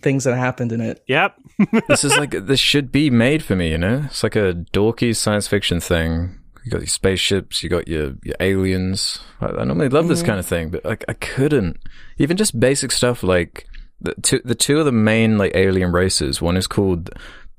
things 0.00 0.24
that 0.24 0.36
happened 0.36 0.72
in 0.72 0.80
it. 0.80 1.02
Yep. 1.06 1.34
this 1.88 2.02
is 2.04 2.16
like 2.16 2.30
this 2.46 2.58
should 2.60 2.90
be 2.90 3.10
made 3.10 3.42
for 3.44 3.54
me, 3.56 3.70
you 3.70 3.78
know. 3.78 4.02
It's 4.06 4.22
like 4.22 4.34
a 4.36 4.54
dorky 4.72 5.14
science 5.14 5.46
fiction 5.46 5.80
thing. 5.80 6.38
You 6.64 6.70
got 6.72 6.80
your 6.80 6.88
spaceships, 6.88 7.62
you 7.62 7.68
got 7.70 7.86
your 7.86 8.14
your 8.24 8.34
aliens. 8.40 9.20
I, 9.40 9.46
I 9.46 9.64
normally 9.64 9.88
love 9.88 10.08
this 10.08 10.22
kind 10.22 10.38
of 10.40 10.46
thing, 10.46 10.70
but 10.70 10.84
like 10.84 11.04
I 11.08 11.12
couldn't. 11.14 11.78
Even 12.18 12.36
just 12.36 12.58
basic 12.58 12.90
stuff 12.92 13.22
like 13.22 13.66
the 14.00 14.14
two 14.22 14.40
the 14.44 14.54
two 14.56 14.78
of 14.80 14.84
the 14.84 14.92
main 14.92 15.38
like 15.38 15.52
alien 15.54 15.92
races. 15.92 16.42
One 16.42 16.56
is 16.56 16.66
called 16.66 17.10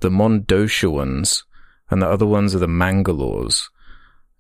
the 0.01 0.09
Mondoshawans, 0.09 1.43
and 1.89 2.01
the 2.01 2.09
other 2.09 2.25
ones 2.25 2.53
are 2.53 2.59
the 2.59 2.67
Mangalores. 2.67 3.69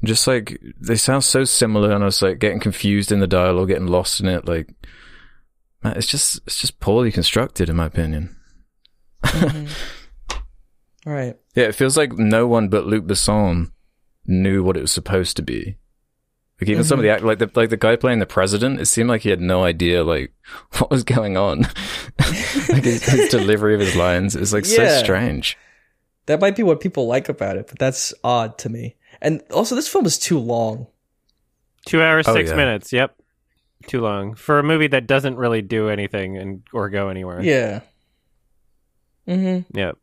Just 0.03 0.27
like 0.27 0.61
they 0.79 0.95
sound 0.95 1.23
so 1.23 1.43
similar, 1.43 1.91
and 1.91 2.03
I 2.03 2.05
was 2.05 2.21
like 2.21 2.39
getting 2.39 2.59
confused 2.59 3.11
in 3.11 3.19
the 3.19 3.27
dialogue, 3.27 3.69
getting 3.69 3.87
lost 3.87 4.19
in 4.19 4.27
it. 4.27 4.47
Like, 4.47 4.69
man, 5.83 5.97
it's 5.97 6.07
just 6.07 6.39
it's 6.45 6.59
just 6.59 6.79
poorly 6.79 7.11
constructed, 7.11 7.69
in 7.69 7.75
my 7.75 7.85
opinion. 7.85 8.35
Mm-hmm. 9.23 9.65
Right? 11.07 11.37
Yeah, 11.55 11.65
it 11.65 11.75
feels 11.75 11.95
like 11.95 12.17
no 12.17 12.47
one 12.47 12.67
but 12.67 12.85
Luc 12.85 13.05
Besson 13.05 13.71
knew 14.25 14.61
what 14.61 14.75
it 14.75 14.81
was 14.81 14.91
supposed 14.91 15.37
to 15.37 15.41
be. 15.41 15.77
Like 16.59 16.69
even 16.69 16.83
some 16.83 16.99
of 16.99 17.03
the 17.03 17.09
mm-hmm. 17.09 17.15
act, 17.15 17.23
like 17.23 17.39
the 17.39 17.51
like 17.57 17.69
the 17.69 17.77
guy 17.77 17.95
playing 17.95 18.19
the 18.19 18.25
president, 18.25 18.81
it 18.81 18.87
seemed 18.87 19.07
like 19.07 19.21
he 19.21 19.29
had 19.29 19.39
no 19.39 19.63
idea 19.63 20.03
like 20.03 20.33
what 20.77 20.91
was 20.91 21.05
going 21.05 21.37
on. 21.37 21.61
like 22.19 22.83
his, 22.83 23.05
his 23.05 23.29
delivery 23.29 23.73
of 23.73 23.79
his 23.79 23.95
lines 23.95 24.35
is 24.35 24.51
like 24.51 24.65
so 24.65 24.85
strange. 25.01 25.57
That 26.25 26.41
might 26.41 26.57
be 26.57 26.63
what 26.63 26.81
people 26.81 27.07
like 27.07 27.29
about 27.29 27.55
it, 27.55 27.67
but 27.67 27.79
that's 27.79 28.13
odd 28.21 28.57
to 28.59 28.69
me. 28.69 28.96
And 29.21 29.41
also, 29.51 29.75
this 29.75 29.87
film 29.87 30.05
is 30.05 30.17
too 30.17 30.39
long. 30.39 30.87
Two 31.85 32.01
hours, 32.01 32.27
Oh, 32.27 32.33
six 32.35 32.49
yeah. 32.49 32.55
minutes. 32.55 32.91
Yep. 32.93 33.15
Too 33.87 34.01
long 34.01 34.35
for 34.35 34.59
a 34.59 34.63
movie 34.63 34.87
that 34.87 35.07
doesn't 35.07 35.37
really 35.37 35.61
do 35.61 35.89
anything 35.89 36.37
and 36.37 36.63
or 36.73 36.89
go 36.89 37.09
anywhere. 37.09 37.41
Yeah. 37.41 37.81
Mm-hmm. 39.27 39.77
Yep. 39.77 39.97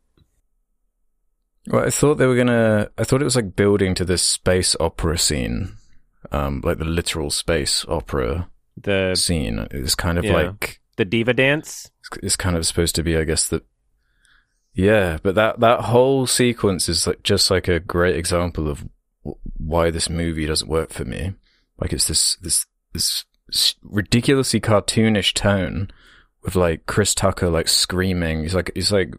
Well, 1.69 1.85
I 1.87 1.91
thought 1.91 2.17
they 2.17 2.27
were 2.27 2.37
gonna. 2.37 2.89
I 2.99 3.05
thought 3.05 3.21
it 3.23 3.25
was 3.25 3.37
like 3.37 3.57
building 3.57 3.95
to 3.95 4.05
this 4.05 4.23
space 4.23 4.77
opera 4.79 5.19
scene, 5.19 5.73
um, 6.31 6.61
like 6.63 6.79
the 6.79 6.85
literal 6.85 7.31
space 7.31 7.85
opera 7.89 8.49
The 8.81 9.15
scene. 9.15 9.67
It's 9.71 9.95
kind 9.95 10.19
of 10.19 10.25
Yeah. 10.25 10.35
like 10.35 10.81
the 10.97 11.05
diva 11.05 11.33
dance. 11.33 11.87
it's- 12.13 12.19
it's 12.23 12.37
kind 12.37 12.57
of 12.57 12.67
supposed 12.67 12.95
to 12.97 13.03
be, 13.03 13.17
I 13.17 13.25
guess, 13.25 13.49
that. 13.49 13.65
Yeah, 14.75 15.19
but 15.23 15.35
that 15.37 15.61
that 15.61 15.81
whole 15.83 16.27
sequence 16.27 16.89
is 16.89 17.07
like 17.07 17.23
just 17.23 17.51
like 17.51 17.67
a 17.69 17.81
great 17.81 18.17
example 18.17 18.69
of 18.69 18.79
w- 18.79 18.91
why 19.57 19.91
this 19.91 20.09
movie 20.09 20.47
doesn't 20.47 20.71
work 20.71 20.91
for 20.91 21.05
me. 21.05 21.35
Like 21.79 21.93
it's 21.93 22.09
this 22.09 22.37
this 22.37 22.67
this 22.93 23.25
ridiculously 23.83 24.61
cartoonish 24.61 25.35
tone 25.35 25.91
with 26.43 26.55
like 26.55 26.87
Chris 26.87 27.15
Tucker 27.15 27.49
like 27.49 27.69
screaming. 27.69 28.43
He's 28.43 28.55
like 28.55 28.71
he's 28.75 28.93
like 28.93 29.15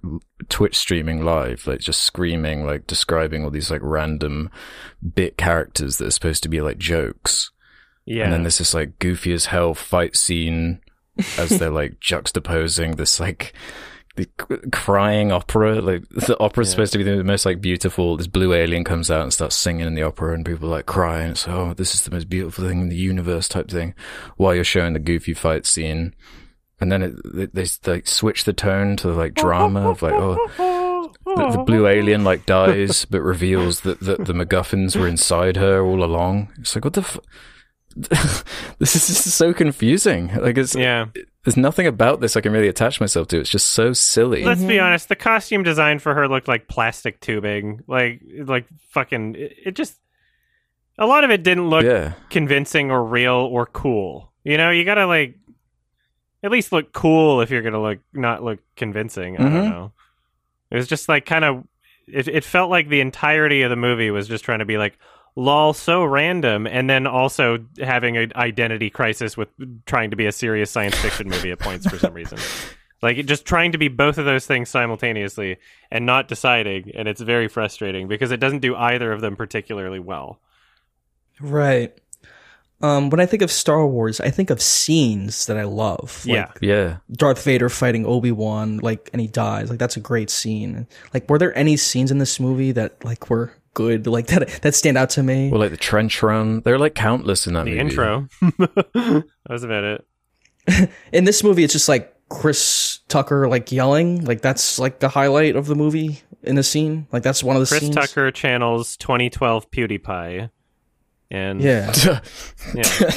Twitch 0.49 0.77
streaming 0.77 1.25
live, 1.25 1.65
like 1.67 1.79
just 1.79 2.03
screaming, 2.03 2.65
like 2.65 2.87
describing 2.87 3.43
all 3.43 3.49
these 3.49 3.71
like 3.71 3.81
random 3.83 4.49
bit 5.13 5.37
characters 5.37 5.97
that 5.97 6.07
are 6.07 6.11
supposed 6.11 6.43
to 6.43 6.49
be 6.49 6.61
like 6.61 6.77
jokes. 6.77 7.51
Yeah. 8.05 8.25
And 8.25 8.33
then 8.33 8.43
there's 8.43 8.59
this 8.59 8.73
like 8.73 8.99
goofy 8.99 9.33
as 9.33 9.47
hell 9.47 9.73
fight 9.73 10.15
scene 10.15 10.81
as 11.37 11.49
they're 11.49 11.69
like 11.71 11.99
juxtaposing 11.99 12.95
this 12.95 13.19
like 13.19 13.53
the 14.15 14.25
crying 14.71 15.31
opera. 15.31 15.81
Like 15.81 16.07
the 16.09 16.37
opera's 16.39 16.67
Yeah. 16.69 16.71
supposed 16.71 16.91
to 16.93 16.97
be 16.97 17.03
the 17.03 17.23
most 17.23 17.45
like 17.45 17.61
beautiful. 17.61 18.17
This 18.17 18.27
blue 18.27 18.53
alien 18.53 18.83
comes 18.83 19.11
out 19.11 19.23
and 19.23 19.33
starts 19.33 19.55
singing 19.55 19.85
in 19.87 19.95
the 19.95 20.03
opera, 20.03 20.33
and 20.33 20.45
people 20.45 20.69
like 20.69 20.85
cry. 20.85 21.21
And 21.21 21.31
it's 21.31 21.47
oh, 21.47 21.73
this 21.75 21.93
is 21.93 22.01
the 22.03 22.11
most 22.11 22.29
beautiful 22.29 22.65
thing 22.67 22.81
in 22.81 22.89
the 22.89 22.95
universe 22.95 23.47
type 23.47 23.69
thing. 23.69 23.93
While 24.37 24.55
you're 24.55 24.63
showing 24.63 24.93
the 24.93 24.99
goofy 24.99 25.33
fight 25.33 25.65
scene, 25.65 26.15
and 26.79 26.91
then 26.91 27.01
it, 27.01 27.15
they, 27.23 27.45
they 27.47 27.65
like 27.91 28.07
switch 28.07 28.43
the 28.45 28.53
tone 28.53 28.95
to 28.97 29.09
like 29.09 29.33
drama 29.33 29.89
of 29.89 30.01
like 30.01 30.13
oh. 30.13 31.11
The, 31.25 31.49
the 31.51 31.63
blue 31.65 31.87
alien 31.87 32.23
like 32.23 32.45
dies, 32.45 33.05
but 33.05 33.21
reveals 33.21 33.81
that, 33.81 33.99
that 34.01 34.25
the 34.25 34.33
MacGuffins 34.33 34.95
were 34.95 35.07
inside 35.07 35.57
her 35.57 35.81
all 35.83 36.03
along. 36.03 36.49
It's 36.59 36.75
like, 36.75 36.85
what 36.85 36.93
the? 36.93 37.01
F- 37.01 37.19
this 38.79 38.95
is 38.95 39.07
just 39.07 39.37
so 39.37 39.53
confusing. 39.53 40.27
Like, 40.35 40.57
it's 40.57 40.75
yeah. 40.75 41.05
there's 41.43 41.55
nothing 41.55 41.87
about 41.87 42.19
this 42.19 42.35
I 42.35 42.41
can 42.41 42.51
really 42.51 42.67
attach 42.67 42.99
myself 42.99 43.27
to. 43.29 43.39
It's 43.39 43.49
just 43.49 43.67
so 43.71 43.93
silly. 43.93 44.43
Let's 44.43 44.63
be 44.63 44.79
honest. 44.79 45.07
The 45.09 45.15
costume 45.15 45.63
design 45.63 45.99
for 45.99 46.13
her 46.13 46.27
looked 46.27 46.47
like 46.49 46.67
plastic 46.67 47.21
tubing. 47.21 47.81
Like 47.87 48.21
like 48.45 48.65
fucking. 48.89 49.35
It, 49.35 49.53
it 49.67 49.75
just. 49.75 49.97
A 50.97 51.05
lot 51.05 51.25
of 51.25 51.29
it 51.29 51.43
didn't 51.43 51.69
look 51.69 51.83
yeah, 51.83 52.13
convincing 52.29 52.89
or 52.89 53.03
real 53.03 53.33
or 53.33 53.65
cool. 53.65 54.31
You 54.45 54.57
know, 54.57 54.71
you 54.71 54.85
gotta 54.85 55.05
like 55.07 55.35
at 56.43 56.51
least 56.51 56.71
look 56.71 56.93
cool 56.93 57.41
if 57.41 57.49
you're 57.49 57.61
gonna 57.61 57.81
look 57.81 57.99
not 58.13 58.43
look 58.43 58.59
convincing. 58.75 59.35
I 59.37 59.41
don't 59.43 59.51
Mhm. 59.51 59.69
know. 59.69 59.91
It 60.71 60.75
was 60.75 60.87
just 60.87 61.09
like 61.09 61.25
kind 61.25 61.43
of 61.43 61.63
it 62.07 62.27
it 62.27 62.43
felt 62.43 62.69
like 62.69 62.87
the 62.87 63.01
entirety 63.01 63.63
of 63.63 63.69
the 63.69 63.75
movie 63.75 64.11
was 64.11 64.27
just 64.27 64.45
trying 64.45 64.59
to 64.59 64.65
be 64.65 64.77
like 64.77 64.97
lol 65.35 65.73
so 65.73 66.03
random 66.03 66.65
and 66.65 66.89
then 66.89 67.05
also 67.05 67.57
having 67.79 68.15
an 68.17 68.31
identity 68.35 68.89
crisis 68.89 69.35
with 69.35 69.49
trying 69.85 70.11
to 70.11 70.15
be 70.15 70.25
a 70.25 70.31
serious 70.31 70.71
science 70.71 70.95
fiction 70.95 71.27
movie 71.27 71.51
at 71.51 71.59
points 71.59 71.85
for 71.87 71.97
some 71.99 72.13
reason. 72.13 72.37
Like 73.01 73.23
just 73.27 73.45
trying 73.45 73.73
to 73.73 73.77
be 73.77 73.87
both 73.87 74.17
of 74.17 74.25
those 74.25 74.47
things 74.47 74.67
simultaneously 74.69 75.57
and 75.91 76.07
not 76.07 76.27
deciding 76.27 76.91
and 76.95 77.07
it's 77.07 77.21
very 77.21 77.47
frustrating 77.47 78.07
because 78.07 78.31
it 78.31 78.39
doesn't 78.39 78.61
do 78.61 78.75
either 78.75 79.11
of 79.11 79.21
them 79.21 79.35
particularly 79.35 79.99
well. 79.99 80.39
Right. 81.39 81.95
Um, 82.81 83.09
when 83.09 83.19
I 83.19 83.25
think 83.25 83.43
of 83.43 83.51
Star 83.51 83.85
Wars, 83.85 84.19
I 84.19 84.29
think 84.31 84.49
of 84.49 84.61
scenes 84.61 85.45
that 85.45 85.57
I 85.57 85.63
love. 85.63 86.25
Like 86.25 86.35
Yeah. 86.35 86.51
yeah. 86.61 86.97
Darth 87.11 87.43
Vader 87.43 87.69
fighting 87.69 88.05
Obi 88.05 88.31
Wan, 88.31 88.77
like, 88.77 89.09
and 89.13 89.21
he 89.21 89.27
dies. 89.27 89.69
Like, 89.69 89.79
that's 89.79 89.97
a 89.97 90.01
great 90.01 90.29
scene. 90.29 90.87
Like, 91.13 91.29
were 91.29 91.37
there 91.37 91.55
any 91.57 91.77
scenes 91.77 92.11
in 92.11 92.17
this 92.17 92.39
movie 92.39 92.71
that 92.71 93.03
like 93.05 93.29
were 93.29 93.53
good, 93.75 94.07
like 94.07 94.25
that 94.27 94.47
that 94.63 94.73
stand 94.73 94.97
out 94.97 95.11
to 95.11 95.21
me? 95.21 95.51
Well, 95.51 95.59
like 95.59 95.69
the 95.69 95.77
trench 95.77 96.23
run, 96.23 96.61
they're 96.61 96.79
like 96.79 96.95
countless 96.95 97.45
in 97.45 97.53
that 97.53 97.65
The 97.65 97.71
movie. 97.71 97.79
intro. 97.81 98.27
that 98.57 99.23
was 99.47 99.63
about 99.63 99.83
it. 99.83 100.89
in 101.13 101.25
this 101.25 101.43
movie, 101.43 101.63
it's 101.63 101.73
just 101.73 101.87
like 101.87 102.11
Chris 102.29 102.99
Tucker 103.07 103.47
like 103.47 103.71
yelling. 103.71 104.25
Like, 104.25 104.41
that's 104.41 104.79
like 104.79 104.99
the 104.99 105.09
highlight 105.09 105.55
of 105.55 105.67
the 105.67 105.75
movie 105.75 106.21
in 106.41 106.57
a 106.57 106.63
scene. 106.63 107.05
Like, 107.11 107.21
that's 107.21 107.43
one 107.43 107.55
of 107.55 107.61
the 107.61 107.67
Chris 107.67 107.81
scenes. 107.81 107.95
Tucker 107.95 108.31
channels 108.31 108.97
2012 108.97 109.69
PewDiePie, 109.69 110.49
and 111.31 111.61
Yeah, 111.61 111.91
yeah, 112.75 113.11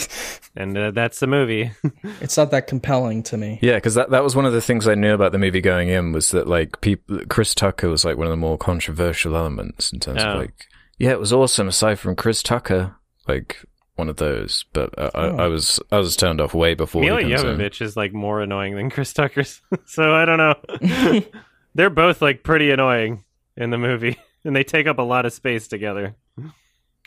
and 0.57 0.77
uh, 0.77 0.91
that's 0.93 1.21
the 1.21 1.27
movie. 1.27 1.71
it's 2.21 2.37
not 2.37 2.51
that 2.51 2.67
compelling 2.67 3.23
to 3.25 3.37
me. 3.37 3.59
Yeah, 3.63 3.75
because 3.75 3.95
that, 3.95 4.11
that 4.11 4.23
was 4.25 4.35
one 4.35 4.47
of 4.47 4.53
the 4.53 4.61
things 4.61 4.89
I 4.89 4.95
knew 4.95 5.15
about 5.15 5.33
the 5.33 5.39
movie 5.39 5.61
going 5.61 5.89
in 5.89 6.13
was 6.13 6.31
that 6.33 6.47
like 6.47 6.81
people, 6.81 7.21
Chris 7.29 7.55
Tucker 7.55 7.89
was 7.89 8.05
like 8.05 8.17
one 8.17 8.27
of 8.27 8.31
the 8.33 8.37
more 8.37 8.59
controversial 8.59 9.37
elements 9.37 9.93
in 9.93 10.01
terms 10.01 10.23
Oh. 10.23 10.29
of 10.31 10.39
like, 10.39 10.67
yeah, 10.99 11.11
it 11.11 11.21
was 11.21 11.33
awesome 11.33 11.69
aside 11.69 11.99
from 11.99 12.17
Chris 12.17 12.43
Tucker, 12.43 12.97
like 13.29 13.63
one 13.97 14.09
of 14.09 14.17
those. 14.17 14.65
But 14.73 14.99
uh, 14.99 15.11
Oh. 15.15 15.37
I, 15.37 15.45
I 15.45 15.47
was 15.49 15.79
I 15.93 15.99
was 15.99 16.17
turned 16.17 16.41
off 16.41 16.55
way 16.55 16.75
before. 16.75 17.03
Milla 17.03 17.23
comes 17.23 17.43
in. 17.43 17.61
Is 17.61 17.97
like 17.97 18.13
more 18.13 18.41
annoying 18.41 18.75
than 18.75 18.91
Chris 18.91 19.13
Tucker's, 19.13 19.61
so 19.87 20.13
I 20.15 20.25
don't 20.25 20.39
know. 20.39 21.21
They're 21.75 21.91
both 21.91 22.21
like 22.23 22.43
pretty 22.43 22.71
annoying 22.71 23.25
in 23.57 23.71
the 23.71 23.79
movie, 23.79 24.19
and 24.45 24.57
they 24.57 24.65
take 24.65 24.87
up 24.87 24.99
a 24.99 25.03
lot 25.03 25.27
of 25.27 25.33
space 25.33 25.69
together 25.69 26.17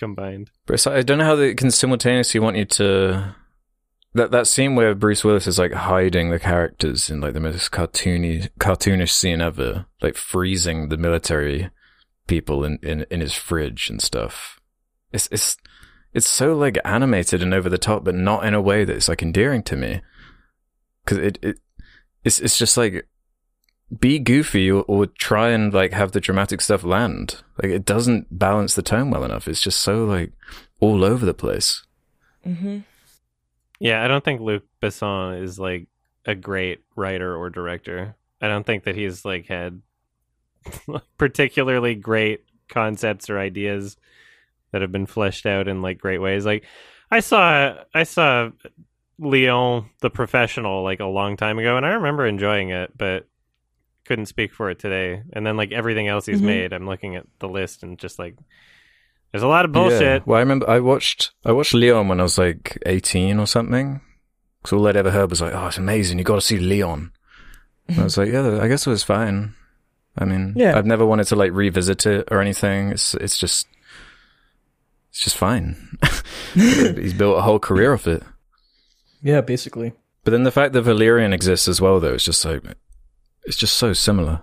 combined. 0.01 0.51
Like, 0.67 0.87
I 0.87 1.01
don't 1.03 1.19
know 1.19 1.25
how 1.25 1.35
they 1.35 1.53
can 1.53 1.71
simultaneously 1.71 2.39
want 2.39 2.57
you 2.57 2.65
to. 2.65 3.35
That 4.13 4.31
that 4.31 4.47
scene 4.47 4.75
where 4.75 4.93
Bruce 4.93 5.23
Willis 5.23 5.47
is 5.47 5.57
like 5.57 5.71
hiding 5.71 6.31
the 6.31 6.39
characters 6.39 7.09
in 7.09 7.21
like 7.21 7.33
the 7.33 7.39
most 7.39 7.71
cartoony 7.71 8.49
cartoonish 8.59 9.11
scene 9.11 9.39
ever, 9.39 9.85
like 10.01 10.17
freezing 10.17 10.89
the 10.89 10.97
military 10.97 11.69
people 12.27 12.65
in, 12.65 12.77
in, 12.81 13.05
in 13.09 13.21
his 13.21 13.33
fridge 13.33 13.89
and 13.89 14.01
stuff. 14.01 14.59
It's 15.13 15.29
it's 15.31 15.55
it's 16.13 16.27
so 16.27 16.53
like 16.55 16.77
animated 16.83 17.41
and 17.41 17.53
over 17.53 17.69
the 17.69 17.77
top, 17.77 18.03
but 18.03 18.15
not 18.15 18.45
in 18.45 18.53
a 18.53 18.61
way 18.61 18.83
that's 18.83 19.07
like 19.07 19.21
endearing 19.21 19.63
to 19.63 19.77
me. 19.77 20.01
Because 21.05 21.19
it, 21.19 21.39
it 21.41 21.59
it's 22.25 22.39
it's 22.39 22.57
just 22.57 22.75
like 22.75 23.07
be 23.99 24.19
goofy 24.19 24.71
or, 24.71 24.83
or 24.87 25.05
try 25.05 25.49
and 25.49 25.73
like 25.73 25.91
have 25.91 26.11
the 26.11 26.21
dramatic 26.21 26.61
stuff 26.61 26.83
land. 26.83 27.41
Like 27.61 27.71
it 27.71 27.85
doesn't 27.85 28.37
balance 28.37 28.75
the 28.75 28.81
tone 28.81 29.09
well 29.09 29.23
enough. 29.23 29.47
It's 29.47 29.61
just 29.61 29.81
so 29.81 30.05
like 30.05 30.31
all 30.79 31.03
over 31.03 31.25
the 31.25 31.33
place. 31.33 31.83
Mm-hmm. 32.45 32.79
Yeah, 33.79 34.03
I 34.03 34.07
don't 34.07 34.23
think 34.23 34.41
Luc 34.41 34.63
Besson 34.81 35.41
is 35.41 35.59
like 35.59 35.87
a 36.25 36.35
great 36.35 36.81
writer 36.95 37.35
or 37.35 37.49
director. 37.49 38.15
I 38.41 38.47
don't 38.47 38.65
think 38.65 38.85
that 38.85 38.95
he's 38.95 39.25
like 39.25 39.47
had 39.47 39.81
particularly 41.17 41.95
great 41.95 42.45
concepts 42.69 43.29
or 43.29 43.39
ideas 43.39 43.97
that 44.71 44.81
have 44.81 44.91
been 44.91 45.05
fleshed 45.05 45.45
out 45.45 45.67
in 45.67 45.81
like 45.81 45.97
great 45.97 46.19
ways. 46.19 46.45
Like 46.45 46.63
I 47.09 47.19
saw 47.19 47.75
I 47.93 48.03
saw 48.03 48.51
Leon 49.19 49.89
the 49.99 50.09
professional 50.09 50.83
like 50.83 50.99
a 50.99 51.05
long 51.05 51.35
time 51.35 51.59
ago 51.59 51.75
and 51.75 51.85
I 51.85 51.89
remember 51.89 52.25
enjoying 52.25 52.69
it, 52.69 52.97
but 52.97 53.27
couldn't 54.11 54.25
speak 54.27 54.53
for 54.53 54.69
it 54.69 54.79
today. 54.79 55.23
And 55.33 55.45
then 55.45 55.55
like 55.55 55.71
everything 55.71 56.07
else 56.09 56.25
he's 56.25 56.41
Mhm. 56.41 56.45
made, 56.53 56.73
I'm 56.73 56.85
looking 56.85 57.15
at 57.15 57.25
the 57.39 57.47
list 57.47 57.83
and 57.83 57.97
just 57.97 58.19
like 58.19 58.35
there's 59.31 59.43
a 59.43 59.47
lot 59.47 59.63
of 59.65 59.71
bullshit. 59.71 60.01
Yeah. 60.01 60.19
Well, 60.25 60.37
I 60.37 60.41
remember 60.41 60.69
I 60.69 60.79
watched 60.81 61.31
I 61.45 61.51
watched 61.53 61.73
Leon 61.73 62.07
when 62.09 62.19
I 62.19 62.23
was 62.23 62.37
like 62.37 62.77
eighteen 62.85 63.39
or 63.39 63.47
something. 63.47 64.01
Because 64.61 64.73
all 64.77 64.87
I'd 64.87 64.95
ever 64.97 65.09
heard 65.11 65.29
was 65.31 65.41
like, 65.41 65.53
"Oh, 65.55 65.67
it's 65.67 65.77
amazing! 65.79 66.19
You 66.19 66.23
got 66.23 66.35
to 66.35 66.41
see 66.41 66.59
Leon." 66.59 67.11
And 67.87 67.99
I 67.99 68.03
was 68.03 68.17
like, 68.17 68.29
"Yeah, 68.31 68.59
I 68.61 68.67
guess 68.67 68.85
it 68.85 68.91
was 68.91 69.03
fine." 69.03 69.55
I 70.17 70.25
mean, 70.25 70.53
Yeah. 70.55 70.77
I've 70.77 70.85
never 70.85 71.05
wanted 71.05 71.27
to 71.27 71.35
like 71.35 71.51
revisit 71.53 72.05
it 72.05 72.27
or 72.29 72.41
anything. 72.41 72.89
It's 72.89 73.15
it's 73.15 73.37
just 73.39 73.65
it's 75.09 75.21
just 75.23 75.37
fine. 75.37 75.97
He's 76.53 77.13
built 77.13 77.39
a 77.39 77.41
whole 77.41 77.59
career 77.59 77.93
off 77.93 78.05
it. 78.07 78.21
Yeah, 79.23 79.41
basically. 79.41 79.93
But 80.23 80.31
then 80.31 80.43
the 80.43 80.51
fact 80.51 80.73
that 80.73 80.83
Valerian 80.83 81.33
exists 81.33 81.67
as 81.67 81.81
well, 81.81 81.99
though, 81.99 82.13
is 82.13 82.23
just 82.25 82.39
so 82.41 82.59
it's 83.43 83.57
just 83.57 83.77
so 83.77 83.93
similar. 83.93 84.41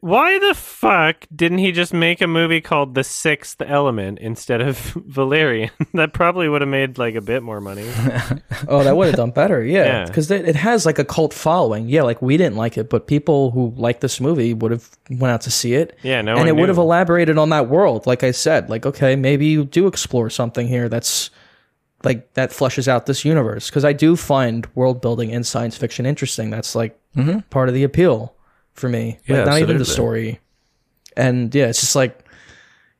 Why 0.00 0.38
the 0.38 0.54
fuck 0.54 1.26
didn't 1.34 1.58
he 1.58 1.72
just 1.72 1.92
make 1.92 2.20
a 2.20 2.28
movie 2.28 2.60
called 2.60 2.94
The 2.94 3.02
Sixth 3.02 3.60
Element 3.60 4.20
instead 4.20 4.60
of 4.60 4.78
Valerian? 4.94 5.70
that 5.94 6.12
probably 6.12 6.48
would 6.48 6.60
have 6.60 6.70
made 6.70 6.98
like 6.98 7.14
a 7.14 7.20
bit 7.20 7.42
more 7.42 7.60
money. 7.60 7.88
Oh, 8.66 8.82
that 8.82 8.96
would 8.96 9.06
have 9.06 9.16
done 9.16 9.30
better. 9.30 9.62
Yeah. 9.62 9.84
Yeah, 9.84 10.04
because 10.06 10.30
it 10.30 10.56
has 10.56 10.84
like 10.84 10.98
a 10.98 11.04
cult 11.04 11.32
following. 11.32 11.88
Yeah, 11.88 12.02
like 12.02 12.20
we 12.20 12.36
didn't 12.36 12.56
like 12.56 12.76
it, 12.76 12.90
but 12.90 13.06
people 13.06 13.52
who 13.52 13.72
like 13.76 14.00
this 14.00 14.20
movie 14.20 14.52
would 14.52 14.72
have 14.72 14.90
went 15.08 15.32
out 15.32 15.42
to 15.42 15.50
see 15.50 15.74
it. 15.74 15.96
Yeah, 16.02 16.20
no 16.22 16.32
and 16.32 16.40
one 16.40 16.48
it 16.48 16.56
would 16.56 16.68
have 16.68 16.76
elaborated 16.76 17.38
on 17.38 17.50
that 17.50 17.68
world. 17.68 18.06
Like 18.06 18.24
I 18.24 18.32
said, 18.32 18.68
like 18.68 18.84
okay, 18.84 19.14
maybe 19.14 19.46
you 19.46 19.64
do 19.64 19.86
explore 19.86 20.28
something 20.28 20.66
here 20.66 20.88
that's 20.88 21.30
like 22.02 22.34
that 22.34 22.52
flushes 22.52 22.88
out 22.88 23.06
this 23.06 23.24
universe. 23.24 23.70
Because 23.70 23.84
I 23.84 23.92
do 23.92 24.16
find 24.16 24.66
world 24.74 25.00
building 25.00 25.30
in 25.30 25.44
science 25.44 25.76
fiction 25.76 26.04
interesting. 26.04 26.50
That's 26.50 26.74
like 26.74 26.97
part 27.50 27.68
of 27.68 27.74
the 27.74 27.84
appeal 27.84 28.34
for 28.72 28.88
me. 28.88 29.18
Yeah, 29.26 29.38
like, 29.38 29.46
not 29.46 29.58
even 29.60 29.78
the 29.78 29.84
story. 29.84 30.40
And 31.16 31.54
yeah, 31.54 31.66
it's 31.66 31.80
just 31.80 31.96
like 31.96 32.24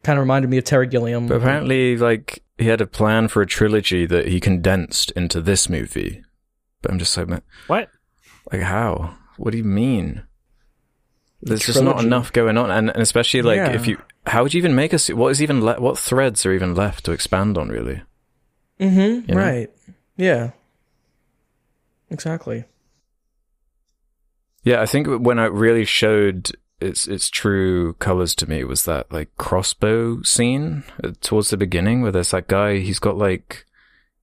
kind 0.02 0.18
of 0.18 0.22
reminded 0.22 0.48
me 0.50 0.58
of 0.58 0.64
Terry 0.64 0.86
Gilliam. 0.86 1.26
But 1.26 1.36
apparently, 1.36 1.96
like 1.96 2.42
he 2.58 2.66
had 2.66 2.80
a 2.80 2.86
plan 2.86 3.28
for 3.28 3.42
a 3.42 3.46
trilogy 3.46 4.06
that 4.06 4.28
he 4.28 4.40
condensed 4.40 5.10
into 5.12 5.40
this 5.40 5.68
movie. 5.68 6.22
But 6.82 6.90
I'm 6.90 6.98
just 6.98 7.16
like, 7.16 7.28
man, 7.28 7.42
What? 7.68 7.90
like 8.52 8.62
how? 8.62 9.14
What 9.36 9.52
do 9.52 9.58
you 9.58 9.64
mean? 9.64 10.22
There's 11.40 11.64
just 11.64 11.80
not 11.82 12.02
enough 12.02 12.32
going 12.32 12.58
on, 12.58 12.70
and, 12.72 12.90
and 12.90 13.00
especially 13.00 13.42
like 13.42 13.58
Yeah. 13.58 13.70
if 13.70 13.86
you, 13.86 14.02
how 14.26 14.42
would 14.42 14.52
you 14.54 14.58
even 14.58 14.74
make 14.74 14.92
a? 14.92 14.98
What 15.14 15.28
is 15.28 15.40
even 15.40 15.64
le- 15.64 15.80
what 15.80 15.96
threads 15.96 16.44
are 16.44 16.52
even 16.52 16.74
left 16.74 17.04
to 17.04 17.12
expand 17.12 17.56
on? 17.56 17.68
Really? 17.68 18.02
Mm-hmm. 18.80 19.30
You 19.30 19.34
know? 19.36 19.40
Right. 19.40 19.70
Yeah. 20.16 20.50
Exactly. 22.10 22.64
Yeah, 24.62 24.80
I 24.80 24.86
think 24.86 25.06
when 25.06 25.38
it 25.38 25.52
really 25.52 25.84
showed 25.84 26.50
its 26.80 27.08
its 27.08 27.28
true 27.28 27.94
colors 27.94 28.34
to 28.36 28.48
me 28.48 28.62
was 28.64 28.84
that 28.84 29.10
like 29.12 29.36
crossbow 29.36 30.22
scene 30.22 30.84
uh, 31.02 31.12
towards 31.20 31.50
the 31.50 31.56
beginning, 31.56 32.02
where 32.02 32.12
there's 32.12 32.30
that 32.30 32.48
guy. 32.48 32.78
He's 32.78 32.98
got 32.98 33.16
like 33.16 33.64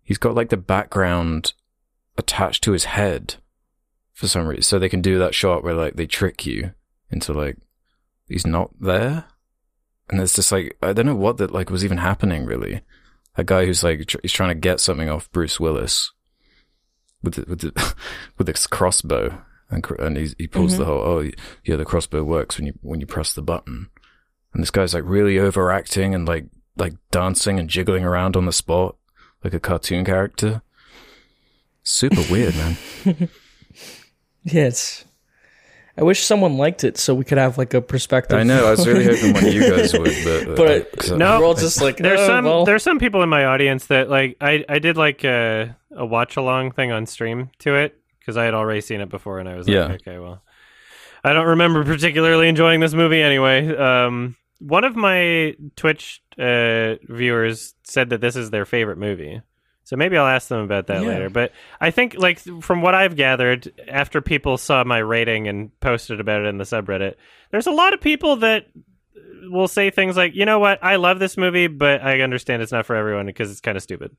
he's 0.03 0.17
got 0.17 0.35
like 0.35 0.49
the 0.49 0.57
background 0.57 1.53
attached 2.17 2.63
to 2.63 2.71
his 2.71 2.85
head 2.85 3.35
for 4.13 4.27
some 4.27 4.47
reason, 4.47 4.63
so 4.63 4.79
they 4.79 4.89
can 4.89 5.01
do 5.01 5.19
that 5.19 5.35
shot 5.35 5.63
where 5.63 5.73
like 5.73 5.95
they 5.95 6.07
trick 6.07 6.45
you 6.45 6.71
into 7.09 7.33
like 7.33 7.57
he's 8.27 8.47
not 8.47 8.71
there, 8.79 9.25
and 10.09 10.21
it's 10.21 10.35
just 10.35 10.51
like 10.51 10.77
I 10.81 10.93
don't 10.93 11.05
know 11.05 11.15
what 11.15 11.37
that 11.37 11.51
like 11.51 11.69
was 11.69 11.83
even 11.83 11.97
happening 11.97 12.45
really. 12.45 12.81
A 13.37 13.43
guy 13.43 13.65
who's 13.65 13.83
like 13.83 14.07
tr- 14.07 14.17
he's 14.21 14.31
trying 14.31 14.49
to 14.49 14.55
get 14.55 14.79
something 14.79 15.09
off 15.09 15.29
Bruce 15.31 15.59
Willis 15.59 16.13
with 17.21 17.33
the, 17.33 17.45
with 17.49 17.59
the, 17.59 17.95
with 18.37 18.47
this 18.47 18.65
crossbow, 18.65 19.41
and 19.69 19.85
and 19.99 20.17
he's, 20.17 20.35
he 20.37 20.47
pulls 20.47 20.77
the 20.77 20.85
whole 20.85 21.01
oh 21.01 21.29
yeah 21.63 21.75
the 21.75 21.85
crossbow 21.85 22.23
works 22.23 22.57
when 22.57 22.67
you 22.67 22.73
when 22.81 22.99
you 22.99 23.05
press 23.07 23.33
the 23.33 23.41
button, 23.41 23.89
and 24.53 24.61
this 24.61 24.71
guy's 24.71 24.93
like 24.93 25.03
really 25.05 25.39
overacting 25.39 26.13
and 26.15 26.27
like 26.27 26.45
like 26.77 26.93
dancing 27.11 27.59
and 27.59 27.69
jiggling 27.69 28.03
around 28.03 28.35
on 28.35 28.45
the 28.45 28.51
spot 28.53 28.95
like 29.43 29.53
a 29.53 29.59
cartoon 29.59 30.03
character. 30.05 30.61
Super 31.83 32.23
weird, 32.31 32.55
man. 32.55 32.77
yes. 34.43 35.05
I 35.97 36.03
wish 36.03 36.23
someone 36.25 36.57
liked 36.57 36.83
it 36.83 36.97
so 36.97 37.15
we 37.15 37.23
could 37.23 37.37
have 37.37 37.57
like 37.57 37.73
a 37.73 37.81
perspective. 37.81 38.37
I 38.37 38.43
know. 38.43 38.67
I 38.67 38.71
was 38.71 38.85
really 38.85 39.05
hoping 39.15 39.33
one 39.33 39.45
of 39.45 39.53
you 39.53 39.69
guys 39.69 39.93
would, 39.93 40.13
but, 40.25 40.47
uh, 40.49 40.55
But- 40.55 40.91
'cause 40.97 41.11
I- 41.13 41.17
No. 41.17 41.39
We're 41.39 41.45
all 41.45 41.53
just 41.53 41.81
like 41.81 41.97
There's 41.97 42.19
"Oh, 42.19 42.27
some 42.27 42.45
well." 42.45 42.65
there's 42.65 42.83
some 42.83 42.99
people 42.99 43.23
in 43.23 43.29
my 43.29 43.45
audience 43.45 43.85
that 43.87 44.09
like 44.09 44.35
I 44.41 44.65
I 44.67 44.79
did 44.79 44.97
like 44.97 45.23
a, 45.23 45.75
a 45.95 46.05
watch 46.05 46.35
along 46.35 46.71
thing 46.71 46.91
on 46.91 47.05
stream 47.05 47.49
to 47.59 47.75
it 47.75 47.97
because 48.25 48.37
I 48.37 48.45
had 48.45 48.53
already 48.55 48.81
seen 48.81 49.01
it 49.01 49.09
before 49.09 49.39
and 49.39 49.47
I 49.47 49.55
was 49.55 49.67
like 49.67 49.75
Yeah. 49.75 49.91
okay 49.95 50.17
well 50.17 50.41
I 51.23 51.33
don't 51.33 51.47
remember 51.47 51.83
particularly 51.83 52.47
enjoying 52.47 52.79
this 52.79 52.93
movie 52.93 53.21
anyway. 53.21 53.75
Um, 53.75 54.35
one 54.59 54.83
of 54.83 54.95
my 54.95 55.55
Twitch 55.75 56.21
uh, 56.37 56.95
viewers 57.03 57.73
said 57.83 58.09
that 58.11 58.21
this 58.21 58.35
is 58.35 58.51
their 58.51 58.65
favorite 58.65 58.97
movie. 58.99 59.41
So 59.85 59.95
maybe 59.95 60.17
I'll 60.17 60.27
ask 60.27 60.47
them 60.49 60.61
about 60.61 60.87
that 60.87 61.01
Yeah. 61.01 61.07
later. 61.09 61.29
But 61.31 61.51
I 61.81 61.89
think, 61.91 62.15
like, 62.17 62.39
from 62.61 62.81
what 62.81 62.95
I've 62.95 63.15
gathered, 63.15 63.71
after 63.87 64.21
people 64.21 64.57
saw 64.57 64.83
my 64.83 64.99
rating 64.99 65.47
and 65.47 65.77
posted 65.79 66.19
about 66.19 66.41
it 66.41 66.47
in 66.47 66.57
the 66.57 66.63
subreddit, 66.63 67.15
there's 67.51 67.67
a 67.67 67.71
lot 67.71 67.93
of 67.93 68.01
people 68.01 68.37
that 68.37 68.67
will 69.49 69.67
say 69.67 69.89
things 69.89 70.15
like, 70.17 70.35
you 70.35 70.45
know 70.45 70.59
what, 70.59 70.83
I 70.83 70.95
love 70.95 71.19
this 71.19 71.37
movie, 71.37 71.67
but 71.67 72.01
I 72.03 72.21
understand 72.21 72.61
it's 72.61 72.71
not 72.71 72.85
for 72.85 72.95
everyone 72.95 73.25
because 73.27 73.51
it's 73.51 73.61
kind 73.61 73.77
of 73.77 73.83
stupid. 73.83 74.15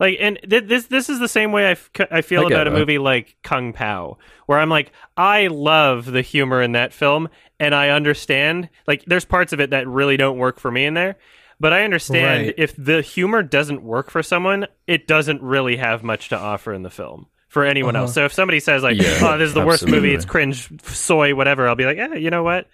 Like, 0.00 0.16
and 0.20 0.38
th- 0.48 0.64
this 0.64 0.86
this 0.86 1.08
is 1.08 1.18
the 1.18 1.26
same 1.28 1.50
way 1.50 1.66
I, 1.66 1.70
f- 1.72 1.90
I 2.10 2.20
feel 2.22 2.40
I 2.42 2.48
get 2.48 2.52
about 2.52 2.68
a 2.68 2.70
movie 2.70 2.98
like 2.98 3.36
Kung 3.42 3.72
Pao, 3.72 4.18
where 4.46 4.58
I'm 4.58 4.68
like, 4.70 4.92
I 5.16 5.48
love 5.48 6.06
the 6.06 6.22
humor 6.22 6.62
in 6.62 6.72
that 6.72 6.92
film, 6.92 7.28
and 7.58 7.74
I 7.74 7.88
understand. 7.90 8.68
Like, 8.86 9.04
there's 9.06 9.24
parts 9.24 9.52
of 9.52 9.58
it 9.60 9.70
that 9.70 9.88
really 9.88 10.16
don't 10.16 10.38
work 10.38 10.60
for 10.60 10.70
me 10.70 10.84
in 10.84 10.94
there, 10.94 11.16
but 11.58 11.72
I 11.72 11.82
understand 11.82 12.46
Right. 12.46 12.54
if 12.56 12.74
the 12.76 13.02
humor 13.02 13.42
doesn't 13.42 13.82
work 13.82 14.10
for 14.10 14.22
someone, 14.22 14.66
it 14.86 15.08
doesn't 15.08 15.42
really 15.42 15.76
have 15.76 16.04
much 16.04 16.28
to 16.28 16.38
offer 16.38 16.72
in 16.72 16.82
the 16.82 16.90
film 16.90 17.26
for 17.48 17.64
anyone 17.64 17.96
Uh-huh. 17.96 18.04
else. 18.04 18.14
So 18.14 18.24
if 18.24 18.32
somebody 18.32 18.60
says 18.60 18.84
like, 18.84 18.98
Yeah, 18.98 19.18
"Oh, 19.22 19.36
this 19.36 19.48
is 19.48 19.54
the 19.54 19.66
worst 19.66 19.88
movie. 19.88 20.14
It's 20.14 20.24
cringe, 20.24 20.68
soy, 20.84 21.34
whatever," 21.34 21.66
I'll 21.68 21.74
be 21.74 21.86
like, 21.86 21.96
"Yeah, 21.96 22.14
you 22.14 22.30
know 22.30 22.44
what? 22.44 22.68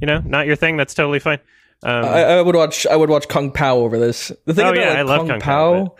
You 0.00 0.06
know, 0.06 0.20
not 0.24 0.46
your 0.46 0.54
thing. 0.54 0.76
That's 0.76 0.94
totally 0.94 1.18
fine." 1.18 1.40
Um, 1.82 2.04
I, 2.04 2.22
I 2.24 2.40
would 2.42 2.54
watch. 2.54 2.86
I 2.86 2.94
would 2.94 3.10
watch 3.10 3.26
Kung 3.28 3.50
Pao 3.50 3.78
over 3.78 3.98
this. 3.98 4.30
The 4.44 4.54
thing 4.54 4.64
Oh, 4.66 4.70
about 4.70 4.80
yeah, 4.80 4.88
like, 4.90 4.98
I 4.98 5.02
love 5.02 5.18
Kung, 5.20 5.28
Kung 5.28 5.40
Pao, 5.40 5.84
Pao, 5.86 5.96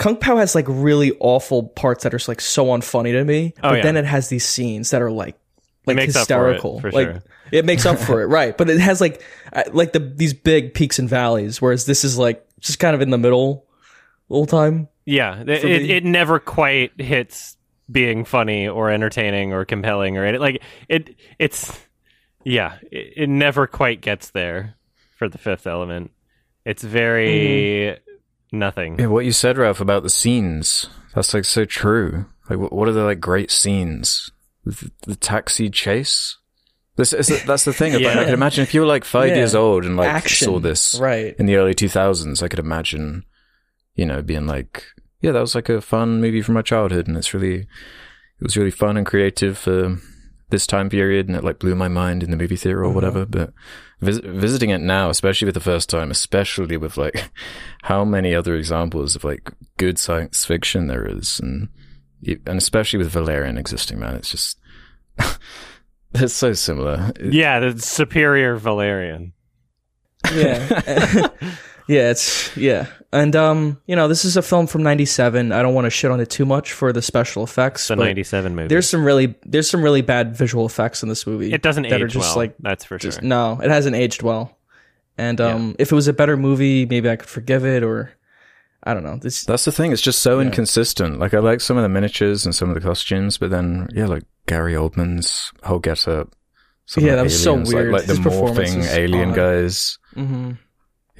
Kung 0.00 0.16
Pao 0.16 0.38
has 0.38 0.54
like 0.54 0.64
really 0.66 1.12
awful 1.20 1.62
parts 1.62 2.04
that 2.04 2.14
are 2.14 2.20
like 2.26 2.40
so 2.40 2.68
unfunny 2.68 3.12
to 3.12 3.22
me. 3.22 3.52
Oh, 3.58 3.68
but 3.68 3.74
yeah. 3.76 3.82
then 3.82 3.98
it 3.98 4.06
has 4.06 4.30
these 4.30 4.46
scenes 4.46 4.90
that 4.90 5.02
are 5.02 5.10
like 5.10 5.36
like 5.84 5.94
makes 5.96 6.16
up 6.16 6.26
for 6.26 6.48
it, 6.48 6.54
hysterical. 6.54 6.80
for 6.80 6.90
like 6.90 7.06
sure. 7.08 7.22
it 7.52 7.66
makes 7.66 7.84
up 7.84 7.98
for 7.98 8.22
it, 8.22 8.26
right? 8.28 8.56
But 8.56 8.70
it 8.70 8.80
has 8.80 9.02
like 9.02 9.22
uh, 9.52 9.64
like 9.74 9.92
the 9.92 9.98
these 9.98 10.32
big 10.32 10.72
peaks 10.72 10.98
and 10.98 11.06
valleys, 11.06 11.60
whereas 11.60 11.84
this 11.84 12.02
is 12.02 12.16
like 12.16 12.42
just 12.60 12.78
kind 12.78 12.94
of 12.94 13.02
in 13.02 13.10
the 13.10 13.18
middle 13.18 13.66
all 14.30 14.46
the 14.46 14.56
whole 14.56 14.66
time. 14.68 14.88
yeah, 15.04 15.38
it, 15.42 15.50
it, 15.50 15.62
the- 15.62 15.92
it 15.92 16.04
never 16.06 16.38
quite 16.38 16.98
hits 16.98 17.58
being 17.90 18.24
funny 18.24 18.66
or 18.68 18.90
entertaining 18.90 19.52
or 19.52 19.66
compelling 19.66 20.16
or 20.16 20.24
any, 20.24 20.38
like 20.38 20.62
it. 20.88 21.14
It's 21.38 21.78
yeah, 22.42 22.78
it, 22.90 23.12
it 23.18 23.28
never 23.28 23.66
quite 23.66 24.00
gets 24.00 24.30
there 24.30 24.76
for 25.18 25.28
the 25.28 25.36
Fifth 25.36 25.66
Element. 25.66 26.10
It's 26.64 26.82
very 26.82 27.98
nothing. 28.52 28.98
Yeah, 28.98 29.06
what 29.06 29.24
you 29.24 29.32
said, 29.32 29.58
Ralph, 29.58 29.80
about 29.80 30.02
the 30.02 30.10
scenes, 30.10 30.86
that's 31.14 31.34
like 31.34 31.44
so 31.44 31.64
true. 31.64 32.26
Like, 32.48 32.58
what, 32.58 32.72
what 32.72 32.88
are 32.88 32.92
the 32.92 33.04
like 33.04 33.20
great 33.20 33.50
scenes? 33.50 34.30
The, 34.64 34.90
the 35.06 35.16
taxi 35.16 35.70
chase? 35.70 36.36
This 36.96 37.12
is, 37.12 37.44
that's 37.44 37.64
the 37.64 37.72
thing. 37.72 37.92
Like, 37.94 38.02
Yeah. 38.02 38.20
I 38.20 38.24
can 38.24 38.34
imagine 38.34 38.62
if 38.62 38.74
you 38.74 38.80
were 38.80 38.86
like 38.86 39.04
five 39.04 39.30
Yeah. 39.30 39.36
years 39.36 39.54
old 39.54 39.84
and 39.86 39.96
like 39.96 40.08
Action, 40.08 40.46
saw 40.46 40.58
this 40.58 40.98
right? 41.00 41.34
in 41.38 41.46
the 41.46 41.56
early 41.56 41.74
2000s, 41.74 42.42
I 42.42 42.48
could 42.48 42.58
imagine, 42.58 43.24
you 43.94 44.04
know, 44.04 44.20
being 44.22 44.46
like, 44.46 44.84
yeah, 45.22 45.32
that 45.32 45.40
was 45.40 45.54
like 45.54 45.68
a 45.68 45.80
fun 45.80 46.20
movie 46.20 46.42
from 46.42 46.54
my 46.54 46.62
childhood. 46.62 47.08
And 47.08 47.16
it's 47.16 47.32
really, 47.32 47.60
it 47.60 48.42
was 48.42 48.56
really 48.56 48.70
fun 48.70 48.96
and 48.98 49.06
creative 49.06 49.56
for 49.56 49.96
this 50.50 50.66
time 50.66 50.90
period. 50.90 51.28
And 51.28 51.36
it 51.36 51.44
like 51.44 51.58
blew 51.58 51.74
my 51.74 51.88
mind 51.88 52.22
in 52.22 52.30
the 52.30 52.36
movie 52.36 52.56
theater 52.56 52.80
or 52.80 52.86
Uh-huh. 52.86 52.94
whatever. 52.94 53.24
But 53.24 53.52
vis- 54.00 54.20
visiting 54.22 54.70
it 54.70 54.80
now, 54.80 55.10
especially 55.10 55.46
with 55.46 55.54
the 55.54 55.60
first 55.60 55.88
time, 55.88 56.10
especially 56.10 56.76
with 56.76 56.96
like 56.96 57.30
how 57.82 58.04
many 58.04 58.34
other 58.34 58.54
examples 58.54 59.16
of 59.16 59.24
like 59.24 59.50
good 59.78 59.98
science 59.98 60.44
fiction 60.44 60.86
there 60.86 61.06
is. 61.06 61.40
And, 61.40 61.68
and 62.26 62.58
especially 62.58 62.98
with 62.98 63.10
Valerian 63.10 63.58
existing, 63.58 63.98
man, 63.98 64.16
it's 64.16 64.30
just, 64.30 64.58
it's 66.14 66.34
so 66.34 66.52
similar. 66.52 67.12
Yeah, 67.20 67.60
the 67.60 67.78
superior 67.80 68.56
Valerian. 68.56 69.32
Yeah. 70.32 71.28
yeah, 71.90 72.10
it's 72.10 72.56
yeah. 72.56 72.86
And 73.12 73.34
um, 73.34 73.80
you 73.86 73.96
know, 73.96 74.06
this 74.06 74.24
is 74.24 74.36
a 74.36 74.42
film 74.42 74.66
from 74.68 74.82
97. 74.84 75.50
I 75.52 75.62
don't 75.62 75.74
want 75.74 75.86
to 75.86 75.90
shit 75.90 76.10
on 76.10 76.20
it 76.20 76.30
too 76.30 76.46
much 76.46 76.72
for 76.72 76.92
the 76.92 77.02
special 77.02 77.42
effects, 77.42 77.88
The 77.88 77.96
'97 77.96 78.54
movie. 78.54 78.68
there's 78.68 78.88
some 78.88 79.04
really 79.04 79.34
there's 79.44 79.68
some 79.68 79.82
really 79.82 80.02
bad 80.02 80.36
visual 80.36 80.64
effects 80.66 81.02
in 81.02 81.08
this 81.08 81.26
movie. 81.26 81.52
it 81.52 81.62
doesn't 81.62 81.82
that 81.84 81.94
age 81.94 82.02
are 82.02 82.06
just 82.08 82.28
well. 82.30 82.36
like 82.36 82.54
that's 82.60 82.84
for 82.84 82.98
sure. 82.98 83.12
no, 83.22 83.60
it 83.60 83.70
hasn't 83.70 83.96
aged 83.96 84.22
well. 84.22 84.56
And 85.18 85.40
um, 85.40 85.74
if 85.78 85.92
it 85.92 85.94
was 85.94 86.08
a 86.08 86.12
better 86.14 86.36
movie, 86.36 86.86
maybe 86.86 87.10
I 87.10 87.16
could 87.16 87.28
forgive 87.28 87.66
it, 87.66 87.82
or 87.82 88.12
I 88.84 88.94
don't 88.94 89.02
know. 89.04 89.16
This 89.18 89.44
That's 89.44 89.64
the 89.66 89.72
thing. 89.72 89.92
It's 89.92 90.00
just 90.00 90.22
so 90.22 90.40
inconsistent. 90.40 91.18
Like 91.18 91.34
I 91.34 91.40
like 91.40 91.60
some 91.60 91.76
of 91.76 91.82
the 91.82 91.88
miniatures 91.90 92.46
and 92.46 92.54
some 92.54 92.68
of 92.70 92.74
the 92.74 92.80
costumes, 92.80 93.36
but 93.36 93.50
then 93.50 93.88
yeah, 93.92 94.06
like 94.06 94.22
Gary 94.46 94.72
Oldman's 94.74 95.52
whole 95.64 95.78
get 95.80 96.06
up. 96.08 96.34
Yeah, 96.96 97.16
that 97.16 97.22
was 97.24 97.42
so 97.42 97.54
weird. 97.54 97.92
Like, 97.92 98.06
the 98.06 98.16
His 98.16 98.18
morphing 98.20 98.84
alien 98.88 99.30
odd. 99.30 99.36
guys. 99.36 99.98
Mhm. 100.16 100.58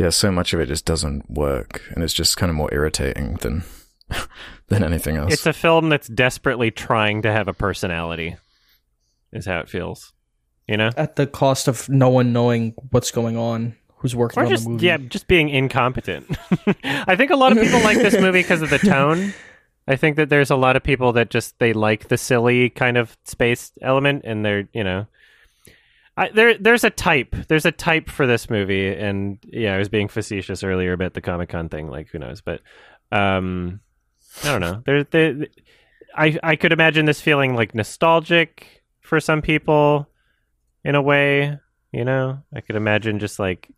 Yeah, 0.00 0.08
so 0.08 0.32
much 0.32 0.54
of 0.54 0.60
it 0.60 0.66
just 0.66 0.86
doesn't 0.86 1.30
work, 1.30 1.82
and 1.94 2.02
it's 2.02 2.14
just 2.14 2.38
kind 2.38 2.48
of 2.48 2.56
more 2.56 2.72
irritating 2.72 3.34
than 3.42 3.64
than 4.68 4.82
anything 4.82 5.16
else. 5.16 5.30
It's 5.30 5.44
a 5.44 5.52
film 5.52 5.90
that's 5.90 6.08
desperately 6.08 6.70
trying 6.70 7.20
to 7.20 7.30
have 7.30 7.48
a 7.48 7.52
personality. 7.52 8.36
Is 9.30 9.44
how 9.44 9.58
it 9.60 9.68
feels. 9.68 10.14
You 10.66 10.78
know? 10.78 10.90
at 10.96 11.16
the 11.16 11.26
cost 11.26 11.68
of 11.68 11.86
no 11.88 12.08
one 12.08 12.32
knowing 12.32 12.74
what's 12.90 13.10
going 13.10 13.36
on, 13.36 13.74
who's 13.96 14.16
working 14.16 14.40
Or 14.40 14.46
on 14.46 14.50
just 14.50 14.64
the 14.64 14.70
movie. 14.70 14.86
yeah, 14.86 14.96
just 14.96 15.26
being 15.26 15.50
incompetent. 15.50 16.26
I 16.84 17.14
think 17.16 17.30
a 17.30 17.36
lot 17.36 17.52
of 17.52 17.62
people 17.62 17.80
like 17.80 17.98
this 17.98 18.18
movie 18.18 18.40
because 18.40 18.62
of 18.62 18.70
the 18.70 18.78
tone. 18.78 19.34
I 19.86 19.96
think 19.96 20.16
that 20.16 20.30
there's 20.30 20.50
a 20.50 20.56
lot 20.56 20.76
of 20.76 20.82
people 20.82 21.12
that 21.12 21.28
just 21.28 21.58
they 21.58 21.74
like 21.74 22.08
the 22.08 22.16
silly 22.16 22.70
kind 22.70 22.96
of 22.96 23.18
space 23.24 23.72
element, 23.82 24.22
and 24.24 24.44
they're 24.46 24.66
you 24.72 24.82
know, 24.82 25.06
I, 26.16 26.28
there 26.28 26.58
there's 26.58 26.84
a 26.84 26.90
type 26.90 27.34
there's 27.48 27.64
a 27.64 27.72
type 27.72 28.10
for 28.10 28.26
this 28.26 28.50
movie, 28.50 28.88
and 28.88 29.38
yeah, 29.44 29.74
I 29.74 29.78
was 29.78 29.88
being 29.88 30.08
facetious 30.08 30.62
earlier 30.62 30.92
about 30.92 31.14
the 31.14 31.20
Comic 31.20 31.48
Con 31.50 31.68
thing, 31.68 31.88
like 31.88 32.08
who 32.08 32.18
knows, 32.18 32.40
but 32.40 32.60
um, 33.12 33.80
I 34.44 34.46
don't 34.48 34.60
know. 34.60 34.82
There, 34.84 35.04
there, 35.04 35.46
I 36.14 36.38
I 36.42 36.56
could 36.56 36.72
imagine 36.72 37.06
this 37.06 37.20
feeling 37.20 37.54
like 37.54 37.74
nostalgic 37.74 38.82
for 39.00 39.20
some 39.20 39.40
people, 39.40 40.08
in 40.84 40.94
a 40.94 41.02
way. 41.02 41.58
You 41.92 42.04
know, 42.04 42.42
I 42.54 42.60
could 42.60 42.76
imagine 42.76 43.18
just 43.18 43.38
like 43.38 43.70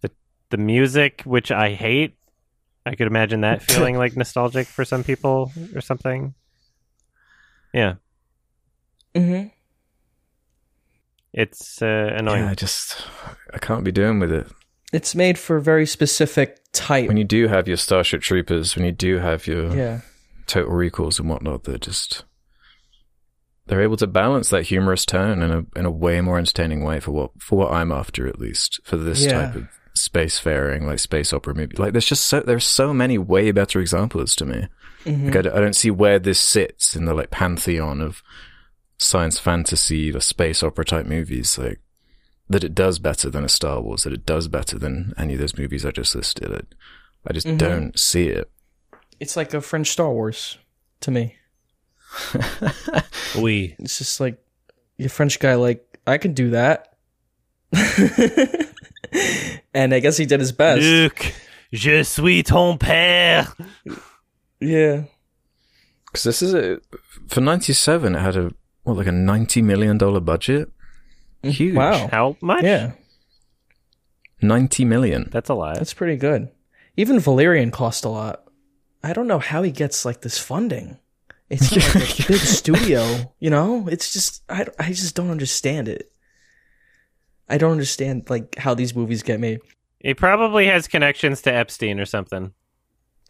the 0.00 0.10
the 0.50 0.58
music, 0.58 1.22
which 1.24 1.50
I 1.50 1.72
hate. 1.72 2.16
I 2.84 2.94
could 2.94 3.06
imagine 3.06 3.42
that 3.42 3.62
feeling 3.70 3.96
like 3.96 4.16
nostalgic 4.16 4.66
for 4.66 4.84
some 4.84 5.04
people 5.04 5.52
or 5.74 5.80
something. 5.80 6.34
Yeah, 7.72 7.94
hmm 9.14 9.48
it's 11.38 11.80
uh, 11.82 12.12
annoying. 12.16 12.44
yeah, 12.44 12.50
I 12.50 12.54
just 12.54 12.96
I 13.54 13.58
can't 13.58 13.84
be 13.84 13.92
doing 13.92 14.18
with 14.18 14.32
it. 14.32 14.46
It's 14.92 15.14
made 15.14 15.38
for 15.38 15.56
a 15.56 15.62
very 15.62 15.86
specific 15.86 16.58
type. 16.72 17.08
When 17.08 17.16
you 17.18 17.24
do 17.24 17.46
have 17.48 17.68
your 17.68 17.76
Starship 17.76 18.22
Troopers, 18.22 18.74
when 18.74 18.84
you 18.86 18.92
do 18.92 19.18
have 19.18 19.46
your 19.46 19.74
yeah. 19.76 20.00
Total 20.46 20.72
Recalls 20.72 21.18
and 21.18 21.28
whatnot, 21.28 21.64
they're 21.64 21.76
just 21.78 22.24
they're 23.66 23.82
able 23.82 23.98
to 23.98 24.06
balance 24.06 24.48
that 24.48 24.62
humorous 24.64 25.04
tone 25.04 25.42
in 25.42 25.50
a 25.50 25.78
in 25.78 25.84
a 25.84 25.90
way 25.90 26.20
more 26.22 26.38
entertaining 26.38 26.84
way 26.84 27.00
for 27.00 27.10
what 27.10 27.30
for 27.38 27.58
what 27.58 27.72
I'm 27.72 27.92
after 27.92 28.26
at 28.26 28.38
least 28.40 28.80
for 28.84 28.96
this 28.96 29.24
Yeah. 29.24 29.32
type 29.46 29.54
of 29.56 29.68
spacefaring 29.98 30.82
like 30.86 31.00
space 31.00 31.32
opera 31.32 31.54
movie. 31.54 31.76
Like 31.76 31.92
there's 31.92 32.06
just 32.06 32.24
so 32.26 32.40
there's 32.40 32.64
so 32.64 32.94
many 32.94 33.18
way 33.18 33.50
better 33.52 33.80
examples 33.80 34.34
to 34.36 34.46
me. 34.46 34.68
Mhm. 35.04 35.26
Like 35.26 35.36
I, 35.36 35.42
d- 35.42 35.50
I 35.50 35.60
don't 35.60 35.76
see 35.76 35.90
where 35.90 36.18
this 36.18 36.40
sits 36.40 36.96
in 36.96 37.04
the 37.04 37.14
like 37.14 37.30
pantheon 37.30 38.00
of 38.00 38.22
science 38.98 39.38
fantasy 39.38 40.12
or 40.14 40.20
space 40.20 40.62
opera 40.62 40.84
type 40.84 41.06
movies. 41.06 41.56
Like 41.58 41.80
that 42.48 42.64
it 42.64 42.74
does 42.74 42.98
better 42.98 43.30
than 43.30 43.44
a 43.44 43.48
Star 43.48 43.80
Wars. 43.80 44.02
That 44.04 44.12
it 44.12 44.26
does 44.26 44.48
better 44.48 44.78
than 44.78 45.12
any 45.16 45.34
of 45.34 45.40
those 45.40 45.56
movies 45.58 45.84
I 45.86 45.90
just 45.90 46.14
listed. 46.14 46.50
It, 46.50 46.74
I 47.26 47.32
just 47.32 47.46
Mhm. 47.46 47.58
don't 47.58 47.98
see 47.98 48.28
it. 48.28 48.50
It's 49.20 49.36
like 49.36 49.52
a 49.54 49.60
French 49.60 49.90
Star 49.90 50.10
Wars 50.12 50.58
to 51.00 51.10
me. 51.10 51.34
We 53.38 53.76
It's 53.78 53.98
just 53.98 54.18
like 54.20 54.38
your 54.96 55.10
French 55.10 55.38
guy, 55.38 55.54
like 55.56 55.98
I 56.06 56.16
can 56.18 56.32
do 56.32 56.50
that, 56.50 56.96
and 59.74 59.94
I 59.94 60.00
guess 60.00 60.16
he 60.16 60.24
did 60.26 60.40
his 60.40 60.52
best. 60.52 60.80
Luc, 60.82 61.32
je 61.72 62.02
suis 62.02 62.42
ton 62.42 62.78
père. 62.78 63.52
Yeah, 64.60 65.04
Because 66.06 66.24
this 66.24 66.42
is 66.42 66.54
a 66.54 66.80
for 67.28 67.40
'97. 67.40 68.14
It 68.16 68.18
had 68.20 68.36
a 68.36 68.52
what 68.88 68.96
like 68.96 69.06
a 69.06 69.12
ninety 69.12 69.62
million 69.62 69.98
dollar 69.98 70.20
budget. 70.20 70.70
Mm, 71.44 71.50
Huge. 71.50 71.74
wow, 71.76 72.08
How 72.08 72.36
much? 72.40 72.64
yeah, 72.64 72.92
Ninety 74.40 74.84
million. 74.84 75.28
that's 75.30 75.48
a 75.50 75.54
lot. 75.54 75.76
that's 75.76 75.94
pretty 75.94 76.16
good. 76.16 76.48
Even 76.96 77.18
Valerian 77.20 77.70
cost 77.70 78.04
a 78.04 78.08
lot. 78.08 78.44
I 79.02 79.12
don't 79.12 79.26
know 79.28 79.38
how 79.38 79.62
he 79.62 79.70
gets 79.70 80.04
like 80.04 80.22
this 80.22 80.38
funding. 80.38 80.98
It's 81.50 81.74
not 81.74 81.94
like 81.94 82.20
a 82.20 82.26
big 82.28 82.40
studio, 82.40 83.32
you 83.38 83.50
know. 83.50 83.88
It's 83.88 84.12
just 84.12 84.42
I 84.48 84.66
I 84.78 84.88
just 84.92 85.14
don't 85.14 85.30
understand 85.30 85.88
it. 85.88 86.12
I 87.48 87.56
don't 87.58 87.72
understand 87.72 88.28
like 88.28 88.56
how 88.56 88.74
these 88.74 88.94
movies 88.94 89.22
get 89.22 89.40
made. 89.40 89.60
He 90.00 90.14
probably 90.14 90.66
has 90.66 90.86
connections 90.86 91.42
to 91.42 91.52
Epstein 91.52 91.98
or 91.98 92.04
something. 92.06 92.52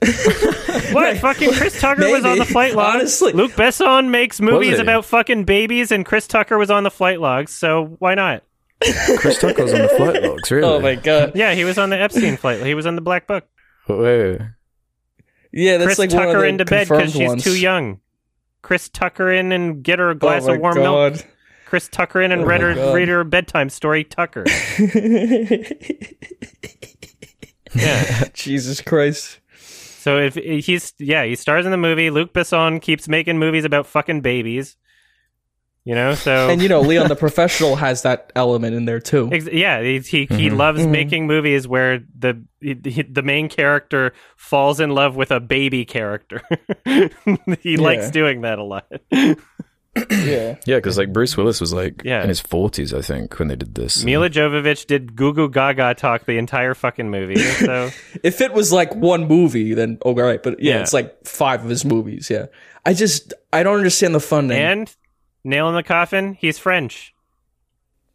What? 0.01 1.19
Fucking 1.19 1.53
Chris 1.53 1.81
Tucker 1.81 2.11
was 2.11 2.25
on 2.25 2.39
the 2.39 2.45
flight 2.45 2.75
logs. 2.75 2.95
Honestly. 2.95 3.33
Luc 3.33 3.53
Besson 3.53 4.11
makes 4.11 4.41
movies 4.41 4.79
about 4.79 5.05
fucking 5.05 5.45
babies, 5.45 5.91
and 5.91 6.05
Chris 6.07 6.27
Tucker 6.27 6.57
was 6.57 6.71
on 6.71 6.85
the 6.85 6.91
flight 6.91 7.21
logs. 7.21 7.53
So 7.53 7.97
why 7.99 8.15
not? 8.15 8.43
Chris 9.19 9.39
Tucker 9.41 9.65
was 9.65 9.75
on 9.75 9.83
the 9.83 9.89
flight 9.89 10.23
logs. 10.23 10.51
Really? 10.51 10.69
Oh 10.69 10.81
my 10.81 10.95
god! 10.95 11.33
Yeah, 11.35 11.55
he 11.55 11.65
was 11.65 11.79
on 11.79 11.91
the 11.91 11.99
Epstein 11.99 12.37
flight. 12.37 12.65
He 12.65 12.75
was 12.75 12.87
on 12.87 12.95
the 12.95 13.01
Black 13.01 13.27
Book. 13.27 13.45
Wait, 13.89 13.99
wait, 13.99 14.31
wait. 14.39 14.41
Yeah, 15.53 15.79
that's 15.79 15.87
Chris 15.87 15.99
like 15.99 16.11
Tucker 16.11 16.45
into 16.45 16.65
bed 16.65 16.89
because 16.89 17.13
she's 17.13 17.29
ones. 17.29 17.43
too 17.43 17.59
young. 17.59 18.01
Chris 18.63 18.89
Tucker 18.89 19.31
in 19.33 19.51
and 19.53 19.83
get 19.83 19.99
her 19.99 20.11
a 20.11 20.15
oh 20.15 20.19
glass 20.19 20.47
oh 20.47 20.55
of 20.55 20.61
warm 20.61 20.77
milk. 20.77 21.17
Chris 21.67 21.89
Tucker 21.89 22.23
in 22.23 22.33
and 22.33 22.43
Oh 22.43 22.47
read 22.47 22.61
her 22.61 22.75
God. 22.75 22.95
read 22.95 23.09
her 23.09 23.25
bedtime 23.25 23.69
story. 23.69 24.05
Tucker. 24.05 24.45
yeah. 27.75 28.25
Jesus 28.33 28.81
Christ. 28.81 29.38
So 30.09 30.17
if 30.19 30.35
he's 30.65 30.95
yeah, 30.99 31.25
he 31.25 31.35
stars 31.35 31.67
in 31.67 31.71
the 31.71 31.77
movie. 31.77 32.09
Luc 32.09 32.33
Besson 32.33 32.81
keeps 32.81 33.09
making 33.09 33.39
movies 33.39 33.67
about 33.67 33.87
fucking 33.87 34.23
babies. 34.23 34.77
You 35.85 35.95
know, 35.95 36.15
so 36.15 36.49
And 36.51 36.63
you 36.63 36.69
know, 36.71 36.81
Leon 36.81 37.09
the 37.09 37.17
Professional 37.17 37.77
has 37.77 38.03
that 38.03 38.33
element 38.35 38.75
in 38.75 38.87
there 38.87 39.01
too. 39.01 39.29
Ex- 39.31 39.49
yeah, 39.53 39.83
he 39.83 39.99
he, 39.99 40.21
he 40.31 40.49
Mhm. 40.49 40.57
loves 40.57 40.81
Mhm. 40.81 40.91
making 40.91 41.27
movies 41.27 41.69
where 41.69 42.01
the 42.19 42.43
he, 42.61 42.73
the 42.75 43.23
main 43.23 43.51
character 43.51 44.15
falls 44.39 44.81
in 44.81 44.91
love 44.91 45.15
with 45.15 45.31
a 45.31 45.41
baby 45.41 45.85
character. 45.85 46.41
he 47.63 47.77
likes 47.77 48.11
doing 48.11 48.41
that 48.43 48.59
a 48.59 48.65
lot. 48.65 48.87
Yeah. 50.11 50.57
Yeah, 50.67 50.77
because 50.77 50.99
like 50.99 51.13
Bruce 51.13 51.37
Willis 51.37 51.61
was 51.61 51.73
like 51.73 52.03
Yeah. 52.05 52.23
in 52.23 52.29
his 52.29 52.41
forties, 52.41 52.93
I 52.95 53.01
think, 53.01 53.39
when 53.39 53.49
they 53.49 53.57
did 53.57 53.75
this. 53.75 54.05
Milla 54.05 54.29
Jovovich 54.31 54.87
did 54.87 55.17
Goo 55.17 55.33
Goo 55.33 55.49
Gaga 55.49 55.95
talk 55.95 56.25
the 56.27 56.39
entire 56.39 56.75
fucking 56.75 57.11
movie. 57.11 57.39
So 57.39 57.91
If 58.23 58.41
it 58.41 58.53
was 58.53 58.73
like 58.73 58.95
one 58.95 59.27
movie, 59.29 59.75
then 59.75 59.99
oh, 60.05 60.11
all 60.11 60.23
right. 60.23 60.43
But 60.43 60.61
yeah, 60.63 60.75
Yeah. 60.77 60.81
it's 60.83 60.93
like 60.93 61.25
five 61.27 61.63
of 61.65 61.71
his 61.71 61.85
movies. 61.85 62.29
Yeah. 62.31 62.47
I 62.87 62.95
just 62.95 63.33
I 63.53 63.63
don't 63.63 63.77
understand 63.77 64.15
the 64.15 64.21
funding. 64.21 64.59
and 64.59 64.95
nail 65.45 65.69
in 65.69 65.75
the 65.75 65.83
coffin, 65.83 66.35
he's 66.35 66.59
French. 66.59 67.15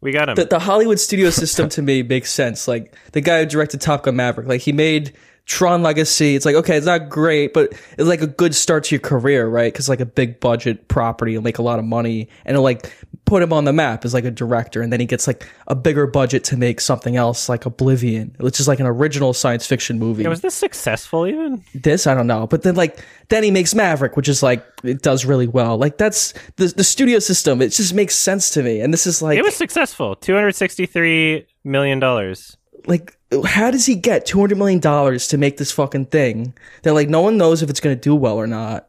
We 0.00 0.12
got 0.12 0.28
him. 0.28 0.34
the, 0.34 0.44
the 0.44 0.58
Hollywood 0.58 1.00
studio 1.00 1.30
system 1.30 1.68
to 1.70 1.82
me 1.82 2.02
makes 2.02 2.30
sense. 2.30 2.68
Like 2.68 2.94
the 3.12 3.22
guy 3.22 3.40
who 3.40 3.46
directed 3.46 3.80
Top 3.80 4.02
Gun 4.02 4.16
Maverick, 4.16 4.46
like 4.46 4.60
he 4.60 4.72
made 4.72 5.14
Tron 5.46 5.82
Legacy. 5.82 6.34
It's 6.34 6.46
like 6.46 6.54
okay, 6.56 6.76
it's 6.76 6.86
not 6.86 7.08
great, 7.08 7.52
but 7.52 7.72
it's 7.98 8.08
like 8.08 8.22
a 8.22 8.26
good 8.26 8.54
start 8.54 8.84
to 8.84 8.94
your 8.94 9.00
career, 9.00 9.46
right? 9.46 9.72
Because 9.72 9.88
like 9.88 10.00
a 10.00 10.06
big 10.06 10.40
budget 10.40 10.88
property 10.88 11.36
will 11.36 11.42
make 11.42 11.58
a 11.58 11.62
lot 11.62 11.78
of 11.78 11.84
money, 11.84 12.28
and 12.44 12.54
it'll 12.54 12.62
like 12.62 12.90
put 13.26 13.42
him 13.42 13.52
on 13.52 13.64
the 13.64 13.72
map 13.72 14.04
as 14.04 14.14
like 14.14 14.24
a 14.24 14.30
director. 14.30 14.80
And 14.80 14.92
then 14.92 15.00
he 15.00 15.06
gets 15.06 15.26
like 15.26 15.48
a 15.66 15.74
bigger 15.74 16.06
budget 16.06 16.44
to 16.44 16.56
make 16.56 16.80
something 16.80 17.16
else, 17.16 17.48
like 17.48 17.66
Oblivion, 17.66 18.34
which 18.38 18.58
is 18.60 18.68
like 18.68 18.80
an 18.80 18.86
original 18.86 19.32
science 19.32 19.66
fiction 19.66 19.98
movie. 19.98 20.22
Yeah, 20.22 20.30
was 20.30 20.40
this 20.40 20.54
successful 20.54 21.26
even? 21.26 21.62
this 21.74 22.06
I 22.06 22.14
don't 22.14 22.26
know, 22.26 22.46
but 22.46 22.62
then 22.62 22.74
like 22.74 23.04
then 23.28 23.42
he 23.42 23.50
makes 23.50 23.74
Maverick, 23.74 24.16
which 24.16 24.28
is 24.28 24.42
like 24.42 24.64
it 24.82 25.02
does 25.02 25.26
really 25.26 25.46
well. 25.46 25.76
Like 25.76 25.98
that's 25.98 26.32
the 26.56 26.68
the 26.68 26.84
studio 26.84 27.18
system. 27.18 27.60
It 27.60 27.68
just 27.68 27.92
makes 27.92 28.14
sense 28.14 28.48
to 28.50 28.62
me, 28.62 28.80
and 28.80 28.94
this 28.94 29.06
is 29.06 29.20
like 29.20 29.38
It 29.38 29.44
was 29.44 29.56
successful. 29.56 30.16
Two 30.16 30.34
hundred 30.34 30.54
sixty-three 30.54 31.46
million 31.64 32.00
dollars. 32.00 32.56
Like 32.86 33.16
how 33.46 33.70
does 33.70 33.86
he 33.86 33.94
get 33.94 34.26
200 34.26 34.56
million 34.58 34.78
dollars 34.80 35.28
to 35.28 35.38
make 35.38 35.56
this 35.56 35.72
fucking 35.72 36.06
thing 36.06 36.54
that 36.82 36.94
like 36.94 37.08
no 37.08 37.20
one 37.22 37.36
knows 37.36 37.62
if 37.62 37.70
it's 37.70 37.80
going 37.80 37.96
to 37.96 38.00
do 38.00 38.14
well 38.14 38.36
or 38.36 38.46
not 38.46 38.88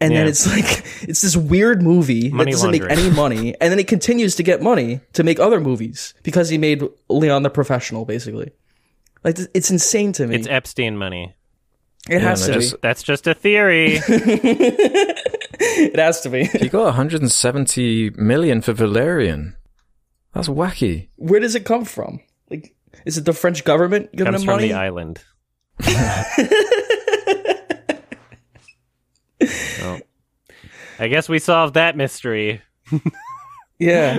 and 0.00 0.14
then 0.14 0.26
it's 0.26 0.46
like 0.54 0.84
it's 1.02 1.20
this 1.22 1.36
weird 1.36 1.80
movie 1.82 2.30
Money 2.30 2.50
that 2.52 2.56
doesn't 2.56 2.70
make 2.72 2.82
any 2.90 3.10
money 3.24 3.54
and 3.60 3.70
then 3.70 3.78
he 3.78 3.84
continues 3.84 4.34
to 4.36 4.42
get 4.42 4.60
money 4.62 5.00
to 5.14 5.22
make 5.22 5.38
other 5.40 5.60
movies 5.60 6.14
because 6.22 6.48
he 6.48 6.58
made 6.58 6.82
leon 7.08 7.42
the 7.42 7.50
professional 7.50 8.04
basically 8.04 8.50
like 9.24 9.38
it's 9.54 9.70
insane 9.70 10.12
to 10.12 10.26
me 10.26 10.36
It's 10.36 10.48
Epstein 10.48 10.96
money. 10.98 11.34
it 12.08 12.20
has 12.22 12.42
and 12.48 12.52
to 12.54 12.58
I 12.58 12.60
just- 12.62 12.74
be 12.74 12.78
That's 12.82 13.02
just 13.02 13.26
a 13.26 13.34
theory. 13.34 14.00
it 15.62 15.98
has 15.98 16.20
to 16.22 16.30
be 16.30 16.44
He 16.44 16.68
got 16.68 16.84
170 16.84 18.10
million 18.16 18.60
for 18.62 18.72
Valerian. 18.72 19.56
That's 20.32 20.48
wacky. 20.48 21.08
where 21.16 21.40
does 21.40 21.54
it 21.54 21.64
come 21.64 21.84
from 21.84 22.20
like 22.50 22.74
is 23.04 23.18
it 23.18 23.24
the 23.24 23.32
french 23.32 23.64
government 23.64 24.10
giving 24.12 24.32
Comes 24.32 24.42
him 24.42 24.46
from 24.46 24.56
money 24.56 24.68
the 24.68 24.74
island. 24.74 25.22
Well, 29.80 30.00
I 30.98 31.08
guess 31.08 31.28
we 31.28 31.38
solved 31.38 31.74
that 31.74 31.96
mystery. 31.96 32.60
yeah 33.78 34.18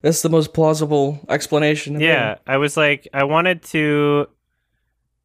That's 0.00 0.22
the 0.22 0.30
most 0.30 0.54
plausible 0.54 1.20
explanation. 1.28 2.00
Yeah, 2.00 2.36
I 2.46 2.58
was 2.58 2.76
like, 2.76 3.08
I 3.12 3.24
wanted 3.24 3.62
to, 3.64 4.26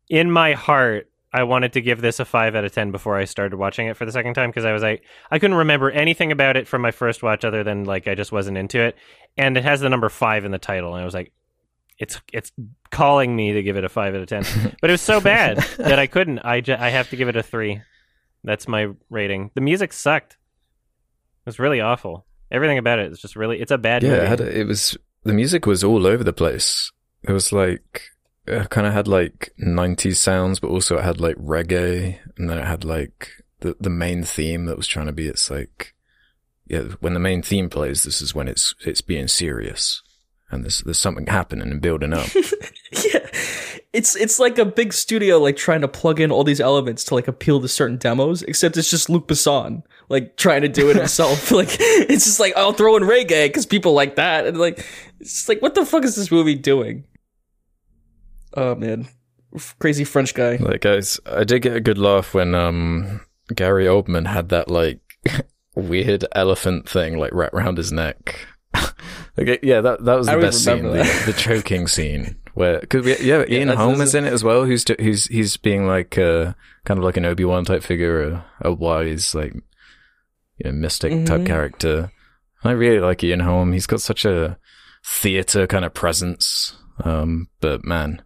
in 0.10 0.31
my 0.31 0.53
heart, 0.53 1.10
I 1.31 1.44
wanted 1.44 1.73
to 1.73 1.81
give 1.81 2.02
this 2.02 2.19
a 2.19 2.26
five 2.26 2.56
out 2.56 2.65
of 2.65 2.73
ten 2.73 2.91
before 2.91 3.15
I 3.15 3.26
started 3.26 3.57
watching 3.57 3.88
it 3.88 3.98
for 3.98 4.06
the 4.06 4.11
second 4.11 4.34
time 4.34 4.49
because 4.49 4.65
I 4.65 4.72
was 4.72 4.81
like, 4.81 5.03
I 5.30 5.38
couldn't 5.38 5.57
remember 5.57 5.91
anything 5.91 6.31
about 6.31 6.57
it 6.57 6.68
from 6.68 6.81
my 6.81 6.91
first 6.91 7.22
watch 7.22 7.45
other 7.45 7.64
than 7.64 7.84
like 7.84 8.07
I 8.07 8.15
just 8.15 8.31
wasn't 8.31 8.57
into 8.57 8.80
it, 8.81 8.95
and 9.38 9.56
it 9.57 9.64
has 9.64 9.80
the 9.81 9.90
number 9.90 10.10
five 10.10 10.44
in 10.44 10.52
the 10.52 10.57
title, 10.57 10.95
and 10.95 11.02
I 11.02 11.06
was 11.06 11.14
like, 11.14 11.31
it's 11.99 12.19
it's 12.31 12.51
calling 12.91 13.35
me 13.35 13.53
to 13.53 13.61
give 13.61 13.77
it 13.77 13.84
a 13.84 13.89
five 13.89 14.15
out 14.15 14.21
of 14.21 14.27
ten, 14.27 14.43
but 14.81 14.89
it 14.89 14.93
was 14.93 15.01
so 15.01 15.19
bad 15.21 15.57
that 15.77 15.99
I 15.99 16.07
couldn't. 16.07 16.39
I 16.39 16.61
ju- 16.61 16.77
I 16.80 16.89
have 16.89 17.09
to 17.09 17.15
give 17.15 17.27
it 17.27 17.35
a 17.35 17.43
three. 17.43 17.81
That's 18.43 18.67
my 18.67 18.88
rating. 19.09 19.51
The 19.53 19.61
music 19.61 19.91
sucked. 19.93 20.34
It 20.34 21.45
was 21.45 21.59
really 21.59 21.81
awful. 21.81 22.26
Everything 22.51 22.77
about 22.77 22.99
it 22.99 23.11
is 23.11 23.19
just 23.19 23.35
really. 23.35 23.59
It's 23.59 23.71
a 23.71 23.77
bad 23.77 24.01
yeah, 24.01 24.09
movie. 24.09 24.21
it, 24.23 24.27
had 24.30 24.41
a, 24.41 24.59
it 24.59 24.63
was 24.65 24.97
the 25.23 25.34
music 25.34 25.65
was 25.65 25.84
all 25.84 26.07
over 26.07 26.23
the 26.23 26.34
place. 26.34 26.91
It 27.23 27.34
was 27.34 27.51
like 27.51 28.03
it 28.47 28.69
kind 28.69 28.88
of 28.88 28.93
had 28.93 29.07
like 29.07 29.53
90s 29.61 30.15
sounds, 30.15 30.59
but 30.59 30.69
also 30.69 30.97
it 30.97 31.03
had 31.03 31.19
like 31.19 31.35
reggae, 31.35 32.17
and 32.38 32.49
then 32.49 32.57
it 32.57 32.65
had 32.65 32.84
like 32.85 33.30
the 33.59 33.76
the 33.80 33.89
main 33.89 34.23
theme 34.23 34.65
that 34.65 34.77
was 34.77 34.88
trying 34.88 35.07
to 35.07 35.11
be. 35.11 35.27
It's 35.27 35.51
like 35.51 35.93
yeah, 36.67 36.84
when 36.99 37.13
the 37.13 37.19
main 37.19 37.41
theme 37.41 37.69
plays, 37.69 38.03
this 38.03 38.21
is 38.21 38.34
when 38.34 38.47
it's 38.47 38.73
it's 38.85 39.01
being 39.01 39.27
serious, 39.27 40.01
and 40.51 40.63
there's 40.63 40.81
there's 40.81 40.97
something 40.97 41.27
happening 41.27 41.71
and 41.71 41.81
building 41.81 42.13
up. 42.13 42.27
yeah. 42.91 43.27
It's 43.91 44.15
it's 44.15 44.39
like 44.39 44.57
a 44.57 44.65
big 44.65 44.93
studio 44.93 45.39
like 45.39 45.57
trying 45.57 45.81
to 45.81 45.88
plug 45.88 46.19
in 46.19 46.31
all 46.31 46.43
these 46.43 46.61
elements 46.61 47.03
to 47.05 47.15
like 47.15 47.27
appeal 47.27 47.61
to 47.61 47.67
certain 47.67 47.97
demos, 47.97 48.43
except 48.43 48.77
it's 48.77 48.89
just 48.89 49.09
Luc 49.09 49.27
Besson 49.27 49.84
like 50.09 50.35
trying 50.38 50.61
to 50.61 50.67
do 50.67 50.89
it 50.89 50.95
himself. 50.95 51.51
like 51.51 51.69
it's 51.80 52.26
just 52.26 52.39
like 52.39 52.53
I'll 52.55 52.73
throw 52.73 52.95
in 52.97 53.03
reggae 53.03 53.47
because 53.47 53.65
people 53.65 53.93
like 53.93 54.15
that, 54.15 54.45
and 54.45 54.57
like 54.57 54.80
it's 55.19 55.34
just 55.34 55.49
like 55.49 55.61
what 55.61 55.76
the 55.76 55.85
fuck 55.85 56.03
is 56.03 56.15
this 56.15 56.31
movie 56.31 56.55
doing? 56.55 57.05
Oh 58.55 58.76
man, 58.76 59.07
crazy 59.80 60.03
French 60.03 60.34
guy. 60.34 60.57
like 60.57 60.81
guys, 60.81 61.19
I 61.26 61.43
did 61.43 61.61
get 61.61 61.76
a 61.76 61.81
good 61.81 61.97
laugh 61.97 62.34
when 62.34 62.55
um 62.55 63.21
Gary 63.55 63.85
Oldman 63.85 64.27
had 64.27 64.49
that 64.49 64.69
like 64.69 64.99
weird 65.76 66.26
elephant 66.34 66.89
thing 66.89 67.17
like 67.17 67.34
wrapped 67.34 67.53
around 67.53 67.77
his 67.77 67.91
neck. 67.91 68.47
Okay, 69.40 69.60
yeah, 69.64 69.82
that 69.82 70.03
that 70.03 70.16
was 70.16 70.28
the 70.28 70.34
don't 70.34 70.41
best 70.41 70.64
scene, 70.64 70.84
the, 70.84 71.24
the 71.28 71.34
choking 71.34 71.88
scene 71.88 72.36
where 72.56 72.80
because 72.80 73.22
yeah, 73.22 73.45
Ian 73.48 73.70
Holm 73.70 74.02
is 74.02 74.14
in 74.16 74.26
it 74.26 74.34
as 74.34 74.44
well. 74.44 74.66
Who's 74.66 74.84
who's 74.99 75.26
he's 75.28 75.56
being 75.57 75.88
like 75.88 76.18
uh 76.18 76.53
kind 76.86 76.98
of 76.98 77.03
like 77.03 77.16
an 77.18 77.26
Obi 77.26 77.45
Wan 77.45 77.64
type 77.66 77.84
figure, 77.84 78.22
a, 78.22 78.45
a 78.61 78.74
wise 78.74 79.34
like 79.34 79.53
you 79.53 80.66
know 80.66 80.72
mystic 80.72 81.26
type 81.26 81.41
Mhm. 81.41 81.45
character. 81.48 82.11
I 82.64 82.72
really 82.72 82.99
like 82.99 83.24
Ian 83.24 83.40
Holm. 83.40 83.72
He's 83.72 83.88
got 83.88 84.02
such 84.02 84.26
a 84.26 84.57
theater 85.06 85.66
kind 85.68 85.86
of 85.86 85.94
presence. 85.94 86.76
Um, 87.06 87.48
but 87.61 87.86
man, 87.86 88.22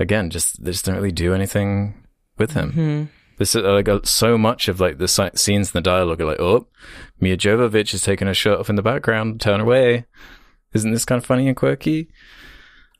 again, 0.00 0.30
just 0.30 0.64
they 0.64 0.72
just 0.72 0.84
don't 0.84 0.96
really 0.96 1.12
do 1.12 1.32
anything 1.34 2.04
with 2.36 2.52
him. 2.54 2.72
Hmm. 2.72 3.04
This 3.38 3.54
is 3.54 3.62
like 3.62 3.88
uh, 3.88 4.00
so 4.02 4.36
much 4.36 4.66
of 4.66 4.80
like 4.80 4.98
the 4.98 5.06
scenes 5.06 5.68
and 5.68 5.74
the 5.74 5.80
dialogue 5.80 6.20
are 6.20 6.24
like, 6.24 6.40
oh, 6.40 6.66
Milla 7.20 7.36
Jovovich 7.36 7.94
is 7.94 8.02
taking 8.02 8.26
her 8.26 8.34
shirt 8.34 8.58
off 8.58 8.68
in 8.68 8.74
the 8.74 8.82
background. 8.82 9.40
Turn 9.40 9.60
away. 9.60 10.06
Isn't 10.74 10.92
this 10.92 11.04
kind 11.04 11.18
of 11.18 11.24
funny 11.26 11.48
and 11.48 11.56
quirky? 11.56 12.08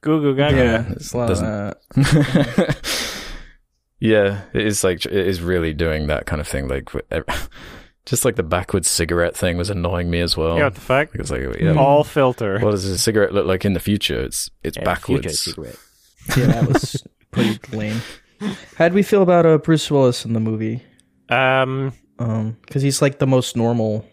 Goo 0.00 0.20
goo 0.20 0.34
gaga. 0.34 0.56
Yeah, 0.56 0.92
it's 0.92 1.12
a 1.12 1.16
lot 1.16 1.30
of 1.30 1.38
Doesn't- 1.38 1.76
that. 1.94 2.76
yeah, 4.00 4.42
it 4.54 4.66
is 4.66 4.84
like 4.84 5.04
it 5.04 5.12
is 5.12 5.40
really 5.40 5.74
doing 5.74 6.06
that 6.06 6.26
kind 6.26 6.40
of 6.40 6.46
thing. 6.48 6.68
Like 6.68 6.88
just 8.06 8.24
like 8.24 8.36
the 8.36 8.42
backwards 8.42 8.88
cigarette 8.88 9.36
thing 9.36 9.56
was 9.56 9.70
annoying 9.70 10.10
me 10.10 10.20
as 10.20 10.36
well. 10.36 10.56
Yeah, 10.56 10.64
what 10.64 10.74
the 10.74 10.80
fuck? 10.80 11.08
Like, 11.12 11.20
it's 11.20 11.30
like, 11.30 11.60
yeah, 11.60 11.74
All 11.74 12.04
filter. 12.04 12.58
what 12.60 12.70
does 12.70 12.84
a 12.84 12.96
cigarette 12.98 13.34
look 13.34 13.46
like 13.46 13.64
in 13.64 13.72
the 13.74 13.80
future? 13.80 14.20
It's 14.20 14.48
it's 14.62 14.76
Yeah, 14.76 14.84
backwards. 14.84 15.22
future 15.22 15.36
secret. 15.36 15.78
yeah, 16.36 16.46
that 16.60 16.68
was 16.68 17.04
pretty 17.32 17.58
lame. 17.76 18.00
How'd 18.76 18.92
we 18.92 19.02
feel 19.02 19.22
about 19.22 19.46
uh, 19.46 19.58
Bruce 19.58 19.90
Willis 19.90 20.24
in 20.24 20.32
the 20.32 20.40
movie? 20.40 20.82
Um, 21.28 21.92
Um, 22.20 22.56
because 22.62 22.82
he's 22.82 23.02
like 23.02 23.18
the 23.18 23.26
most 23.26 23.56
normal. 23.56 24.06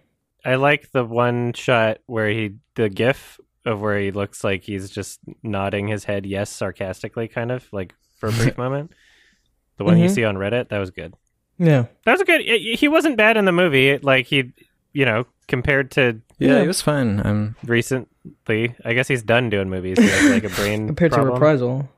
I 0.44 0.56
like 0.56 0.91
the 0.91 1.06
one 1.06 1.53
shot 1.53 1.99
where 2.07 2.30
he 2.30 2.56
the 2.76 2.90
gif 2.90 3.40
of 3.66 3.82
where 3.82 4.00
he 4.00 4.12
looks 4.12 4.44
like 4.44 4.64
he's 4.64 4.90
just 4.90 5.20
nodding 5.44 5.88
his 5.88 6.04
head 6.06 6.26
yes 6.26 6.50
sarcastically, 6.50 7.28
kind 7.28 7.52
of 7.52 7.68
like 7.74 7.94
for 8.18 8.30
a 8.30 8.32
brief 8.32 8.58
moment. 8.66 8.92
The 9.78 9.84
one 9.84 9.98
you 10.00 10.08
Mhm. 10.08 10.16
see 10.16 10.24
on 10.24 10.36
Reddit, 10.36 10.70
that 10.70 10.78
was 10.80 10.92
good. 10.92 11.14
Yeah, 11.58 11.86
That 12.06 12.12
was 12.14 12.22
a 12.22 12.26
good. 12.26 12.42
He 12.42 12.76
he 12.76 12.88
wasn't 12.88 13.18
bad 13.18 13.38
in 13.38 13.46
the 13.46 13.52
movie. 13.52 13.98
Like 13.98 14.26
he, 14.28 14.52
you 14.94 15.06
know, 15.06 15.26
compared 15.48 15.92
to 15.92 16.22
Yeah, 16.38 16.56
Yeah. 16.58 16.62
it 16.64 16.68
was 16.68 16.82
fine. 16.82 17.26
Um, 17.26 17.56
recently. 17.66 18.76
I 18.84 18.94
guess 18.94 19.08
he's 19.08 19.24
done 19.24 19.50
doing 19.50 19.70
movies. 19.70 19.98
He 20.00 20.08
has 20.08 20.30
like 20.32 20.44
a 20.44 20.50
brain 20.56 20.86
compared 20.88 21.12
problem. 21.14 21.30
to 21.30 21.34
Reprisal. 21.40 21.90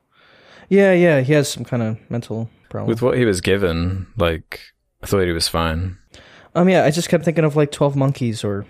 Yeah, 0.68 0.92
yeah, 0.92 1.20
he 1.22 1.32
has 1.32 1.48
some 1.50 1.64
kind 1.64 1.82
of 1.82 1.98
mental 2.10 2.50
problem. 2.68 2.88
with 2.88 3.00
what 3.02 3.16
he 3.18 3.24
was 3.24 3.40
given, 3.40 4.06
like 4.16 4.60
I 5.02 5.06
thought 5.06 5.24
he 5.24 5.32
was 5.32 5.48
fine. 5.48 5.96
um, 6.54 6.68
yeah, 6.68 6.84
I 6.84 6.90
just 6.90 7.08
kept 7.08 7.24
thinking 7.24 7.44
of 7.44 7.56
like 7.56 7.70
Twelve 7.72 7.96
Monkeys 7.96 8.44
or, 8.44 8.64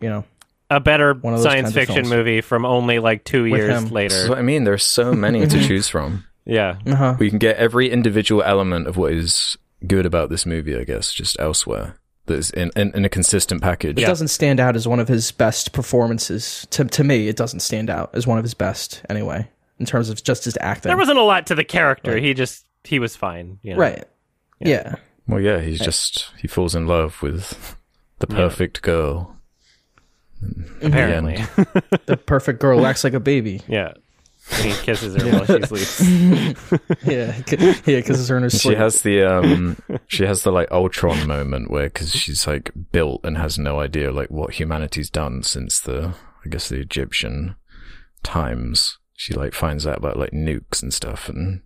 you 0.00 0.08
know, 0.08 0.24
A 0.76 0.80
better 0.80 1.14
One 1.14 1.38
science 1.38 1.72
fiction 1.72 2.08
movie 2.08 2.40
from 2.40 2.64
only 2.64 2.98
like 2.98 3.24
two 3.24 3.42
With 3.44 3.60
years 3.60 3.82
him. 3.84 3.88
later. 3.90 4.14
This 4.14 4.28
what 4.28 4.38
I 4.38 4.42
mean. 4.42 4.64
There's 4.64 4.84
so 4.84 5.12
many 5.12 5.46
to 5.46 5.64
choose 5.66 5.88
from. 5.88 6.24
yeah, 6.44 6.76
uh 6.86 6.94
huh. 6.94 7.16
We 7.18 7.30
can 7.30 7.38
get 7.38 7.56
every 7.56 7.90
individual 7.90 8.42
element 8.42 8.86
of 8.86 8.96
what 8.96 9.12
is 9.12 9.56
good 9.86 10.06
about 10.06 10.30
this 10.30 10.44
movie, 10.46 10.76
I 10.76 10.84
guess, 10.84 11.12
just 11.12 11.38
elsewhere. 11.38 11.96
That's 12.26 12.48
in, 12.50 12.70
in, 12.74 12.90
in 12.94 13.04
a 13.04 13.08
consistent 13.10 13.60
package. 13.60 13.98
It 13.98 14.00
Yeah. 14.00 14.06
doesn't 14.08 14.28
stand 14.28 14.58
out 14.58 14.76
as 14.76 14.88
one 14.88 14.98
of 14.98 15.08
his 15.08 15.30
best 15.30 15.72
performances. 15.72 16.66
To 16.70 16.84
to 16.84 17.04
me, 17.04 17.28
it 17.28 17.36
doesn't 17.36 17.60
stand 17.60 17.90
out 17.90 18.10
as 18.14 18.26
one 18.26 18.38
of 18.38 18.44
his 18.44 18.54
best 18.54 19.02
anyway, 19.10 19.48
in 19.78 19.86
terms 19.86 20.08
of 20.10 20.22
just 20.24 20.44
his 20.46 20.56
acting. 20.60 20.88
there 20.90 20.96
wasn't 20.96 21.18
a 21.18 21.22
lot 21.22 21.46
to 21.48 21.54
the 21.54 21.64
character. 21.64 22.16
He 22.16 22.34
just 22.34 22.64
he 22.82 22.98
was 22.98 23.14
fine. 23.14 23.58
You 23.62 23.74
know? 23.74 23.78
right. 23.80 24.04
Yeah. 24.60 24.68
Yeah. 24.68 24.94
Well, 25.28 25.40
yeah, 25.40 25.60
he's 25.60 25.80
just 25.80 26.30
he 26.40 26.48
falls 26.48 26.74
in 26.74 26.86
love 26.86 27.22
with 27.22 27.76
the 28.18 28.26
Yeah. 28.30 28.36
perfect 28.36 28.82
girl. 28.82 29.33
Apparently, 30.82 31.36
The 32.06 32.16
perfect 32.16 32.60
girl 32.60 32.84
acts 32.86 33.04
like 33.04 33.14
a 33.14 33.20
baby. 33.20 33.60
yeah. 33.68 33.92
And 34.52 34.72
he 34.72 34.82
kisses 34.82 35.16
her 35.16 35.30
while 35.32 35.46
she 35.46 35.62
sleeps. 35.62 36.70
Yeah, 37.06 37.34
yeah, 37.86 38.00
kisses 38.02 38.28
her 38.28 38.36
in 38.36 38.42
her 38.42 38.50
She 38.50 38.74
has 38.74 39.00
the 39.02 39.22
um, 39.22 39.78
she 40.06 40.24
has 40.26 40.42
the 40.42 40.52
like 40.52 40.70
Ultron 40.70 41.26
moment 41.26 41.70
where 41.70 41.84
because 41.84 42.12
she's 42.12 42.46
like 42.46 42.70
built 42.92 43.22
and 43.24 43.38
has 43.38 43.58
no 43.58 43.80
idea 43.80 44.12
like 44.12 44.30
what 44.30 44.52
humanity's 44.60 45.08
done 45.08 45.42
since 45.42 45.80
the 45.80 46.14
I 46.44 46.48
guess 46.50 46.68
the 46.68 46.76
Egyptian 46.80 47.56
times. 48.22 48.98
She 49.16 49.32
like 49.32 49.54
finds 49.54 49.86
out 49.86 49.98
about 49.98 50.18
like 50.18 50.32
nukes 50.32 50.82
and 50.82 50.92
stuff 50.92 51.28
and 51.28 51.62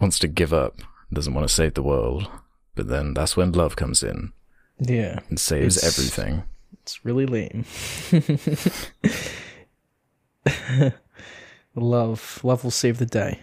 wants 0.00 0.18
to 0.18 0.28
give 0.28 0.52
up. 0.52 0.80
Doesn't 1.12 1.32
want 1.34 1.48
to 1.48 1.54
save 1.54 1.74
the 1.74 1.82
world, 1.82 2.28
but 2.74 2.88
then 2.88 3.14
that's 3.14 3.36
when 3.36 3.52
love 3.52 3.76
comes 3.76 4.02
in 4.02 4.32
yeah, 4.78 5.20
and 5.30 5.38
saves 5.40 5.76
It's- 5.78 5.98
everything. 5.98 6.42
It's 6.86 7.04
really 7.04 7.26
lame. 7.26 7.64
love, 11.74 12.40
love 12.44 12.62
will 12.62 12.70
save 12.70 12.98
the 12.98 13.06
day. 13.06 13.40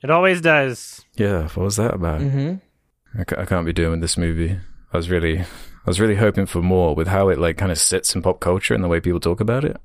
It 0.00 0.10
always 0.10 0.40
does. 0.40 1.04
Yeah, 1.16 1.48
what 1.48 1.64
was 1.64 1.74
that 1.74 1.92
about? 1.92 2.20
Mm-hmm. 2.20 3.18
I, 3.18 3.44
can't 3.44 3.66
be 3.66 3.72
doing 3.72 3.90
with 3.90 4.00
this 4.00 4.16
movie. 4.16 4.56
I 4.92 4.96
was 4.96 5.10
really, 5.10 5.40
I 5.40 5.46
was 5.86 5.98
really 5.98 6.14
hoping 6.14 6.46
for 6.46 6.62
more 6.62 6.94
with 6.94 7.08
how 7.08 7.30
it 7.30 7.38
like 7.38 7.56
kind 7.56 7.72
of 7.72 7.78
sits 7.78 8.14
in 8.14 8.22
pop 8.22 8.38
culture 8.38 8.74
and 8.74 8.84
the 8.84 8.88
way 8.88 9.00
people 9.00 9.18
talk 9.18 9.40
about 9.40 9.64
it. 9.64 9.76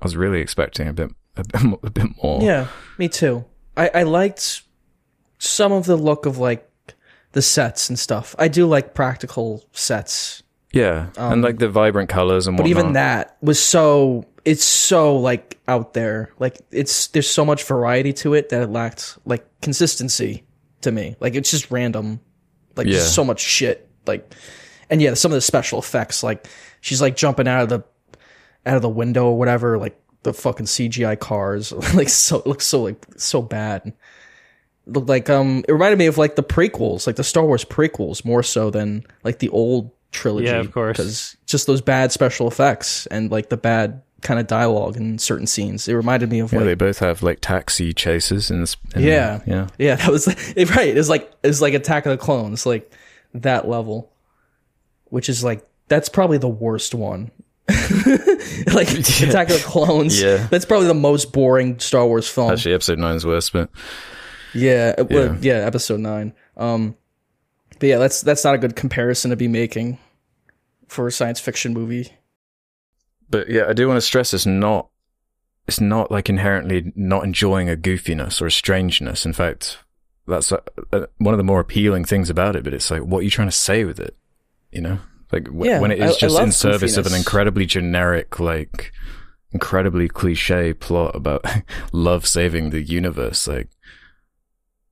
I 0.00 0.04
was 0.04 0.16
really 0.16 0.40
expecting 0.40 0.88
a 0.88 0.92
bit, 0.92 1.12
a 1.36 1.44
bit, 1.44 1.78
a 1.84 1.90
bit 1.90 2.08
more. 2.20 2.42
Yeah, 2.42 2.66
me 2.98 3.08
too. 3.08 3.44
I, 3.76 3.90
I 3.94 4.02
liked 4.02 4.62
some 5.38 5.70
of 5.70 5.86
the 5.86 5.96
look 5.96 6.26
of 6.26 6.38
like 6.38 6.68
the 7.30 7.42
sets 7.42 7.88
and 7.88 7.98
stuff. 7.98 8.34
I 8.40 8.48
do 8.48 8.66
like 8.66 8.92
practical 8.92 9.64
sets, 9.70 10.42
yeah, 10.72 11.08
Um, 11.16 11.32
and 11.34 11.42
like 11.42 11.58
the 11.58 11.68
vibrant 11.68 12.08
colors 12.08 12.46
and 12.46 12.56
but 12.56 12.64
whatnot. 12.64 12.78
even 12.80 12.92
that 12.94 13.36
was 13.42 13.62
so. 13.62 14.24
It's 14.44 14.64
so 14.64 15.16
like 15.16 15.58
out 15.68 15.92
there. 15.94 16.32
Like 16.38 16.58
it's 16.70 17.08
there's 17.08 17.28
so 17.28 17.44
much 17.44 17.64
variety 17.64 18.12
to 18.14 18.32
it 18.34 18.48
that 18.48 18.62
it 18.62 18.70
lacked 18.70 19.18
like 19.26 19.44
consistency 19.60 20.44
to 20.80 20.90
me. 20.90 21.14
Like 21.20 21.34
it's 21.34 21.50
just 21.50 21.70
random. 21.70 22.20
Like 22.76 22.86
Yeah. 22.86 23.00
so 23.00 23.22
much 23.24 23.40
shit. 23.40 23.88
Like 24.06 24.32
and 24.88 25.02
yeah, 25.02 25.12
some 25.14 25.30
of 25.30 25.34
the 25.36 25.40
special 25.42 25.78
effects. 25.78 26.22
Like 26.22 26.48
she's 26.80 27.02
like 27.02 27.16
jumping 27.16 27.46
out 27.48 27.64
of 27.64 27.68
the 27.68 27.84
out 28.64 28.76
of 28.76 28.82
the 28.82 28.88
window 28.88 29.26
or 29.26 29.38
whatever. 29.38 29.76
Like 29.78 30.00
the 30.22 30.32
fucking 30.32 30.66
CGI 30.66 31.18
cars. 31.20 31.70
like 31.94 32.08
so 32.08 32.38
it 32.38 32.46
looks 32.46 32.64
so 32.66 32.82
like 32.82 33.04
so 33.18 33.42
bad. 33.42 33.92
Looked 34.86 35.08
like 35.08 35.28
um 35.28 35.64
it 35.68 35.72
reminded 35.72 35.98
me 35.98 36.06
of 36.06 36.16
like 36.16 36.36
the 36.36 36.42
prequels, 36.42 37.06
like 37.06 37.16
the 37.16 37.24
Star 37.24 37.44
Wars 37.44 37.64
prequels, 37.66 38.24
more 38.24 38.42
so 38.42 38.70
than 38.70 39.04
like 39.22 39.38
the 39.40 39.50
old 39.50 39.90
trilogy. 40.12 40.46
Yeah, 40.46 40.60
of 40.60 40.72
course. 40.72 40.96
Because 40.96 41.36
just 41.46 41.66
those 41.66 41.80
bad 41.80 42.12
special 42.12 42.48
effects 42.48 43.06
and 43.06 43.30
like 43.30 43.48
the 43.48 43.56
bad 43.56 44.02
kind 44.22 44.38
of 44.38 44.46
dialogue 44.46 44.96
in 44.96 45.18
certain 45.18 45.46
scenes. 45.46 45.88
It 45.88 45.94
reminded 45.94 46.30
me 46.30 46.40
of 46.40 46.52
yeah, 46.52 46.58
like 46.58 46.66
they 46.66 46.74
both 46.74 46.98
have 46.98 47.22
like 47.22 47.38
taxi 47.40 47.92
chases 47.94 48.50
in 48.50 48.60
this. 48.60 48.76
In 48.94 49.02
Yeah. 49.02 49.40
yeah. 49.46 49.68
yeah, 49.78 49.94
that 49.96 50.10
was 50.10 50.26
it, 50.56 50.74
right. 50.76 50.96
It's 50.96 51.08
like 51.08 51.32
it's 51.42 51.60
like 51.60 51.74
Attack 51.74 52.06
of 52.06 52.10
the 52.10 52.18
Clones, 52.18 52.66
like 52.66 52.92
that 53.34 53.68
level, 53.68 54.12
which 55.06 55.28
is 55.28 55.42
like 55.42 55.66
that's 55.88 56.08
probably 56.08 56.38
the 56.38 56.48
worst 56.48 56.94
one. 56.94 57.30
like 57.68 58.90
Attack 58.98 59.50
of 59.50 59.56
the 59.56 59.62
Clones. 59.64 60.20
Yeah. 60.20 60.46
That's 60.50 60.64
probably 60.64 60.88
the 60.88 60.94
most 60.94 61.32
boring 61.32 61.78
Star 61.78 62.06
Wars 62.06 62.28
film. 62.28 62.50
Actually, 62.52 62.74
episode 62.74 62.98
nine 62.98 63.16
is 63.16 63.24
worse, 63.24 63.48
but 63.50 63.70
Yeah, 64.52 64.94
uh, 64.98 65.04
well, 65.08 65.36
Yeah. 65.40 65.60
yeah, 65.60 65.66
episode 65.66 66.00
nine. 66.00 66.32
Um, 66.56 66.96
but 67.80 67.88
yeah, 67.88 67.98
that's 67.98 68.20
that's 68.20 68.44
not 68.44 68.54
a 68.54 68.58
good 68.58 68.76
comparison 68.76 69.30
to 69.30 69.36
be 69.36 69.48
making 69.48 69.98
for 70.86 71.06
a 71.08 71.12
science 71.12 71.40
fiction 71.40 71.72
movie. 71.74 72.12
but 73.28 73.48
yeah, 73.48 73.64
I 73.68 73.72
do 73.72 73.86
want 73.88 73.96
to 73.96 74.00
stress 74.02 74.32
it's 74.34 74.46
not 74.46 74.88
it's 75.68 75.80
not 75.80 76.10
like 76.10 76.28
inherently 76.28 76.92
not 76.96 77.24
enjoying 77.24 77.68
a 77.70 77.76
goofiness 77.76 78.40
or 78.42 78.46
a 78.46 78.50
strangeness. 78.50 79.24
In 79.24 79.32
fact, 79.32 79.78
that's 80.26 80.50
uh, 80.50 80.58
uh, 80.92 81.06
one 81.18 81.32
of 81.34 81.38
the 81.38 81.44
more 81.44 81.60
appealing 81.60 82.04
things 82.04 82.28
about 82.28 82.56
it. 82.56 82.64
But 82.64 82.74
it's 82.74 82.90
like, 82.90 83.02
what 83.02 83.20
are 83.20 83.22
you 83.22 83.30
trying 83.30 83.48
to 83.48 83.52
say 83.52 83.84
with 83.84 84.00
it? 84.00 84.16
You 84.72 84.80
know, 84.80 84.98
like 85.30 85.44
w- 85.44 85.70
Yeah, 85.70 85.80
when 85.80 85.92
it 85.92 85.98
is 86.00 86.10
I- 86.12 86.14
I 86.14 86.18
just 86.18 86.34
love 86.34 86.44
in 86.46 86.52
service 86.52 86.96
of 86.96 87.06
an 87.06 87.14
incredibly 87.14 87.66
generic, 87.66 88.40
like 88.40 88.90
incredibly 89.52 90.08
cliche 90.08 90.72
plot 90.72 91.14
about 91.14 91.44
love 91.92 92.26
saving 92.26 92.70
the 92.70 92.82
universe, 92.82 93.46
like. 93.46 93.68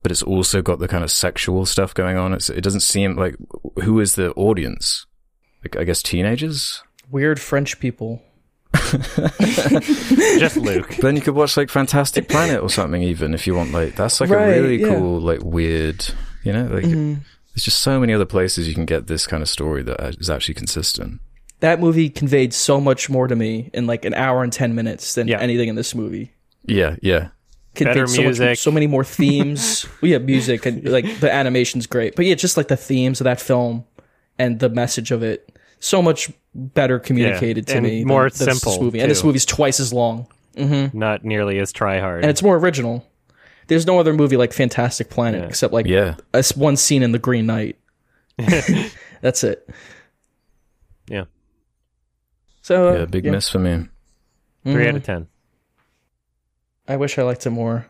But 0.01 0.11
it's 0.11 0.23
also 0.23 0.61
got 0.61 0.79
the 0.79 0.87
kind 0.87 1.03
of 1.03 1.11
sexual 1.11 1.65
stuff 1.65 1.93
going 1.93 2.17
on. 2.17 2.33
It's, 2.33 2.49
it 2.49 2.61
doesn't 2.61 2.79
seem 2.81 3.15
like 3.17 3.35
who 3.83 3.99
is 3.99 4.15
the 4.15 4.31
audience? 4.33 5.05
Like, 5.63 5.75
I 5.75 5.83
guess 5.83 6.01
teenagers. 6.01 6.81
Weird 7.11 7.39
French 7.39 7.79
people. 7.79 8.21
Just 8.73 10.57
Luc. 10.57 10.87
But 10.87 10.97
then 11.01 11.15
you 11.15 11.21
could 11.21 11.35
watch 11.35 11.57
like 11.57 11.69
Fantastic 11.69 12.29
Planet 12.29 12.61
or 12.61 12.69
something, 12.69 13.01
even 13.03 13.33
if 13.33 13.47
you 13.47 13.55
want. 13.55 13.71
Like 13.71 13.95
that's 13.95 14.21
like 14.21 14.29
Right, 14.29 14.57
a 14.57 14.61
really 14.61 14.79
yeah. 14.81 14.87
Mm-hmm. 14.87 14.95
cool, 14.99 15.19
like 15.21 15.43
weird. 15.43 16.05
You 16.43 16.53
know, 16.53 16.65
like 16.67 16.83
there's 16.83 17.63
just 17.63 17.79
so 17.81 17.99
many 17.99 18.13
other 18.13 18.25
places 18.25 18.67
you 18.67 18.73
can 18.73 18.85
get 18.85 19.07
this 19.07 19.27
kind 19.27 19.41
of 19.43 19.49
story 19.49 19.83
that 19.83 20.15
is 20.19 20.29
actually 20.29 20.53
consistent. 20.55 21.19
That 21.59 21.79
movie 21.81 22.09
conveyed 22.09 22.53
so 22.53 22.79
much 22.79 23.09
more 23.09 23.27
to 23.27 23.35
me 23.35 23.69
in 23.73 23.85
like 23.85 24.05
an 24.05 24.13
hour 24.13 24.43
and 24.43 24.53
ten 24.53 24.75
minutes 24.75 25.15
than 25.15 25.27
Yeah. 25.27 25.39
anything 25.39 25.67
in 25.67 25.75
this 25.75 25.93
movie. 25.93 26.31
Yeah, 26.65 26.95
yeah, 27.01 27.29
Conveyed 27.75 27.93
Better 27.95 28.07
so 28.07 28.21
music. 28.23 28.49
much, 28.49 28.57
so 28.59 28.71
many 28.71 28.87
more 28.87 29.03
themes. 29.19 29.85
well, 30.01 30.11
yeah, 30.11 30.17
music 30.17 30.65
and 30.65 30.83
like 30.87 31.05
the 31.19 31.31
animation's 31.31 31.87
great, 31.87 32.15
but 32.15 32.25
yeah, 32.25 32.35
just 32.35 32.57
like 32.57 32.67
the 32.67 32.77
themes 32.77 33.21
of 33.21 33.25
that 33.25 33.39
film 33.39 33.85
and 34.37 34.59
the 34.59 34.69
message 34.69 35.11
of 35.11 35.21
it, 35.23 35.57
so 35.79 36.01
much 36.01 36.31
better 36.55 36.97
communicated 36.99 37.67
to 37.67 37.75
and 37.77 37.85
me. 37.85 38.03
more 38.03 38.29
than 38.29 38.47
this 38.47 38.59
simple, 38.61 38.81
movie, 38.83 38.99
and 38.99 39.09
this 39.11 39.23
movie's 39.23 39.45
twice 39.45 39.79
as 39.79 39.93
long. 39.93 40.27
Not 40.57 41.23
nearly 41.23 41.57
as 41.59 41.71
try 41.71 41.99
hard. 41.99 42.21
and 42.23 42.29
it's 42.29 42.43
more 42.43 42.57
original. 42.57 43.05
There's 43.67 43.85
no 43.85 43.99
other 43.99 44.13
movie 44.13 44.35
like 44.35 44.51
Fantastic 44.51 45.09
Planet 45.09 45.41
Yeah. 45.43 45.47
except 45.47 45.71
like 45.71 45.85
yeah. 45.85 46.15
a 46.33 46.37
s- 46.39 46.57
one 46.57 46.75
scene 46.75 47.03
in 47.03 47.11
The 47.13 47.19
Green 47.19 47.45
Knight. 47.45 47.77
That's 49.21 49.43
it. 49.43 49.69
Yeah. 51.07 51.25
So 52.61 52.97
Yeah, 52.97 53.05
big 53.05 53.25
yeah. 53.25 53.31
miss 53.31 53.47
for 53.49 53.59
me. 53.59 53.87
3 54.65 54.73
Mhm. 54.73 54.87
out 54.89 54.95
of 54.95 55.03
ten. 55.03 55.27
I 56.89 56.97
wish 56.97 57.17
I 57.17 57.23
liked 57.23 57.45
it 57.45 57.51
more. 57.51 57.85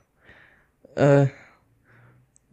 Uh, 0.96 1.28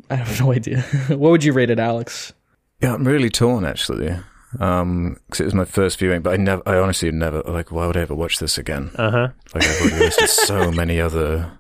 I 0.09 0.14
have 0.14 0.40
no 0.40 0.52
idea. 0.52 0.81
what 1.09 1.31
would 1.32 1.44
you 1.44 1.52
rate 1.52 1.68
it, 1.70 1.78
Alex? 1.78 2.32
Yeah, 2.81 2.94
I'm 2.94 3.06
really 3.06 3.28
torn 3.31 3.64
actually. 3.64 4.16
Um, 4.60 5.16
because 5.27 5.40
it 5.40 5.44
was 5.44 5.55
my 5.55 5.64
first 5.64 5.98
viewing, 5.98 6.23
but 6.23 6.32
I 6.32 6.36
never, 6.36 6.62
I 6.64 6.77
honestly 6.78 7.10
never 7.10 7.43
like. 7.43 7.70
Why 7.73 7.86
would 7.86 7.97
I 7.97 8.02
ever 8.02 8.14
watch 8.14 8.39
this 8.39 8.56
again? 8.56 8.90
Uh 8.94 9.10
huh. 9.10 9.28
Like 9.55 9.64
I've 9.64 9.81
already 9.81 9.98
listed 9.98 10.28
so 10.31 10.70
many 10.73 11.01
other. 11.01 11.51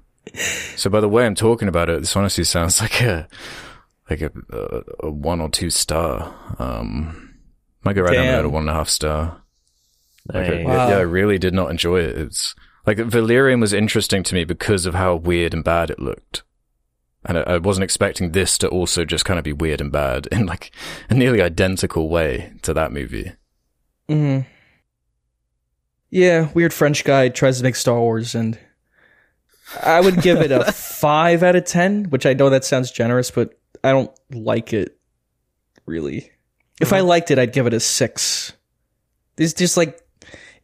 So 0.76 0.88
by 0.88 1.00
the 1.00 1.08
way 1.08 1.26
I'm 1.26 1.34
talking 1.34 1.68
about 1.68 1.90
it, 1.90 2.00
this 2.00 2.16
honestly 2.16 2.44
sounds 2.44 2.80
like 2.82 3.02
a 3.02 3.28
like 4.08 4.20
a, 4.22 4.30
a, 4.50 4.82
a 5.08 5.10
one 5.10 5.40
or 5.40 5.48
two 5.50 5.68
star. 5.68 6.32
Um, 6.58 7.34
might 7.84 7.94
go 7.94 8.02
right 8.02 8.14
down 8.14 8.24
Damn. 8.26 8.42
to 8.42 8.48
a 8.48 8.50
one 8.50 8.62
and 8.62 8.70
a 8.70 8.74
half 8.74 8.88
star. 8.88 9.42
Like, 10.32 10.48
I, 10.52 10.64
Wow. 10.64 10.88
yeah, 10.88 10.96
I 10.96 11.00
really 11.02 11.38
did 11.38 11.54
not 11.54 11.70
enjoy 11.70 12.00
it. 12.00 12.16
It's 12.18 12.54
like 12.86 12.98
Valerian 12.98 13.60
was 13.60 13.72
interesting 13.72 14.22
to 14.22 14.34
me 14.34 14.44
because 14.44 14.86
of 14.86 14.94
how 14.94 15.16
weird 15.16 15.52
and 15.54 15.64
bad 15.64 15.90
it 15.90 15.98
looked. 15.98 16.42
And 17.24 17.38
I, 17.38 17.42
I 17.42 17.58
wasn't 17.58 17.84
expecting 17.84 18.30
this 18.32 18.56
to 18.58 18.68
also 18.68 19.04
just 19.04 19.24
kind 19.24 19.38
of 19.38 19.44
be 19.44 19.52
weird 19.52 19.80
and 19.80 19.90
bad 19.90 20.26
in 20.32 20.46
like 20.46 20.70
a 21.10 21.14
nearly 21.14 21.42
identical 21.42 22.08
way 22.08 22.52
to 22.62 22.72
that 22.74 22.92
movie. 22.92 23.32
hmm 24.08 24.40
Yeah, 26.10 26.50
weird 26.54 26.72
French 26.72 27.04
guy 27.04 27.28
tries 27.28 27.58
to 27.58 27.64
make 27.64 27.76
Star 27.76 27.98
Wars, 27.98 28.34
and 28.34 28.58
I 29.82 30.00
would 30.00 30.22
give 30.22 30.38
it 30.40 30.52
a 30.52 30.70
five 30.72 31.42
out 31.42 31.56
of 31.56 31.64
ten. 31.64 32.04
Which 32.04 32.26
I 32.26 32.34
know 32.34 32.50
that 32.50 32.64
sounds 32.64 32.92
generous, 32.92 33.30
but 33.32 33.58
I 33.82 33.90
don't 33.90 34.12
like 34.30 34.72
it 34.72 34.96
really. 35.86 36.30
If 36.80 36.92
I 36.92 37.00
liked 37.00 37.30
it, 37.30 37.38
I'd 37.38 37.52
give 37.52 37.66
it 37.66 37.72
a 37.74 37.80
six. 37.80 38.52
It's 39.38 39.54
just 39.54 39.76
like 39.76 40.00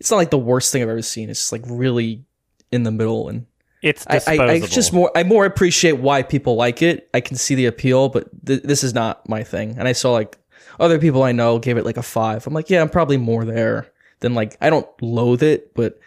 it's 0.02 0.10
not 0.10 0.16
like 0.16 0.30
the 0.30 0.38
worst 0.38 0.72
thing 0.72 0.82
I've 0.82 0.88
ever 0.88 1.00
seen. 1.00 1.30
It's 1.30 1.38
just 1.38 1.52
like 1.52 1.62
really 1.66 2.24
in 2.72 2.82
the 2.82 2.90
middle, 2.90 3.28
and 3.28 3.46
It's 3.82 4.04
I, 4.08 4.14
disposable. 4.14 4.50
I, 4.50 4.54
I 4.54 4.60
just 4.60 4.92
more 4.92 5.12
I 5.14 5.22
more 5.22 5.44
appreciate 5.44 5.92
why 5.92 6.24
people 6.24 6.56
like 6.56 6.82
it. 6.82 7.08
I 7.14 7.20
can 7.20 7.36
see 7.36 7.54
the 7.54 7.66
appeal, 7.66 8.08
but 8.08 8.26
th- 8.44 8.62
this 8.64 8.82
is 8.82 8.94
not 8.94 9.28
my 9.28 9.44
thing. 9.44 9.76
And 9.78 9.86
I 9.86 9.92
saw 9.92 10.10
like 10.10 10.36
other 10.80 10.98
people 10.98 11.22
I 11.22 11.30
know 11.30 11.60
gave 11.60 11.76
it 11.76 11.84
like 11.84 11.98
a 11.98 12.02
five. 12.02 12.44
I'm 12.48 12.52
like, 12.52 12.68
yeah, 12.68 12.80
I'm 12.80 12.88
probably 12.88 13.16
more 13.16 13.44
there 13.44 13.92
than 14.18 14.34
like 14.34 14.56
I 14.60 14.70
don't 14.70 14.88
loathe 15.00 15.44
it, 15.44 15.72
but 15.74 16.00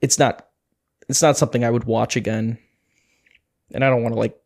it's 0.00 0.18
not 0.18 0.48
it's 1.08 1.22
not 1.22 1.36
something 1.36 1.64
I 1.64 1.70
would 1.70 1.84
watch 1.84 2.16
again. 2.16 2.58
And 3.72 3.84
I 3.84 3.88
don't 3.90 4.02
want 4.02 4.14
to 4.16 4.18
like 4.18 4.36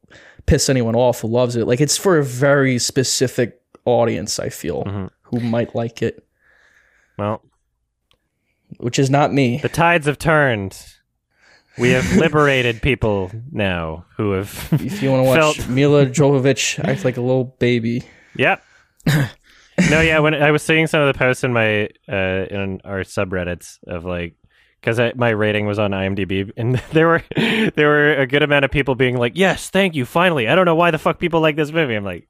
piss 0.45 0.69
anyone 0.69 0.95
off 0.95 1.23
who 1.23 1.29
loves 1.29 1.57
it. 1.57 1.67
Like 1.67 1.81
it's 1.81 1.97
for 1.97 2.19
a 2.19 2.23
very 2.25 2.79
specific 2.79 3.59
audience. 3.87 4.39
I 4.39 4.51
feel 4.51 4.85
Mhm. 4.85 5.11
who 5.23 5.41
might 5.41 5.75
like 5.75 6.03
it, 6.03 6.23
well, 7.19 7.43
which 8.79 8.99
is 8.99 9.11
not 9.11 9.33
me. 9.33 9.59
the 9.59 9.69
tides 9.69 10.07
have 10.07 10.19
turned. 10.19 10.79
We 11.79 11.91
have 11.91 12.17
liberated 12.17 12.81
people 12.81 13.31
now 13.53 14.07
who 14.17 14.33
have. 14.33 14.69
If 14.73 15.03
you 15.03 15.11
want 15.11 15.25
to 15.25 15.29
watch 15.29 15.57
Felt- 15.57 15.69
Milla 15.69 16.07
Jovovich 16.07 16.83
act 16.83 17.05
like 17.05 17.17
a 17.17 17.21
little 17.21 17.45
baby. 17.59 18.03
Yep. 18.37 18.63
no, 19.91 20.01
yeah. 20.01 20.19
When 20.21 20.35
I 20.35 20.51
was 20.51 20.63
seeing 20.63 20.87
some 20.87 21.01
of 21.03 21.13
the 21.13 21.19
posts 21.19 21.45
in 21.45 21.53
my 21.53 21.89
uh, 22.09 22.47
in 22.51 22.81
our 22.85 23.01
subreddits 23.01 23.79
of 23.87 24.05
like, 24.05 24.35
because 24.81 24.99
my 25.17 25.31
rating 25.31 25.67
was 25.67 25.79
on 25.79 25.91
IMDb, 25.91 26.51
and 26.57 26.77
there 26.93 27.09
were 27.09 27.23
there 27.37 27.89
were 27.89 28.15
a 28.15 28.27
good 28.27 28.43
amount 28.43 28.65
of 28.65 28.71
people 28.71 28.95
being 28.95 29.17
like, 29.19 29.33
"Yes, 29.37 29.69
thank 29.69 29.95
you, 29.95 30.07
finally." 30.07 30.49
I 30.49 30.55
don't 30.55 30.65
know 30.65 30.75
why 30.75 30.91
the 30.91 30.99
fuck 30.99 31.19
people 31.19 31.41
like 31.41 31.57
this 31.57 31.73
movie. 31.73 31.95
I'm 31.95 32.05
like, 32.05 32.27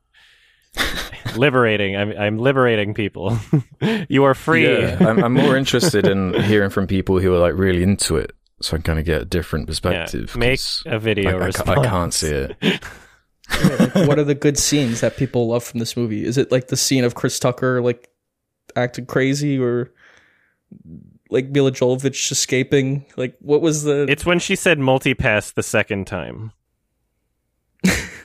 liberating. 1.37 1.97
I'm 1.97 2.13
I'm 2.17 2.39
liberating 2.39 2.95
people. 2.95 3.39
you 4.09 4.25
are 4.25 4.35
free. 4.35 4.67
Yeah, 4.67 4.97
I'm, 5.09 5.23
I'm 5.23 5.33
more 5.35 5.57
interested 5.57 6.07
in 6.07 6.35
hearing 6.43 6.71
from 6.71 6.87
people 6.87 7.19
who 7.21 7.35
are 7.35 7.39
like 7.39 7.55
really 7.55 7.83
into 7.83 8.17
it, 8.17 8.33
so 8.61 8.75
I 8.75 8.79
can 8.79 8.83
kind 8.85 8.99
of 8.99 9.05
get 9.05 9.23
a 9.23 9.25
different 9.25 9.65
Yeah, 9.65 9.71
perspective. 9.71 10.37
Make 10.37 10.59
'cause 10.61 10.83
a 10.87 10.99
video 10.99 11.39
I, 11.39 11.43
I, 11.43 11.47
response. 11.47 11.79
I 11.79 11.85
can't 11.89 12.15
see 12.15 12.29
it. 12.33 12.57
what 14.07 14.19
are 14.19 14.25
the 14.25 14.35
good 14.35 14.59
scenes 14.59 15.01
that 15.03 15.17
people 15.17 15.49
love 15.49 15.63
from 15.65 15.79
this 15.81 15.97
movie? 15.97 16.25
Is 16.25 16.37
it 16.39 16.51
like 16.51 16.69
the 16.69 16.77
scene 16.77 17.05
of 17.05 17.15
Chris 17.15 17.39
Tucker 17.39 17.81
like 17.81 18.09
acting 18.75 19.07
crazy 19.07 19.59
or 19.59 19.93
like 21.31 21.49
Milla 21.51 21.71
Jovovich 21.71 22.33
escaping? 22.33 23.05
Like 23.17 23.37
what 23.41 23.61
was 23.61 23.85
the 23.85 24.07
It's 24.09 24.27
when 24.27 24.39
she 24.41 24.57
said 24.57 24.79
multipass 24.79 25.55
the 25.55 25.63
second 25.63 26.07
time. 26.07 26.53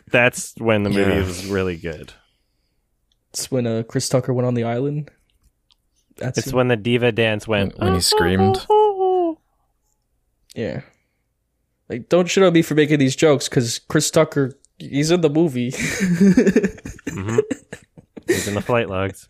That's 0.10 0.54
when 0.58 0.84
the 0.84 0.90
movie 0.90 1.12
Yeah. 1.12 1.20
is 1.20 1.46
really 1.46 1.78
good. 1.78 2.14
It's 3.34 3.49
when 3.49 3.66
uh, 3.66 3.84
Chris 3.88 4.10
Tucker 4.10 4.34
went 4.34 4.45
on 4.48 4.53
the 4.56 4.64
island? 4.64 5.10
That's 6.18 6.38
It's 6.38 6.53
when 6.53 6.68
the 6.68 6.76
diva 6.76 7.12
dance 7.12 7.48
went. 7.48 7.80
When 7.80 7.94
he 7.95 8.02
screamed. 8.02 8.66
yeah. 10.56 10.82
Like 11.90 12.10
don't 12.10 12.28
shit 12.28 12.44
on 12.44 12.53
me 12.53 12.62
for 12.62 12.76
making 12.76 12.99
these 12.99 13.16
jokes 13.16 13.48
cuz 13.49 13.80
Chris 13.80 14.12
Tucker 14.12 14.53
he's 14.78 15.12
in 15.12 15.22
the 15.22 15.30
movie. 15.30 15.72
hmm 17.10 17.40
He's 18.28 18.48
in 18.48 18.53
the 18.53 18.62
flight 18.62 18.90
logs. 18.90 19.28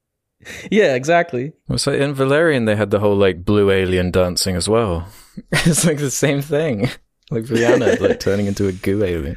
yeah, 0.70 0.94
exactly. 0.94 1.52
Well, 1.68 1.78
so 1.78 1.92
in 1.92 2.14
Valerian, 2.14 2.64
they 2.64 2.76
had 2.76 2.90
the 2.90 3.00
whole 3.00 3.16
like 3.16 3.44
blue 3.44 3.70
alien 3.70 4.10
dancing 4.10 4.56
as 4.56 4.68
well. 4.68 5.08
it's 5.52 5.84
like 5.84 5.98
the 5.98 6.10
same 6.10 6.40
thing. 6.40 6.88
Like 7.30 7.44
Rihanna, 7.44 8.00
like 8.00 8.20
turning 8.20 8.46
into 8.46 8.66
a 8.66 8.72
goo 8.72 9.04
alien. 9.04 9.36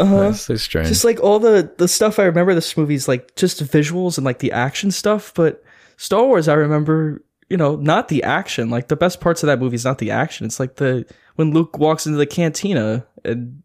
Uh-huh. 0.00 0.20
That's 0.30 0.40
so 0.42 0.56
strange. 0.56 0.88
just 0.88 1.04
like 1.04 1.20
all 1.20 1.38
the 1.38 1.72
the 1.78 1.88
stuff 1.88 2.18
I 2.18 2.24
remember 2.24 2.54
this 2.54 2.76
movie's 2.76 3.06
like 3.08 3.34
just 3.36 3.62
visuals 3.62 4.16
and 4.18 4.24
like 4.24 4.38
the 4.38 4.52
action 4.52 4.90
stuff, 4.90 5.32
but 5.34 5.62
Star 5.96 6.24
Wars 6.24 6.48
I 6.48 6.54
remember, 6.54 7.22
you 7.48 7.56
know, 7.56 7.76
not 7.76 8.08
the 8.08 8.22
action. 8.22 8.70
Like 8.70 8.88
the 8.88 8.96
best 8.96 9.20
parts 9.20 9.42
of 9.42 9.48
that 9.48 9.58
movie 9.58 9.74
is 9.76 9.84
not 9.84 9.98
the 9.98 10.10
action. 10.12 10.46
It's 10.46 10.58
like 10.60 10.76
the 10.76 11.06
when 11.36 11.52
Luke 11.52 11.78
walks 11.78 12.06
into 12.06 12.18
the 12.18 12.26
cantina 12.26 13.06
and 13.24 13.62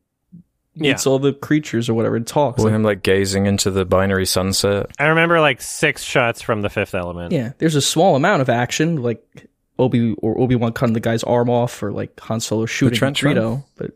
meets 0.75 1.07
all 1.07 1.19
the 1.19 1.31
creatures 1.31 1.87
or 1.89 1.93
whatever 1.93 2.17
and 2.17 2.27
talks. 2.27 2.59
or 2.61 2.65
Like, 2.65 2.73
him 2.75 2.83
like 2.83 3.01
gazing 3.03 3.45
into 3.45 3.71
the 3.71 3.85
binary 3.85 4.25
sunset. 4.25 4.91
I 4.99 5.05
remember 5.05 5.39
like 5.39 5.61
six 5.61 6.03
shots 6.03 6.41
from 6.41 6.61
the 6.61 6.69
Fifth 6.69 6.93
Element. 6.93 7.31
yeah, 7.31 7.53
there's 7.59 7.75
a 7.75 7.81
small 7.81 8.17
amount 8.17 8.41
of 8.41 8.49
action, 8.49 9.01
like 9.01 9.23
Obi 9.79 10.13
or 10.17 10.37
Obi 10.39 10.55
Wan 10.55 10.73
cutting 10.73 10.93
the 10.93 10.99
guy's 10.99 11.23
arm 11.23 11.49
off, 11.49 11.81
or 11.81 11.91
like 11.93 12.19
Han 12.19 12.41
Solo 12.41 12.65
shooting 12.65 12.97
trench? 12.97 13.21
Greedo. 13.21 13.63
But 13.77 13.91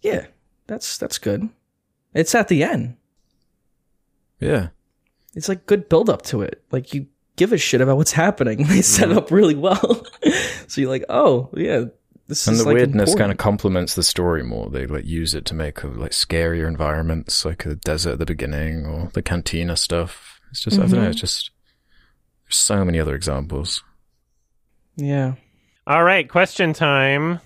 yeah, 0.00 0.26
that's 0.66 0.98
that's 0.98 1.18
good. 1.18 1.48
It's 2.14 2.34
at 2.34 2.48
the 2.48 2.62
end. 2.62 2.96
Yeah. 4.40 4.68
it's 5.34 5.48
like 5.48 5.66
good 5.66 5.88
build 5.88 6.10
up 6.10 6.22
to 6.22 6.42
it. 6.42 6.62
Like 6.70 6.92
you 6.94 7.06
give 7.36 7.52
a 7.52 7.58
shit 7.58 7.80
about 7.80 7.96
what's 7.96 8.12
happening. 8.12 8.64
They 8.68 8.82
set 8.82 9.10
it 9.10 9.16
up 9.16 9.30
really 9.30 9.54
well. 9.54 10.04
so 10.68 10.80
you're 10.80 10.90
like, 10.90 11.04
oh 11.08 11.50
yeah, 11.54 11.86
this 12.26 12.46
and 12.46 12.54
is 12.54 12.60
the 12.60 12.66
like 12.66 12.74
weirdness 12.74 13.10
important. 13.10 13.18
kind 13.18 13.32
of 13.32 13.38
complements 13.38 13.94
the 13.94 14.02
story 14.02 14.42
more. 14.42 14.70
They 14.70 14.86
like 14.86 15.04
use 15.04 15.34
it 15.34 15.44
to 15.46 15.54
make 15.54 15.82
a, 15.82 15.88
like 15.88 16.12
scarier 16.12 16.66
environments, 16.66 17.44
like 17.44 17.64
the 17.64 17.76
desert 17.76 18.12
at 18.12 18.18
the 18.18 18.26
beginning 18.26 18.86
or 18.86 19.10
the 19.12 19.22
cantina 19.22 19.76
stuff. 19.76 20.40
It's 20.50 20.60
just 20.62 20.78
I 20.78 20.82
don't 20.82 20.90
know. 20.92 20.98
Mm-hmm. 20.98 21.10
It's 21.10 21.20
just 21.20 21.50
there's 22.46 22.56
so 22.56 22.84
many 22.84 23.00
other 23.00 23.14
examples. 23.14 23.82
yeah. 24.96 25.34
All 25.86 26.02
right, 26.02 26.26
question 26.26 26.72
time. 26.72 27.40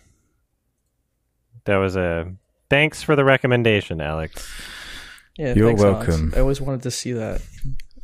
That 1.64 1.78
was 1.78 1.96
a 1.96 2.32
thanks 2.70 3.02
for 3.02 3.16
the 3.16 3.24
recommendation, 3.24 4.00
Alex. 4.00 4.48
Yeah, 5.36 5.54
You're 5.54 5.68
thanks, 5.68 5.82
Alex. 5.82 6.08
welcome. 6.08 6.32
I 6.36 6.40
always 6.40 6.60
wanted 6.60 6.82
to 6.82 6.90
see 6.90 7.12
that. 7.12 7.42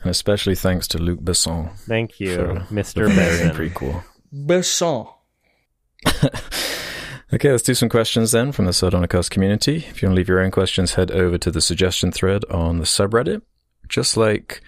And 0.03 0.11
especially 0.11 0.55
thanks 0.55 0.86
to 0.89 0.99
Luc 0.99 1.20
Besson 1.20 1.73
Thank 1.78 2.20
you, 2.20 2.36
Mr. 2.70 3.07
the 3.09 3.15
Besson. 3.15 3.53
prequel. 3.55 4.05
Besson. 4.32 5.09
Okay, 7.32 7.51
let's 7.51 7.65
do 7.65 7.74
some 7.74 7.89
questions 7.89 8.31
then 8.31 8.53
from 8.53 8.66
the 8.66 8.70
Sardonicast 8.70 9.28
community. 9.31 9.78
If 9.89 10.01
you 10.03 10.07
want 10.07 10.15
to 10.15 10.16
leave 10.19 10.28
your 10.28 10.39
own 10.41 10.53
questions, 10.53 10.95
head 10.95 11.11
over 11.11 11.36
to 11.39 11.51
the 11.51 11.61
suggestion 11.61 12.12
thread 12.12 12.45
on 12.45 12.78
the 12.78 12.85
subreddit, 12.85 13.43
just 13.89 14.16
like 14.16 14.62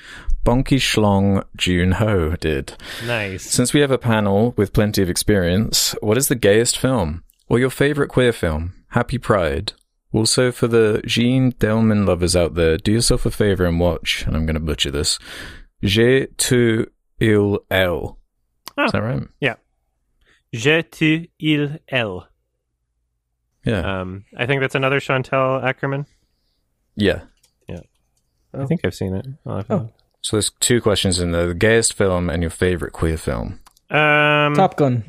Bonky 0.45 0.79
Schlong 0.81 1.45
June 1.57 1.93
Ho 1.93 2.35
did. 2.35 2.73
Nice. 3.07 3.45
Since 3.45 3.73
we 3.73 3.81
have 3.83 3.93
a 3.93 3.99
panel 3.99 4.53
with 4.57 4.73
plenty 4.73 5.01
of 5.01 5.09
experience, 5.09 5.95
what 6.01 6.19
is 6.19 6.27
the 6.27 6.35
gayest 6.35 6.77
film? 6.77 7.23
Or 7.49 7.61
your 7.61 7.71
favorite 7.71 8.09
queer 8.09 8.33
film? 8.33 8.73
Happy 8.89 9.19
Pride. 9.19 9.75
Also, 10.17 10.51
for 10.51 10.67
the 10.67 11.03
Jeanne 11.05 11.53
Dielman 11.53 12.07
lovers 12.07 12.35
out 12.35 12.55
there, 12.55 12.79
do 12.79 12.93
yourself 12.93 13.27
a 13.27 13.31
favor 13.31 13.67
and 13.67 13.79
watch, 13.79 14.25
and 14.27 14.35
I'm 14.35 14.47
going 14.47 14.55
to 14.55 14.61
butcher 14.61 14.91
this, 14.91 15.19
J'ai 15.83 16.27
tu 16.39 16.87
il 17.21 17.59
elle. 17.71 18.19
Oh. 18.79 18.85
Is 18.85 18.93
that 18.93 19.03
right? 19.03 19.23
Yeah. 19.41 19.57
Je 20.55 20.83
tu 20.83 21.27
il 21.39 21.79
elle. 21.89 22.27
Yeah. 23.65 24.01
Um, 24.01 24.25
I 24.39 24.47
think 24.47 24.61
that's 24.63 24.75
another 24.75 25.01
Chantal 25.01 25.61
Akerman. 25.61 26.07
yeah. 26.97 27.23
Yeah. 27.69 27.81
I 28.55 28.65
think 28.65 28.81
I've 28.85 28.95
seen 28.95 29.15
it. 29.15 29.27
I'll 29.45 29.65
Oh. 29.69 29.91
So 30.23 30.37
there's 30.37 30.51
two 30.61 30.81
questions 30.81 31.21
in 31.21 31.33
there. 31.33 31.49
The 31.49 31.55
gayest 31.55 31.93
film 31.95 32.31
and 32.31 32.43
your 32.43 32.51
favorite 32.51 32.93
queer 32.93 33.19
film. 33.19 33.61
Um, 33.91 34.55
Top 34.55 34.77
Gun. 34.77 35.05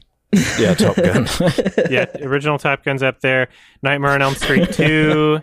Yeah, 0.60 0.74
Top 0.74 0.96
Gun. 0.96 1.28
yeah, 1.90 2.06
original 2.22 2.58
Top 2.60 2.84
Gun's 2.84 3.02
up 3.04 3.22
there. 3.22 3.48
Nightmare 3.82 4.12
on 4.12 4.22
Elm 4.22 4.36
Street 4.36 4.70
2, 4.74 5.42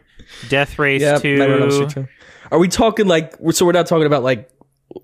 Death 0.49 0.79
Race 0.79 1.01
Yeah, 1.03 1.19
2. 1.19 1.37
Nightmare 1.39 1.57
on 1.57 1.63
Elm 1.63 1.71
Street 1.91 2.05
too. 2.07 2.09
Are 2.53 2.59
we 2.59 2.69
talking 2.69 3.07
like? 3.07 3.35
So 3.53 3.65
we're 3.67 3.73
not 3.73 3.87
talking 3.87 4.07
about 4.07 4.23
like 4.23 4.51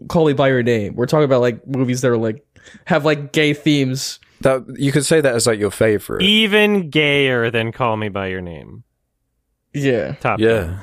Call 0.09 0.27
Me 0.27 0.32
by 0.35 0.48
Your 0.48 0.62
Name. 0.62 0.94
We're 0.94 1.07
talking 1.07 1.24
about 1.24 1.40
like 1.40 1.66
movies 1.66 2.02
that 2.02 2.11
are 2.11 2.19
like 2.19 2.44
have 2.85 3.05
like 3.05 3.32
gay 3.32 3.55
themes. 3.55 4.20
that 4.43 4.62
you 4.77 4.93
could 4.93 5.07
say 5.07 5.20
that 5.20 5.35
as 5.35 5.47
like 5.47 5.59
your 5.59 5.70
favorite. 5.70 6.23
Even 6.23 6.90
gayer 6.90 7.51
than 7.51 7.73
Call 7.73 7.97
Me 7.97 8.09
By 8.11 8.27
Your 8.28 8.43
Name. 8.43 8.85
Yeah, 9.73 10.15
Top 10.15 10.41
yeah. 10.41 10.81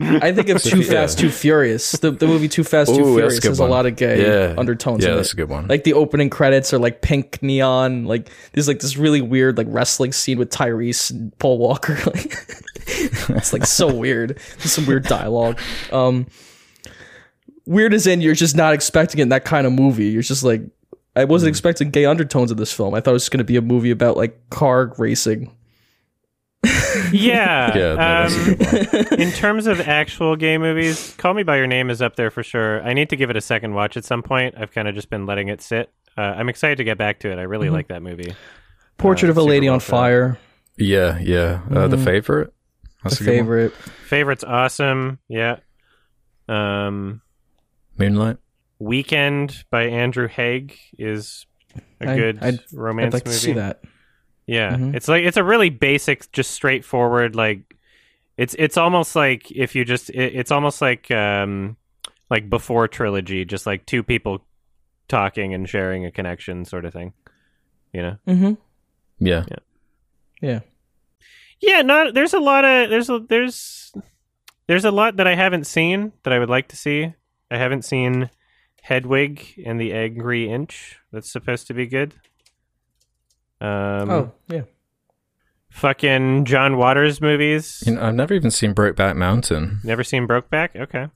I 0.00 0.32
think 0.32 0.48
of 0.48 0.60
Too 0.62 0.82
Fast, 0.82 1.20
Too 1.20 1.30
Furious. 1.30 1.92
The, 1.92 2.10
the 2.10 2.26
movie 2.26 2.48
Too 2.48 2.64
Fast, 2.64 2.92
Too 2.92 3.00
Ooh, 3.00 3.04
that's 3.04 3.08
a 3.10 3.14
Furious 3.14 3.40
good 3.40 3.48
has 3.50 3.60
a 3.60 3.62
one. 3.62 3.70
lot 3.70 3.86
of 3.86 3.94
gay 3.94 4.22
Yeah. 4.22 4.54
undertones. 4.58 5.04
Yeah, 5.04 5.10
in 5.10 5.16
that's 5.18 5.28
it. 5.28 5.34
a 5.34 5.36
good 5.36 5.48
one. 5.48 5.68
Like 5.68 5.84
the 5.84 5.92
opening 5.92 6.30
credits 6.30 6.74
are 6.74 6.78
like 6.78 7.00
pink 7.00 7.40
neon. 7.42 8.06
Like 8.06 8.28
there's 8.52 8.66
like 8.66 8.80
this 8.80 8.96
really 8.96 9.20
weird 9.22 9.56
like 9.56 9.68
wrestling 9.70 10.10
scene 10.12 10.38
with 10.38 10.50
Tyrese 10.50 11.12
and 11.12 11.36
Paul 11.38 11.58
Walker. 11.58 11.96
Like 12.06 12.24
it's 12.88 13.52
like 13.52 13.66
so 13.66 13.94
weird. 13.94 14.38
There's 14.58 14.72
some 14.72 14.86
weird 14.86 15.04
dialogue. 15.04 15.60
Um, 15.92 16.26
weird 17.66 17.94
as 17.94 18.06
in 18.06 18.20
you're 18.20 18.34
just 18.34 18.56
not 18.56 18.74
expecting 18.74 19.20
it 19.20 19.22
in 19.22 19.28
that 19.30 19.44
kind 19.44 19.66
of 19.66 19.72
movie. 19.72 20.06
You're 20.06 20.22
just 20.22 20.42
like 20.42 20.62
I 21.16 21.22
Hmm. 21.24 21.30
wasn't 21.30 21.50
expecting 21.50 21.90
gay 21.90 22.04
undertones 22.04 22.50
in 22.50 22.56
this 22.56 22.72
film. 22.72 22.94
I 22.94 23.00
thought 23.00 23.10
it 23.10 23.14
was 23.14 23.28
going 23.28 23.38
to 23.38 23.44
be 23.44 23.56
a 23.56 23.62
movie 23.62 23.92
about 23.92 24.16
like 24.16 24.50
car 24.50 24.92
racing. 24.98 25.54
Yeah. 27.12 27.76
yeah, 27.76 27.94
no, 27.94 28.98
um, 29.10 29.18
in 29.20 29.30
terms 29.32 29.66
of 29.66 29.80
actual 29.80 30.36
gay 30.36 30.58
movies, 30.58 31.14
Call 31.18 31.34
Me 31.34 31.42
By 31.42 31.56
Your 31.58 31.66
Name 31.66 31.90
is 31.90 32.00
up 32.02 32.16
there 32.16 32.30
for 32.30 32.42
sure. 32.42 32.82
I 32.82 32.92
need 32.94 33.10
to 33.10 33.16
give 33.16 33.30
it 33.30 33.36
a 33.36 33.40
second 33.40 33.74
watch 33.74 33.96
at 33.96 34.04
some 34.04 34.22
point. 34.22 34.54
I've 34.58 34.72
kind 34.72 34.88
of 34.88 34.94
just 34.94 35.10
been 35.10 35.26
letting 35.26 35.48
it 35.48 35.60
sit. 35.62 35.92
Uh, 36.16 36.20
I'm 36.22 36.48
excited 36.48 36.76
to 36.78 36.84
get 36.84 36.98
back 36.98 37.20
to 37.20 37.30
it. 37.30 37.38
I 37.38 37.42
really 37.42 37.66
Mm-hmm. 37.66 37.74
like 37.74 37.88
that 37.88 38.02
movie. 38.02 38.34
Portrait 38.98 39.28
Uh, 39.28 39.32
of 39.32 39.36
a 39.38 39.42
Lady 39.42 39.68
on 39.68 39.74
done. 39.74 39.80
Fire. 39.80 40.38
Yeah, 40.76 41.18
yeah. 41.20 41.60
Uh, 41.70 41.88
the 41.88 41.98
favorite. 41.98 42.52
That's 43.02 43.18
The 43.18 43.24
a 43.24 43.26
good 43.26 43.30
one. 43.32 43.38
favorite. 43.44 43.72
Favorite's 44.08 44.44
awesome. 44.44 45.18
Yeah. 45.28 45.56
Um, 46.48 47.20
Moonlight. 47.98 48.38
Weekend 48.78 49.64
by 49.70 49.84
Andrew 49.84 50.28
Haigh 50.28 50.68
is 50.98 51.46
a 52.00 52.10
I- 52.10 52.16
good 52.16 52.38
I'd- 52.42 52.58
romance 52.72 53.14
I'd 53.14 53.18
like 53.18 53.26
movie. 53.26 53.36
to 53.36 53.40
see 53.42 53.52
that. 53.54 53.80
Yeah, 54.46 54.76
Mhm. 54.76 54.94
it's 54.94 55.08
like 55.08 55.24
it's 55.24 55.36
a 55.36 55.44
really 55.44 55.70
basic, 55.70 56.30
just 56.32 56.50
straightforward. 56.50 57.34
Like 57.34 57.76
it's 58.36 58.54
it's 58.58 58.76
almost 58.76 59.16
like 59.16 59.50
if 59.50 59.74
you 59.74 59.84
just 59.84 60.10
it, 60.10 60.34
it's 60.36 60.50
almost 60.50 60.80
like 60.82 61.10
um 61.10 61.76
like 62.30 62.50
before 62.50 62.88
trilogy, 62.88 63.44
just 63.44 63.66
like 63.66 63.86
two 63.86 64.02
people 64.02 64.44
talking 65.08 65.54
and 65.54 65.68
sharing 65.68 66.04
a 66.04 66.10
connection, 66.10 66.64
sort 66.64 66.84
of 66.84 66.92
thing. 66.92 67.12
You 67.92 68.02
know? 68.02 68.16
Mm-hmm. 68.26 68.52
Yeah. 69.24 69.44
Yeah. 70.42 70.60
Yeah, 71.60 71.82
not 71.82 72.12
there's 72.14 72.34
a 72.34 72.40
lot 72.40 72.64
of 72.64 72.90
there's 72.90 73.08
a 73.08 73.20
there's 73.20 73.92
there's 74.66 74.84
a 74.84 74.90
lot 74.90 75.16
that 75.16 75.26
I 75.26 75.34
haven't 75.36 75.64
seen 75.66 76.12
that 76.24 76.32
I 76.32 76.38
would 76.38 76.50
like 76.50 76.68
to 76.68 76.76
see. 76.76 77.14
I 77.50 77.56
haven't 77.56 77.84
seen 77.84 78.30
Hedwig 78.82 79.62
and 79.64 79.80
the 79.80 79.92
Angry 79.94 80.50
Inch. 80.50 80.98
That's 81.12 81.30
supposed 81.30 81.66
to 81.68 81.74
be 81.74 81.86
good. 81.86 82.14
Um, 83.64 84.10
oh 84.10 84.32
yeah. 84.48 84.62
fucking 85.70 86.44
John 86.44 86.76
Waters 86.76 87.20
movies. 87.20 87.82
You 87.86 87.94
know, 87.94 88.02
I've 88.02 88.14
never 88.14 88.34
even 88.34 88.50
seen 88.50 88.74
Brokeback 88.74 89.16
Mountain. 89.16 89.80
Never 89.84 90.04
seen 90.04 90.26
Brokeback? 90.28 90.76
Okay, 90.76 91.08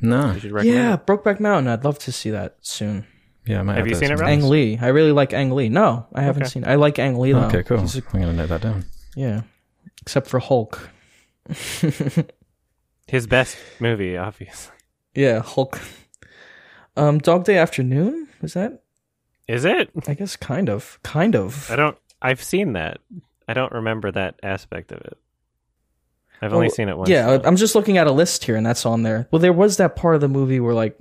No. 0.00 0.32
you 0.32 0.40
should 0.40 0.52
recommend. 0.52 0.76
Yeah, 0.78 0.94
it. 0.94 1.06
Brokeback 1.06 1.40
Mountain. 1.40 1.68
I'd 1.72 1.84
love 1.84 1.98
to 2.00 2.12
see 2.12 2.30
that 2.30 2.56
soon. 2.60 3.06
Yeah, 3.46 3.60
I 3.60 3.62
might 3.62 3.76
Have 3.78 3.86
you 3.88 3.94
seen 3.94 4.12
it, 4.12 4.18
some 4.18 4.26
Ang. 4.28 4.42
Lee. 4.42 4.78
I 4.80 4.88
really 4.88 5.12
like 5.12 5.32
Ang 5.32 5.50
Lee. 5.52 5.68
No, 5.70 6.06
I 6.14 6.22
haven't 6.22 6.42
Okay. 6.42 6.50
seen. 6.50 6.64
I 6.66 6.74
like 6.74 6.98
Ang 6.98 7.18
Lee 7.18 7.32
though. 7.32 7.46
Okay, 7.46 7.62
cool. 7.62 7.80
He's 7.80 7.96
a- 7.96 8.02
I'm 8.12 8.20
gonna 8.20 8.32
note 8.34 8.50
that 8.50 8.60
down. 8.60 8.84
yeah, 9.16 9.42
except 10.02 10.26
for 10.28 10.38
Hulk. 10.40 10.90
His 13.06 13.26
best 13.26 13.56
movie, 13.80 14.16
obviously. 14.16 14.74
Yeah, 15.14 15.40
Hulk. 15.40 15.80
Um, 16.96 17.18
Dog 17.18 17.44
Day 17.44 17.56
Afternoon. 17.58 18.28
Was 18.40 18.54
that? 18.54 18.79
Is 19.50 19.64
it? 19.64 19.90
I 20.06 20.14
guess 20.14 20.36
kind 20.36 20.68
of, 20.68 20.98
kind 21.02 21.34
of. 21.34 21.70
I 21.70 21.76
don't. 21.76 21.96
I've 22.22 22.42
seen 22.42 22.74
that. 22.74 22.98
I 23.48 23.54
don't 23.54 23.72
remember 23.72 24.10
that 24.12 24.38
aspect 24.42 24.92
of 24.92 25.00
it. 25.00 25.18
I've 26.42 26.52
only 26.52 26.66
Oh, 26.68 26.70
seen 26.70 26.88
it 26.88 26.96
once. 26.96 27.10
Yeah, 27.10 27.36
though. 27.38 27.48
I'm 27.48 27.56
just 27.56 27.74
looking 27.74 27.98
at 27.98 28.06
a 28.06 28.12
list 28.12 28.44
here, 28.44 28.56
and 28.56 28.64
that's 28.64 28.86
on 28.86 29.02
there. 29.02 29.28
Well, 29.30 29.40
there 29.40 29.52
was 29.52 29.76
that 29.78 29.96
part 29.96 30.14
of 30.14 30.20
the 30.20 30.28
movie 30.28 30.60
where 30.60 30.72
like 30.74 30.96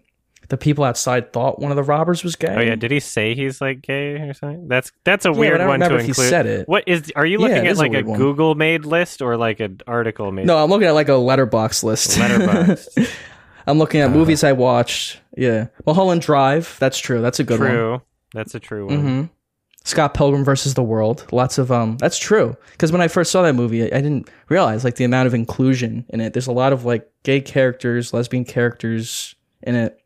the 0.49 0.57
people 0.57 0.83
outside 0.83 1.31
thought 1.31 1.59
one 1.59 1.71
of 1.71 1.75
the 1.77 1.83
robbers 1.83 2.23
was 2.23 2.35
gay. 2.35 2.55
Oh 2.57 2.59
yeah, 2.61 2.75
did 2.75 2.89
he 2.91 2.99
say 2.99 3.35
he's 3.35 3.61
like 3.61 3.81
gay 3.81 4.15
or 4.15 4.33
something? 4.33 4.67
That's 4.67 4.91
that's 5.03 5.25
a 5.25 5.31
Yeah, 5.31 5.37
weird 5.37 5.53
I 5.55 5.57
don't 5.59 5.67
one 5.67 5.79
to 5.81 5.85
remember 5.85 5.99
if 5.99 6.05
he 6.05 6.09
include. 6.09 6.29
said 6.29 6.45
it. 6.47 6.67
What 6.67 6.85
is? 6.87 7.11
Are 7.15 7.25
you 7.25 7.37
looking 7.37 7.57
it 7.57 7.65
at 7.65 7.67
is 7.67 7.77
a 7.77 7.81
like 7.81 7.93
a. 7.93 8.03
Google 8.03 8.55
made 8.55 8.83
list 8.85 9.21
or 9.21 9.37
like 9.37 9.59
an 9.59 9.79
article 9.87 10.31
made? 10.31 10.45
No, 10.47 10.57
I'm 10.57 10.69
looking 10.69 10.87
at 10.87 10.93
like 10.93 11.09
a 11.09 11.15
letterbox 11.15 11.83
list. 11.83 12.17
Letterboxd. 12.17 13.09
I'm 13.67 13.77
looking 13.77 14.01
at 14.01 14.09
uh. 14.09 14.13
movies 14.13 14.43
I 14.43 14.53
watched. 14.53 15.19
Yeah, 15.37 15.67
Mulholland 15.85 16.21
Drive. 16.21 16.75
That's 16.79 16.97
true. 16.97 17.21
That's 17.21 17.39
a 17.39 17.43
good 17.43 17.59
one. 17.59 17.69
true. 17.69 18.01
That's 18.33 18.53
a 18.55 18.59
true 18.59 18.87
one. 18.87 18.99
hmm 18.99 19.23
Scott 19.85 20.13
Pilgrim 20.13 20.43
versus 20.43 20.73
the 20.73 20.83
World. 20.83 21.25
Lots 21.31 21.57
of 21.57 21.71
um. 21.71 21.97
That's 21.97 22.17
true. 22.19 22.55
Because 22.73 22.91
when 22.91 23.01
I 23.01 23.07
first 23.07 23.31
saw 23.31 23.41
that 23.43 23.53
movie, 23.55 23.81
I, 23.83 23.85
I 23.97 24.01
didn't 24.01 24.29
realize 24.49 24.83
like 24.83 24.95
the 24.95 25.05
amount 25.05 25.27
of 25.27 25.33
inclusion 25.33 26.05
in 26.09 26.19
it. 26.21 26.33
There's 26.33 26.47
a 26.47 26.51
lot 26.51 26.73
of 26.73 26.83
like 26.85 27.09
gay 27.23 27.39
characters, 27.41 28.13
lesbian 28.13 28.43
characters 28.45 29.35
in 29.63 29.75
it. 29.75 29.99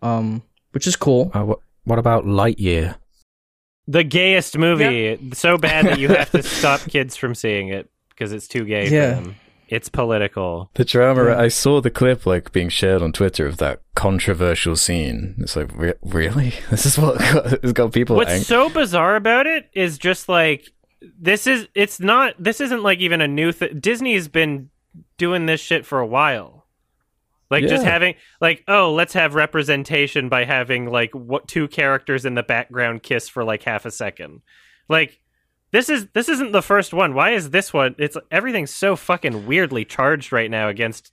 Um, 0.00 0.42
which 0.72 0.86
is 0.86 0.96
cool. 0.96 1.30
Uh, 1.34 1.44
what, 1.44 1.58
what 1.84 1.98
about 1.98 2.24
Lightyear? 2.24 2.94
The 3.88 4.04
gayest 4.04 4.56
movie, 4.56 5.18
so 5.34 5.58
bad 5.58 5.86
that 5.86 5.98
you 5.98 6.08
have 6.08 6.30
to 6.30 6.42
stop 6.42 6.80
kids 6.82 7.16
from 7.16 7.34
seeing 7.34 7.68
it 7.68 7.90
because 8.10 8.32
it's 8.32 8.48
too 8.48 8.64
gay 8.64 8.88
Yeah. 8.88 9.16
for 9.16 9.20
them. 9.22 9.36
It's 9.68 9.88
political. 9.88 10.70
The 10.74 10.84
drama. 10.84 11.26
Yeah. 11.26 11.40
I 11.40 11.48
saw 11.48 11.80
the 11.80 11.90
clip 11.90 12.26
like 12.26 12.52
being 12.52 12.68
shared 12.68 13.02
on 13.02 13.12
Twitter 13.12 13.46
of 13.46 13.56
that 13.58 13.80
controversial 13.94 14.76
scene. 14.76 15.36
It's 15.38 15.56
like, 15.56 15.70
re- 15.74 15.94
really? 16.02 16.54
This 16.70 16.86
is 16.86 16.98
what 16.98 17.18
got, 17.18 17.62
has 17.62 17.72
got 17.72 17.92
people 17.92 18.16
What's 18.16 18.30
angry. 18.30 18.44
so 18.44 18.68
bizarre 18.68 19.16
about 19.16 19.46
it 19.46 19.70
is 19.72 19.98
just 19.98 20.28
like 20.28 20.68
this 21.18 21.46
is 21.46 21.68
it's 21.74 22.00
not 22.00 22.34
this 22.38 22.60
isn't 22.60 22.82
like 22.82 22.98
even 23.00 23.20
a 23.20 23.28
new 23.28 23.52
thing. 23.52 23.78
Disney's 23.80 24.28
been 24.28 24.70
doing 25.18 25.46
this 25.46 25.60
shit 25.60 25.86
for 25.86 26.00
a 26.00 26.06
while. 26.06 26.66
Like 27.50 27.66
just 27.68 27.84
having 27.84 28.14
like 28.40 28.64
oh 28.66 28.92
let's 28.94 29.12
have 29.12 29.34
representation 29.34 30.28
by 30.28 30.44
having 30.44 30.90
like 30.90 31.12
what 31.14 31.46
two 31.46 31.68
characters 31.68 32.24
in 32.24 32.34
the 32.34 32.42
background 32.42 33.02
kiss 33.02 33.28
for 33.28 33.44
like 33.44 33.62
half 33.62 33.84
a 33.86 33.90
second. 33.90 34.40
Like 34.88 35.20
this 35.74 35.88
is 35.90 36.06
this 36.14 36.28
isn't 36.28 36.52
the 36.52 36.62
first 36.62 36.94
one. 36.94 37.14
Why 37.14 37.30
is 37.32 37.50
this 37.50 37.72
one? 37.72 37.94
It's 37.98 38.16
everything's 38.30 38.70
so 38.72 38.94
fucking 38.96 39.46
weirdly 39.46 39.84
charged 39.84 40.32
right 40.32 40.50
now 40.50 40.68
against 40.68 41.12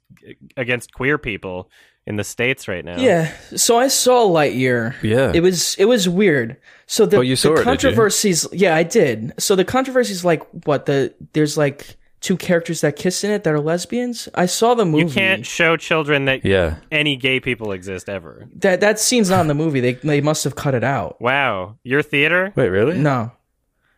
against 0.55 0.93
queer 0.93 1.17
people 1.17 1.69
in 2.07 2.15
the 2.15 2.23
states 2.23 2.67
right 2.67 2.85
now. 2.85 2.97
Yeah. 2.99 3.31
So 3.55 3.77
I 3.79 3.87
saw 3.87 4.25
Lightyear. 4.27 4.95
Yeah. 5.03 5.31
It 5.33 5.41
was 5.41 5.75
it 5.79 5.85
was 5.85 6.07
weird. 6.07 6.57
So 6.85 7.05
the, 7.05 7.17
Oh, 7.17 7.21
you 7.21 7.35
saw 7.35 7.49
the 7.49 7.53
it, 7.53 7.57
did 7.57 7.59
you? 7.61 7.71
controversies 7.71 8.47
yeah, 8.51 8.75
I 8.75 8.83
did. 8.83 9.33
So 9.39 9.55
the 9.55 9.65
controversies 9.65 10.23
like 10.23 10.43
what 10.65 10.85
the 10.85 11.13
there's 11.33 11.57
like 11.57 11.97
two 12.19 12.37
characters 12.37 12.81
that 12.81 12.95
kiss 12.95 13.23
in 13.23 13.31
it 13.31 13.43
that 13.43 13.53
are 13.53 13.59
lesbians. 13.59 14.29
I 14.35 14.45
saw 14.45 14.75
the 14.75 14.85
movie. 14.85 15.05
You 15.05 15.09
can't 15.11 15.43
show 15.43 15.75
children 15.75 16.25
that 16.25 16.45
Yeah. 16.45 16.75
any 16.91 17.15
gay 17.15 17.39
people 17.39 17.71
exist 17.71 18.09
ever. 18.09 18.47
that 18.57 18.79
that 18.81 18.99
scene's 18.99 19.29
not 19.31 19.41
in 19.41 19.47
the 19.47 19.55
movie. 19.55 19.79
They 19.79 19.93
they 19.93 20.21
must 20.21 20.43
have 20.43 20.55
cut 20.55 20.75
it 20.75 20.83
out. 20.83 21.19
Wow, 21.19 21.77
your 21.83 22.03
theater, 22.03 22.53
Wait, 22.55 22.69
really? 22.69 22.97
No. 22.99 23.31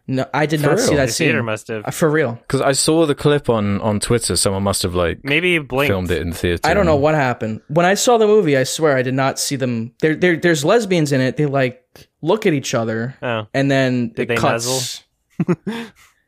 No, 0.05 0.25
I 0.33 0.45
did 0.45 0.59
For 0.59 0.67
not 0.67 0.79
see 0.79 0.89
real? 0.89 0.97
that 0.97 1.03
your 1.03 1.07
scene. 1.07 1.27
theater 1.27 1.43
must 1.43 1.67
have 1.69 1.85
Uh, 1.85 1.91
For 1.91 2.09
real. 2.09 2.33
Because 2.33 2.59
I 2.59 2.73
saw 2.73 3.05
the 3.05 3.15
clip 3.15 3.49
on 3.49 3.79
on 3.81 3.99
Twitter. 4.01 4.35
Someone 4.35 4.63
must 4.63 4.83
have 4.83 4.93
like 4.95 5.19
maybe 5.23 5.51
you 5.51 5.63
blinked. 5.63 5.89
filmed 5.89 6.11
it 6.11 6.21
in 6.21 6.31
the 6.31 6.35
theater. 6.35 6.59
I 6.65 6.73
don't 6.73 6.85
know 6.85 6.97
what 6.97 7.15
happened. 7.15 7.61
When 7.69 7.85
I 7.85 7.93
saw 7.93 8.17
the 8.17 8.27
movie, 8.27 8.57
I 8.57 8.63
swear 8.65 8.97
I 8.97 9.01
did 9.01 9.13
not 9.13 9.39
see 9.39 9.55
them. 9.55 9.93
There, 10.01 10.13
there 10.15 10.35
there's 10.35 10.65
lesbians 10.65 11.13
in 11.13 11.21
it. 11.21 11.37
They 11.37 11.45
like 11.45 11.81
look 12.21 12.45
at 12.45 12.53
each 12.53 12.73
other, 12.73 13.15
Oh, 13.21 13.47
and 13.53 13.71
then 13.71 14.09
Did 14.09 14.23
it 14.23 14.27
they 14.27 14.35
cuts. 14.35 15.03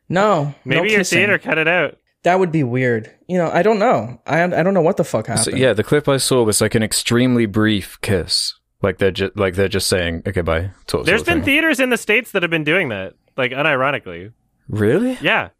no, 0.08 0.54
maybe 0.64 0.80
no 0.80 0.84
your 0.88 0.98
kissing. 1.00 1.18
theater 1.18 1.38
cut 1.38 1.58
it 1.58 1.68
out. 1.68 1.98
That 2.22 2.38
would 2.38 2.50
be 2.52 2.64
weird. 2.64 3.10
You 3.28 3.38
know, 3.38 3.50
I 3.52 3.62
don't 3.62 3.78
know. 3.78 4.20
I 4.26 4.42
I 4.42 4.62
don't 4.62 4.74
know 4.74 4.80
what 4.80 4.96
the 4.96 5.04
fuck 5.04 5.26
happened. 5.28 5.44
So, 5.44 5.50
yeah, 5.56 5.72
the 5.72 5.84
clip 5.84 6.08
I 6.08 6.16
saw 6.16 6.42
was 6.42 6.60
like 6.60 6.74
an 6.74 6.82
extremely 6.82 7.46
brief 7.46 8.00
kiss. 8.00 8.54
Like 8.82 8.98
they're 8.98 9.10
just 9.10 9.36
like 9.36 9.54
they're 9.54 9.68
just 9.68 9.86
saying, 9.86 10.22
"Okay, 10.26 10.40
bye." 10.42 10.70
Sort 10.88 11.00
of- 11.00 11.06
There's 11.06 11.20
sort 11.20 11.20
of 11.20 11.26
been 11.26 11.38
thing. 11.38 11.44
theaters 11.44 11.80
in 11.80 11.90
the 11.90 11.96
states 11.96 12.32
that 12.32 12.42
have 12.42 12.50
been 12.50 12.64
doing 12.64 12.88
that, 12.90 13.14
like 13.36 13.52
unironically. 13.52 14.32
really, 14.68 15.18
Yeah, 15.20 15.50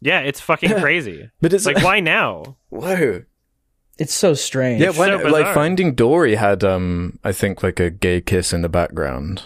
yeah, 0.00 0.20
it's 0.20 0.40
fucking 0.40 0.70
crazy. 0.80 1.30
but 1.40 1.52
it's 1.52 1.66
It's 1.66 1.74
like, 1.74 1.84
why 1.84 2.00
now? 2.00 2.56
whoa. 2.70 3.24
It's 3.98 4.14
so 4.14 4.32
strange. 4.34 4.80
Yeah, 4.80 4.88
why, 4.90 5.08
so 5.08 5.28
like. 5.28 5.54
Finding 5.54 5.94
Dory 5.94 6.34
had, 6.36 6.64
um, 6.64 7.18
I 7.22 7.30
think 7.32 7.62
like 7.62 7.78
a 7.78 7.90
gay 7.90 8.20
kiss 8.22 8.52
in 8.52 8.62
the 8.62 8.68
background. 8.68 9.42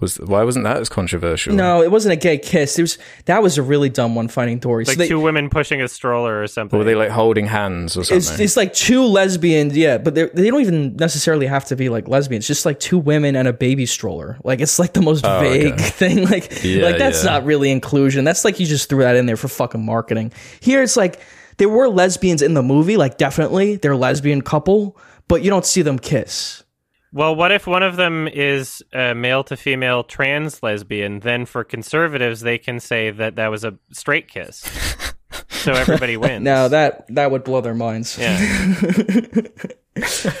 Was 0.00 0.16
why 0.16 0.42
wasn't 0.44 0.64
that 0.64 0.78
as 0.78 0.88
controversial? 0.88 1.54
No, 1.54 1.82
it 1.82 1.90
wasn't 1.90 2.14
a 2.14 2.16
gay 2.16 2.38
kiss. 2.38 2.78
It 2.78 2.82
was 2.82 2.98
that 3.26 3.42
was 3.42 3.58
a 3.58 3.62
really 3.62 3.88
dumb 3.90 4.14
one. 4.14 4.28
Finding 4.28 4.58
Dory. 4.58 4.84
Like 4.84 4.94
So 4.96 4.98
they- 5.02 5.08
two 5.08 5.20
women 5.20 5.50
pushing 5.50 5.82
a 5.82 5.88
stroller 5.88 6.42
or 6.42 6.46
something. 6.46 6.76
Or 6.76 6.78
were 6.78 6.84
they 6.84 6.94
like 6.94 7.10
holding 7.10 7.46
hands 7.46 7.96
or 7.96 8.04
something? 8.04 8.16
it's, 8.16 8.40
it's 8.40 8.56
like 8.56 8.72
two 8.72 9.04
lesbians, 9.04 9.76
yeah, 9.76 9.98
but 9.98 10.14
they 10.14 10.26
they 10.32 10.50
don't 10.50 10.62
even 10.62 10.96
necessarily 10.96 11.46
have 11.46 11.66
to 11.66 11.76
be 11.76 11.88
like 11.90 12.08
lesbians. 12.08 12.46
Just 12.46 12.64
like 12.64 12.80
two 12.80 12.98
women 12.98 13.36
and 13.36 13.46
a 13.46 13.52
baby 13.52 13.84
stroller. 13.86 14.38
Like 14.42 14.60
it's 14.60 14.78
like 14.78 14.94
the 14.94 15.02
most 15.02 15.24
Oh, 15.26 15.40
vague 15.40 15.74
okay. 15.74 15.82
thing. 15.90 16.24
Like 16.24 16.64
Yeah, 16.64 16.84
like 16.84 16.98
that's 16.98 17.22
yeah. 17.24 17.30
not 17.32 17.44
really 17.44 17.70
inclusion. 17.70 18.24
That's 18.24 18.44
like 18.44 18.58
you 18.58 18.66
just 18.66 18.88
threw 18.88 19.02
that 19.02 19.16
in 19.16 19.26
there 19.26 19.36
for 19.36 19.48
fucking 19.48 19.84
marketing. 19.84 20.32
Here 20.60 20.82
it's 20.82 20.96
like 20.96 21.20
there 21.58 21.68
were 21.68 21.88
lesbians 21.88 22.40
in 22.40 22.54
the 22.54 22.62
movie, 22.62 22.96
like 22.96 23.18
definitely 23.18 23.76
they're 23.76 23.92
a 23.92 23.96
lesbian 23.98 24.40
couple, 24.40 24.96
but 25.28 25.42
you 25.42 25.50
don't 25.50 25.66
see 25.66 25.82
them 25.82 25.98
kiss. 25.98 26.64
Well, 27.12 27.34
what 27.34 27.50
if 27.50 27.66
one 27.66 27.82
of 27.82 27.96
them 27.96 28.28
is 28.28 28.82
a 28.92 29.14
male 29.14 29.42
to 29.44 29.56
female 29.56 30.04
trans 30.04 30.62
lesbian? 30.62 31.20
Then 31.20 31.44
for 31.44 31.64
conservatives, 31.64 32.40
they 32.40 32.56
can 32.56 32.78
say 32.78 33.10
that 33.10 33.36
that 33.36 33.48
was 33.48 33.64
a 33.64 33.78
straight 33.92 34.28
kiss. 34.28 34.60
so 35.48 35.72
everybody 35.72 36.16
wins. 36.16 36.44
Now 36.44 36.68
that 36.68 37.12
that 37.14 37.30
would 37.30 37.42
blow 37.42 37.60
their 37.60 37.74
minds. 37.74 38.16
Yeah. 38.16 38.38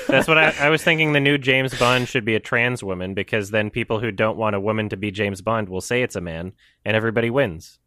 That's 0.06 0.28
what 0.28 0.38
I, 0.38 0.54
I 0.60 0.70
was 0.70 0.82
thinking. 0.82 1.12
The 1.12 1.20
new 1.20 1.38
James 1.38 1.76
Bond 1.76 2.08
should 2.08 2.24
be 2.24 2.36
a 2.36 2.40
trans 2.40 2.84
woman 2.84 3.14
because 3.14 3.50
then 3.50 3.70
people 3.70 3.98
who 3.98 4.12
don't 4.12 4.38
want 4.38 4.54
a 4.54 4.60
woman 4.60 4.88
to 4.90 4.96
be 4.96 5.10
James 5.10 5.42
Bond 5.42 5.68
will 5.68 5.80
say 5.80 6.02
it's 6.02 6.16
a 6.16 6.20
man, 6.20 6.52
and 6.84 6.96
everybody 6.96 7.30
wins. 7.30 7.78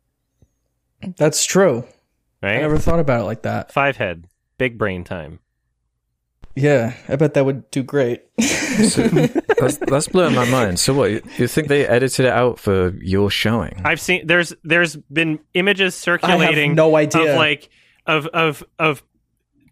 That's 1.18 1.46
true. 1.46 1.86
Right? 2.42 2.58
I 2.58 2.62
never 2.62 2.78
thought 2.78 3.00
about 3.00 3.22
it 3.22 3.26
like 3.26 3.44
that. 3.44 3.72
Five 3.72 3.96
head, 3.98 4.28
big 4.58 4.78
brain 4.78 5.04
time. 5.04 5.40
Yeah, 6.56 6.94
I 7.08 7.16
bet 7.16 7.34
that 7.34 7.46
would 7.46 7.70
do 7.72 7.82
great. 7.84 8.24
that's, 8.38 9.78
that's 9.78 10.08
blowing 10.08 10.36
my 10.36 10.46
mind. 10.50 10.80
So 10.80 10.94
what? 10.94 11.12
You, 11.12 11.22
you 11.38 11.48
think 11.48 11.68
they 11.68 11.88
edited 11.88 12.28
it 12.28 12.32
out 12.32 12.60
for 12.60 12.94
your 13.02 13.32
showing? 13.32 13.82
I've 13.84 14.00
seen 14.00 14.28
there's 14.28 14.54
there's 14.64 14.96
been 14.96 15.40
images 15.54 15.96
circulating. 15.96 16.76
no 16.76 16.96
idea. 16.96 17.32
of 17.32 17.38
like 17.38 17.70
of 18.06 18.28
of 18.28 18.64
of 18.78 19.04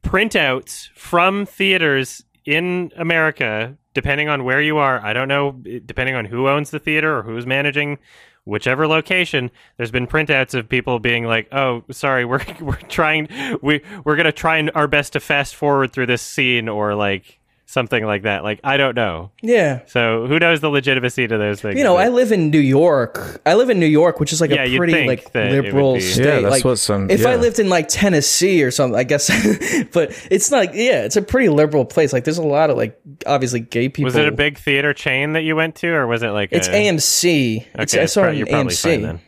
printouts 0.04 0.90
from 0.96 1.46
theaters 1.46 2.24
in 2.46 2.92
America, 2.96 3.78
depending 3.94 4.30
on 4.30 4.44
where 4.44 4.62
you 4.62 4.78
are. 4.78 5.00
I 5.06 5.14
don't 5.14 5.28
know, 5.28 5.52
depending 5.86 6.16
on 6.16 6.26
who 6.26 6.48
owns 6.48 6.72
the 6.72 6.80
theater 6.80 7.18
or 7.18 7.24
who's 7.24 7.46
managing 7.46 8.00
whichever 8.46 8.88
location. 8.88 9.52
There's 9.78 9.92
been 9.92 10.08
printouts 10.08 10.54
of 10.54 10.70
people 10.70 11.00
being 11.00 11.26
like, 11.26 11.48
"Oh, 11.52 11.84
sorry, 11.92 12.26
we're 12.32 12.44
we're 12.60 12.76
trying 12.76 13.28
we 13.62 13.82
we're 14.04 14.16
gonna 14.16 14.32
try 14.32 14.62
our 14.70 14.88
best 14.88 15.14
to 15.14 15.20
fast 15.20 15.56
forward 15.56 15.92
through 15.92 16.08
this 16.08 16.22
scene," 16.22 16.70
or 16.70 16.96
like 16.96 17.40
something 17.72 18.06
like 18.06 18.24
that. 18.24 18.44
Like 18.44 18.60
I 18.64 18.78
don't 18.78 18.96
know. 18.96 19.32
yeah. 19.42 19.82
So 19.88 20.28
who 20.28 20.38
knows 20.40 20.60
the 20.60 20.70
legitimacy 20.70 21.28
to 21.28 21.38
those 21.38 21.62
things? 21.62 21.78
You 21.78 21.84
know, 21.84 21.96
but- 21.96 22.06
I 22.06 22.10
live 22.10 22.32
in 22.32 22.50
New 22.52 22.60
York. 22.60 23.42
I 23.46 23.54
live 23.56 23.70
in 23.70 23.80
New 23.80 23.86
York, 23.86 24.20
which 24.20 24.34
is 24.34 24.42
like 24.42 24.52
Yeah, 24.52 24.64
a 24.64 24.78
pretty 24.78 25.08
like 25.08 25.32
that 25.32 25.52
it 25.52 25.56
would 25.56 25.66
liberal 25.66 25.94
be- 25.96 26.02
state. 26.02 26.26
Yeah, 26.26 26.40
that's 26.42 26.52
like, 26.52 26.66
what 26.66 26.80
some- 26.80 27.10
If 27.10 27.26
I 27.26 27.36
lived 27.36 27.60
in 27.60 27.70
like 27.70 27.88
Tennessee 27.88 28.64
or 28.64 28.72
something, 28.72 28.98
I 29.00 29.04
guess. 29.04 29.28
but 29.94 30.12
it's 30.30 30.52
not. 30.52 30.76
Yeah, 30.76 31.04
it's 31.06 31.16
a 31.16 31.22
pretty 31.22 31.50
liberal 31.50 31.86
place. 31.86 32.14
Like, 32.14 32.24
there's 32.26 32.38
a 32.38 32.44
lot 32.44 32.70
of 32.70 32.78
like 32.78 33.00
obviously 33.26 33.62
gay 33.62 33.90
people. 33.90 34.06
was 34.06 34.16
it 34.16 34.28
a 34.28 34.32
big 34.32 34.58
theater 34.58 34.94
chain 34.94 35.34
that 35.34 35.42
you 35.44 35.56
went 35.56 35.76
to, 35.78 35.88
or 35.94 36.08
was 36.08 36.24
it 36.24 36.30
like 36.30 36.50
It's 36.52 36.68
a, 36.68 36.72
AMC. 36.72 37.66
It's, 37.76 37.94
Okay, 37.94 38.04
I 38.04 38.06
saw 38.06 38.22
pro- 38.24 38.32
it 38.32 38.38
you're 38.38 38.48
probably 38.48 38.74
AMC. 38.74 38.82
fine 38.84 39.02
then. 39.02 39.20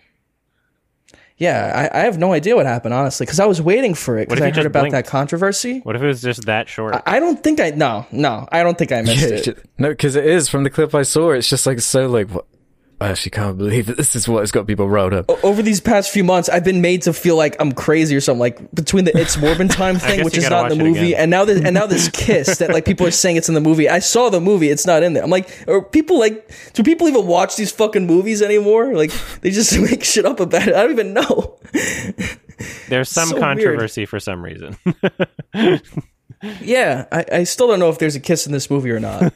Yeah, 1.44 1.90
I, 1.94 2.00
I 2.00 2.04
have 2.06 2.18
no 2.18 2.34
idea 2.34 2.56
what 2.56 2.66
happened 2.66 2.94
honestly 2.94 3.26
because 3.26 3.40
I 3.40 3.46
was 3.46 3.62
waiting 3.62 3.94
for 3.94 4.18
it 4.18 4.30
because 4.30 4.42
I 4.42 4.52
heard 4.52 4.66
about 4.66 4.82
blinked? 4.82 4.94
that 4.94 5.08
controversy. 5.08 5.80
What 5.82 5.96
if 5.96 6.02
it 6.02 6.08
was 6.08 6.22
just 6.22 6.46
that 6.46 6.70
short? 6.70 6.96
I, 6.96 7.02
I 7.16 7.20
don't 7.20 7.42
think 7.44 7.60
I 7.60 7.70
no 7.72 8.06
no 8.12 8.48
I 8.52 8.64
don't 8.64 8.78
think 8.78 8.92
I 8.92 9.02
missed 9.02 9.22
Yeah, 9.30 9.36
it. 9.38 9.44
ju- 9.44 9.56
no, 9.78 9.90
because 9.90 10.16
it 10.16 10.26
is 10.26 10.50
from 10.50 10.64
the 10.64 10.70
clip 10.70 10.94
I 10.96 11.04
saw. 11.04 11.32
It's 11.32 11.50
just 11.50 11.66
like 11.68 11.80
so 11.82 12.08
like. 12.08 12.30
What? 12.30 12.46
I 13.04 13.10
actually 13.10 13.32
can't 13.32 13.58
believe 13.58 13.88
that 13.88 13.98
this 13.98 14.16
is 14.16 14.30
what 14.30 14.40
has 14.40 14.52
got 14.52 14.66
people 14.66 14.88
riled 14.88 15.14
up. 15.14 15.30
over 15.44 15.62
these 15.62 15.82
past 15.82 16.10
few 16.10 16.24
months, 16.24 16.48
I've 16.48 16.64
been 16.64 16.80
made 16.80 17.02
to 17.02 17.12
feel 17.12 17.36
like 17.36 17.58
I'm 17.60 17.74
crazy 17.74 18.16
or 18.16 18.22
something. 18.22 18.40
Like 18.40 18.74
between 18.74 19.04
the 19.04 19.12
"It's 19.18 19.36
Morbin 19.36 19.70
Time" 19.76 20.00
thing, 20.00 20.24
which 20.24 20.38
is 20.38 20.50
not 20.50 20.72
in 20.72 20.78
the 20.78 20.84
movie, 20.84 21.14
and 21.14 21.30
now 21.30 21.44
this 21.44 21.62
and 21.62 21.74
now 21.74 21.86
this 21.86 22.08
kiss 22.14 22.60
that 22.60 22.70
like 22.72 22.86
people 22.86 23.06
are 23.06 23.12
saying 23.12 23.36
it's 23.36 23.50
in 23.50 23.56
the 23.56 23.62
movie. 23.62 23.90
I 23.90 24.00
saw 24.00 24.30
the 24.30 24.40
movie; 24.40 24.70
it's 24.70 24.86
not 24.86 25.04
in 25.04 25.14
there. 25.14 25.24
I'm 25.24 25.30
like, 25.30 25.68
are 25.68 25.82
people 25.82 26.18
like, 26.18 26.50
do 26.72 26.82
people 26.82 27.10
even 27.10 27.28
watch 27.28 27.58
these 27.58 27.74
fucking 27.74 28.08
movies 28.08 28.42
anymore? 28.42 28.94
Like 28.94 29.12
they 29.42 29.52
just 29.52 29.78
make 29.78 30.06
shit 30.06 30.26
up 30.26 30.40
about 30.40 30.70
it. 30.70 30.74
I 30.74 30.84
don't 30.84 30.92
even 30.92 31.14
know. 31.14 31.60
There's 32.88 33.10
some 33.10 33.28
so 33.28 33.36
weird. 33.36 33.44
controversy 33.44 34.06
for 34.06 34.22
some 34.22 34.42
reason. 34.42 34.78
Yeah, 36.62 37.06
I, 37.12 37.26
I 37.32 37.44
still 37.44 37.68
don't 37.68 37.80
know 37.80 37.90
if 37.90 38.00
there's 38.00 38.16
a 38.16 38.20
kiss 38.22 38.46
in 38.46 38.54
this 38.54 38.70
movie 38.70 38.92
or 38.92 39.00
not. 39.00 39.34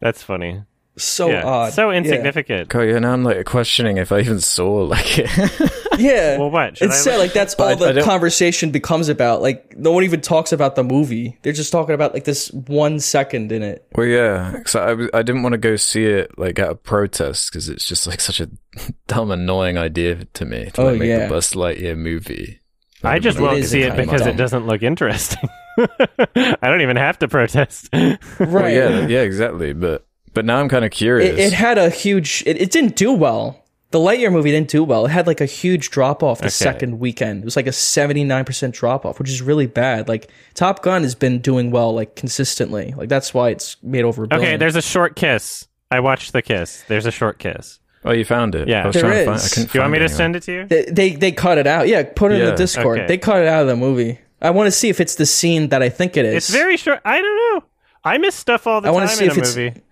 That's 0.00 0.22
funny. 0.22 0.62
So 0.98 1.28
yeah, 1.28 1.44
odd, 1.44 1.72
so 1.74 1.90
Yeah. 1.90 1.98
insignificant. 1.98 2.68
God, 2.70 2.80
yeah, 2.82 2.98
now 2.98 3.12
I'm 3.12 3.22
like 3.22 3.44
questioning 3.44 3.98
if 3.98 4.12
I 4.12 4.20
even 4.20 4.40
saw 4.40 4.84
like 4.84 5.18
it. 5.18 5.72
Yeah. 5.98 6.36
Well, 6.36 6.50
what? 6.50 6.76
Should 6.76 6.88
It's 6.88 7.06
I 7.06 7.10
sad. 7.12 7.18
Like 7.18 7.32
that's 7.32 7.54
all 7.54 7.68
I- 7.68 7.92
the 7.92 8.00
I 8.02 8.04
conversation 8.04 8.70
becomes 8.70 9.08
about. 9.08 9.40
Like 9.40 9.76
no 9.78 9.92
one 9.92 10.04
even 10.04 10.20
talks 10.20 10.52
about 10.52 10.74
the 10.76 10.84
movie. 10.84 11.38
They're 11.42 11.54
just 11.54 11.72
talking 11.72 11.94
about 11.94 12.12
like 12.12 12.24
this 12.24 12.50
one 12.52 13.00
second 13.00 13.50
in 13.50 13.62
it. 13.62 13.86
well, 13.94 14.06
yeah, 14.06 14.52
because 14.56 14.74
I, 14.76 14.90
I 15.14 15.22
didn't 15.22 15.42
want 15.42 15.54
to 15.54 15.58
go 15.58 15.76
see 15.76 16.04
it 16.04 16.38
like 16.38 16.58
at 16.58 16.68
a 16.68 16.74
protest 16.74 17.50
because 17.50 17.70
it's 17.70 17.86
just 17.86 18.06
like 18.06 18.20
such 18.20 18.40
a 18.40 18.50
dumb, 19.06 19.30
annoying 19.30 19.78
idea 19.78 20.26
to 20.34 20.44
me 20.44 20.70
to 20.74 20.82
Oh, 20.82 20.84
like, 20.90 20.98
make 20.98 21.08
yeah. 21.08 21.24
the 21.26 21.28
Buzz 21.30 21.52
Lightyear 21.52 21.96
movie. 21.96 22.60
I 23.02 23.18
just 23.18 23.38
It 23.38 23.42
won't 23.42 23.64
see 23.64 23.80
it 23.82 23.96
because 23.96 24.20
dumb. 24.20 24.30
it 24.30 24.36
doesn't 24.36 24.66
look 24.66 24.82
interesting. 24.82 25.48
I 25.78 26.56
don't 26.62 26.80
even 26.82 26.96
have 26.96 27.18
to 27.20 27.28
protest. 27.28 27.88
Right. 27.92 28.18
Well, 28.38 28.70
yeah, 28.70 29.06
yeah, 29.06 29.20
exactly. 29.22 29.72
But 29.72 30.05
but 30.36 30.44
now 30.44 30.58
I'm 30.60 30.68
kind 30.68 30.84
of 30.84 30.92
curious. 30.92 31.30
It, 31.36 31.38
it 31.40 31.52
had 31.52 31.78
a 31.78 31.90
huge. 31.90 32.44
It, 32.46 32.60
it 32.60 32.70
didn't 32.70 32.94
do 32.94 33.12
well. 33.12 33.64
The 33.90 33.98
Lightyear 33.98 34.30
movie 34.30 34.50
didn't 34.50 34.68
do 34.68 34.84
well. 34.84 35.06
It 35.06 35.10
had 35.10 35.26
like 35.26 35.40
a 35.40 35.46
huge 35.46 35.90
drop 35.90 36.22
off 36.22 36.40
the 36.40 36.50
second 36.50 36.98
weekend. 36.98 37.40
It 37.42 37.44
was 37.44 37.56
like 37.56 37.66
a 37.66 37.72
seventy 37.72 38.24
nine 38.24 38.44
percent 38.44 38.74
drop 38.74 39.06
off, 39.06 39.18
which 39.18 39.30
is 39.30 39.40
really 39.42 39.66
bad. 39.66 40.08
Like 40.08 40.28
Top 40.54 40.82
Gun 40.82 41.02
has 41.02 41.14
been 41.14 41.40
doing 41.40 41.70
well 41.70 41.92
like 41.94 42.14
consistently. 42.14 42.92
Like 42.96 43.08
that's 43.08 43.32
why 43.32 43.50
it's 43.50 43.76
made 43.82 44.04
over. 44.04 44.24
A 44.30 44.34
okay, 44.36 44.56
there's 44.56 44.76
a 44.76 44.82
short 44.82 45.16
kiss. 45.16 45.66
I 45.90 46.00
watched 46.00 46.32
the 46.32 46.42
kiss. 46.42 46.84
There's 46.88 47.06
a 47.06 47.10
short 47.12 47.38
kiss. 47.38 47.78
oh, 48.04 48.12
you 48.12 48.24
found 48.24 48.54
it? 48.54 48.68
Yeah. 48.68 48.82
I 48.82 48.86
was 48.88 48.94
There 48.94 49.02
trying 49.02 49.24
to 49.24 49.24
find. 49.24 49.40
I 49.40 49.48
couldn't 49.48 49.72
Do 49.72 49.78
you 49.78 49.80
want 49.82 49.92
me 49.92 49.98
find 49.98 50.08
to 50.08 50.14
it 50.14 50.16
send 50.16 50.36
it 50.36 50.42
to 50.42 50.52
you? 50.52 50.66
They, 50.66 50.84
they 50.84 51.10
they 51.14 51.32
cut 51.32 51.56
it 51.58 51.66
out. 51.66 51.88
Yeah, 51.88 52.02
put 52.04 52.32
it 52.32 52.40
in 52.40 52.46
the 52.46 52.56
Discord. 52.56 52.98
Okay. 52.98 53.06
They 53.06 53.18
cut 53.18 53.40
it 53.40 53.48
out 53.48 53.62
of 53.62 53.68
the 53.68 53.76
movie. 53.76 54.18
I 54.42 54.50
want 54.50 54.66
to 54.66 54.72
see 54.72 54.88
if 54.90 55.00
it's 55.00 55.14
the 55.14 55.26
scene 55.26 55.68
that 55.70 55.80
I 55.82 55.88
think 55.88 56.16
it 56.16 56.24
is. 56.26 56.34
It's 56.34 56.50
very 56.50 56.76
short. 56.76 57.00
I 57.04 57.20
don't 57.22 57.36
know. 57.54 57.64
I 58.04 58.18
miss 58.18 58.34
stuff 58.34 58.66
all 58.66 58.80
the 58.80 58.88
I 58.90 58.98
time 58.98 59.08
see 59.08 59.24
in 59.24 59.30
if 59.30 59.36
a 59.36 59.40
it's- 59.40 59.56
movie. 59.56 59.82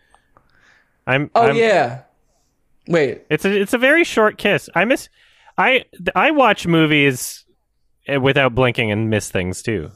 I'm. 1.07 1.31
Oh 1.35 1.43
I'm- 1.47 1.57
yeah. 1.57 2.03
Wait. 2.87 3.23
It's 3.31 3.45
a 3.45 3.61
it's 3.61 3.73
a 3.73 3.79
very 3.79 4.05
short 4.05 4.37
kiss. 4.39 4.69
I 4.75 4.85
miss. 4.85 5.09
I 5.57 5.85
I 6.15 6.31
watch 6.33 6.67
movies 6.67 7.45
eh, 8.07 8.17
without 8.17 8.55
blinking 8.55 8.91
and 8.91 9.09
miss 9.11 9.31
things 9.31 9.63
too. 9.63 9.91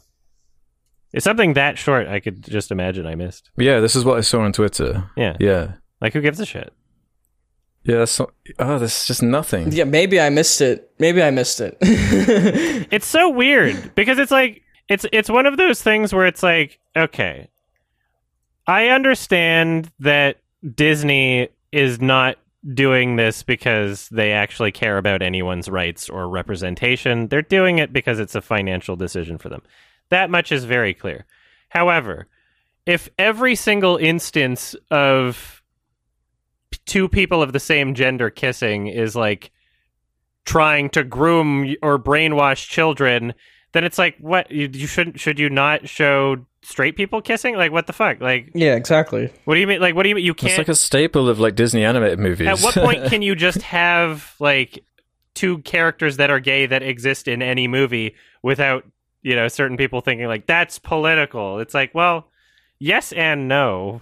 It's 1.13 1.23
something 1.23 1.53
that 1.53 1.77
short. 1.77 2.07
I 2.07 2.19
could 2.19 2.43
just 2.43 2.71
imagine 2.71 3.05
I 3.05 3.15
missed. 3.15 3.49
Yeah, 3.57 3.79
this 3.79 3.95
is 3.95 4.05
what 4.05 4.17
I 4.17 4.21
saw 4.21 4.41
on 4.41 4.53
Twitter. 4.53 5.09
Yeah. 5.17 5.35
Yeah, 5.39 5.73
Like 6.01 6.13
who 6.13 6.21
gives 6.21 6.39
a 6.39 6.45
shit? 6.45 6.71
yeah. 7.83 7.97
That's 7.97 8.11
so, 8.11 8.31
oh, 8.59 8.77
this 8.77 9.01
is 9.01 9.07
just 9.07 9.23
nothing. 9.23 9.71
Yeah, 9.71 9.85
maybe 9.85 10.19
I 10.19 10.29
missed 10.29 10.61
it. 10.61 10.91
Maybe 10.99 11.21
I 11.23 11.31
missed 11.31 11.61
it. 11.61 11.77
It's 12.91 13.05
so 13.07 13.29
weird 13.29 13.93
because 13.95 14.17
it's 14.17 14.31
like 14.31 14.63
it's 14.87 15.05
it's 15.11 15.29
one 15.29 15.45
of 15.45 15.57
those 15.57 15.79
things 15.81 16.11
where 16.13 16.25
it's 16.25 16.41
like, 16.41 16.79
okay, 16.95 17.49
I 18.65 18.87
understand 18.89 19.91
that 19.99 20.37
Disney 20.75 21.49
is 21.71 22.01
not 22.01 22.37
doing 22.73 23.15
this 23.15 23.43
because 23.43 24.09
they 24.09 24.33
actually 24.33 24.71
care 24.71 24.97
about 24.97 25.21
anyone's 25.21 25.69
rights 25.69 26.09
or 26.09 26.27
representation. 26.27 27.27
They're 27.27 27.41
doing 27.41 27.77
it 27.79 27.93
because 27.93 28.19
it's 28.19 28.35
a 28.35 28.41
financial 28.41 28.95
decision 28.95 29.37
for 29.37 29.49
them. 29.49 29.61
That 30.09 30.29
much 30.29 30.51
is 30.51 30.65
very 30.65 30.93
clear. 30.93 31.25
However, 31.69 32.27
if 32.85 33.09
every 33.17 33.55
single 33.55 33.97
instance 33.97 34.75
of 34.91 35.61
two 36.85 37.07
people 37.07 37.41
of 37.41 37.53
the 37.53 37.59
same 37.59 37.93
gender 37.93 38.29
kissing 38.29 38.87
is 38.87 39.15
like 39.15 39.51
trying 40.45 40.89
to 40.89 41.03
groom 41.03 41.75
or 41.81 41.99
brainwash 41.99 42.67
children, 42.67 43.33
then 43.71 43.83
it's 43.83 43.97
like 43.97 44.17
what 44.19 44.49
you, 44.51 44.69
you 44.71 44.87
shouldn't 44.87 45.19
should 45.19 45.39
you 45.39 45.49
not 45.49 45.87
show 45.87 46.45
straight 46.61 46.95
people 46.95 47.21
kissing? 47.21 47.55
Like 47.55 47.71
what 47.71 47.87
the 47.87 47.93
fuck? 47.93 48.19
Like 48.21 48.51
Yeah, 48.53 48.75
exactly. 48.75 49.31
what 49.45 49.55
do 49.55 49.61
you 49.61 49.67
mean? 49.67 49.79
Like 49.81 49.95
what 49.95 50.03
do 50.03 50.09
you 50.09 50.15
mean? 50.15 50.25
You 50.25 50.33
can't. 50.33 50.51
It's 50.51 50.57
like 50.57 50.67
a 50.69 50.75
staple 50.75 51.29
of 51.29 51.39
like 51.39 51.55
Disney 51.55 51.83
animated 51.83 52.19
movies. 52.19 52.47
at 52.47 52.59
what 52.59 52.73
point 52.73 53.05
can 53.05 53.21
you 53.21 53.35
just 53.35 53.61
have 53.63 54.35
like 54.39 54.83
two 55.35 55.59
characters 55.59 56.17
that 56.17 56.29
are 56.29 56.39
gay 56.39 56.65
that 56.65 56.83
exist 56.83 57.27
in 57.27 57.41
any 57.41 57.67
movie 57.67 58.15
without 58.43 58.85
you 59.21 59.35
know 59.35 59.47
certain 59.47 59.77
people 59.77 60.01
thinking 60.01 60.27
like 60.27 60.45
that's 60.47 60.79
political? 60.79 61.59
It's 61.59 61.73
like 61.73 61.93
well, 61.95 62.27
yes 62.79 63.11
and 63.13 63.47
no. 63.47 64.01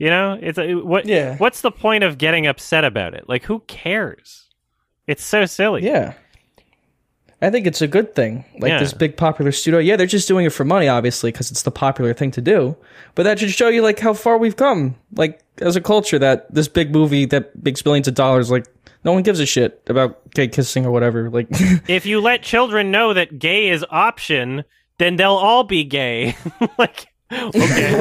You 0.00 0.10
know, 0.10 0.38
it's 0.40 0.58
a, 0.58 0.74
what? 0.74 1.06
Yeah. 1.06 1.36
What's 1.38 1.60
the 1.60 1.72
point 1.72 2.04
of 2.04 2.18
getting 2.18 2.46
upset 2.46 2.84
about 2.84 3.14
it? 3.14 3.28
Like, 3.28 3.42
who 3.42 3.58
cares? 3.66 4.46
It's 5.08 5.24
so 5.24 5.44
silly. 5.44 5.84
Yeah. 5.84 6.14
I 7.40 7.50
think 7.50 7.66
it's 7.68 7.80
a 7.82 7.86
good 7.86 8.14
thing. 8.16 8.44
Like 8.58 8.70
Yeah. 8.70 8.78
this 8.80 8.92
big 8.92 9.16
popular 9.16 9.52
studio. 9.52 9.78
Yeah, 9.78 9.94
they're 9.96 10.06
just 10.08 10.26
doing 10.26 10.44
it 10.44 10.50
for 10.52 10.64
money, 10.64 10.88
obviously, 10.88 11.30
because 11.30 11.50
it's 11.52 11.62
the 11.62 11.70
popular 11.70 12.12
thing 12.12 12.32
to 12.32 12.40
do. 12.40 12.76
But 13.14 13.22
that 13.24 13.38
should 13.38 13.50
show 13.50 13.68
you 13.68 13.80
like 13.82 14.00
how 14.00 14.12
far 14.14 14.38
we've 14.38 14.56
come, 14.56 14.96
like 15.14 15.40
as 15.62 15.76
a 15.76 15.80
culture. 15.80 16.18
That 16.18 16.52
this 16.52 16.66
big 16.68 16.90
movie 16.92 17.26
that 17.26 17.52
makes 17.64 17.80
billions 17.82 18.08
of 18.08 18.14
dollars, 18.14 18.50
like 18.50 18.66
no 19.04 19.12
one 19.12 19.22
gives 19.22 19.38
a 19.38 19.46
shit 19.46 19.80
about 19.86 20.28
gay 20.34 20.48
kissing 20.48 20.84
or 20.84 20.90
whatever. 20.90 21.30
Like, 21.30 21.46
If 21.88 22.06
you 22.06 22.20
let 22.20 22.42
children 22.42 22.90
know 22.90 23.14
that 23.14 23.38
gay 23.38 23.68
is 23.68 23.84
option, 23.88 24.64
then 24.98 25.14
they'll 25.14 25.30
all 25.32 25.62
be 25.62 25.84
gay. 25.84 26.36
like, 26.78 27.06
okay. 27.30 27.94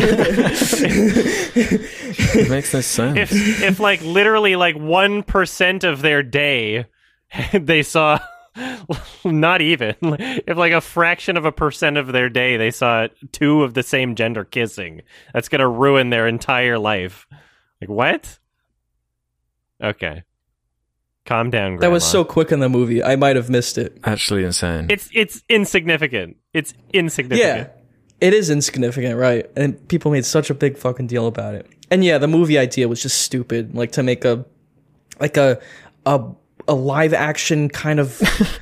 It 2.39 2.49
makes 2.49 2.73
no 2.73 2.81
sense. 2.81 3.17
if 3.17 3.61
if 3.61 3.79
like 3.79 4.01
literally 4.01 4.55
like 4.55 4.75
one 4.77 5.23
percent 5.23 5.83
of 5.83 6.01
their 6.01 6.23
day 6.23 6.85
they 7.53 7.83
saw 7.83 8.19
not 9.25 9.61
even 9.61 9.95
if 10.01 10.57
like 10.57 10.73
a 10.73 10.81
fraction 10.81 11.37
of 11.37 11.45
a 11.45 11.51
percent 11.51 11.97
of 11.97 12.07
their 12.07 12.29
day 12.29 12.57
they 12.57 12.71
saw 12.71 13.07
two 13.31 13.63
of 13.63 13.73
the 13.73 13.83
same 13.83 14.15
gender 14.15 14.43
kissing 14.43 15.01
that's 15.33 15.49
gonna 15.49 15.67
ruin 15.67 16.09
their 16.09 16.27
entire 16.27 16.79
life 16.79 17.27
like 17.81 17.89
what 17.89 18.39
okay 19.83 20.23
calm 21.25 21.49
down 21.49 21.77
that 21.77 21.91
was 21.91 22.05
so 22.05 22.23
quick 22.23 22.51
in 22.51 22.59
the 22.61 22.69
movie. 22.69 23.03
I 23.03 23.17
might 23.17 23.35
have 23.35 23.49
missed 23.49 23.77
it. 23.77 23.97
Actually 24.05 24.45
insane. 24.45 24.87
it's 24.89 25.09
it's 25.13 25.43
insignificant 25.49 26.37
it's 26.53 26.73
insignificant 26.93 27.67
Yeah. 27.67 27.73
It 28.19 28.33
is 28.33 28.49
insignificant, 28.49 29.15
right? 29.19 29.47
And 29.55 29.87
people 29.89 30.09
made 30.11 30.25
such 30.25 30.49
a 30.49 30.55
big 30.55 30.75
fucking 30.75 31.05
deal 31.05 31.27
about 31.27 31.53
it. 31.53 31.67
And 31.91 32.03
yeah, 32.03 32.17
the 32.17 32.27
movie 32.27 32.57
idea 32.57 32.87
was 32.87 32.99
just 32.99 33.21
stupid. 33.21 33.75
Like 33.75 33.91
to 33.91 34.01
make 34.01 34.25
a 34.25 34.43
like 35.19 35.37
a 35.37 35.59
a 36.05 36.23
a 36.67 36.73
live 36.75 37.13
action 37.13 37.69
kind 37.69 37.99
of 37.99 38.21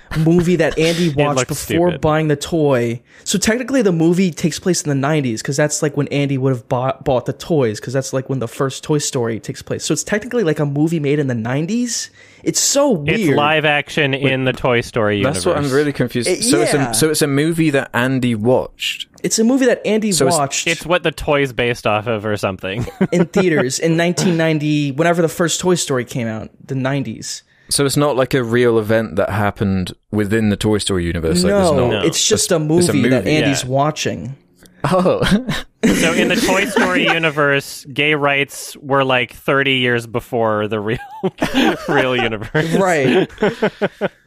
movie 0.20 0.56
that 0.58 0.78
Andy 0.78 1.10
watched 1.14 1.48
before 1.48 1.90
stupid. 1.90 2.02
buying 2.02 2.28
the 2.28 2.36
toy. 2.36 3.02
So 3.24 3.38
technically 3.38 3.82
the 3.82 3.92
movie 3.92 4.32
takes 4.32 4.60
place 4.60 4.84
in 4.84 4.90
the 5.02 5.08
90s 5.08 5.44
cuz 5.44 5.58
that's 5.58 5.82
like 5.82 5.98
when 5.98 6.08
Andy 6.10 6.38
would 6.38 6.52
have 6.54 6.68
bought 6.70 7.04
bought 7.04 7.26
the 7.26 7.34
toys 7.34 7.80
cuz 7.80 7.94
that's 7.94 8.14
like 8.14 8.30
when 8.30 8.40
the 8.40 8.48
first 8.48 8.84
Toy 8.84 9.00
Story 9.00 9.40
takes 9.40 9.62
place. 9.62 9.84
So 9.84 9.94
it's 9.94 10.04
technically 10.04 10.44
like 10.44 10.60
a 10.60 10.66
movie 10.66 11.00
made 11.00 11.20
in 11.20 11.28
the 11.28 11.34
90s. 11.34 12.10
It's 12.44 12.60
so 12.60 12.92
weird. 12.92 13.20
it's 13.20 13.30
live 13.36 13.66
action 13.66 14.14
in 14.14 14.44
the 14.46 14.54
toy 14.54 14.82
story 14.82 15.18
universe 15.18 15.38
That's 15.38 15.46
what 15.48 15.58
I'm 15.58 15.72
really 15.72 15.92
confused. 15.94 16.28
It- 16.28 16.44
so 16.44 16.62
it's 16.62 16.74
yeah. 16.74 16.92
a 16.92 16.94
so 16.94 17.10
it's 17.10 17.22
a 17.24 17.28
movie 17.28 17.72
that 17.72 17.90
Andy 17.94 18.36
watched. 18.36 19.08
It's 19.24 19.40
a 19.40 19.44
movie 19.44 19.66
that 19.66 19.82
Andy 19.86 20.12
So 20.12 20.26
it's- 20.28 20.38
watched. 20.40 20.68
it's 20.68 20.86
what 20.86 21.02
the 21.04 21.12
toy's 21.12 21.52
based 21.54 21.88
off 21.88 22.06
of 22.08 22.26
or 22.26 22.38
something 22.38 22.86
in 23.12 23.26
theaters 23.36 23.80
in 23.80 23.98
1990 23.98 24.92
whenever 24.92 25.22
the 25.22 25.28
first 25.28 25.60
toy 25.60 25.74
story 25.76 26.06
came 26.06 26.28
out 26.28 26.50
the 26.64 26.76
90s 26.76 27.42
So 27.70 27.86
it's 27.86 27.98
not 27.98 28.16
like 28.16 28.34
a 28.34 28.44
real 28.44 28.78
event 28.80 29.16
that 29.16 29.30
happened 29.30 29.94
within 30.12 30.50
the 30.50 30.58
Toy 30.58 30.78
Story 30.78 31.06
universe. 31.06 31.44
like, 31.44 31.50
no, 31.52 31.58
there's 31.60 31.72
not, 31.72 31.90
No. 31.90 32.02
it's 32.08 32.28
just 32.28 32.52
a 32.52 32.56
it's 32.58 32.64
movie, 32.66 33.08
a 33.08 33.10
that 33.10 33.28
andy's 33.28 33.64
yeah. 33.64 33.70
watching 33.70 34.36
Oh, 34.84 35.24
So 35.84 36.14
in 36.14 36.28
the 36.30 36.36
Toy 36.36 36.66
Story 36.66 37.06
universe, 37.08 37.86
gay 37.86 38.14
rights 38.16 38.76
were 38.78 39.04
like 39.04 39.34
30 39.34 39.74
years 39.78 40.06
before 40.08 40.68
the 40.68 40.80
real 40.80 41.00
real 41.90 42.16
universe. 42.16 42.72
right 42.76 43.30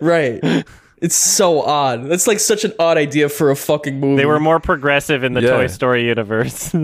right 0.01 0.65
it's 1.01 1.15
so 1.15 1.63
odd 1.63 2.07
that's 2.09 2.27
like 2.27 2.41
such 2.41 2.65
an 2.65 2.73
odd 2.81 2.97
idea 2.97 3.29
for 3.29 3.51
a 3.53 3.57
fucking 3.57 4.01
movie 4.01 4.17
They 4.17 4.27
were 4.27 4.41
more 4.41 4.59
progressive 4.59 5.23
in 5.23 5.35
the 5.35 5.43
Yeah. 5.43 5.51
Toy 5.51 5.67
Story 5.69 6.05
universe. 6.07 6.75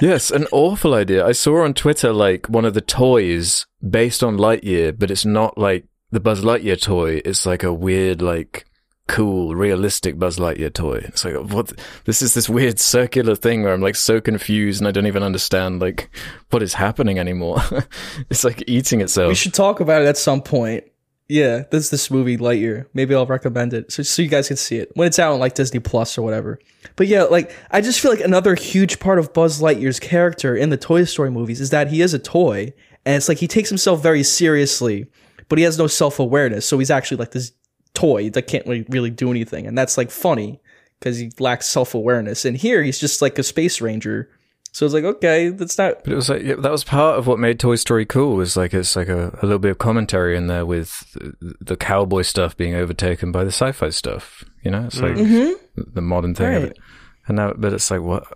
yes, 0.00 0.30
an 0.30 0.46
awful 0.52 0.94
idea. 0.94 1.26
I 1.26 1.32
saw 1.32 1.64
on 1.64 1.74
Twitter 1.74 2.12
like 2.12 2.48
one 2.48 2.64
of 2.64 2.74
the 2.74 2.80
toys 2.80 3.66
based 3.88 4.22
on 4.22 4.36
Lightyear, 4.36 4.98
but 4.98 5.10
it's 5.10 5.24
not 5.24 5.58
like 5.58 5.86
the 6.10 6.20
Buzz 6.20 6.42
Lightyear 6.42 6.80
toy. 6.80 7.20
It's 7.24 7.46
like 7.46 7.62
a 7.62 7.72
weird, 7.72 8.22
like 8.22 8.66
cool, 9.08 9.54
realistic 9.54 10.18
Buzz 10.18 10.38
Lightyear 10.38 10.72
toy. 10.72 10.96
It's 11.04 11.24
like 11.24 11.36
what? 11.36 11.72
This 12.04 12.22
is 12.22 12.34
this 12.34 12.48
weird 12.48 12.78
circular 12.78 13.34
thing 13.34 13.62
where 13.62 13.72
I'm 13.72 13.80
like 13.80 13.96
so 13.96 14.20
confused 14.20 14.80
and 14.80 14.88
I 14.88 14.90
don't 14.90 15.06
even 15.06 15.22
understand 15.22 15.80
like 15.80 16.10
what 16.50 16.62
is 16.62 16.74
happening 16.74 17.18
anymore. 17.18 17.62
it's 18.30 18.44
like 18.44 18.64
eating 18.66 19.00
itself. 19.00 19.28
we 19.28 19.34
should 19.34 19.54
talk 19.54 19.80
about 19.80 20.02
it 20.02 20.08
at 20.08 20.16
some 20.16 20.42
point 20.42 20.84
yeah 21.28 21.64
there's 21.70 21.90
this 21.90 22.10
movie 22.10 22.36
lightyear. 22.36 22.86
Maybe 22.94 23.14
i'll 23.14 23.26
recommend 23.26 23.72
it 23.72 23.92
so, 23.92 24.02
so 24.02 24.22
you 24.22 24.28
guys 24.28 24.48
can 24.48 24.56
see 24.56 24.76
it. 24.76 24.90
When 24.94 25.06
it's 25.06 25.18
out 25.18 25.32
on 25.32 25.40
like 25.40 25.54
disney 25.54 25.80
plus 25.80 26.16
or 26.16 26.22
whatever. 26.22 26.58
But 26.96 27.08
yeah 27.08 27.24
like 27.24 27.54
i 27.70 27.80
just 27.80 28.00
feel 28.00 28.10
like 28.10 28.20
another 28.20 28.54
huge 28.54 28.98
part 28.98 29.18
of 29.18 29.32
buzz 29.32 29.60
lightyear's 29.60 30.00
character 30.00 30.56
in 30.56 30.70
the 30.70 30.76
toy 30.76 31.04
story 31.04 31.30
movies 31.30 31.60
is 31.60 31.70
that 31.70 31.88
he 31.88 32.00
is 32.00 32.14
a 32.14 32.18
toy 32.18 32.72
and 33.04 33.16
it's 33.16 33.28
like 33.28 33.38
he 33.38 33.48
takes 33.48 33.68
himself 33.68 34.02
very 34.02 34.22
seriously 34.22 35.06
but 35.48 35.58
he 35.58 35.64
has 35.64 35.78
no 35.78 35.86
self-awareness 35.86 36.66
so 36.66 36.78
he's 36.78 36.90
actually 36.90 37.16
like 37.16 37.30
this 37.32 37.52
toy 37.94 38.28
that 38.30 38.42
can't 38.42 38.66
really, 38.66 38.84
really 38.88 39.10
do 39.10 39.30
anything 39.30 39.66
and 39.66 39.76
that's 39.76 39.96
like 39.96 40.10
funny 40.10 40.60
because 40.98 41.18
he 41.18 41.30
lacks 41.38 41.66
self-awareness. 41.66 42.44
And 42.44 42.56
here 42.56 42.82
he's 42.82 42.98
just 42.98 43.22
like 43.22 43.38
a 43.38 43.42
space 43.42 43.80
ranger 43.80 44.30
so 44.76 44.84
it's 44.84 44.92
like 44.92 45.04
okay 45.04 45.48
that's 45.48 45.78
not 45.78 46.04
But 46.04 46.12
it 46.12 46.16
was 46.16 46.28
like 46.28 46.42
yeah, 46.42 46.56
that 46.56 46.70
was 46.70 46.84
part 46.84 47.18
of 47.18 47.26
what 47.26 47.38
made 47.38 47.58
Toy 47.58 47.76
Story 47.76 48.04
cool. 48.04 48.36
Was 48.36 48.58
like 48.58 48.74
it's 48.74 48.94
like 48.94 49.08
a, 49.08 49.30
a 49.40 49.46
little 49.46 49.58
bit 49.58 49.70
of 49.70 49.78
commentary 49.78 50.36
in 50.36 50.48
there 50.48 50.66
with 50.66 51.10
the, 51.14 51.54
the 51.62 51.76
cowboy 51.78 52.20
stuff 52.20 52.54
being 52.58 52.74
overtaken 52.74 53.32
by 53.32 53.42
the 53.42 53.50
sci-fi 53.50 53.88
stuff. 53.88 54.44
You 54.62 54.70
know, 54.72 54.84
it's 54.84 55.00
like 55.00 55.14
the 55.14 56.02
modern 56.02 56.34
thing 56.34 56.54
of 56.56 56.62
Mm-hmm. 56.64 56.72
It. 56.72 56.78
And 57.26 57.36
now, 57.36 57.54
but 57.56 57.72
it's 57.72 57.90
like 57.90 58.02
what? 58.02 58.26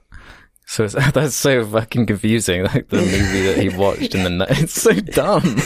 So 0.65 0.85
it's, 0.85 0.95
that's 1.13 1.35
so 1.35 1.67
fucking 1.67 2.07
confusing. 2.07 2.63
Like 2.75 2.89
the 2.89 2.97
movie 2.97 3.43
that 3.43 3.59
he 3.59 3.69
watched 3.69 4.15
in 4.15 4.25
the 4.25 4.31
night. 4.31 4.63
It's 4.63 4.81
so 4.81 4.95
dumb. 4.95 5.43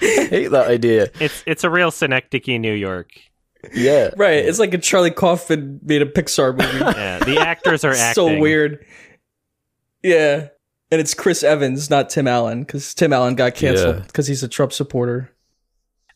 I 0.00 0.28
hate 0.30 0.50
that 0.52 0.68
idea. 0.68 1.10
it's 1.20 1.42
it's 1.46 1.64
a 1.64 1.70
real 1.70 1.90
Synecdoche, 1.90 2.58
New 2.58 2.72
York. 2.72 3.10
Yeah. 3.74 4.10
right 4.16 4.44
it's 4.44 4.58
like 4.60 4.72
a 4.74 4.78
charlie 4.78 5.10
kaufman 5.10 5.80
made 5.82 6.02
a 6.02 6.06
pixar 6.06 6.52
movie 6.56 6.78
Yeah, 6.98 7.18
the 7.18 7.38
actors 7.40 7.84
are 7.84 7.92
acting. 7.96 8.14
so 8.14 8.38
weird. 8.38 8.84
Yeah. 10.02 10.48
And 10.92 11.00
it's 11.00 11.14
Chris 11.14 11.42
Evans, 11.42 11.90
not 11.90 12.10
Tim 12.10 12.28
Allen, 12.28 12.60
because 12.60 12.94
Tim 12.94 13.12
Allen 13.12 13.34
got 13.34 13.56
canceled 13.56 13.96
Yeah. 13.96 14.02
because 14.02 14.28
he's 14.28 14.42
a 14.44 14.48
Trump 14.48 14.72
supporter 14.72 15.32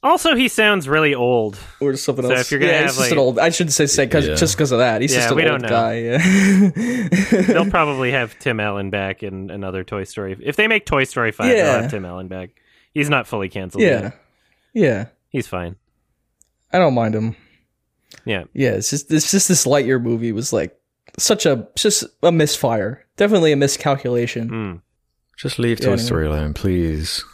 Also, 0.03 0.37
he 0.37 0.47
sounds 0.47 0.89
really 0.89 1.13
old. 1.15 1.59
or 1.81 1.97
something 1.97 2.25
So 2.25 2.31
else. 2.31 2.43
if 2.43 2.51
you're 2.53 2.61
gonna 2.61 2.73
yeah, 2.73 2.79
have, 2.83 2.87
he's 2.91 2.97
just 2.99 3.01
like- 3.11 3.13
an 3.13 3.19
old. 3.19 3.39
I 3.41 3.49
shouldn't 3.51 3.73
say 3.75 3.87
say 3.87 4.07
because 4.07 4.29
Yeah. 4.29 4.35
just 4.37 4.57
because 4.57 4.71
of 4.71 4.79
that. 4.79 5.01
He's 5.03 5.13
Yeah, 5.13 5.19
just 5.19 5.31
an 5.31 5.37
we 5.37 5.43
old 5.43 5.61
don't 5.61 5.63
know. 5.63 5.69
guy. 5.69 5.95
Yeah. 5.99 7.43
They'll 7.53 7.71
probably 7.71 8.13
have 8.13 8.39
Tim 8.39 8.61
Allen 8.61 8.91
back 8.91 9.25
in 9.25 9.51
another 9.51 9.83
Toy 9.83 10.05
Story. 10.05 10.37
If 10.41 10.55
they 10.55 10.69
make 10.69 10.87
Toy 10.87 11.03
Story 11.05 11.33
5, 11.33 11.49
they'll 11.49 11.67
have 11.83 11.91
Tim 11.91 12.05
Allen 12.05 12.29
back. 12.29 12.51
He's 12.95 13.11
not 13.11 13.27
fully 13.27 13.49
canceled 13.49 13.83
yeah. 13.83 14.03
yet. 14.03 14.19
Yeah. 14.73 15.07
He's 15.31 15.49
fine. 15.49 15.77
I 16.73 16.79
don't 16.79 16.95
mind 16.95 17.15
him. 17.15 17.37
Yeah. 18.25 18.45
Yeah. 18.53 18.71
It's 18.73 18.91
just 18.91 19.11
it's 19.11 19.31
just 19.31 19.49
this 19.49 19.67
Lightyear 19.67 20.03
movie 20.03 20.33
was 20.33 20.53
like 20.53 20.77
such 21.19 21.47
a 21.47 21.69
just 21.77 22.05
a 22.23 22.33
misfire. 22.33 23.07
Definitely 23.17 23.53
a 23.53 23.57
miscalculation. 23.57 24.51
Mm. 24.51 24.81
Just 25.37 25.59
leave 25.59 25.81
Yeah, 25.81 25.87
Toy 25.87 25.93
anyway. 25.93 26.07
Story 26.07 26.27
alone, 26.27 26.55
please. 26.55 27.25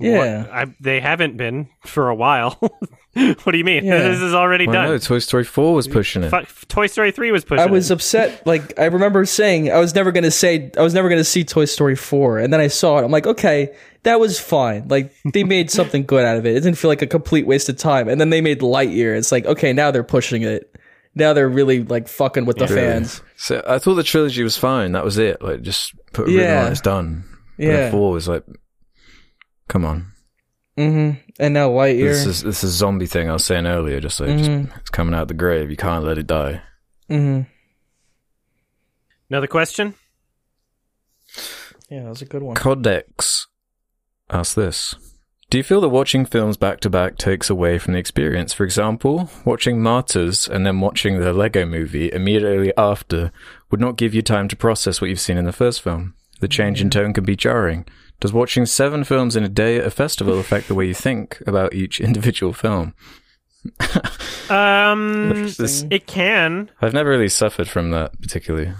Yeah. 0.00 0.42
What? 0.42 0.50
I, 0.52 0.74
they 0.80 1.00
haven't 1.00 1.36
been 1.36 1.68
for 1.84 2.08
a 2.08 2.14
while. 2.14 2.52
what 3.12 3.52
do 3.52 3.58
you 3.58 3.64
mean? 3.64 3.84
Yeah. 3.90 4.08
This 4.08 4.20
is 4.20 4.34
already 4.34 4.66
Well, 4.66 4.74
done. 4.74 4.88
no, 4.90 4.98
Toy 4.98 5.18
Story 5.18 5.44
4 5.44 5.74
was 5.74 5.88
pushing 5.88 6.22
it. 6.22 6.30
Fu- 6.30 6.66
Toy 6.66 6.86
Story 6.86 7.10
3 7.12 7.32
was 7.32 7.44
pushing 7.44 7.62
it. 7.64 7.68
I 7.68 7.70
was 7.70 7.90
it. 7.90 7.94
upset. 7.94 8.46
Like 8.46 8.78
I 8.78 8.86
remember 8.86 9.24
saying, 9.24 9.70
I 9.70 9.78
was 9.78 9.94
never 9.94 10.12
gonna 10.12 10.30
say, 10.30 10.70
I 10.78 10.82
was 10.82 10.94
never 10.94 11.08
gonna 11.08 11.24
see 11.24 11.44
Toy 11.44 11.64
Story 11.64 11.96
four, 11.96 12.38
and 12.38 12.52
then 12.52 12.60
I 12.60 12.68
saw 12.68 12.98
it. 12.98 13.04
I'm 13.04 13.10
like, 13.10 13.26
okay, 13.26 13.74
that 14.04 14.20
was 14.20 14.38
fine. 14.40 14.88
Like 14.88 15.12
they 15.32 15.44
made 15.44 15.70
something 15.78 16.04
good 16.04 16.24
out 16.24 16.36
of 16.36 16.46
it. 16.46 16.56
It 16.56 16.60
didn't 16.60 16.78
feel 16.78 16.88
like 16.90 17.02
a 17.02 17.06
complete 17.06 17.46
waste 17.46 17.68
of 17.68 17.76
time. 17.76 18.08
And 18.08 18.20
then 18.20 18.30
they 18.30 18.40
made 18.40 18.60
Lightyear. 18.60 19.16
It's 19.16 19.32
like, 19.32 19.44
okay, 19.46 19.72
now 19.72 19.90
they're 19.90 20.04
pushing 20.04 20.42
it. 20.42 20.74
Now 21.16 21.32
they're 21.32 21.48
really 21.48 21.82
like 21.82 22.06
fucking 22.06 22.44
with 22.46 22.58
the 22.58 22.66
Really. 22.68 22.80
fans. 22.80 23.20
So 23.36 23.62
I 23.66 23.80
thought 23.80 23.94
the 23.96 24.04
trilogy 24.04 24.44
was 24.44 24.56
fine. 24.56 24.92
That 24.92 25.04
was 25.04 25.18
it. 25.18 25.42
Like, 25.42 25.62
just 25.62 25.92
put 26.12 26.28
a 26.28 26.30
ribbon 26.30 26.44
Yeah. 26.44 26.60
on 26.60 26.66
it, 26.68 26.70
it's 26.70 26.80
done. 26.80 27.24
But 27.58 27.64
Yeah. 27.66 27.72
then 27.76 27.90
4 27.92 28.12
was 28.12 28.28
like, 28.28 28.44
come 29.70 29.84
on. 29.86 30.12
hmm 30.76 31.12
And 31.38 31.54
now 31.54 31.70
Lightyear. 31.70 32.08
This 32.12 32.26
is 32.26 32.42
this 32.42 32.62
is 32.64 32.72
zombie 32.72 33.06
thing 33.06 33.30
I 33.30 33.32
was 33.34 33.44
saying 33.44 33.66
earlier. 33.66 34.00
Just 34.00 34.20
like, 34.20 34.36
just, 34.36 34.50
Mhm. 34.50 34.76
it's 34.78 34.90
coming 34.90 35.14
out 35.14 35.22
of 35.22 35.28
the 35.28 35.34
grave. 35.34 35.70
You 35.70 35.76
can't 35.76 36.04
let 36.04 36.18
it 36.18 36.26
die. 36.26 36.60
hmm 37.08 37.42
Another 39.30 39.46
question? 39.46 39.94
Yeah, 41.88 42.02
that 42.02 42.08
was 42.08 42.22
a 42.22 42.26
good 42.26 42.42
one. 42.42 42.56
Codex 42.56 43.46
asks 44.30 44.54
this. 44.54 44.94
Do 45.50 45.58
you 45.58 45.64
feel 45.64 45.80
that 45.80 45.88
watching 45.88 46.24
films 46.26 46.56
back 46.56 46.78
to 46.80 46.90
back 46.90 47.16
takes 47.18 47.50
away 47.50 47.78
from 47.78 47.92
the 47.94 47.98
experience? 47.98 48.52
For 48.52 48.62
example, 48.64 49.28
watching 49.44 49.82
Martyrs 49.82 50.46
and 50.48 50.64
then 50.64 50.80
watching 50.80 51.18
the 51.18 51.32
Lego 51.32 51.66
movie 51.66 52.10
immediately 52.12 52.72
after 52.76 53.32
would 53.70 53.80
not 53.80 53.96
give 53.96 54.14
you 54.14 54.22
time 54.22 54.46
to 54.48 54.56
process 54.56 55.00
what 55.00 55.10
you've 55.10 55.18
seen 55.20 55.36
in 55.38 55.44
the 55.46 55.52
first 55.52 55.82
film. 55.82 56.14
The 56.40 56.46
change 56.48 56.80
in 56.80 56.88
tone 56.90 57.12
can 57.12 57.24
be 57.24 57.34
jarring. 57.36 57.84
Does 58.20 58.32
watching 58.32 58.66
seven 58.66 59.02
films 59.04 59.34
in 59.34 59.42
a 59.44 59.48
day 59.48 59.78
at 59.78 59.86
a 59.86 59.90
festival 59.90 60.38
affect 60.38 60.68
the 60.68 60.74
way 60.74 60.86
you 60.86 60.94
think 60.94 61.42
about 61.46 61.74
each 61.74 62.00
individual 62.00 62.52
film? 62.52 62.94
Um, 64.50 65.44
This- 65.56 65.84
it 65.90 66.06
can. 66.06 66.70
I've 66.82 66.92
never 66.94 67.10
really 67.10 67.28
suffered 67.28 67.68
from 67.68 67.90
that 67.92 68.20
particularly. 68.20 68.72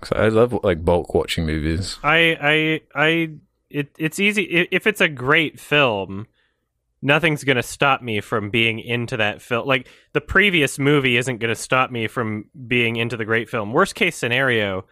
'Cause 0.00 0.12
I 0.18 0.28
love 0.28 0.58
like 0.62 0.84
bulk 0.84 1.14
watching 1.14 1.46
movies. 1.46 1.98
I, 2.02 2.36
I, 2.38 2.80
I. 2.94 3.30
It, 3.70 3.90
it's 3.98 4.18
easy 4.20 4.68
if 4.70 4.86
it's 4.86 5.00
a 5.00 5.08
great 5.08 5.58
film. 5.58 6.26
Nothing's 7.00 7.42
going 7.44 7.56
to 7.56 7.62
stop 7.62 8.02
me 8.02 8.20
from 8.20 8.50
being 8.50 8.80
into 8.80 9.16
that 9.16 9.40
film. 9.40 9.66
Like 9.66 9.88
the 10.12 10.20
previous 10.20 10.78
movie 10.78 11.16
isn't 11.16 11.38
going 11.38 11.48
to 11.54 11.54
stop 11.60 11.90
me 11.90 12.06
from 12.06 12.44
being 12.66 12.96
into 12.96 13.16
the 13.16 13.24
great 13.24 13.48
film. 13.48 13.72
Worst 13.72 13.94
case 13.94 14.16
scenario, 14.16 14.84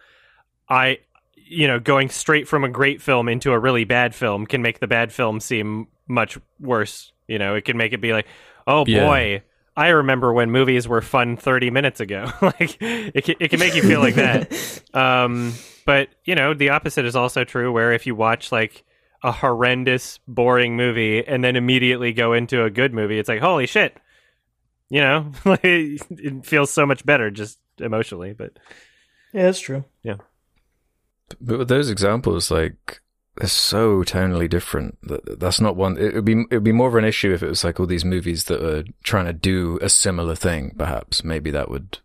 I, 0.67 0.97
you 1.53 1.67
know, 1.67 1.79
going 1.79 2.09
straight 2.09 2.47
from 2.47 2.63
a 2.63 2.69
great 2.69 3.01
film 3.01 3.29
into 3.29 3.51
a 3.51 3.59
really 3.59 3.83
bad 3.83 4.13
film 4.15 4.45
can 4.45 4.61
make 4.61 4.79
the 4.79 4.87
bad 4.87 5.11
film 5.11 5.39
seem 5.39 5.87
much 6.07 6.37
worse. 6.59 7.11
You 7.27 7.39
know, 7.39 7.55
it 7.55 7.65
can 7.65 7.77
make 7.77 7.93
it 7.93 8.01
be 8.01 8.11
like, 8.13 8.27
oh 8.67 8.83
Yeah. 8.85 9.05
boy, 9.05 9.43
I 9.75 9.89
remember 9.89 10.33
when 10.33 10.51
movies 10.51 10.87
were 10.87 11.01
fun 11.01 11.37
30 11.37 11.69
minutes 11.71 11.99
ago. 11.99 12.31
like 12.41 12.77
it 12.81 13.23
can, 13.23 13.35
it 13.39 13.47
can 13.49 13.59
make 13.59 13.75
you 13.75 13.81
feel 13.81 13.99
like 13.99 14.15
that. 14.15 14.51
Um, 14.93 15.53
but 15.85 16.09
you 16.23 16.35
know, 16.35 16.53
the 16.53 16.69
opposite 16.69 17.03
is 17.05 17.15
also 17.15 17.43
true 17.43 17.71
where 17.71 17.93
if 17.93 18.05
you 18.05 18.13
watch 18.13 18.51
like 18.51 18.83
a 19.23 19.31
horrendous, 19.31 20.19
boring 20.27 20.75
movie 20.77 21.25
and 21.25 21.43
then 21.43 21.55
immediately 21.55 22.13
go 22.13 22.33
into 22.33 22.63
a 22.63 22.69
good 22.69 22.93
movie, 22.93 23.17
it's 23.17 23.27
like, 23.29 23.39
holy 23.41 23.65
shit. 23.65 23.97
You 24.89 25.01
know, 25.01 25.31
it 25.63 26.45
feels 26.45 26.69
so 26.69 26.85
much 26.85 27.03
better 27.05 27.31
just 27.31 27.57
emotionally, 27.79 28.33
but 28.33 28.51
Yeah, 29.33 29.43
that's 29.43 29.59
true. 29.59 29.83
But 31.41 31.59
with 31.59 31.67
those 31.67 31.89
examples, 31.89 32.51
like 32.51 33.01
they're 33.37 33.47
so 33.47 34.03
tonally 34.03 34.49
different. 34.49 34.97
That 35.03 35.39
that's 35.39 35.59
not 35.61 35.75
one. 35.75 35.97
It 35.97 36.13
would 36.13 36.25
be 36.25 36.43
it 36.49 36.55
would 36.55 36.63
be 36.63 36.71
more 36.71 36.87
of 36.87 36.95
an 36.95 37.05
issue 37.05 37.33
if 37.33 37.41
it 37.41 37.49
was 37.49 37.63
like 37.63 37.79
all 37.79 37.85
these 37.85 38.05
movies 38.05 38.45
that 38.45 38.63
are 38.63 38.83
trying 39.03 39.25
to 39.25 39.33
do 39.33 39.79
a 39.81 39.89
similar 39.89 40.35
thing. 40.35 40.75
Perhaps 40.77 41.23
maybe 41.23 41.51
that 41.51 41.69
would 41.69 41.99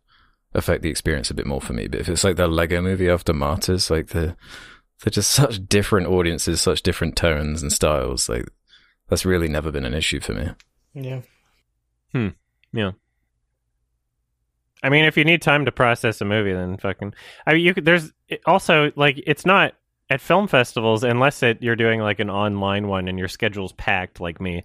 affect 0.54 0.82
the 0.82 0.90
experience 0.90 1.30
a 1.30 1.34
bit 1.34 1.46
more 1.46 1.60
for 1.60 1.74
me. 1.74 1.86
But 1.88 2.00
if 2.00 2.08
it's 2.08 2.24
like 2.24 2.36
that 2.36 2.48
Lego 2.48 2.80
movie 2.80 3.08
after 3.10 3.32
Martyrs, 3.32 3.90
like 3.90 4.08
the 4.08 4.36
they're 5.02 5.10
just 5.10 5.30
such 5.32 5.66
different 5.68 6.06
audiences, 6.06 6.60
such 6.60 6.82
different 6.82 7.16
tones 7.16 7.62
and 7.62 7.72
styles. 7.72 8.28
Like 8.28 8.48
that's 9.08 9.26
really 9.26 9.48
never 9.48 9.70
been 9.70 9.84
an 9.84 9.94
issue 9.94 10.20
for 10.20 10.32
me. 10.32 10.50
Yeah. 10.94 11.20
Hmm. 12.12 12.28
Yeah. 12.72 12.92
I 14.82 14.90
mean, 14.90 15.04
if 15.04 15.16
you 15.16 15.24
need 15.24 15.42
time 15.42 15.64
to 15.64 15.72
process 15.72 16.20
a 16.20 16.24
movie, 16.24 16.52
then 16.52 16.76
fucking. 16.76 17.14
I 17.46 17.54
mean, 17.54 17.64
you 17.64 17.74
could. 17.74 17.84
There's 17.84 18.12
also 18.46 18.92
like 18.96 19.20
it's 19.26 19.44
not 19.44 19.74
at 20.10 20.20
film 20.20 20.48
festivals 20.48 21.04
unless 21.04 21.42
it 21.42 21.62
you're 21.62 21.76
doing 21.76 22.00
like 22.00 22.20
an 22.20 22.30
online 22.30 22.88
one 22.88 23.08
and 23.08 23.18
your 23.18 23.28
schedule's 23.28 23.72
packed 23.72 24.20
like 24.20 24.40
me. 24.40 24.64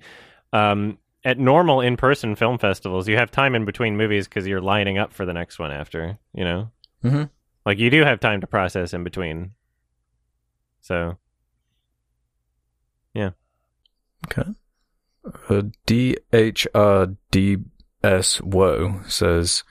Um, 0.53 0.97
at 1.25 1.39
normal 1.39 1.81
in-person 1.81 2.35
film 2.35 2.57
festivals, 2.57 3.07
you 3.07 3.17
have 3.17 3.31
time 3.31 3.55
in 3.55 3.65
between 3.65 3.97
movies 3.97 4.27
because 4.27 4.45
you're 4.45 4.61
lining 4.61 4.97
up 4.97 5.13
for 5.13 5.25
the 5.25 5.33
next 5.33 5.57
one 5.57 5.71
after. 5.71 6.17
You 6.33 6.43
know, 6.43 6.71
Mhm. 7.03 7.29
like 7.65 7.79
you 7.79 7.89
do 7.89 8.03
have 8.03 8.19
time 8.19 8.41
to 8.41 8.47
process 8.47 8.93
in 8.93 9.03
between. 9.03 9.51
So 10.81 11.17
yeah. 13.13 13.31
Okay. 14.27 14.49
Uh, 15.49 15.63
DHRDS 15.87 17.15
Woe 18.41 19.01
says, 19.07 19.63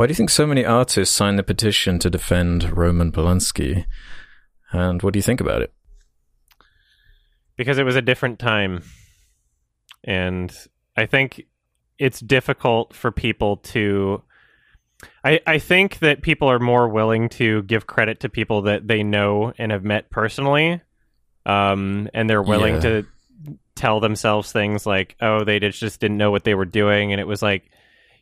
Why 0.00 0.06
do 0.06 0.12
you 0.12 0.16
think 0.16 0.30
so 0.30 0.46
many 0.46 0.64
artists 0.64 1.14
signed 1.14 1.38
the 1.38 1.42
petition 1.42 1.98
to 1.98 2.08
defend 2.08 2.74
Roman 2.74 3.12
Polanski? 3.12 3.84
And 4.72 5.02
what 5.02 5.12
do 5.12 5.18
you 5.18 5.22
think 5.22 5.42
about 5.42 5.60
it? 5.60 5.74
because 7.58 7.76
it 7.76 7.84
was 7.84 7.96
a 7.96 8.00
different 8.00 8.38
time 8.38 8.82
and 10.02 10.50
i 10.96 11.04
think 11.04 11.42
it's 11.98 12.18
difficult 12.18 12.94
for 12.94 13.10
people 13.12 13.58
to 13.58 14.22
I, 15.22 15.40
I 15.46 15.58
think 15.58 15.98
that 15.98 16.22
people 16.22 16.48
are 16.48 16.58
more 16.58 16.88
willing 16.88 17.28
to 17.30 17.62
give 17.64 17.86
credit 17.86 18.20
to 18.20 18.30
people 18.30 18.62
that 18.62 18.88
they 18.88 19.02
know 19.02 19.52
and 19.58 19.72
have 19.72 19.84
met 19.84 20.08
personally 20.08 20.80
um, 21.44 22.08
and 22.14 22.30
they're 22.30 22.42
willing 22.42 22.76
Yeah. 22.76 22.80
to 22.80 23.06
tell 23.74 24.00
themselves 24.00 24.50
things 24.50 24.86
like 24.86 25.16
oh 25.20 25.44
they 25.44 25.60
just 25.60 25.80
just 25.80 26.00
didn't 26.00 26.16
know 26.16 26.30
what 26.30 26.44
they 26.44 26.54
were 26.54 26.64
doing 26.64 27.12
and 27.12 27.20
it 27.20 27.26
was 27.26 27.42
like 27.42 27.70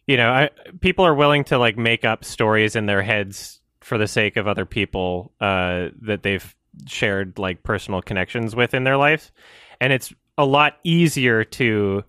you 0.09 0.17
know 0.17 0.31
I, 0.31 0.51
people 0.81 1.07
are 1.07 1.15
willing 1.15 1.45
to 1.45 1.59
like 1.59 1.79
make 1.79 2.05
up 2.05 2.25
stories 2.25 2.75
in 2.75 2.87
their 2.87 3.03
heads 3.03 3.61
for 3.81 3.97
the 3.97 4.09
sake 4.09 4.37
of 4.37 4.49
other 4.49 4.65
people 4.65 5.33
uh, 5.41 5.89
that 6.03 6.25
they've 6.25 6.55
shared 6.87 7.39
like 7.39 7.63
personal 7.63 8.03
connections 8.03 8.57
with 8.57 8.75
in 8.75 8.83
their 8.83 8.97
life 8.97 9.31
and 9.81 9.93
it's 9.93 10.13
a 10.37 10.45
lot 10.45 10.77
easier 10.85 11.45
to 11.45 12.05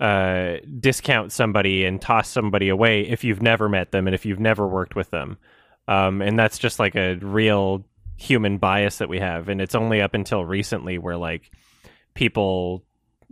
uh, 0.00 0.56
discount 0.78 1.32
somebody 1.32 1.84
and 1.84 2.00
toss 2.00 2.28
somebody 2.28 2.68
away 2.68 3.02
if 3.02 3.24
you've 3.24 3.42
never 3.42 3.68
met 3.68 3.90
them 3.90 4.06
and 4.06 4.14
if 4.14 4.24
you've 4.24 4.40
never 4.40 4.66
worked 4.66 4.94
with 4.94 5.10
them. 5.10 5.38
Um, 5.86 6.22
and 6.22 6.38
that's 6.38 6.58
just 6.58 6.78
like 6.78 6.94
a 6.94 7.16
real 7.16 7.84
human 8.16 8.58
bias 8.58 8.98
that 8.98 9.08
we 9.08 9.18
have. 9.20 9.48
And 9.48 9.60
it's 9.60 9.74
only 9.74 10.00
up 10.00 10.14
until 10.14 10.44
recently 10.44 10.98
where 10.98 11.16
like 11.16 11.50
people 12.14 12.84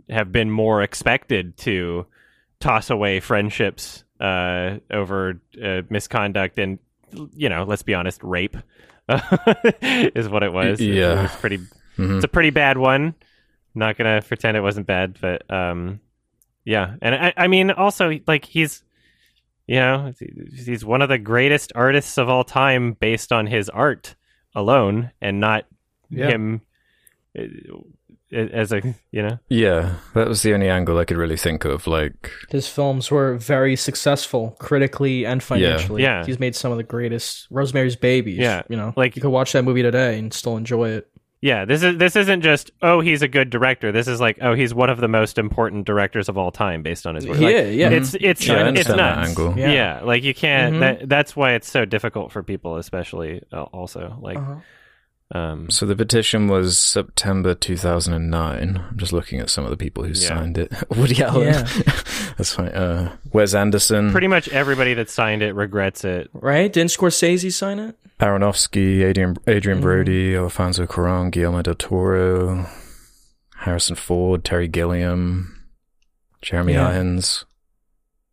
have 0.09 0.31
been 0.31 0.49
more 0.49 0.81
expected 0.81 1.57
to 1.57 2.05
toss 2.59 2.89
away 2.89 3.19
friendships 3.19 4.03
uh, 4.19 4.77
over 4.91 5.39
uh, 5.63 5.81
misconduct 5.89 6.57
and 6.59 6.79
you 7.35 7.47
know 7.49 7.63
let's 7.63 7.83
be 7.83 7.93
honest 7.93 8.21
rape 8.23 8.57
is 9.81 10.27
what 10.29 10.43
it 10.43 10.51
was 10.51 10.79
Yeah. 10.81 11.19
it 11.19 11.21
was 11.23 11.35
pretty 11.35 11.59
Mhm. 11.97 12.17
it's 12.17 12.25
a 12.25 12.27
pretty 12.27 12.49
bad 12.51 12.77
one 12.77 13.15
not 13.73 13.97
gonna 13.97 14.21
pretend 14.21 14.57
it 14.57 14.61
wasn't 14.61 14.85
bad 14.87 15.17
but 15.21 15.49
um 15.51 15.99
yeah 16.65 16.95
and 17.01 17.15
i, 17.15 17.33
I 17.37 17.47
mean 17.47 17.71
also 17.71 18.19
like 18.27 18.43
he's 18.45 18.83
you 19.67 19.75
know 19.77 20.13
he's 20.53 20.83
one 20.85 21.01
of 21.01 21.09
the 21.09 21.17
greatest 21.17 21.71
artists 21.75 22.17
of 22.17 22.27
all 22.29 22.43
time 22.43 22.93
based 22.93 23.31
on 23.31 23.47
his 23.47 23.69
art 23.69 24.15
alone 24.55 25.11
and 25.21 25.39
not 25.39 25.65
Yeah. 26.09 26.27
him 26.29 26.61
as 28.31 28.71
a 28.73 28.81
you 29.11 29.21
know 29.23 29.39
Yeah, 29.49 29.95
that 30.13 30.27
was 30.27 30.41
the 30.41 30.53
only 30.53 30.69
angle 30.69 30.97
I 30.97 31.05
could 31.05 31.17
really 31.17 31.37
think 31.37 31.63
of. 31.65 31.87
Like, 31.87 32.31
His 32.49 32.67
films 32.67 33.09
were 33.09 33.35
very 33.35 33.75
successful 33.75 34.55
critically 34.59 35.25
and 35.25 35.41
financially. 35.41 36.03
Yeah. 36.03 36.19
yeah. 36.21 36.25
He's 36.25 36.39
made 36.39 36.55
some 36.55 36.71
of 36.71 36.77
the 36.77 36.83
greatest 36.83 37.47
Rosemary's 37.49 37.95
Babies. 37.95 38.37
Yeah. 38.39 38.63
You 38.69 38.77
know, 38.77 38.93
Like- 38.95 39.15
you 39.15 39.21
could 39.21 39.31
watch 39.31 39.53
that 39.53 39.63
movie 39.63 39.81
today 39.83 40.17
and 40.19 40.33
still 40.33 40.57
enjoy 40.57 40.89
it. 40.89 41.07
yeah 41.39 41.65
this 41.65 41.83
is 41.83 41.97
this 41.97 42.15
isn't 42.15 42.41
just 42.41 42.71
oh 42.81 42.99
he's 42.99 43.21
a 43.21 43.27
good 43.27 43.51
director 43.51 43.91
this 43.91 44.07
is 44.07 44.19
like 44.19 44.39
oh 44.41 44.55
he's 44.55 44.73
one 44.73 44.89
of 44.89 44.99
the 44.99 45.07
most 45.07 45.37
important 45.37 45.85
directors 45.85 46.29
of 46.29 46.35
all 46.37 46.51
time 46.51 46.81
based 46.81 47.05
on 47.05 47.13
his 47.13 47.27
work 47.27 47.37
Like, 47.39 47.53
Yeah, 47.55 47.61
yeah. 47.81 47.89
it's 47.91 48.15
it's 48.19 48.47
Yeah, 48.47 48.55
I 48.55 48.57
it's 48.61 48.67
understand 48.89 48.97
nuts 48.97 49.29
angle. 49.29 49.53
yeah. 49.55 49.71
Yeah. 49.71 50.01
like 50.03 50.23
you 50.23 50.33
can't 50.33 50.75
Mhm. 50.75 50.79
that 50.79 51.07
that's 51.09 51.35
why 51.35 51.53
it's 51.53 51.69
so 51.69 51.85
difficult 51.85 52.31
for 52.31 52.41
people 52.41 52.77
especially 52.77 53.43
uh, 53.53 53.61
also 53.71 54.17
like 54.19 54.37
Uh-huh. 54.39 54.55
Um 55.31 55.69
so 55.69 55.85
the 55.85 55.95
petition 55.95 56.47
was 56.47 56.79
September 56.79 57.53
2009. 57.53 58.77
I'm 58.89 58.97
just 58.97 59.11
looking 59.11 59.39
at 59.41 59.49
some 59.49 59.65
of 59.65 59.71
the 59.71 59.77
people 59.77 60.03
who 60.03 60.13
Yeah. 60.13 60.27
signed 60.27 60.57
it. 60.57 60.71
Woody 60.89 61.21
Allen. 61.21 61.47
Yeah. 61.47 61.63
That's 62.37 62.53
fine. 62.53 62.69
Uh, 62.69 63.15
Wes 63.33 63.53
Anderson, 63.53 64.11
pretty 64.11 64.27
much 64.27 64.47
everybody 64.49 64.93
that 64.93 65.09
signed 65.09 65.41
it 65.41 65.53
regrets 65.53 66.05
it 66.05 66.29
Right? 66.33 66.71
Didn't 66.71 66.91
Scorsese 66.91 67.51
sign 67.51 67.79
it? 67.79 67.95
Aronofsky, 68.19 69.03
Adrian, 69.03 69.35
Adrian 69.47 69.79
Mhm. 69.79 69.81
Brody, 69.81 70.35
Alfonso 70.35 70.85
Cuarón, 70.87 71.29
Guillermo 71.31 71.61
del 71.61 71.75
Toro, 71.75 72.65
Harrison 73.57 73.95
Ford, 73.95 74.43
Terry 74.43 74.67
Gilliam, 74.67 75.53
Jeremy 76.41 76.73
Yeah. 76.73 76.87
Irons, 76.89 77.45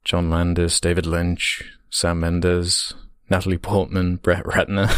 John 0.04 0.30
Landis, 0.30 0.80
David 0.80 1.06
Lynch, 1.06 1.64
Sam 1.90 2.20
Mendes, 2.20 2.94
Natalie 3.30 3.58
Portman, 3.58 4.16
Brett 4.16 4.44
Ratner, 4.44 4.88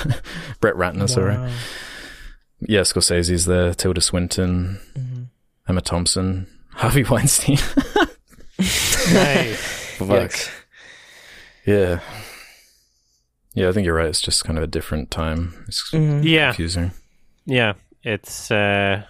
Brett 0.60 0.74
Ratner, 0.74 1.08
sorry. 1.08 1.36
Wow. 1.36 1.50
Yeah, 2.60 2.80
Scorsese's 2.80 3.44
there, 3.44 3.74
Tilda 3.74 4.00
Swinton, 4.00 4.78
Mhm. 4.98 5.26
Emma 5.68 5.80
Thompson, 5.80 6.46
Harvey 6.72 7.04
Weinstein. 7.10 7.58
Nice. 8.58 9.60
Fuck. 9.98 10.32
Yeah. 11.64 12.00
Yeah, 13.54 13.68
I 13.68 13.72
think 13.72 13.84
you're 13.86 13.94
right. 13.94 14.06
It's 14.08 14.20
just 14.20 14.44
kind 14.44 14.58
of 14.58 14.64
a 14.64 14.68
different 14.68 15.10
time. 15.10 15.64
It's 15.68 15.90
Mhm. 15.92 16.22
yeah, 16.24 16.48
confusing. 16.48 16.92
yeah. 17.46 17.74
It's 18.02 18.50
uh, 18.50 19.02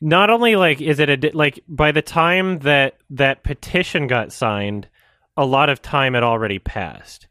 not 0.00 0.30
only 0.30 0.56
like 0.56 0.80
is 0.80 0.98
it 0.98 1.08
a 1.10 1.16
di- 1.16 1.30
like 1.32 1.60
by 1.68 1.92
the 1.92 2.02
time 2.02 2.60
that 2.60 2.96
that 3.10 3.42
petition 3.42 4.06
got 4.06 4.32
signed, 4.32 4.88
a 5.36 5.44
lot 5.44 5.68
of 5.68 5.82
time 5.82 6.14
had 6.14 6.22
already 6.22 6.58
passed. 6.58 7.26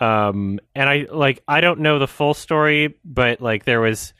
Um, 0.00 0.60
and 0.74 0.88
I 0.88 1.06
like 1.10 1.42
I 1.48 1.60
don't 1.60 1.80
know 1.80 1.98
the 1.98 2.08
full 2.08 2.34
story, 2.34 2.98
but 3.04 3.40
like 3.40 3.64
there 3.64 3.80
was, 3.80 4.12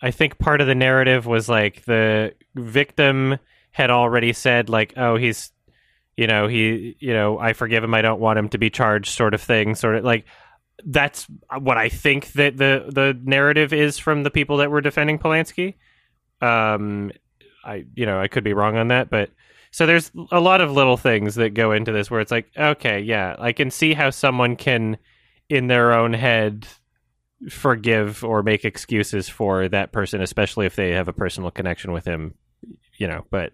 I 0.00 0.10
think 0.10 0.38
part 0.38 0.60
of 0.60 0.66
the 0.66 0.74
narrative 0.74 1.26
was 1.26 1.48
like 1.48 1.84
the 1.84 2.34
victim 2.54 3.38
had 3.72 3.90
already 3.90 4.32
said 4.32 4.68
like, 4.68 4.94
oh, 4.96 5.16
he's, 5.16 5.50
you 6.16 6.26
know, 6.26 6.46
he, 6.46 6.96
you 7.00 7.12
know, 7.12 7.38
I 7.38 7.52
forgive 7.52 7.82
him. 7.82 7.94
I 7.94 8.02
don't 8.02 8.20
want 8.20 8.38
him 8.38 8.48
to 8.50 8.58
be 8.58 8.70
charged, 8.70 9.10
sort 9.10 9.34
of 9.34 9.42
thing. 9.42 9.74
Sort 9.74 9.96
of 9.96 10.04
like 10.04 10.26
that's 10.84 11.26
what 11.58 11.76
I 11.76 11.88
think 11.88 12.32
that 12.32 12.56
the 12.56 12.84
the 12.88 13.18
narrative 13.24 13.72
is 13.72 13.98
from 13.98 14.22
the 14.22 14.30
people 14.30 14.58
that 14.58 14.70
were 14.70 14.80
defending 14.80 15.18
Polanski. 15.18 15.74
Um, 16.40 17.10
I 17.64 17.84
you 17.94 18.06
know 18.06 18.20
I 18.20 18.28
could 18.28 18.44
be 18.44 18.54
wrong 18.54 18.76
on 18.76 18.88
that, 18.88 19.10
but 19.10 19.30
so 19.76 19.84
there's 19.84 20.10
a 20.30 20.40
lot 20.40 20.62
of 20.62 20.72
little 20.72 20.96
things 20.96 21.34
that 21.34 21.52
go 21.52 21.72
into 21.72 21.92
this 21.92 22.10
where 22.10 22.20
it's 22.20 22.30
like, 22.32 22.50
okay, 22.56 23.00
yeah, 23.00 23.36
I 23.38 23.52
can 23.52 23.70
see 23.70 23.92
how 23.92 24.08
someone 24.08 24.56
can, 24.56 24.96
in 25.48 25.66
their 25.66 25.92
own 25.92 26.12
head, 26.12 26.66
forgive 27.50 28.24
or 28.24 28.42
make 28.42 28.64
excuses 28.64 29.28
for 29.28 29.68
that 29.68 29.92
person, 29.92 30.22
especially 30.22 30.66
if 30.66 30.76
they 30.76 30.90
have 30.90 31.08
a 31.08 31.12
personal 31.12 31.50
connection 31.50 31.92
with 31.92 32.04
him, 32.04 32.34
you 32.96 33.06
know. 33.06 33.24
But 33.30 33.52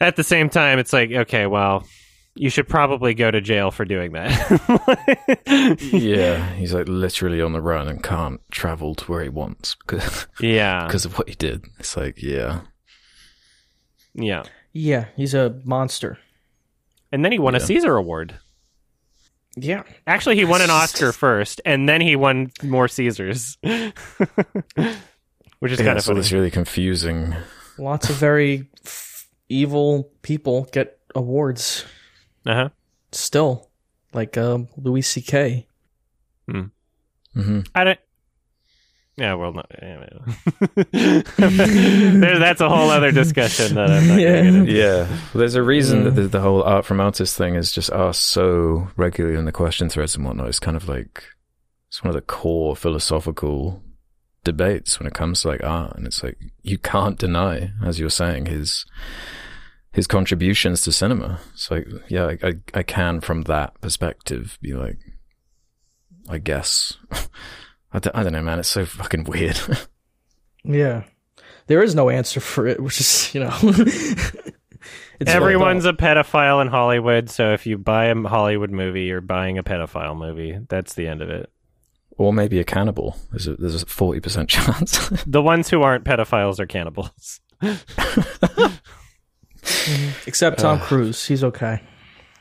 at 0.00 0.16
the 0.16 0.24
same 0.24 0.50
time, 0.50 0.78
it's 0.78 0.92
like, 0.92 1.10
okay, 1.10 1.46
well, 1.46 1.86
you 2.34 2.50
should 2.50 2.68
probably 2.68 3.14
go 3.14 3.30
to 3.30 3.40
jail 3.40 3.70
for 3.70 3.84
doing 3.84 4.12
that. 4.12 5.78
yeah, 5.92 6.52
he's 6.54 6.72
like 6.72 6.88
literally 6.88 7.40
on 7.40 7.52
the 7.52 7.60
run 7.60 7.88
and 7.88 8.02
can't 8.02 8.40
travel 8.50 8.94
to 8.94 9.04
where 9.06 9.22
he 9.22 9.28
wants 9.28 9.74
because, 9.86 10.26
yeah, 10.40 10.86
because 10.86 11.04
of 11.04 11.18
what 11.18 11.28
he 11.28 11.34
did. 11.34 11.64
It's 11.78 11.96
like, 11.96 12.22
yeah. 12.22 12.60
yeah. 14.14 14.44
Yeah, 14.72 15.06
he's 15.16 15.34
a 15.34 15.60
monster. 15.64 16.18
And 17.10 17.24
then 17.24 17.32
he 17.32 17.38
won 17.38 17.54
a 17.54 17.58
César 17.58 17.98
Award. 17.98 18.38
Yeah. 19.62 19.82
Actually, 20.06 20.36
he 20.36 20.44
won 20.44 20.60
an 20.62 20.70
Oscar 20.82 21.12
first, 21.12 21.60
and 21.64 21.88
then 21.88 22.00
he 22.00 22.16
won 22.16 22.50
more 22.62 22.86
Césars, 22.86 23.56
which 25.58 25.72
is 25.72 25.78
yeah, 25.80 25.86
kind 25.86 25.98
of 25.98 26.04
so 26.04 26.10
funny. 26.12 26.20
it's 26.20 26.32
really 26.32 26.50
confusing. 26.50 27.34
Lots 27.78 28.10
of 28.10 28.16
very 28.16 28.68
f- 28.84 29.28
evil 29.48 30.10
people 30.22 30.68
get 30.72 30.98
awards 31.14 31.84
Uh-huh. 32.46 32.68
still, 33.12 33.70
like 34.12 34.36
uh, 34.36 34.58
Louis 34.76 35.02
C.K. 35.02 35.66
hmm 36.48 37.60
I 37.74 37.84
don't. 37.84 37.98
Yeah, 39.18 39.34
well, 39.34 39.52
not. 39.52 39.68
There- 40.92 42.38
that's 42.38 42.60
a 42.60 42.68
whole 42.68 42.90
other 42.90 43.10
discussion 43.10 43.74
that 43.74 43.90
I'm 43.90 44.06
not 44.08 44.16
going 44.18 44.20
Yeah. 44.20 44.50
to. 44.64 44.70
Yeah, 44.70 45.06
well, 45.08 45.18
there's 45.40 45.54
a 45.56 45.62
reason 45.62 46.04
that 46.04 46.12
the, 46.12 46.22
the 46.28 46.40
whole 46.40 46.62
art 46.62 46.84
from 46.84 47.00
artist 47.00 47.36
thing 47.36 47.54
is 47.56 47.72
just 47.72 47.90
asked 47.90 48.24
so 48.24 48.88
regularly 48.96 49.36
in 49.38 49.44
the 49.44 49.52
question 49.52 49.88
threads 49.88 50.14
and 50.16 50.24
whatnot. 50.24 50.48
It's 50.48 50.60
kind 50.60 50.76
of 50.76 50.88
like 50.88 51.24
it's 51.88 52.02
one 52.02 52.10
of 52.10 52.14
the 52.14 52.20
core 52.20 52.76
philosophical 52.76 53.82
debates 54.44 54.98
when 55.00 55.06
it 55.06 55.14
comes 55.14 55.42
to 55.42 55.48
like 55.48 55.64
art, 55.64 55.96
and 55.96 56.06
it's 56.06 56.22
like 56.22 56.38
you 56.62 56.78
can't 56.78 57.18
deny, 57.18 57.72
as 57.84 57.98
you 57.98 58.06
were 58.06 58.10
saying, 58.10 58.46
his 58.46 58.86
his 59.92 60.06
contributions 60.06 60.82
to 60.82 60.92
cinema. 60.92 61.40
It's 61.54 61.70
like, 61.70 61.88
yeah, 62.08 62.26
I, 62.26 62.38
I, 62.48 62.52
I 62.74 62.82
can 62.84 63.20
from 63.20 63.42
that 63.42 63.80
perspective 63.80 64.58
be 64.62 64.74
like, 64.74 64.98
I 66.28 66.38
guess. 66.38 66.96
I 67.92 67.98
don't, 68.00 68.32
know, 68.32 68.42
man. 68.42 68.58
It's 68.58 68.68
so 68.68 68.84
fucking 68.84 69.24
weird. 69.24 69.58
Yeah. 70.64 71.04
There 71.68 71.82
is 71.82 71.94
no 71.94 72.10
answer 72.10 72.40
for 72.40 72.66
it, 72.66 72.82
which 72.82 73.00
is, 73.00 73.32
you 73.34 73.40
know. 73.40 73.56
it's 73.62 75.30
Everyone's 75.30 75.86
a 75.86 75.92
pedophile 75.92 76.60
in 76.60 76.68
Hollywood, 76.68 77.30
so 77.30 77.54
if 77.54 77.64
you 77.66 77.78
buy 77.78 78.06
a 78.06 78.14
Hollywood 78.22 78.70
movie, 78.70 79.04
you're 79.04 79.20
buying 79.22 79.56
a 79.56 79.62
pedophile 79.62 80.16
movie. 80.18 80.58
That's 80.68 80.94
the 80.94 81.06
end 81.06 81.22
of 81.22 81.30
it. 81.30 81.50
or 82.18 82.32
maybe 82.34 82.58
a 82.58 82.64
cannibal. 82.64 83.16
There's 83.30 83.46
a 83.46 83.54
there's 83.54 83.82
a 83.82 83.86
forty 83.86 84.20
percent 84.20 84.48
chance. 84.50 85.08
The 85.26 85.40
ones 85.40 85.70
who 85.70 85.80
aren't 85.82 86.04
pedophiles 86.04 86.58
are 86.58 86.66
cannibals. 86.66 87.40
Except 90.26 90.58
Tom 90.58 90.80
Cruise. 90.80 91.24
He's 91.26 91.44
okay. 91.44 91.80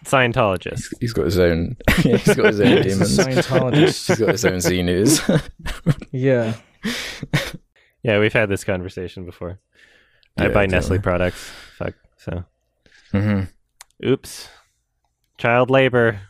Scientologists. 0.06 0.94
He's 1.00 1.14
got 1.14 1.26
his 1.26 1.40
own. 1.40 1.76
yeah, 2.04 2.18
he's 2.18 2.36
got 2.36 2.46
his 2.46 2.60
own 2.62 2.82
demons. 2.82 3.18
Scientologist. 3.18 4.08
He's 4.08 4.20
got 4.20 4.30
his 4.30 4.46
own 4.46 4.60
Z 4.62 4.82
Yeah. 6.12 6.54
Yeah, 8.04 8.20
we've 8.20 8.34
had 8.34 8.48
this 8.50 8.64
conversation 8.64 9.26
before. 9.26 9.60
I 10.38 10.44
buy 10.48 10.66
totally. 10.66 10.68
Nestle 10.68 11.00
products. 11.00 11.52
Fuck. 11.78 11.96
So, 12.18 12.44
hmm 13.12 13.42
oops. 14.06 14.48
Child 15.38 15.70
labor. 15.72 16.22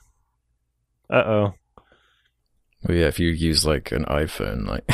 Uh 1.10 1.23
oh. 1.26 1.53
Well, 2.88 2.98
yeah, 2.98 3.07
if 3.07 3.19
you 3.19 3.30
use 3.30 3.65
like 3.65 3.91
an 3.91 4.06
iPhone, 4.06 4.65
like 4.68 4.89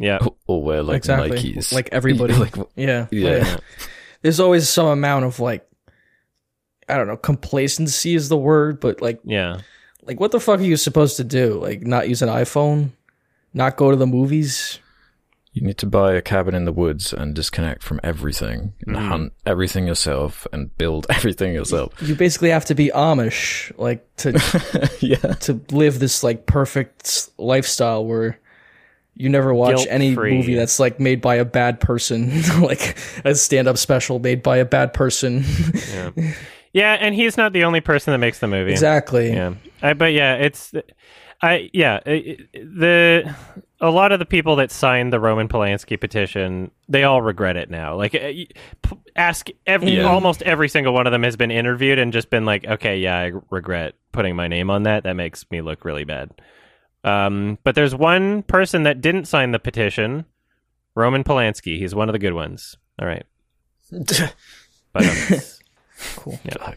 Yeah. 0.00 0.18
or 0.46 0.62
wear 0.62 0.82
like 0.82 0.98
exactly. 0.98 1.30
Nikes, 1.54 1.72
Like 1.72 1.88
everybody. 1.92 2.34
like 2.34 2.54
yeah. 2.76 3.06
yeah, 3.10 3.38
Like, 3.38 3.60
there's 4.22 4.40
always 4.40 4.68
some 4.68 4.86
amount 4.86 5.24
of 5.24 5.40
like 5.40 5.66
I 6.88 6.96
don't 6.96 7.06
know, 7.06 7.16
complacency 7.16 8.14
is 8.14 8.28
the 8.28 8.36
word, 8.36 8.80
but 8.80 9.00
like 9.00 9.20
Yeah. 9.24 9.60
like 10.04 10.20
what 10.20 10.30
the 10.32 10.40
fuck 10.40 10.60
are 10.60 10.62
you 10.62 10.76
supposed 10.76 11.16
to 11.18 11.24
do? 11.24 11.58
Like 11.60 11.82
not 11.82 12.08
use 12.08 12.22
an 12.22 12.28
iPhone? 12.28 12.90
Not 13.52 13.76
go 13.76 13.90
to 13.90 13.96
the 13.96 14.06
movies? 14.06 14.78
you 15.56 15.62
need 15.62 15.78
to 15.78 15.86
buy 15.86 16.12
a 16.14 16.20
cabin 16.20 16.52
in 16.52 16.64
the 16.64 16.72
woods 16.72 17.12
and 17.12 17.32
disconnect 17.32 17.80
from 17.84 18.00
everything 18.02 18.72
and 18.88 18.96
Mhm. 18.96 19.06
hunt 19.08 19.32
everything 19.46 19.86
yourself 19.86 20.48
and 20.52 20.76
build 20.78 21.06
everything 21.10 21.54
yourself. 21.54 21.92
You 22.02 22.16
basically 22.16 22.50
have 22.50 22.64
to 22.64 22.74
be 22.74 22.90
Amish, 22.92 23.70
like 23.78 24.04
to 24.16 24.32
yeah, 25.00 25.34
to 25.46 25.60
live 25.70 26.00
this 26.00 26.24
like 26.24 26.46
perfect 26.46 27.28
lifestyle 27.38 28.04
where 28.04 28.36
you 29.14 29.28
never 29.28 29.54
watch 29.54 29.86
any 29.88 30.08
Guilt-free. 30.08 30.34
movie 30.38 30.54
that's 30.56 30.80
like 30.80 30.98
made 30.98 31.20
by 31.20 31.36
a 31.36 31.44
bad 31.44 31.78
person, 31.78 32.32
like 32.60 32.96
a 33.24 33.36
stand-up 33.36 33.78
special 33.78 34.18
made 34.18 34.42
by 34.42 34.56
a 34.56 34.64
bad 34.64 34.92
person. 34.92 35.44
Yeah. 35.92 36.10
Yeah, 36.74 36.98
and 37.00 37.14
he's 37.14 37.38
not 37.38 37.54
the 37.54 37.64
only 37.64 37.80
person 37.80 38.12
that 38.12 38.18
makes 38.18 38.40
the 38.40 38.46
movie. 38.48 38.72
exactly. 38.72 39.32
Yeah. 39.32 39.54
I, 39.80 39.94
but 39.94 40.12
yeah, 40.12 40.34
it's 40.34 40.72
I 41.40 41.70
yeah, 41.72 42.00
it, 42.04 42.50
the 42.52 43.34
a 43.80 43.90
lot 43.90 44.12
of 44.12 44.18
the 44.18 44.24
people 44.26 44.56
that 44.56 44.70
signed 44.70 45.12
the 45.12 45.20
Roman 45.20 45.48
Polanski 45.48 46.00
petition, 46.00 46.70
they 46.88 47.04
all 47.04 47.20
regret 47.22 47.56
it 47.56 47.70
now. 47.70 47.96
Like 47.96 48.12
p- 48.12 48.48
ask 49.16 49.48
every 49.66 49.96
Yeah. 49.96 50.04
almost 50.04 50.42
every 50.42 50.68
single 50.68 50.92
one 50.94 51.06
of 51.06 51.10
them 51.12 51.22
has 51.22 51.36
been 51.36 51.50
interviewed 51.50 51.98
and 51.98 52.12
just 52.12 52.30
been 52.30 52.44
like, 52.44 52.66
"Okay, 52.66 52.98
yeah, 52.98 53.18
I 53.18 53.32
regret 53.50 53.94
putting 54.12 54.36
my 54.36 54.48
name 54.48 54.70
on 54.70 54.82
that. 54.84 55.02
That 55.04 55.14
makes 55.14 55.44
me 55.50 55.60
look 55.60 55.84
really 55.84 56.04
bad." 56.04 56.30
Um, 57.02 57.58
but 57.64 57.74
there's 57.74 57.94
one 57.94 58.42
person 58.44 58.84
that 58.84 59.02
didn't 59.02 59.26
sign 59.26 59.50
the 59.50 59.58
petition, 59.58 60.24
Roman 60.94 61.22
Polanski. 61.24 61.76
He's 61.78 61.94
one 61.94 62.08
of 62.08 62.14
the 62.14 62.18
good 62.18 62.32
ones. 62.32 62.76
All 62.98 63.06
right. 63.06 63.24
But 64.92 65.06
um, 65.08 65.40
Cool. 66.16 66.38
yeah, 66.44 66.74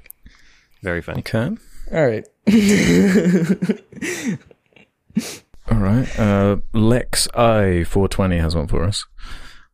very 0.83 1.01
funny. 1.01 1.19
okay, 1.19 1.55
All 1.93 2.05
right. 2.05 2.27
all 5.71 5.77
right. 5.77 6.19
Uh, 6.19 6.57
Lex 6.73 7.27
I 7.35 7.83
four 7.83 8.07
twenty 8.07 8.37
has 8.37 8.55
one 8.55 8.67
for 8.67 8.83
us. 8.83 9.05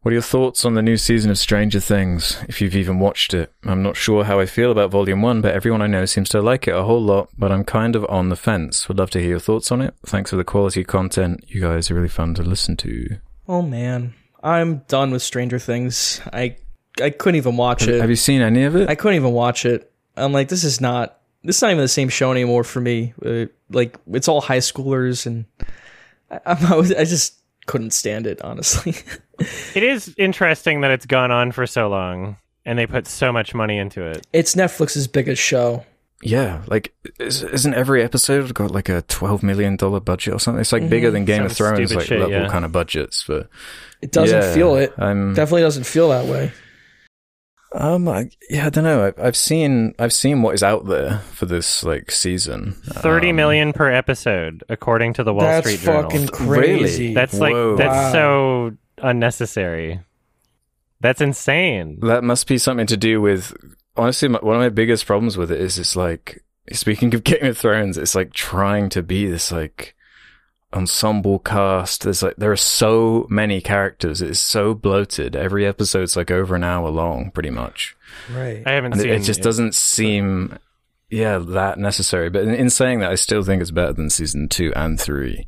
What 0.01 0.09
are 0.09 0.13
your 0.15 0.21
thoughts 0.21 0.65
on 0.65 0.73
the 0.73 0.81
new 0.81 0.97
season 0.97 1.31
of 1.31 1.37
Stranger 1.37 1.79
Things? 1.79 2.37
If 2.49 2.59
you've 2.59 2.75
even 2.75 2.99
watched 2.99 3.33
it, 3.33 3.53
I'm 3.63 3.81
not 3.81 3.95
sure 3.95 4.25
how 4.25 4.37
I 4.37 4.45
feel 4.45 4.69
about 4.69 4.91
Volume 4.91 5.21
One, 5.21 5.39
but 5.39 5.55
everyone 5.55 5.81
I 5.81 5.87
know 5.87 6.03
seems 6.05 6.27
to 6.29 6.41
like 6.41 6.67
it 6.67 6.75
a 6.75 6.83
whole 6.83 7.01
lot. 7.01 7.29
But 7.37 7.53
I'm 7.53 7.63
kind 7.63 7.95
of 7.95 8.05
on 8.09 8.27
the 8.27 8.35
fence. 8.35 8.89
Would 8.89 8.97
love 8.99 9.11
to 9.11 9.19
hear 9.21 9.29
your 9.29 9.39
thoughts 9.39 9.71
on 9.71 9.81
it. 9.81 9.93
Thanks 10.05 10.29
for 10.31 10.35
the 10.35 10.43
quality 10.43 10.83
content. 10.83 11.45
You 11.47 11.61
guys 11.61 11.89
are 11.89 11.95
really 11.95 12.09
fun 12.09 12.33
to 12.35 12.43
listen 12.43 12.75
to. 12.77 13.17
oh 13.47 13.61
man, 13.61 14.13
I'm 14.43 14.79
done 14.89 15.11
with 15.11 15.21
Stranger 15.21 15.59
Things. 15.59 16.19
I 16.33 16.57
I 17.01 17.09
couldn't 17.09 17.37
even 17.37 17.57
watch 17.57 17.81
Have, 17.81 17.95
it. 17.95 18.01
have 18.01 18.09
you 18.09 18.15
seen 18.15 18.41
any 18.41 18.63
of 18.63 18.75
it? 18.75 18.89
I 18.89 18.95
couldn't 18.95 19.15
even 19.15 19.33
watch 19.33 19.65
it. 19.65 19.91
I'm 20.15 20.31
like, 20.31 20.49
this 20.49 20.63
is 20.63 20.79
not 20.79 21.19
this 21.43 21.57
is 21.57 21.61
not 21.61 21.71
even 21.71 21.81
the 21.81 21.87
same 21.87 22.09
show 22.09 22.31
anymore 22.31 22.63
for 22.63 22.79
me. 22.79 23.13
Uh, 23.23 23.45
like 23.69 23.97
it's 24.11 24.27
all 24.27 24.41
high 24.41 24.59
schoolers, 24.59 25.25
and 25.25 25.45
I, 26.29 26.39
I'm, 26.45 26.65
I, 26.71 26.75
was, 26.75 26.93
I 26.93 27.03
just 27.03 27.39
couldn't 27.65 27.91
stand 27.91 28.27
it 28.27 28.41
honestly. 28.41 28.95
It 29.73 29.81
is 29.81 30.13
interesting 30.15 30.81
that 30.81 30.91
it's 30.91 31.07
gone 31.07 31.31
on 31.31 31.51
for 31.51 31.65
so 31.65 31.89
long 31.89 32.37
and 32.65 32.77
they 32.77 32.85
put 32.85 33.07
so 33.07 33.31
much 33.31 33.53
money 33.53 33.77
into 33.77 34.05
it. 34.05 34.25
It's 34.31 34.53
Netflix's 34.53 35.07
biggest 35.07 35.41
show. 35.41 35.83
Yeah, 36.21 36.61
like 36.67 36.93
is, 37.19 37.43
isn't 37.43 37.73
every 37.73 38.01
episode 38.03 38.53
got 38.53 38.71
like 38.71 38.87
a 38.87 39.01
twelve 39.03 39.43
million 39.43 39.75
dollar 39.75 39.99
budget 39.99 40.35
or 40.35 40.39
something? 40.39 40.61
It's 40.61 40.71
like 40.71 40.87
bigger 40.87 41.11
than 41.11 41.25
Game 41.25 41.39
Some 41.39 41.45
of 41.47 41.51
Thrones 41.53 41.93
like 41.93 42.05
shit, 42.05 42.19
level 42.19 42.43
yeah. 42.43 42.47
kind 42.47 42.63
of 42.63 42.71
budgets, 42.71 43.25
but 43.27 43.49
It 44.01 44.11
doesn't 44.11 44.39
yeah, 44.41 44.53
feel 44.53 44.75
it. 44.75 44.93
I'm 44.97 45.33
Definitely 45.33 45.63
doesn't 45.63 45.85
feel 45.85 46.09
that 46.09 46.25
way. 46.25 46.53
Um 47.73 48.07
I, 48.07 48.29
yeah, 48.49 48.67
I 48.67 48.69
don't 48.69 48.83
know. 48.83 49.07
I, 49.17 49.27
I've 49.27 49.35
seen 49.35 49.93
I've 49.99 50.13
seen 50.13 50.41
what 50.41 50.55
is 50.55 50.63
out 50.63 50.85
there 50.85 51.19
for 51.33 51.45
this 51.45 51.83
like 51.83 52.11
season. 52.11 52.73
Thirty 52.85 53.29
Um, 53.31 53.35
million 53.35 53.73
per 53.73 53.91
episode, 53.91 54.63
according 54.69 55.13
to 55.13 55.23
the 55.23 55.33
Wall 55.33 55.45
That's 55.45 55.67
Street 55.67 55.79
Journal. 55.81 56.03
fucking 56.09 56.47
Really? 56.47 56.77
crazy. 56.79 57.13
That's 57.13 57.33
like 57.39 57.53
Whoa. 57.53 57.75
that's 57.75 57.93
Wow. 57.95 58.11
so 58.11 58.71
unnecessary. 59.01 59.99
That's 61.01 61.19
insane. 61.21 61.99
That 62.01 62.23
must 62.23 62.47
be 62.47 62.57
something 62.57 62.87
to 62.87 62.97
do 62.97 63.19
with. 63.21 63.53
Honestly, 63.95 64.27
my, 64.29 64.39
one 64.41 64.55
of 64.55 64.61
my 64.61 64.69
biggest 64.69 65.05
problems 65.05 65.37
with 65.37 65.51
it 65.51 65.59
is 65.61 65.77
it's 65.77 65.95
like 65.95 66.43
speaking 66.71 67.13
of 67.13 67.23
Game 67.25 67.45
of 67.45 67.57
Thrones, 67.57 67.97
it's 67.97 68.15
like 68.15 68.33
trying 68.33 68.89
to 68.89 69.03
be 69.03 69.25
this 69.29 69.51
like 69.51 69.95
ensemble 70.73 71.39
cast. 71.39 72.03
There's 72.03 72.23
like 72.23 72.35
there 72.37 72.51
are 72.51 72.57
so 72.57 73.27
many 73.29 73.61
characters. 73.61 74.21
It's 74.21 74.39
so 74.39 74.73
bloated. 74.73 75.35
Every 75.35 75.65
episode's 75.65 76.15
like 76.15 76.31
over 76.31 76.55
an 76.55 76.63
hour 76.63 76.89
long, 76.89 77.31
pretty 77.31 77.49
much, 77.49 77.95
right. 78.31 78.63
I 78.65 78.71
haven't 78.71 78.93
and 78.93 79.01
it, 79.01 79.03
seen 79.03 79.11
it 79.13 79.19
just 79.23 79.41
doesn't 79.41 79.75
seem 79.75 80.57
yeah 81.09 81.37
that 81.37 81.79
necessary. 81.79 82.29
But 82.29 82.43
in, 82.43 82.53
in 82.55 82.69
saying 82.69 82.99
that, 82.99 83.11
I 83.11 83.15
still 83.15 83.43
think 83.43 83.61
it's 83.61 83.71
better 83.71 83.93
than 83.93 84.09
season 84.09 84.49
two 84.49 84.73
and 84.75 84.99
three. 84.99 85.47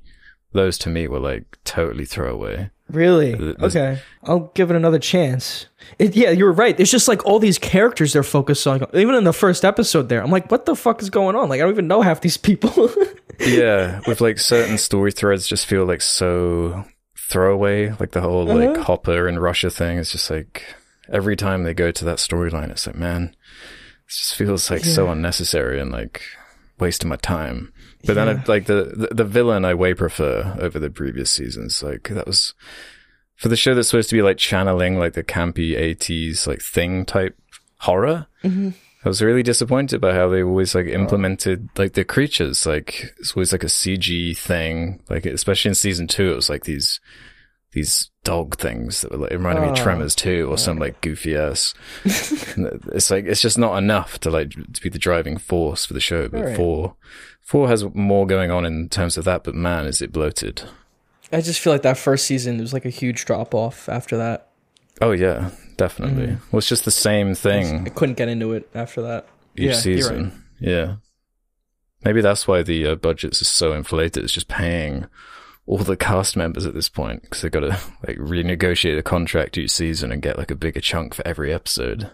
Those 0.54 0.78
to 0.80 0.90
me 0.90 1.08
were 1.08 1.20
like 1.20 1.58
totally 1.66 2.06
throwaway. 2.06 2.70
Really? 2.90 3.36
Th- 3.36 3.56
Okay. 3.60 4.00
I'll 4.24 4.52
give 4.54 4.70
it 4.70 4.76
another 4.76 5.00
chance. 5.00 5.66
It, 6.00 6.16
yeah, 6.16 6.30
you 6.30 6.46
were 6.46 6.52
right. 6.54 6.80
It's 6.80 6.92
just 6.92 7.08
like 7.08 7.26
all 7.26 7.40
these 7.40 7.58
characters 7.58 8.14
they're 8.14 8.24
focused 8.24 8.66
on. 8.68 8.86
Even 8.94 9.16
in 9.16 9.24
the 9.24 9.34
first 9.34 9.66
episode 9.66 10.08
there, 10.08 10.22
I'm 10.22 10.32
like, 10.32 10.50
what 10.52 10.66
the 10.66 10.76
fuck 10.76 11.02
is 11.02 11.10
going 11.10 11.36
on? 11.36 11.50
Like, 11.50 11.60
I 11.60 11.64
don't 11.64 11.74
even 11.74 11.88
know 11.88 12.02
half 12.02 12.22
these 12.22 12.38
people. 12.38 12.90
yeah, 13.40 14.02
with 14.08 14.22
like 14.22 14.40
certain 14.40 14.78
story 14.78 15.12
threads 15.12 15.48
just 15.48 15.66
feel 15.66 15.86
like 15.86 16.02
so 16.02 16.86
throwaway. 17.18 17.92
Like 18.00 18.12
the 18.12 18.22
whole 18.22 18.46
like 18.46 18.70
Uh-huh. 18.70 18.84
Hopper 18.84 19.28
and 19.28 19.42
Russia 19.42 19.70
thing 19.70 19.98
is 19.98 20.12
just 20.12 20.30
like 20.30 20.64
every 21.12 21.36
time 21.36 21.64
they 21.64 21.74
go 21.74 21.92
to 21.92 22.06
that 22.06 22.18
storyline, 22.18 22.72
it's 22.72 22.88
like, 22.88 22.96
man, 22.96 23.36
it 24.06 24.10
just 24.10 24.36
feels 24.36 24.70
like 24.72 24.84
so 24.84 25.10
unnecessary 25.10 25.80
and 25.80 25.92
like 25.92 26.22
wasting 26.80 27.10
my 27.10 27.16
time. 27.18 27.72
But 28.06 28.14
then, 28.16 28.30
I, 28.30 28.44
like 28.46 28.66
the, 28.68 28.94
the 28.96 29.16
the 29.16 29.24
villain, 29.24 29.66
I 29.66 29.74
way 29.74 29.94
prefer 29.96 30.56
over 30.60 30.78
the 30.78 30.92
previous 30.92 31.32
seasons. 31.32 31.82
Like 31.82 32.10
that 32.10 32.28
was 32.28 32.54
for 33.36 33.50
the 33.50 33.56
show 33.56 33.74
that's 33.74 33.90
supposed 33.90 34.10
to 34.10 34.16
be 34.16 34.22
like 34.22 34.38
channeling 34.38 34.98
like 35.00 35.14
the 35.14 35.24
campy 35.24 35.72
'80s 35.72 36.46
like 36.46 36.62
thing 36.62 37.06
type 37.06 37.36
horror. 37.80 38.28
I 39.06 39.08
was 39.08 39.22
really 39.22 39.44
disappointed 39.44 40.02
by 40.02 40.14
how 40.16 40.28
they 40.30 40.42
always 40.44 40.74
like 40.74 40.88
implemented 40.88 41.70
like 41.78 41.94
the 41.94 42.04
creatures. 42.04 42.66
Like 42.66 43.14
it's 43.20 43.34
always 43.36 43.52
like 43.52 43.64
a 43.64 43.68
CG 43.68 44.36
thing. 44.38 45.02
Like 45.10 45.26
especially 45.28 45.70
in 45.70 45.76
season 45.76 46.08
two, 46.08 46.32
it 46.32 46.36
was 46.36 46.50
like 46.50 46.64
these 46.64 47.00
these 47.74 48.10
dog 48.24 48.58
things 48.58 49.02
that 49.02 49.12
were 49.12 49.18
like 49.18 49.32
it 49.32 49.36
reminded 49.38 49.62
me 49.62 49.68
of 49.68 49.78
Oh. 49.78 49.84
Tremors 49.84 50.16
too, 50.16 50.48
or 50.50 50.58
some 50.58 50.80
like 50.80 51.02
goofy 51.02 51.36
ass. 51.36 51.74
It's 52.06 53.12
like 53.12 53.26
it's 53.26 53.42
just 53.42 53.58
not 53.60 53.78
enough 53.78 54.20
to 54.22 54.32
like 54.32 54.50
to 54.74 54.82
be 54.82 54.90
the 54.90 54.98
driving 54.98 55.38
force 55.38 55.86
for 55.86 55.94
the 55.94 56.00
show. 56.00 56.28
But 56.28 56.44
Right. 56.44 56.56
four 56.56 56.96
four 57.42 57.68
has 57.68 57.86
more 57.94 58.26
going 58.26 58.50
on 58.50 58.66
in 58.66 58.90
terms 58.90 59.18
of 59.18 59.26
that. 59.26 59.44
But 59.44 59.54
man, 59.54 59.86
is 59.86 60.02
it 60.02 60.12
bloated? 60.12 60.64
I 61.32 61.42
just 61.42 61.60
feel 61.60 61.74
like 61.74 61.82
that 61.84 61.98
first 61.98 62.26
season 62.26 62.58
was 62.60 62.74
like 62.74 62.86
a 62.86 62.90
huge 62.90 63.26
drop 63.26 63.54
off 63.54 63.88
after 63.88 64.18
that. 64.18 64.50
Oh 65.02 65.12
yeah, 65.12 65.52
definitely. 65.78 66.28
Mm. 66.28 66.40
Well, 66.52 66.58
it's 66.60 66.70
just 66.70 66.86
the 66.86 66.92
same 66.92 67.36
thing. 67.36 67.86
I 67.86 67.90
couldn't 67.90 68.16
get 68.16 68.30
into 68.30 68.54
it 68.54 68.70
after 68.74 69.02
that. 69.04 69.28
each 69.56 69.64
Yeah, 69.64 69.72
you're 69.72 69.82
season. 69.82 70.44
Yeah. 70.60 70.96
Maybe 72.04 72.22
that's 72.22 72.48
why 72.48 72.62
the 72.62 72.88
uh, 72.88 72.96
budgets 72.96 73.42
are 73.42 73.46
so 73.46 73.74
inflated. 73.74 74.24
It's 74.24 74.34
just 74.34 74.48
paying 74.48 75.08
all 75.66 75.80
the 75.80 75.98
cast 75.98 76.38
members 76.38 76.66
at 76.66 76.76
this 76.76 76.88
point 76.90 77.24
because 77.24 77.42
they've 77.42 77.52
got 77.52 77.62
to 77.62 77.80
like 78.08 78.18
renegotiate 78.18 78.98
a 78.98 79.04
contract 79.04 79.58
each 79.58 79.72
season 79.72 80.12
and 80.12 80.22
get 80.22 80.38
like 80.38 80.52
a 80.52 80.56
bigger 80.56 80.80
chunk 80.82 81.16
for 81.16 81.28
every 81.28 81.52
episode. 81.54 82.12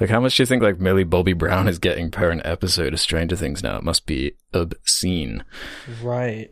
Like, 0.00 0.10
how 0.10 0.20
much 0.20 0.36
do 0.36 0.42
you 0.42 0.46
think 0.46 0.62
like 0.62 0.80
Millie 0.80 1.04
Bobby 1.04 1.32
Brown 1.32 1.68
is 1.68 1.78
getting 1.78 2.10
per 2.10 2.30
an 2.30 2.42
episode 2.44 2.92
of 2.92 3.00
Stranger 3.00 3.36
Things 3.36 3.62
now? 3.62 3.78
It 3.78 3.84
must 3.84 4.04
be 4.04 4.32
obscene. 4.52 5.44
Right. 6.02 6.50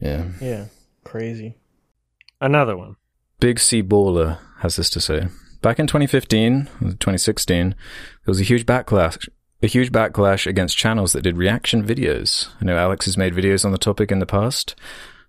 Yeah. 0.00 0.28
Yeah. 0.40 0.66
Crazy. 1.04 1.56
another 2.40 2.76
one. 2.76 2.96
Big 3.38 3.60
C 3.60 3.82
Baller 3.82 4.38
has 4.60 4.76
this 4.76 4.88
to 4.90 5.00
say. 5.00 5.28
Back 5.60 5.78
in 5.78 5.86
2015, 5.86 6.68
2016, 6.80 7.70
there 7.70 7.76
was 8.26 8.40
a 8.40 8.44
huge 8.44 8.64
backlash, 8.64 9.28
a 9.62 9.66
huge 9.66 9.92
backlash 9.92 10.46
against 10.46 10.76
channels 10.76 11.12
that 11.12 11.22
did 11.22 11.36
reaction 11.36 11.84
videos. 11.84 12.48
I 12.60 12.64
know 12.64 12.76
Alex 12.76 13.04
has 13.06 13.18
made 13.18 13.34
videos 13.34 13.64
on 13.64 13.72
the 13.72 13.78
topic 13.78 14.10
in 14.10 14.20
the 14.20 14.26
past. 14.26 14.74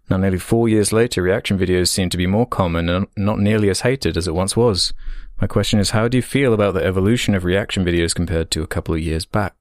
Now, 0.09 0.17
nearly 0.17 0.39
four 0.39 0.69
years 0.69 0.93
later, 0.93 1.21
reaction 1.21 1.59
videos 1.59 1.89
seem 1.89 2.09
to 2.09 2.17
be 2.17 2.27
more 2.27 2.45
common 2.45 2.88
and 2.88 3.07
not 3.17 3.39
nearly 3.39 3.69
as 3.69 3.81
hated 3.81 4.15
as 4.15 4.27
it 4.27 4.35
once 4.35 4.55
was. 4.55 4.93
My 5.41 5.47
question 5.47 5.79
is, 5.79 5.89
how 5.89 6.07
do 6.07 6.17
you 6.17 6.21
feel 6.21 6.53
about 6.53 6.75
the 6.75 6.84
evolution 6.84 7.35
of 7.35 7.43
reaction 7.43 7.84
videos 7.84 8.15
compared 8.15 8.49
to 8.51 8.63
a 8.63 8.67
couple 8.67 8.95
of 8.95 9.01
years 9.01 9.25
back? 9.25 9.55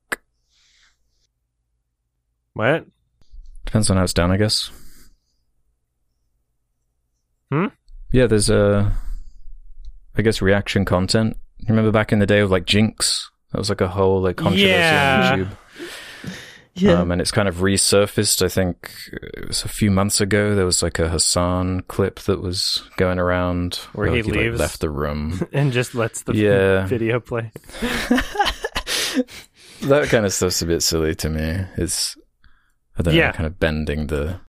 What? 2.52 2.86
Depends 3.64 3.90
on 3.90 3.96
how 3.96 4.04
it's 4.04 4.14
done, 4.14 4.30
I 4.30 4.36
guess. 4.36 4.70
Hmm? 7.50 7.66
Yeah, 8.12 8.26
there's 8.26 8.50
a, 8.50 8.92
I 10.16 10.22
guess 10.22 10.40
reaction 10.40 10.84
content. 10.84 11.36
You 11.58 11.66
remember 11.68 11.90
back 11.92 12.12
in 12.12 12.18
the 12.18 12.26
day 12.26 12.40
of 12.40 12.50
like 12.50 12.64
Jinx? 12.66 13.30
That 13.52 13.58
was 13.58 13.68
like 13.68 13.80
a 13.80 13.88
whole 13.88 14.20
like 14.20 14.36
controversy 14.36 14.66
Yeah. 14.68 15.30
on 15.32 15.38
YouTube. 15.40 15.48
Yeah. 16.78 17.00
Um, 17.00 17.10
and 17.10 17.22
it's 17.22 17.30
kind 17.30 17.48
of 17.48 17.56
resurfaced. 17.56 18.44
I 18.44 18.48
think 18.50 18.90
it 19.10 19.48
was 19.48 19.64
a 19.64 19.68
few 19.68 19.90
months 19.90 20.20
ago. 20.20 20.54
There 20.54 20.66
was 20.66 20.82
like 20.82 20.98
a 20.98 21.08
Hasan 21.08 21.80
clip 21.88 22.20
that 22.20 22.42
was 22.42 22.82
going 22.98 23.18
around 23.18 23.76
Where 23.94 24.08
he 24.14 24.22
like, 24.22 24.34
leaves. 24.34 24.58
left 24.60 24.80
the 24.82 24.90
room. 24.90 25.40
And 25.54 25.72
just 25.72 25.94
lets 25.94 26.20
the 26.24 26.34
Yeah. 26.34 26.84
video 26.86 27.18
play. 27.18 27.50
that 29.82 30.08
kind 30.10 30.26
of 30.26 30.34
stuff's 30.34 30.60
a 30.60 30.66
bit 30.66 30.82
silly 30.82 31.14
to 31.14 31.30
me. 31.30 31.64
It's 31.78 32.14
I 32.98 33.02
don't 33.02 33.14
Yeah. 33.14 33.28
know, 33.28 33.32
kind 33.32 33.46
of 33.46 33.58
bending 33.58 34.08
the 34.08 34.40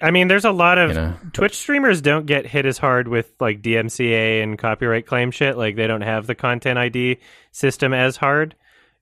I 0.00 0.10
mean, 0.10 0.28
there's 0.28 0.44
a 0.44 0.52
lot 0.52 0.78
of 0.78 0.90
you 0.90 0.96
know. 0.96 1.14
Twitch 1.32 1.56
streamers 1.56 2.00
don't 2.00 2.26
get 2.26 2.46
hit 2.46 2.66
as 2.66 2.78
hard 2.78 3.08
with 3.08 3.32
like 3.40 3.62
DMCA 3.62 4.42
and 4.42 4.58
copyright 4.58 5.06
claim 5.06 5.30
shit. 5.30 5.56
Like 5.56 5.76
they 5.76 5.86
don't 5.86 6.02
have 6.02 6.26
the 6.26 6.34
content 6.34 6.78
ID 6.78 7.18
system 7.50 7.92
as 7.92 8.16
hard. 8.16 8.54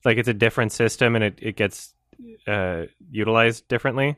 Like 0.03 0.17
it's 0.17 0.27
a 0.27 0.33
different 0.33 0.71
system 0.71 1.15
and 1.15 1.23
it, 1.23 1.39
it 1.41 1.55
gets 1.55 1.93
uh, 2.47 2.83
utilized 3.11 3.67
differently. 3.67 4.15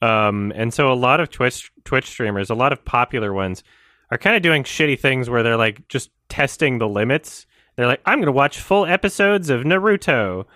Um, 0.00 0.52
and 0.54 0.72
so 0.72 0.92
a 0.92 0.94
lot 0.94 1.20
of 1.20 1.30
Twitch 1.30 1.72
Twitch 1.84 2.06
streamers, 2.06 2.50
a 2.50 2.54
lot 2.54 2.72
of 2.72 2.84
popular 2.84 3.32
ones, 3.32 3.62
are 4.10 4.18
kind 4.18 4.36
of 4.36 4.42
doing 4.42 4.62
shitty 4.62 4.98
things 4.98 5.28
where 5.28 5.42
they're 5.42 5.56
like 5.56 5.88
just 5.88 6.10
testing 6.28 6.78
the 6.78 6.88
limits. 6.88 7.46
They're 7.76 7.86
like, 7.86 8.00
I'm 8.06 8.20
gonna 8.20 8.32
watch 8.32 8.60
full 8.60 8.86
episodes 8.86 9.50
of 9.50 9.62
Naruto, 9.62 10.46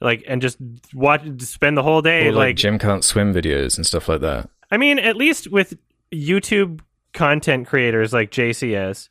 like, 0.00 0.22
and 0.26 0.40
just 0.40 0.58
watch, 0.94 1.22
spend 1.40 1.76
the 1.76 1.82
whole 1.82 2.02
day 2.02 2.28
Or 2.28 2.32
like 2.32 2.48
like 2.48 2.56
Jim 2.56 2.78
can't 2.78 3.04
swim 3.04 3.34
videos 3.34 3.76
and 3.76 3.86
stuff 3.86 4.08
like 4.08 4.20
that. 4.20 4.48
I 4.70 4.76
mean, 4.76 4.98
at 4.98 5.16
least 5.16 5.50
with 5.50 5.76
YouTube 6.12 6.80
content 7.12 7.66
creators 7.66 8.12
like 8.12 8.30
JCS, 8.30 9.08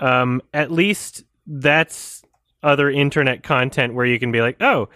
um, 0.00 0.42
at 0.52 0.70
least 0.70 1.24
that's 1.46 2.22
other 2.62 2.90
internet 2.90 3.42
content 3.42 3.94
where 3.94 4.06
you 4.06 4.18
can 4.18 4.32
be 4.32 4.40
like, 4.40 4.60
oh, 4.60 4.88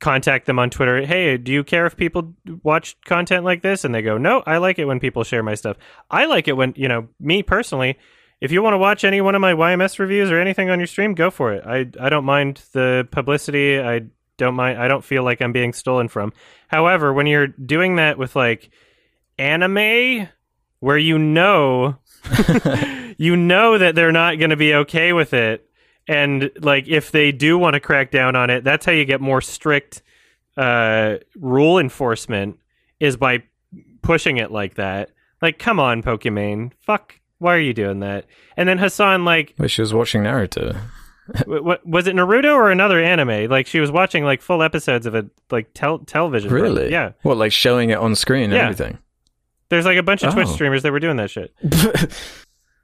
contact 0.00 0.46
them 0.46 0.58
on 0.58 0.70
Twitter. 0.70 1.04
Hey, 1.04 1.36
do 1.36 1.52
you 1.52 1.62
care 1.62 1.86
if 1.86 1.96
people 1.96 2.34
watch 2.62 2.96
content 3.02 3.44
like 3.44 3.62
this? 3.62 3.84
And 3.84 3.94
they 3.94 4.02
go, 4.02 4.16
no, 4.18 4.42
I 4.46 4.58
like 4.58 4.78
it 4.78 4.86
when 4.86 5.00
people 5.00 5.24
share 5.24 5.42
my 5.42 5.54
stuff. 5.54 5.76
I 6.10 6.24
like 6.24 6.48
it 6.48 6.56
when, 6.56 6.72
you 6.76 6.88
know, 6.88 7.08
me 7.18 7.42
personally, 7.42 7.98
if 8.40 8.50
you 8.50 8.62
want 8.62 8.74
to 8.74 8.78
watch 8.78 9.04
any 9.04 9.20
one 9.20 9.34
of 9.34 9.40
my 9.40 9.52
YMS 9.52 9.98
reviews 9.98 10.30
or 10.30 10.40
anything 10.40 10.70
on 10.70 10.80
your 10.80 10.86
stream, 10.86 11.14
go 11.14 11.30
for 11.30 11.52
it. 11.52 11.64
I, 11.66 11.86
I 12.00 12.08
don't 12.08 12.24
mind 12.24 12.62
the 12.72 13.06
publicity. 13.10 13.78
I 13.78 14.06
don't 14.38 14.54
mind. 14.54 14.78
I 14.78 14.88
don't 14.88 15.04
feel 15.04 15.22
like 15.22 15.42
I'm 15.42 15.52
being 15.52 15.74
stolen 15.74 16.08
from. 16.08 16.32
However, 16.68 17.12
when 17.12 17.26
you're 17.26 17.48
doing 17.48 17.96
that 17.96 18.16
with 18.16 18.34
like 18.34 18.70
anime 19.40 20.28
where 20.80 20.98
you 20.98 21.18
know 21.18 21.96
you 23.18 23.36
know 23.36 23.78
that 23.78 23.94
they're 23.94 24.12
not 24.12 24.38
going 24.38 24.50
to 24.50 24.56
be 24.56 24.74
okay 24.74 25.12
with 25.12 25.32
it 25.34 25.66
and 26.08 26.50
like 26.60 26.86
if 26.88 27.10
they 27.10 27.32
do 27.32 27.58
want 27.58 27.74
to 27.74 27.80
crack 27.80 28.10
down 28.10 28.36
on 28.36 28.50
it 28.50 28.64
that's 28.64 28.84
how 28.86 28.92
you 28.92 29.04
get 29.04 29.20
more 29.20 29.40
strict 29.40 30.02
uh 30.56 31.16
rule 31.36 31.78
enforcement 31.78 32.58
is 32.98 33.16
by 33.16 33.42
pushing 34.02 34.36
it 34.36 34.50
like 34.50 34.74
that 34.74 35.10
like 35.40 35.58
come 35.58 35.80
on 35.80 36.02
pokimane 36.02 36.70
fuck 36.80 37.14
why 37.38 37.54
are 37.54 37.60
you 37.60 37.72
doing 37.72 38.00
that 38.00 38.26
and 38.56 38.68
then 38.68 38.78
hasan 38.78 39.24
like 39.24 39.54
Well, 39.58 39.68
she 39.68 39.80
was 39.82 39.94
watching 39.94 40.22
Naruto. 40.24 40.76
w- 41.38 41.62
what 41.62 41.86
was 41.86 42.06
it 42.06 42.14
naruto 42.16 42.54
or 42.54 42.70
another 42.70 43.00
anime 43.02 43.48
like 43.48 43.66
she 43.66 43.80
was 43.80 43.90
watching 43.92 44.24
like 44.24 44.42
full 44.42 44.62
episodes 44.62 45.06
of 45.06 45.14
a 45.14 45.24
like 45.50 45.70
tel- 45.72 46.00
television 46.00 46.50
program. 46.50 46.74
Really? 46.74 46.90
yeah 46.90 47.12
What, 47.22 47.36
like 47.38 47.52
showing 47.52 47.90
it 47.90 47.98
on 47.98 48.14
screen 48.16 48.44
and 48.44 48.52
Yeah. 48.54 48.62
everything? 48.64 48.98
There's 49.70 49.86
like 49.86 49.96
a 49.98 50.02
bunch 50.02 50.22
of 50.22 50.34
twitch 50.34 50.48
Oh. 50.48 50.52
streamers 50.52 50.82
that 50.82 50.92
were 50.92 51.00
doing 51.00 51.16
that 51.16 51.30
shit 51.30 51.54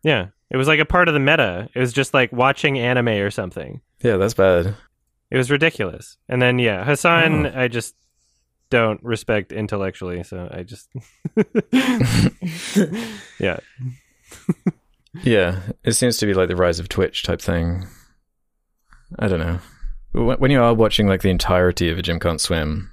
Yeah, 0.03 0.29
it 0.51 0.57
was 0.57 0.69
like 0.69 0.79
a 0.81 0.85
part 0.85 1.09
of 1.09 1.15
the 1.15 1.21
meta. 1.21 1.69
It 1.75 1.79
was 1.81 1.93
just 1.93 2.15
like 2.15 2.33
watching 2.33 2.79
anime 2.79 3.09
or 3.09 3.31
something. 3.31 3.81
Yeah, 4.03 4.17
that's 4.17 4.35
bad. 4.35 4.75
It 5.31 5.37
was 5.37 5.51
ridiculous. 5.51 6.17
And 6.29 6.41
then 6.41 6.59
yeah, 6.61 6.85
Hasan, 6.85 7.47
Oh. 7.47 7.53
I 7.55 7.69
just 7.69 7.95
don't 8.71 9.03
respect 9.03 9.53
intellectually, 9.53 10.23
so 10.23 10.49
I 10.53 10.63
just 10.63 10.89
yeah. 13.41 13.59
Yeah, 15.23 15.61
it 15.85 15.93
seems 15.93 16.19
to 16.19 16.27
be 16.27 16.35
like 16.35 16.49
the 16.49 16.57
rise 16.57 16.79
of 16.79 16.89
Twitch 16.89 17.23
type 17.23 17.41
thing. 17.41 17.87
I 19.19 19.29
don't 19.29 19.41
know. 19.41 19.59
When 20.13 20.51
you 20.51 20.63
are 20.63 20.75
watching 20.75 21.07
like 21.07 21.23
the 21.23 21.31
entirety 21.31 21.89
of 21.91 21.99
a 21.99 22.03
Jim 22.03 22.21
Can't 22.21 22.41
Swim, 22.41 22.91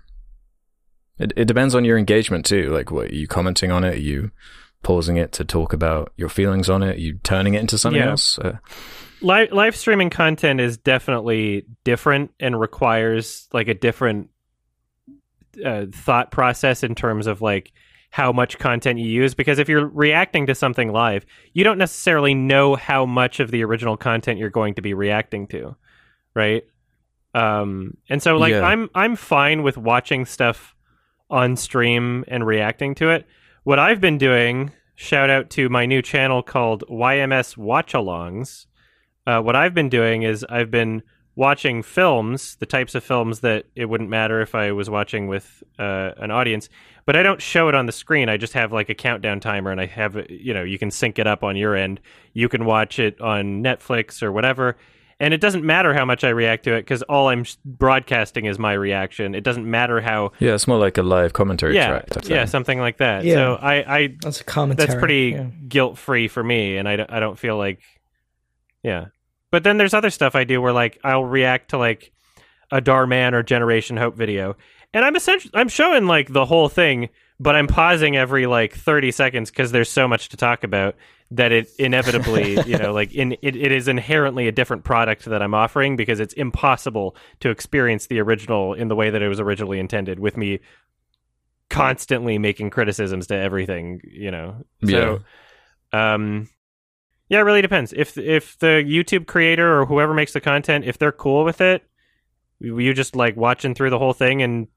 it, 1.19 1.31
it 1.35 1.45
depends 1.45 1.75
on 1.75 1.85
your 1.85 1.97
engagement 1.97 2.45
too. 2.45 2.71
Like, 2.71 2.91
what 2.91 3.11
are 3.11 3.15
you 3.15 3.27
commenting 3.27 3.71
on 3.71 3.83
it? 3.83 3.95
Are 3.95 3.99
you 3.99 4.31
pausing 4.81 5.17
it 5.17 5.31
to 5.33 5.45
talk 5.45 5.71
about 5.73 6.11
your 6.17 6.29
feelings 6.29 6.69
on 6.69 6.83
it? 6.83 6.97
Are 6.97 6.99
you 6.99 7.19
turning 7.23 7.53
it 7.53 7.61
into 7.61 7.77
something 7.77 8.01
Yeah. 8.01 8.09
else? 8.11 8.37
Uh, 8.39 8.57
live 9.21 9.51
live 9.53 9.75
streaming 9.75 10.09
content 10.09 10.59
is 10.59 10.77
definitely 10.77 11.65
different 11.85 12.31
and 12.39 12.59
requires 12.59 13.47
like 13.53 13.67
a 13.69 13.73
different 13.73 14.29
uh, 15.63 15.85
thought 15.93 16.31
process 16.31 16.83
in 16.83 16.95
terms 16.95 17.27
of 17.27 17.41
like 17.41 17.71
how 18.09 18.31
much 18.31 18.57
content 18.59 18.99
you 18.99 19.05
use 19.07 19.33
because 19.35 19.59
if 19.59 19.69
you're 19.69 19.87
reacting 19.87 20.47
to 20.47 20.55
something 20.55 20.91
live 20.91 21.25
you 21.53 21.63
don't 21.63 21.77
necessarily 21.77 22.33
know 22.33 22.75
how 22.75 23.05
much 23.05 23.39
of 23.39 23.51
the 23.51 23.63
original 23.63 23.95
content 23.95 24.39
you're 24.39 24.49
going 24.49 24.73
to 24.73 24.81
be 24.81 24.93
reacting 24.95 25.45
to 25.47 25.75
right 26.35 26.63
um 27.35 27.95
and 28.09 28.21
so 28.21 28.35
like 28.37 28.51
Yeah. 28.51 28.61
i'm 28.63 28.89
i'm 28.95 29.15
fine 29.15 29.61
with 29.63 29.77
watching 29.77 30.25
stuff 30.25 30.72
on 31.29 31.55
stream 31.55 32.23
and 32.27 32.45
reacting 32.45 32.93
to 32.95 33.09
it 33.09 33.25
what 33.63 33.79
i've 33.79 34.01
been 34.01 34.17
doing 34.17 34.71
shout 34.95 35.29
out 35.29 35.49
to 35.49 35.69
my 35.69 35.85
new 35.85 36.01
channel 36.01 36.43
called 36.43 36.83
yms 36.89 37.57
watch 37.57 37.93
alongs 37.93 38.65
uh, 39.25 39.41
what 39.41 39.55
I've 39.55 39.73
been 39.73 39.89
doing 39.89 40.23
is 40.23 40.45
I've 40.49 40.71
been 40.71 41.03
watching 41.35 41.81
films, 41.81 42.57
the 42.57 42.65
types 42.65 42.93
of 42.93 43.03
films 43.03 43.39
that 43.39 43.65
it 43.75 43.85
wouldn't 43.85 44.09
matter 44.09 44.41
if 44.41 44.53
I 44.53 44.71
was 44.71 44.89
watching 44.89 45.27
with 45.27 45.63
uh, 45.79 46.11
an 46.17 46.29
audience, 46.29 46.69
but 47.05 47.15
I 47.15 47.23
don't 47.23 47.41
show 47.41 47.69
it 47.69 47.75
on 47.75 47.85
the 47.85 47.91
screen. 47.91 48.29
I 48.29 48.37
just 48.37 48.53
have 48.53 48.71
like 48.71 48.89
a 48.89 48.93
countdown 48.93 49.39
timer, 49.39 49.71
and 49.71 49.81
I 49.81 49.85
have 49.87 50.29
you 50.29 50.53
know 50.53 50.63
you 50.63 50.77
can 50.77 50.91
sync 50.91 51.19
it 51.19 51.27
up 51.27 51.43
on 51.43 51.55
your 51.55 51.75
end. 51.75 52.01
You 52.33 52.49
can 52.49 52.65
watch 52.65 52.99
it 52.99 53.19
on 53.19 53.63
Netflix 53.63 54.21
or 54.21 54.31
whatever, 54.31 54.77
and 55.23 55.33
it 55.33 55.41
doesn't 55.41 55.63
matter 55.63 55.93
how 55.93 56.05
much 56.05 56.23
I 56.23 56.29
react 56.29 56.65
to 56.65 56.73
it 56.73 56.81
because 56.81 57.01
all 57.03 57.29
I'm 57.29 57.45
broadcasting 57.65 58.45
is 58.45 58.59
my 58.59 58.73
reaction. 58.73 59.33
It 59.35 59.43
doesn't 59.43 59.69
matter 59.69 60.01
how. 60.01 60.31
yeah, 60.39 60.53
it's 60.53 60.67
more 60.67 60.77
like 60.77 60.97
a 60.97 61.03
live 61.03 61.33
commentary 61.33 61.75
Yeah, 61.75 61.87
track. 61.87 62.09
Type 62.09 62.23
yeah, 62.29 62.37
thing. 62.39 62.47
something 62.47 62.79
like 62.79 62.97
that. 62.97 63.23
Yeah. 63.23 63.35
So 63.35 63.55
I, 63.61 63.73
I 63.97 64.07
That's 64.21 64.41
a 64.41 64.43
commentary. 64.43 64.87
that's 64.87 64.99
pretty 64.99 65.29
yeah. 65.35 65.47
guilt 65.67 65.97
free 65.97 66.27
for 66.27 66.43
me 66.43 66.77
and 66.77 66.87
I, 66.87 66.95
don't- 66.97 67.11
I 67.11 67.19
don't 67.19 67.39
feel 67.39 67.57
like 67.57 67.79
yeah 68.83 69.05
but 69.51 69.63
then 69.63 69.77
there's 69.77 69.93
other 69.93 70.09
stuff 70.09 70.35
i 70.35 70.43
do 70.43 70.61
where 70.61 70.73
like 70.73 70.99
i'll 71.03 71.23
react 71.23 71.69
to 71.69 71.77
like 71.77 72.11
a 72.71 72.81
Dhar 72.81 73.07
Mann 73.07 73.33
or 73.33 73.43
generation 73.43 73.95
hope 73.97 74.15
video 74.17 74.57
and 74.93 75.05
i'm 75.05 75.15
essentially 75.15 75.51
i'm 75.53 75.69
showing 75.69 76.05
like 76.05 76.31
the 76.33 76.45
whole 76.45 76.67
thing 76.69 77.09
but 77.39 77.55
i'm 77.55 77.67
pausing 77.67 78.17
every 78.17 78.45
like 78.45 78.73
30 78.75 79.11
seconds 79.11 79.49
because 79.49 79.71
there's 79.71 79.89
so 79.89 80.07
much 80.07 80.29
to 80.29 80.37
talk 80.37 80.63
about 80.63 80.95
that 81.35 81.51
it 81.51 81.69
inevitably 81.79 82.59
you 82.65 82.77
know 82.77 82.93
like 82.93 83.13
in 83.13 83.33
it, 83.41 83.55
it 83.55 83.71
is 83.71 83.87
inherently 83.87 84.47
a 84.47 84.51
different 84.51 84.83
product 84.83 85.25
that 85.25 85.41
i'm 85.41 85.53
offering 85.53 85.95
because 85.95 86.19
it's 86.19 86.33
impossible 86.33 87.15
to 87.39 87.49
experience 87.49 88.07
the 88.07 88.19
original 88.19 88.73
in 88.73 88.87
the 88.87 88.95
way 88.95 89.09
that 89.09 89.21
it 89.21 89.27
was 89.27 89.39
originally 89.39 89.79
intended 89.79 90.19
with 90.19 90.37
me 90.37 90.59
constantly 91.69 92.37
making 92.37 92.69
criticisms 92.69 93.27
to 93.27 93.35
everything 93.35 93.99
you 94.03 94.29
know? 94.31 94.63
So 94.85 95.19
um 95.91 96.49
yeah 97.29 97.39
it 97.39 97.43
really 97.43 97.61
depends. 97.61 97.93
If 97.93 98.17
if 98.17 98.59
the 98.59 98.83
youtube 98.85 99.25
creator 99.25 99.79
or 99.79 99.85
whoever 99.85 100.13
makes 100.13 100.33
the 100.33 100.41
content 100.41 100.85
if 100.85 100.97
they're 100.97 101.11
cool 101.11 101.43
with 101.43 101.61
it 101.61 101.83
you 102.59 102.77
you 102.79 102.93
just 102.93 103.15
like 103.15 103.35
watching 103.35 103.73
through 103.73 103.89
the 103.89 103.99
whole 103.99 104.13
thing 104.13 104.41
and 104.43 104.67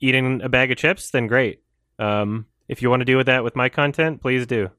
eating 0.00 0.42
a 0.42 0.48
bag 0.48 0.70
of 0.70 0.76
chips 0.76 1.10
then 1.10 1.26
great. 1.28 1.62
Um 1.98 2.46
if 2.68 2.82
you 2.82 2.90
want 2.90 3.00
to 3.00 3.06
do 3.06 3.16
with 3.16 3.26
that 3.26 3.44
with 3.44 3.56
my 3.56 3.68
content 3.70 4.20
please 4.20 4.46
do 4.46 4.70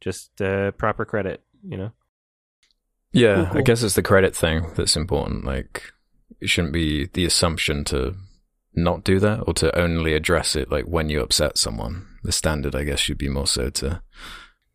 just 0.00 0.40
uh 0.40 0.70
proper 0.72 1.04
credit 1.04 1.42
you 1.68 1.76
know 1.76 1.92
Yeah, 3.12 3.48
Cool, 3.50 3.58
I 3.58 3.62
guess 3.62 3.82
it's 3.82 3.94
the 3.96 4.02
credit 4.02 4.34
thing 4.36 4.66
that's 4.76 4.96
important. 4.96 5.44
Like, 5.44 5.92
it 6.40 6.48
shouldn't 6.48 6.72
be 6.72 7.06
the 7.12 7.24
assumption 7.24 7.84
to 7.86 8.14
not 8.74 9.02
do 9.04 9.18
that 9.18 9.40
or 9.46 9.52
to 9.54 9.76
only 9.76 10.14
address 10.14 10.54
it 10.56 10.70
like 10.70 10.84
when 10.84 11.08
you 11.10 11.20
upset 11.20 11.58
someone. 11.58 12.06
The 12.22 12.30
standard, 12.32 12.74
I 12.76 12.84
guess, 12.84 13.00
should 13.00 13.18
be 13.18 13.28
more 13.28 13.46
so 13.48 13.68
to 13.70 13.88
try 13.88 14.00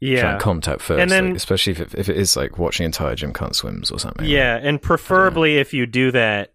yeah 0.01 0.31
and 0.33 0.41
contact 0.41 0.81
first, 0.81 0.99
And 1.01 1.09
then- 1.09 1.27
like, 1.29 1.37
especially 1.37 1.71
if 1.71 1.79
it, 1.79 1.95
if 1.95 2.09
it 2.09 2.17
is 2.17 2.35
like 2.35 2.57
watching 2.59 2.85
entire 2.85 3.15
Jim 3.15 3.31
Can't 3.33 3.55
Swims 3.55 3.89
or 3.89 3.99
something. 3.99 4.25
Yeah, 4.27 4.59
and 4.61 4.81
preferably 4.81 5.57
if 5.57 5.73
you 5.73 5.85
do 5.85 6.11
that, 6.11 6.51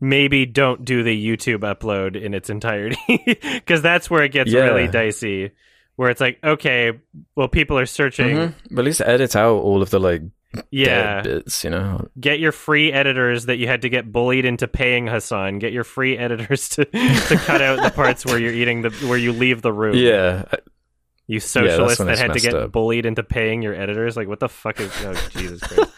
maybe 0.00 0.44
don't 0.44 0.84
do 0.84 1.02
the 1.02 1.16
YouTube 1.26 1.60
upload 1.60 2.20
in 2.20 2.34
its 2.34 2.50
entirety 2.50 2.98
because 3.42 3.80
that's 3.80 4.10
where 4.10 4.22
it 4.24 4.32
gets 4.32 4.50
Yeah. 4.52 4.64
really 4.64 4.88
dicey. 4.88 5.52
Where 5.96 6.10
it's 6.10 6.20
like, 6.20 6.38
okay, 6.42 6.92
well, 7.36 7.46
people 7.48 7.78
are 7.78 7.86
searching. 7.86 8.36
Mhm. 8.36 8.54
But 8.70 8.80
at 8.80 8.84
least 8.84 9.00
edit 9.00 9.36
out 9.36 9.54
all 9.58 9.80
of 9.82 9.90
the 9.90 10.00
like 10.00 10.22
Yeah, 10.70 11.22
dead 11.22 11.24
bits, 11.44 11.62
you 11.64 11.70
know. 11.70 12.08
get 12.18 12.40
your 12.40 12.50
free 12.52 12.92
editors 12.92 13.46
that 13.46 13.56
you 13.58 13.66
had 13.68 13.82
to 13.82 13.88
get 13.88 14.10
bullied 14.12 14.44
into 14.44 14.66
paying 14.68 15.06
Hasan. 15.06 15.58
Get 15.60 15.72
your 15.72 15.84
free 15.84 16.18
editors 16.18 16.68
to 16.70 16.84
to 16.84 17.36
cut 17.44 17.60
out 17.62 17.82
the 17.82 17.90
parts 17.90 18.24
where 18.26 18.38
you're 18.38 18.52
eating 18.52 18.82
the 18.82 18.90
where 19.08 19.18
you 19.18 19.32
leave 19.32 19.62
the 19.62 19.72
room. 19.72 19.94
Yeah, 19.96 20.44
you 21.28 21.38
socialists 21.40 21.98
when 22.00 22.08
that 22.08 22.18
had 22.18 22.32
to 22.34 22.40
get 22.40 22.54
up. 22.54 22.72
bullied 22.72 23.06
into 23.06 23.22
paying 23.22 23.62
your 23.62 23.74
editors. 23.74 24.16
Like, 24.16 24.28
what 24.28 24.40
the 24.40 24.48
fuck 24.48 24.80
is? 24.80 24.92
Oh, 25.04 25.14
Jesus 25.30 25.60
Christ! 25.60 25.90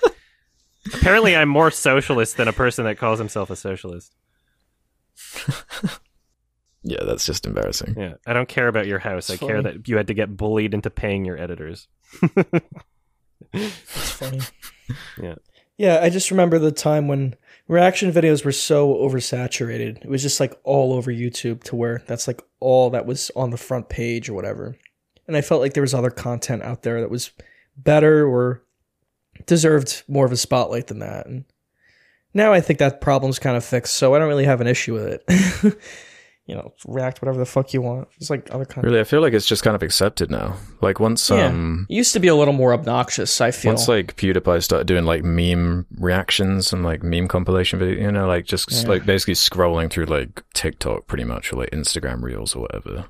Apparently, 0.94 1.34
I'm 1.34 1.48
more 1.48 1.70
socialist 1.70 2.36
than 2.36 2.48
a 2.48 2.52
person 2.52 2.84
that 2.84 2.96
calls 2.98 3.18
himself 3.18 3.50
a 3.50 3.56
socialist. 3.56 4.14
yeah, 6.86 7.02
that's 7.04 7.26
just 7.26 7.46
embarrassing. 7.46 7.94
Yeah, 7.98 8.14
I 8.26 8.32
don't 8.32 8.48
care 8.48 8.68
about 8.68 8.86
your 8.86 9.00
house. 9.00 9.28
It's 9.28 9.42
I 9.42 9.46
care 9.46 9.60
that 9.62 9.88
you 9.88 9.96
had 9.96 10.06
to 10.06 10.14
get 10.14 10.36
bullied 10.36 10.72
into 10.72 10.88
paying 10.88 11.24
your 11.24 11.36
editors. 11.36 11.88
that's 13.52 14.10
funny. 14.12 14.40
Yeah. 15.20 15.34
Yeah, 15.78 15.98
I 16.00 16.08
just 16.08 16.30
remember 16.30 16.58
the 16.58 16.72
time 16.72 17.08
when 17.08 17.34
reaction 17.68 18.12
videos 18.12 18.44
were 18.44 18.52
so 18.52 18.94
oversaturated. 18.94 20.04
It 20.04 20.08
was 20.08 20.22
just 20.22 20.40
like 20.40 20.58
all 20.62 20.92
over 20.92 21.10
YouTube 21.10 21.64
to 21.64 21.76
where 21.76 22.02
that's 22.06 22.26
like 22.26 22.40
all 22.60 22.90
that 22.90 23.04
was 23.04 23.30
on 23.36 23.50
the 23.50 23.58
front 23.58 23.88
page 23.88 24.28
or 24.28 24.34
whatever. 24.34 24.76
And 25.26 25.36
I 25.36 25.42
felt 25.42 25.60
like 25.60 25.74
there 25.74 25.82
was 25.82 25.92
other 25.92 26.10
content 26.10 26.62
out 26.62 26.82
there 26.82 27.00
that 27.00 27.10
was 27.10 27.30
better 27.76 28.26
or 28.26 28.62
deserved 29.44 30.04
more 30.08 30.24
of 30.24 30.32
a 30.32 30.36
spotlight 30.36 30.86
than 30.86 31.00
that. 31.00 31.26
And 31.26 31.44
now 32.32 32.52
I 32.52 32.60
think 32.60 32.78
that 32.78 33.00
problem's 33.00 33.38
kind 33.38 33.56
of 33.56 33.64
fixed, 33.64 33.94
so 33.94 34.14
I 34.14 34.18
don't 34.18 34.28
really 34.28 34.44
have 34.44 34.60
an 34.60 34.66
issue 34.66 34.94
with 34.94 35.20
it. 35.28 35.78
you 36.46 36.54
know, 36.54 36.72
react 36.86 37.20
whatever 37.20 37.38
the 37.38 37.44
fuck 37.44 37.74
you 37.74 37.82
want. 37.82 38.06
It's 38.18 38.30
like 38.30 38.48
other 38.54 38.64
content. 38.64 38.84
Really, 38.86 39.00
I 39.00 39.04
feel 39.04 39.20
like 39.20 39.32
it's 39.32 39.46
just 39.46 39.64
kind 39.64 39.74
of 39.74 39.82
accepted 39.82 40.30
now. 40.30 40.56
Like 40.80 41.00
once 41.00 41.28
Yeah. 41.28 41.46
um 41.46 41.86
It 41.90 41.94
used 41.94 42.12
to 42.12 42.20
be 42.20 42.28
a 42.28 42.34
little 42.36 42.54
more 42.54 42.72
obnoxious, 42.72 43.40
I 43.40 43.50
feel. 43.50 43.70
once 43.72 43.88
like 43.88 44.16
PewDiePie 44.16 44.62
started 44.62 44.86
doing 44.86 45.04
like 45.04 45.24
meme 45.24 45.86
reactions 45.98 46.72
and 46.72 46.84
like 46.84 47.02
meme 47.02 47.26
compilation 47.26 47.78
video, 47.80 48.00
you 48.00 48.12
know, 48.12 48.28
like 48.28 48.44
just 48.44 48.70
Yeah. 48.70 48.88
like 48.88 49.04
basically 49.04 49.34
scrolling 49.34 49.90
through 49.90 50.04
like 50.06 50.42
TikTok 50.54 51.08
pretty 51.08 51.24
much 51.24 51.52
or 51.52 51.56
like 51.56 51.70
Instagram 51.70 52.22
Reels 52.22 52.54
or 52.54 52.60
whatever. 52.62 53.06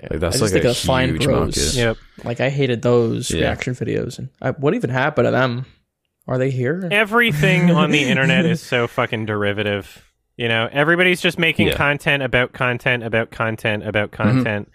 Yeah. 0.00 0.08
Like 0.12 0.20
that's 0.20 0.36
I 0.36 0.38
just 0.38 0.42
like 0.42 0.62
think 0.62 0.64
a 0.66 0.70
of 0.70 0.76
Fine 0.76 1.08
huge 1.08 1.24
Bros. 1.24 1.56
market. 1.56 1.74
Yep. 1.74 1.96
Like 2.24 2.40
I 2.40 2.48
hated 2.50 2.82
those 2.82 3.30
Yeah. 3.32 3.40
reaction 3.40 3.74
videos, 3.74 4.20
and 4.20 4.28
I, 4.40 4.52
what 4.52 4.74
even 4.74 4.90
happened 4.90 5.26
to 5.26 5.32
them? 5.32 5.66
Are 6.28 6.38
they 6.38 6.50
here? 6.50 6.86
Everything 6.92 7.70
on 7.72 7.90
the 7.90 8.02
internet 8.04 8.44
is 8.44 8.60
so 8.62 8.86
fucking 8.98 9.26
derivative. 9.26 10.04
You 10.38 10.48
know, 10.48 10.68
everybody's 10.72 11.20
just 11.20 11.38
making 11.38 11.66
Yeah. 11.66 11.74
content 11.74 12.22
about 12.22 12.52
content 12.54 13.02
about 13.04 13.30
content 13.30 13.86
about 13.86 14.12
content, 14.12 14.70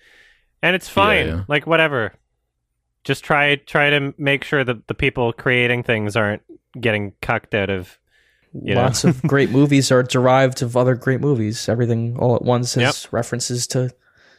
and 0.61 0.75
it's 0.75 0.89
fine. 0.89 1.27
yeah. 1.27 1.43
Like 1.47 1.65
whatever. 1.65 2.13
Just 3.05 3.23
try 3.23 3.55
try 3.55 3.89
to 3.89 4.13
make 4.17 4.43
sure 4.43 4.63
that 4.63 4.87
the 4.87 4.93
people 4.93 5.33
creating 5.33 5.83
things 5.83 6.15
aren't 6.15 6.41
getting 6.79 7.13
cucked 7.21 7.55
out 7.55 7.69
of. 7.71 7.97
You 8.53 8.75
know? 8.75 8.81
Lots 8.81 9.03
of 9.03 9.19
great 9.23 9.49
movies 9.59 9.91
are 9.91 10.03
derived 10.03 10.61
of 10.61 10.77
other 10.77 10.93
great 10.95 11.21
movies. 11.21 11.67
Everything 11.67 12.17
all 12.19 12.35
at 12.35 12.43
once 12.43 12.75
has 12.75 13.07
references 13.11 13.65
to 13.67 13.89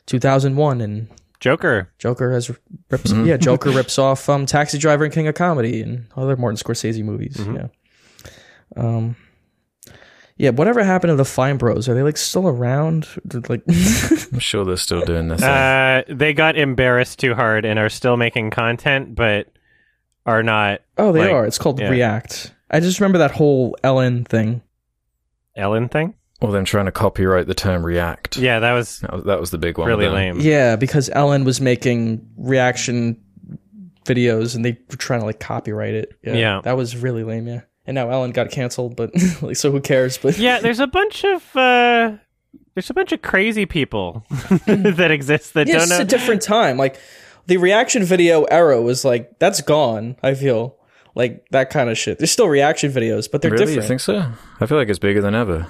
2001, 0.06 0.80
and 0.80 1.08
Joker. 1.40 1.90
Joker 1.98 2.32
has 2.32 2.48
rips. 2.90 3.12
Mhm. 3.12 3.26
Yeah, 3.26 3.36
Joker 3.38 3.70
rips 3.80 3.98
off 3.98 4.28
um, 4.28 4.46
Taxi 4.46 4.78
Driver 4.78 5.04
and 5.04 5.12
King 5.12 5.26
of 5.26 5.34
Comedy 5.34 5.80
and 5.82 6.06
other 6.16 6.36
Martin 6.36 6.58
Scorsese 6.58 7.02
movies. 7.02 7.36
Mhm. 7.38 7.54
Yeah. 7.56 7.68
Um. 8.76 9.16
Yeah, 10.36 10.50
whatever 10.50 10.82
happened 10.82 11.10
to 11.12 11.16
the 11.16 11.24
Fine 11.24 11.58
Bros? 11.58 11.88
Are 11.88 11.94
they 11.94 12.02
like 12.02 12.16
still 12.16 12.48
around? 12.48 13.06
Like, 13.48 13.62
I'm 13.68 14.38
sure 14.40 14.64
they're 14.64 14.76
still 14.76 15.04
doing 15.04 15.28
this. 15.28 15.40
Uh, 15.42 16.02
they 16.08 16.32
got 16.32 16.56
embarrassed 16.56 17.20
too 17.20 17.34
hard 17.34 17.64
and 17.64 17.78
are 17.78 17.88
still 17.88 18.16
making 18.16 18.50
content, 18.50 19.14
but 19.14 19.48
are 20.26 20.42
not 20.42 20.80
oh, 20.98 21.12
they 21.12 21.20
Like, 21.20 21.30
are. 21.30 21.46
It's 21.46 21.58
called 21.58 21.78
yeah. 21.78 21.88
React. 21.88 22.52
I 22.70 22.80
just 22.80 22.98
remember 22.98 23.18
that 23.18 23.30
whole 23.30 23.76
Ellen 23.84 24.24
thing. 24.24 24.62
Ellen 25.56 25.88
thing. 25.88 26.14
or 26.40 26.50
them 26.50 26.64
trying 26.64 26.86
to 26.86 26.92
copyright 26.92 27.46
the 27.46 27.54
term 27.54 27.86
react. 27.86 28.36
Yeah, 28.36 28.58
that 28.58 28.72
was 28.72 28.98
That 28.98 29.12
was, 29.12 29.24
that 29.24 29.38
was 29.40 29.50
the 29.52 29.58
big 29.58 29.78
one. 29.78 29.86
really 29.86 30.06
with 30.06 30.14
lame. 30.14 30.40
Yeah, 30.40 30.74
because 30.74 31.08
Ellen 31.12 31.44
was 31.44 31.60
making 31.60 32.26
reaction 32.36 33.20
videos 34.04 34.56
and 34.56 34.64
they 34.64 34.72
were 34.90 34.96
trying 34.96 35.20
to 35.20 35.26
like 35.26 35.38
copyright 35.38 35.94
it. 35.94 36.12
Yeah, 36.24 36.32
Yeah. 36.34 36.60
that 36.64 36.76
was 36.76 36.96
really 36.96 37.22
lame. 37.22 37.46
Yeah, 37.46 37.60
and 37.86 37.94
now 37.94 38.10
Ellen 38.10 38.30
got 38.30 38.50
canceled, 38.50 38.96
but 38.96 39.10
like, 39.42 39.56
so 39.56 39.70
who 39.70 39.80
cares? 39.80 40.18
But 40.18 40.38
yeah, 40.38 40.60
there's 40.60 40.80
a 40.80 40.86
bunch 40.86 41.24
of 41.24 41.56
uh 41.56 42.16
there's 42.74 42.90
a 42.90 42.94
bunch 42.94 43.12
of 43.12 43.22
crazy 43.22 43.66
people 43.66 44.24
that 44.66 45.10
exist 45.10 45.54
that 45.54 45.66
yeah, 45.66 45.78
don't 45.78 45.88
know. 45.88 45.96
it's 45.96 46.04
a 46.04 46.16
different 46.16 46.42
time. 46.42 46.76
Like 46.76 46.98
the 47.46 47.56
reaction 47.56 48.04
video 48.04 48.44
era 48.44 48.80
was 48.80 49.04
like 49.04 49.38
that's 49.38 49.60
gone. 49.60 50.16
I 50.22 50.34
feel 50.34 50.76
like 51.14 51.46
that 51.50 51.70
kind 51.70 51.90
of 51.90 51.96
shit. 51.96 52.18
There's 52.18 52.32
still 52.32 52.48
reaction 52.48 52.90
videos, 52.90 53.30
but 53.30 53.42
they're 53.42 53.50
really, 53.50 53.66
different. 53.66 53.82
you 53.82 53.88
think 53.88 54.00
so? 54.00 54.32
I 54.60 54.66
feel 54.66 54.78
like 54.78 54.88
it's 54.88 54.98
bigger 54.98 55.20
than 55.20 55.34
ever. 55.34 55.68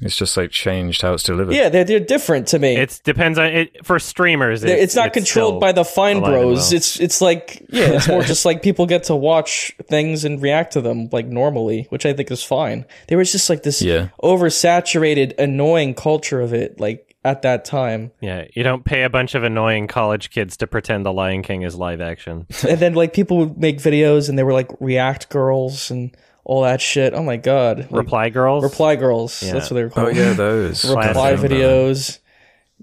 It's 0.00 0.16
just 0.16 0.36
like 0.36 0.50
changed 0.50 1.02
how 1.02 1.14
it's 1.14 1.22
delivered. 1.22 1.54
yeah, 1.54 1.68
they're, 1.68 1.84
they're 1.84 2.00
different 2.00 2.48
to 2.48 2.58
me. 2.58 2.76
it 2.76 3.00
depends 3.04 3.38
on 3.38 3.46
it 3.46 3.86
for 3.86 3.98
streamers. 3.98 4.60
They're- 4.60 4.76
it's, 4.76 4.96
not 4.96 5.12
controlled 5.12 5.60
by 5.60 5.72
the 5.72 5.84
fine 5.84 6.20
bros. 6.20 6.70
well. 6.70 6.76
It's 6.76 6.98
it's 7.00 7.20
like 7.20 7.64
yeah, 7.70 7.92
it's 7.92 8.08
more 8.08 8.22
just 8.34 8.44
like 8.44 8.62
people 8.62 8.86
get 8.86 9.04
to 9.04 9.14
watch 9.16 9.72
things 9.88 10.24
and 10.24 10.42
react 10.42 10.72
to 10.74 10.80
them 10.80 11.08
like 11.12 11.26
normally, 11.26 11.86
which 11.90 12.04
I 12.04 12.12
think 12.12 12.30
is 12.30 12.42
fine. 12.42 12.84
There 13.08 13.18
was 13.18 13.30
just 13.32 13.48
like 13.48 13.62
this 13.62 13.80
Yeah. 13.82 14.08
oversaturated, 14.22 15.38
annoying 15.38 15.94
culture 15.94 16.40
of 16.40 16.52
it, 16.52 16.78
like 16.80 17.14
at 17.24 17.42
that 17.42 17.64
time. 17.64 18.10
Yeah, 18.20 18.44
you 18.54 18.62
don't 18.62 18.84
pay 18.84 19.02
a 19.04 19.10
bunch 19.10 19.34
of 19.34 19.44
annoying 19.44 19.86
college 19.86 20.30
kids 20.30 20.56
to 20.58 20.66
pretend 20.66 21.06
the 21.06 21.12
Lion 21.12 21.42
King 21.42 21.62
is 21.62 21.74
live 21.74 22.00
action. 22.00 22.46
and 22.68 22.78
then 22.78 22.94
like 22.94 23.12
people 23.14 23.38
would 23.38 23.58
make 23.58 23.78
videos 23.78 24.28
and 24.28 24.38
they 24.38 24.42
were 24.42 24.52
like 24.52 24.70
react 24.80 25.28
girls 25.30 25.90
and 25.90 26.14
all 26.44 26.62
that 26.62 26.80
shit. 26.80 27.14
Oh 27.14 27.22
my 27.22 27.36
god, 27.36 27.78
like, 27.78 27.90
Reply 27.90 28.28
girls. 28.30 28.62
reply 28.62 28.96
girls. 28.96 29.42
Yeah. 29.42 29.54
That's 29.54 29.70
what 29.70 29.74
they 29.76 29.84
were 29.84 29.90
oh, 29.90 29.94
called. 29.94 30.08
Oh 30.08 30.10
yeah, 30.10 30.32
those 30.32 30.84
reply 30.88 31.12
Classic. 31.12 31.50
videos. 31.50 32.18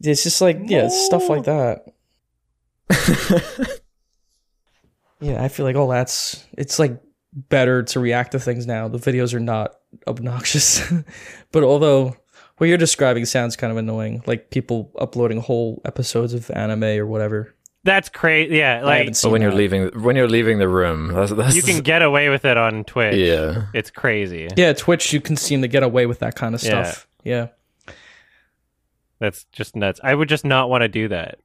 It's 0.01 0.23
just 0.23 0.41
like 0.41 0.57
yeah, 0.65 0.85
it's 0.85 1.05
stuff 1.05 1.29
like 1.29 1.43
that. 1.45 1.85
Yeah, 5.21 5.41
I 5.41 5.47
feel 5.47 5.65
like 5.65 5.75
all 5.75 5.87
that's 5.87 6.43
it's 6.57 6.79
like 6.79 6.99
better 7.33 7.83
to 7.83 7.99
react 7.99 8.31
to 8.31 8.39
things 8.39 8.65
now. 8.67 8.87
The 8.87 8.97
videos 8.97 9.33
are 9.33 9.39
not 9.39 9.75
obnoxious. 10.07 10.81
but 11.51 11.63
although 11.63 12.17
what 12.57 12.67
you're 12.67 12.77
describing 12.77 13.25
sounds 13.25 13.55
kind 13.55 13.71
of 13.71 13.77
annoying, 13.77 14.23
like 14.25 14.49
people 14.49 14.91
uploading 14.99 15.39
whole 15.39 15.81
episodes 15.85 16.33
of 16.33 16.49
anime 16.51 16.83
or 16.83 17.05
whatever. 17.05 17.55
That's 17.83 18.09
crazy. 18.09 18.57
Yeah, 18.57 18.81
like 18.83 18.97
haven't 18.99 19.11
But 19.13 19.15
seen 19.17 19.31
when 19.31 19.41
you're 19.41 19.53
leaving, 19.53 19.87
when 20.01 20.15
you're 20.15 20.27
leaving 20.29 20.59
the 20.59 20.67
room, 20.67 21.13
that's, 21.13 21.31
that's 21.31 21.55
you 21.55 21.63
can 21.63 21.81
get 21.81 22.01
away 22.03 22.29
with 22.29 22.45
it 22.45 22.55
on 22.57 22.83
Twitch. 22.83 23.15
yeah. 23.15 23.67
It's 23.73 23.89
crazy. 23.89 24.47
Yeah, 24.55 24.73
Twitch 24.73 25.11
you 25.13 25.19
can 25.21 25.35
seem 25.35 25.61
to 25.63 25.67
get 25.67 25.81
away 25.81 26.05
with 26.05 26.19
that 26.19 26.35
kind 26.35 26.53
of 26.53 26.61
stuff. 26.61 27.07
Yeah. 27.23 27.47
That's 29.19 29.45
just 29.51 29.75
nuts. 29.75 29.99
I 30.03 30.13
would 30.15 30.29
just 30.29 30.45
not 30.45 30.69
want 30.69 30.81
to 30.81 30.87
do 30.87 31.07
that. 31.09 31.39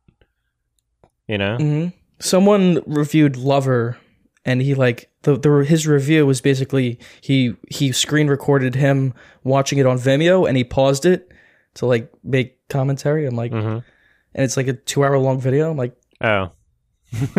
You 1.28 1.38
know? 1.38 1.56
hmm 1.58 1.86
Someone 2.18 2.82
reviewed 2.86 3.36
Lover, 3.36 3.98
and 4.46 4.62
he 4.62 4.74
like 4.74 5.10
the, 5.22 5.36
the 5.36 5.50
his 5.68 5.86
review 5.86 6.24
was 6.24 6.40
basically 6.40 6.98
he 7.20 7.54
he 7.68 7.92
screen 7.92 8.28
recorded 8.28 8.74
him 8.74 9.12
watching 9.44 9.78
it 9.78 9.84
on 9.84 9.98
Vimeo, 9.98 10.48
and 10.48 10.56
he 10.56 10.64
paused 10.64 11.04
it 11.04 11.30
to 11.74 11.84
like 11.84 12.10
make 12.24 12.66
commentary. 12.68 13.26
I'm 13.26 13.36
like, 13.36 13.52
hmm 13.52 13.78
and 14.34 14.44
it's 14.44 14.56
like 14.56 14.68
a 14.68 14.72
two 14.72 15.04
hour 15.04 15.18
long 15.18 15.38
video. 15.40 15.70
I'm 15.70 15.76
like, 15.76 15.94
Oh. 16.20 16.50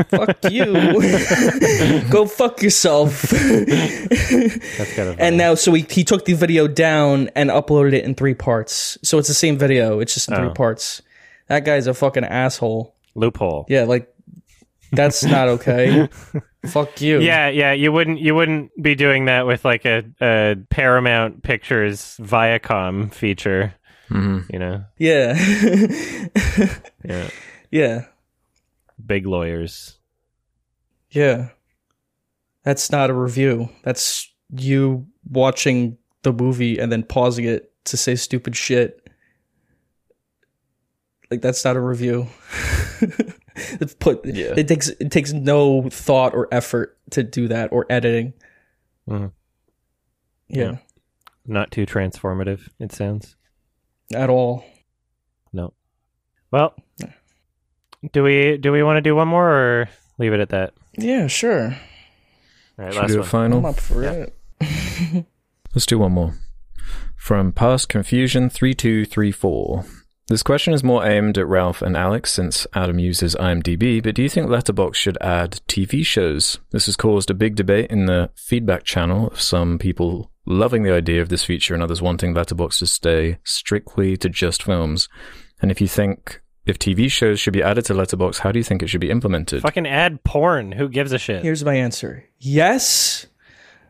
fuck 0.09 0.37
you, 0.49 0.65
go 2.09 2.25
fuck 2.25 2.61
yourself. 2.61 3.21
That's 3.29 4.93
kind 4.95 5.09
of 5.09 5.19
and 5.19 5.37
now, 5.37 5.55
so 5.55 5.73
he 5.73 5.85
he 5.89 6.03
took 6.03 6.25
the 6.25 6.33
video 6.33 6.67
down 6.67 7.29
and 7.35 7.49
uploaded 7.49 7.93
it 7.93 8.05
in 8.05 8.15
three 8.15 8.33
parts. 8.33 8.97
So 9.03 9.17
it's 9.17 9.27
the 9.27 9.33
same 9.33 9.57
video, 9.57 9.99
it's 9.99 10.13
just 10.13 10.29
in 10.29 10.35
three 10.35 10.47
Oh. 10.47 10.53
parts. 10.53 11.01
That 11.47 11.65
guy's 11.65 11.85
a 11.87 11.93
fucking 11.93 12.23
asshole. 12.23 12.95
loophole. 13.15 13.65
Yeah, 13.69 13.83
like 13.83 14.13
that's 14.91 15.23
not 15.23 15.47
okay. 15.49 16.07
fuck 16.67 17.01
you. 17.01 17.19
Yeah, 17.19 17.49
yeah, 17.49 17.73
you 17.73 17.91
wouldn't 17.91 18.19
you 18.19 18.35
wouldn't 18.35 18.71
be 18.81 18.95
doing 18.95 19.25
that 19.25 19.45
with 19.45 19.65
like 19.65 19.85
a, 19.85 20.03
a 20.21 20.55
Paramount 20.69 21.43
Pictures 21.43 22.17
Viacom 22.21 23.13
feature, 23.13 23.73
hmm 24.07 24.39
you 24.49 24.59
know. 24.59 24.85
Yeah. 24.97 25.37
Yeah. 27.03 27.29
yeah. 27.71 28.05
Big 29.05 29.25
lawyers. 29.25 29.97
Yeah. 31.11 31.49
That's 32.63 32.91
not 32.91 33.09
a 33.09 33.13
review. 33.13 33.69
That's 33.83 34.29
you 34.55 35.07
watching 35.29 35.97
the 36.23 36.33
movie 36.33 36.77
and 36.79 36.91
then 36.91 37.03
pausing 37.03 37.45
it 37.45 37.71
to 37.85 37.97
say 37.97 38.15
stupid 38.15 38.55
shit. 38.55 39.09
Like 41.29 41.41
that's 41.41 41.63
not 41.65 41.75
a 41.75 41.81
review. 41.81 42.27
It's 43.59 43.95
put 43.95 44.23
Yeah. 44.23 44.53
it 44.55 44.67
takes 44.67 44.87
it 44.89 45.09
takes 45.09 45.33
no 45.33 45.89
thought 45.89 46.35
or 46.35 46.47
effort 46.51 46.95
to 47.09 47.23
do 47.23 47.47
that 47.47 47.71
or 47.73 47.87
editing. 47.89 48.33
Mhm. 49.09 49.31
Yeah, 50.47 50.63
Yeah. 50.63 50.77
Not 51.47 51.71
too 51.71 51.87
transformative, 51.87 52.69
it 52.79 52.91
sounds. 52.91 53.35
at 54.13 54.29
all. 54.29 54.63
No. 55.51 55.73
Well, 56.51 56.75
do 58.11 58.23
we 58.23 58.57
do 58.57 58.71
we 58.71 58.83
want 58.83 58.97
to 58.97 59.01
do 59.01 59.15
one 59.15 59.27
more 59.27 59.49
or 59.49 59.89
leave 60.17 60.33
it 60.33 60.39
at 60.39 60.49
that? 60.49 60.73
Yeah, 60.97 61.27
sure. 61.27 61.75
All 62.79 62.85
right, 62.85 62.93
Should 62.93 63.01
last 63.01 63.11
do 63.13 63.19
a 63.19 63.23
final? 63.23 63.59
I'm 63.59 63.65
up 63.65 63.79
for 63.79 64.03
Yeah. 64.03 64.25
it. 64.61 65.25
Let's 65.73 65.85
do 65.85 65.99
one 65.99 66.11
more. 66.13 66.33
From 67.15 67.51
Past 67.51 67.89
Confusion 67.89 68.49
3234. 68.49 69.85
This 70.29 70.43
question 70.43 70.73
is 70.73 70.83
more 70.83 71.05
aimed 71.05 71.37
at 71.37 71.47
Ralph 71.47 71.81
and 71.81 71.95
Alex 71.95 72.33
since 72.33 72.67
Adam 72.73 72.99
uses 72.99 73.33
IMDb, 73.35 74.03
but 74.03 74.13
do 74.15 74.21
you 74.21 74.27
think 74.29 74.49
Letterboxd 74.49 74.95
should 74.95 75.17
add 75.21 75.61
TV 75.69 76.05
shows? 76.05 76.59
This 76.71 76.87
has 76.87 76.97
caused 76.97 77.29
a 77.29 77.33
big 77.33 77.55
debate 77.55 77.89
in 77.89 78.07
the 78.07 78.29
feedback 78.35 78.83
channel 78.83 79.27
of 79.27 79.39
some 79.39 79.79
people 79.79 80.29
loving 80.45 80.83
the 80.83 80.93
idea 80.93 81.21
of 81.21 81.29
this 81.29 81.45
feature 81.45 81.73
and 81.73 81.81
others 81.81 82.01
wanting 82.01 82.33
Letterboxd 82.33 82.79
to 82.79 82.87
stay 82.87 83.37
strictly 83.45 84.17
to 84.17 84.27
just 84.27 84.63
films. 84.63 85.07
And 85.61 85.71
if 85.71 85.79
you 85.79 85.87
think 85.87 86.41
if 86.67 86.77
TV 86.79 87.09
shows 87.11 87.39
should 87.39 87.53
be 87.53 87.63
added 87.63 87.85
to 87.85 87.93
Letterboxd, 87.93 88.39
how 88.39 88.51
do 88.51 88.59
you 88.59 88.63
think 88.63 88.83
it 88.83 88.87
should 88.87 89.01
be 89.01 89.09
implemented? 89.09 89.61
Fucking 89.61 89.87
add 89.87 90.23
porn. 90.23 90.71
Who 90.71 90.89
gives 90.89 91.11
a 91.11 91.17
shit? 91.17 91.41
Here's 91.43 91.63
my 91.63 91.75
answer. 91.75 92.25
Yes. 92.39 93.25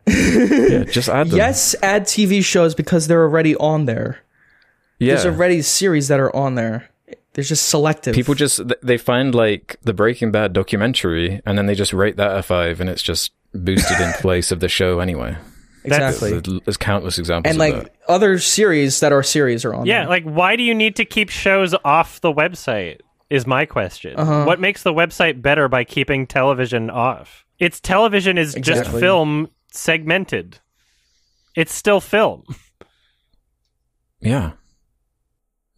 Yeah, 0.06 0.84
just 0.90 1.08
add 1.08 1.28
them. 1.28 1.36
Yes, 1.36 1.74
add 1.82 2.04
TV 2.04 2.42
shows 2.42 2.74
because 2.74 3.08
they're 3.08 3.22
already 3.22 3.54
on 3.56 3.84
there. 3.84 4.18
yeah. 4.98 5.14
There's 5.14 5.26
already 5.26 5.62
series 5.62 6.08
that 6.08 6.20
are 6.20 6.34
on 6.34 6.54
there. 6.54 6.88
They're 7.34 7.44
just 7.44 7.68
selective. 7.68 8.14
People 8.14 8.34
just 8.34 8.60
they 8.82 8.96
find 8.98 9.34
like 9.34 9.76
the 9.82 9.92
Breaking 9.92 10.32
Bad 10.32 10.52
documentary, 10.52 11.40
and 11.46 11.56
then 11.56 11.66
they 11.66 11.74
just 11.74 11.92
rate 11.92 12.16
that 12.16 12.36
a 12.36 12.42
five, 12.42 12.80
and 12.80 12.90
it's 12.90 13.02
just 13.02 13.32
boosted 13.54 14.00
in 14.00 14.12
place 14.20 14.50
of 14.50 14.60
the 14.60 14.68
show 14.68 14.98
anyway. 15.00 15.36
That's- 15.84 16.14
exactly. 16.14 16.40
There's, 16.40 16.60
there's 16.64 16.76
countless 16.76 17.18
examples 17.18 17.52
And 17.52 17.60
of 17.62 17.74
like 17.76 17.84
that. 17.84 17.96
other 18.08 18.38
series 18.38 19.00
that 19.00 19.12
are 19.12 19.22
series 19.22 19.64
are 19.64 19.74
on 19.74 19.86
Yeah, 19.86 20.00
there. 20.00 20.08
like 20.08 20.24
why 20.24 20.56
do 20.56 20.62
you 20.62 20.74
need 20.74 20.96
to 20.96 21.04
keep 21.04 21.28
shows 21.30 21.74
off 21.84 22.20
the 22.20 22.32
website? 22.32 23.00
Is 23.30 23.46
my 23.46 23.66
question. 23.66 24.16
Uh-huh. 24.16 24.44
What 24.44 24.58
makes 24.58 24.82
the 24.82 24.92
website 24.94 25.42
better 25.42 25.68
by 25.68 25.84
keeping 25.84 26.26
television 26.26 26.88
off? 26.88 27.44
It's 27.58 27.78
television 27.78 28.38
is 28.38 28.54
just 28.54 28.90
film 28.90 29.50
segmented. 29.70 30.58
It's 31.54 31.72
still 31.74 32.00
film. 32.00 32.44
Yeah, 34.20 34.52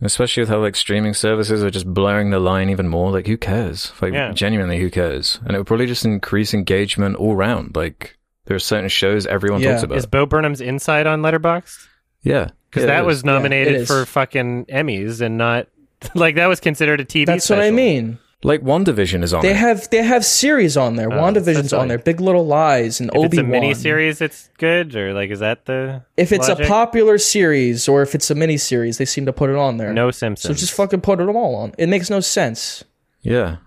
especially 0.00 0.40
with 0.42 0.48
how 0.48 0.60
like 0.60 0.74
streaming 0.76 1.12
services 1.12 1.62
are 1.62 1.70
just 1.70 1.86
blurring 1.92 2.30
the 2.30 2.38
line 2.40 2.70
even 2.70 2.88
more. 2.88 3.10
Like, 3.10 3.26
who 3.26 3.36
cares? 3.36 3.92
Like, 4.00 4.14
Yeah. 4.14 4.32
genuinely, 4.32 4.78
who 4.80 4.90
cares? 4.90 5.38
And 5.44 5.54
it 5.54 5.58
would 5.58 5.66
probably 5.66 5.86
just 5.86 6.06
increase 6.06 6.54
engagement 6.54 7.16
all 7.16 7.36
round. 7.36 7.76
Like, 7.76 8.16
there 8.50 8.56
are 8.56 8.58
certain 8.58 8.88
shows 8.88 9.26
everyone 9.26 9.60
Yeah. 9.60 9.70
talks 9.74 9.84
about. 9.84 9.98
Is 9.98 10.06
Bo 10.06 10.26
Burnham's 10.26 10.60
Inside 10.60 11.06
on 11.06 11.22
Letterboxd? 11.22 11.86
yeah, 12.22 12.48
Because 12.68 12.82
Yeah, 12.82 12.86
that 12.96 13.06
was 13.06 13.24
nominated 13.24 13.74
it 13.74 13.80
is. 13.82 13.88
for 13.88 14.04
fucking 14.04 14.64
Emmys 14.66 15.20
and 15.20 15.38
not 15.38 15.68
like 16.16 16.34
that 16.34 16.48
was 16.48 16.58
considered 16.58 17.00
a 17.00 17.04
TV. 17.04 17.26
That's 17.26 17.48
what 17.48 17.60
I 17.60 17.70
mean. 17.70 18.18
like 18.42 18.62
WandaVision 18.62 19.22
is 19.22 19.32
on. 19.32 19.42
There. 19.42 19.52
They 19.52 19.56
it. 19.56 19.60
have 19.60 19.88
they 19.90 20.02
have 20.02 20.24
series 20.24 20.76
on 20.76 20.96
there. 20.96 21.12
Oh, 21.12 21.16
WandaVision's 21.16 21.72
on 21.72 21.86
there. 21.86 21.98
Big 21.98 22.20
Little 22.20 22.44
Lies 22.44 22.98
and 22.98 23.08
If 23.10 23.16
Obi 23.16 23.26
it's 23.28 23.38
a 23.38 23.42
mini 23.44 23.72
series, 23.74 24.20
it's 24.20 24.48
good, 24.58 24.96
or 24.96 25.14
like 25.14 25.30
is 25.30 25.38
that 25.38 25.66
the 25.66 26.02
If 26.16 26.32
it's 26.32 26.48
logic? 26.48 26.64
a 26.66 26.68
popular 26.68 27.18
series 27.18 27.86
or 27.86 28.02
if 28.02 28.16
it's 28.16 28.28
a 28.32 28.34
mini 28.34 28.56
series, 28.56 28.98
they 28.98 29.04
seem 29.04 29.26
to 29.26 29.32
put 29.32 29.48
it 29.48 29.56
on 29.56 29.76
there. 29.76 29.92
No 29.92 30.10
Simpsons. 30.10 30.56
so 30.56 30.58
just 30.60 30.72
fucking 30.74 31.02
put 31.02 31.20
it 31.20 31.28
all 31.28 31.54
on. 31.54 31.72
It 31.78 31.88
makes 31.88 32.10
no 32.10 32.18
sense. 32.18 32.82
yeah. 33.22 33.58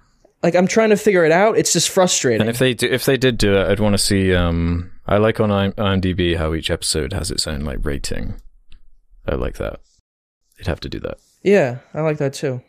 Like 0.44 0.56
I'm 0.56 0.68
trying 0.68 0.90
to 0.90 0.98
figure 0.98 1.24
it 1.26 1.32
out. 1.32 1.58
It's 1.58 1.72
just 1.74 1.90
frustrating. 1.90 2.42
And 2.42 2.50
if 2.50 2.60
they 2.60 2.74
do, 2.74 2.88
if 2.88 3.06
they 3.06 3.16
did 3.18 3.38
do 3.38 3.56
it, 3.56 3.68
I'd 3.70 3.80
want 3.80 3.94
to 3.94 3.98
see. 3.98 4.34
Um, 4.36 4.92
I 5.08 5.18
like 5.18 5.40
on 5.40 5.50
IMDb 5.50 6.38
how 6.38 6.54
each 6.54 6.70
episode 6.70 7.14
has 7.14 7.32
its 7.32 7.48
own 7.48 7.62
like 7.62 7.80
rating. 7.84 8.36
I 9.26 9.36
like 9.36 9.56
that. 9.58 9.80
They'd 10.58 10.68
have 10.68 10.82
to 10.82 10.90
do 10.90 11.00
that. 11.00 11.18
yeah, 11.44 11.78
I 11.94 12.02
like 12.02 12.18
that 12.18 12.34
too. 12.34 12.62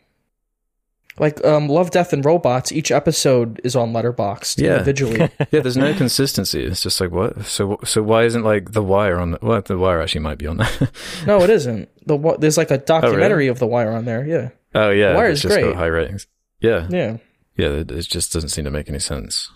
Like 1.17 1.43
um, 1.45 1.69
Love, 1.69 1.91
Death, 1.91 2.11
and 2.11 2.25
Robots. 2.25 2.73
Each 2.73 2.91
episode 2.91 3.61
is 3.63 3.73
on 3.75 3.93
Letterboxd 3.93 4.57
Yeah. 4.61 4.73
individually. 4.73 5.19
Yeah, 5.51 5.61
there's 5.61 5.77
no 5.77 5.93
consistency. 5.97 6.63
It's 6.63 6.81
just 6.81 6.99
like 6.99 7.11
what? 7.11 7.45
So 7.45 7.79
so 7.85 8.03
why 8.03 8.23
isn't 8.25 8.43
like 8.43 8.71
the 8.73 8.83
Wire 8.83 9.17
on? 9.19 9.31
The, 9.31 9.39
well, 9.41 9.61
the 9.61 9.77
Wire 9.77 10.01
actually 10.01 10.21
might 10.21 10.37
be 10.37 10.47
on 10.47 10.57
there. 10.57 10.89
no, 11.25 11.41
it 11.41 11.49
isn't. 11.59 11.89
The 12.05 12.37
there's 12.39 12.57
like 12.57 12.71
a 12.71 12.77
documentary 12.77 13.47
of 13.47 13.59
The 13.59 13.67
Wire 13.67 13.91
on 13.91 14.03
there. 14.05 14.25
Yeah, 14.25 14.49
oh 14.73 14.89
yeah, 14.91 15.11
the 15.11 15.15
Wire 15.15 15.29
it's 15.29 15.39
is 15.39 15.43
just 15.43 15.55
great. 15.61 15.75
high 15.75 15.85
ratings. 15.87 16.27
Yeah, 16.59 16.87
yeah. 16.89 17.17
Yeah. 17.55 17.67
It, 17.69 17.91
it 17.91 18.01
just 18.07 18.31
doesn't 18.33 18.49
seem 18.49 18.65
to 18.65 18.71
make 18.71 18.89
any 18.89 18.99
sense. 18.99 19.49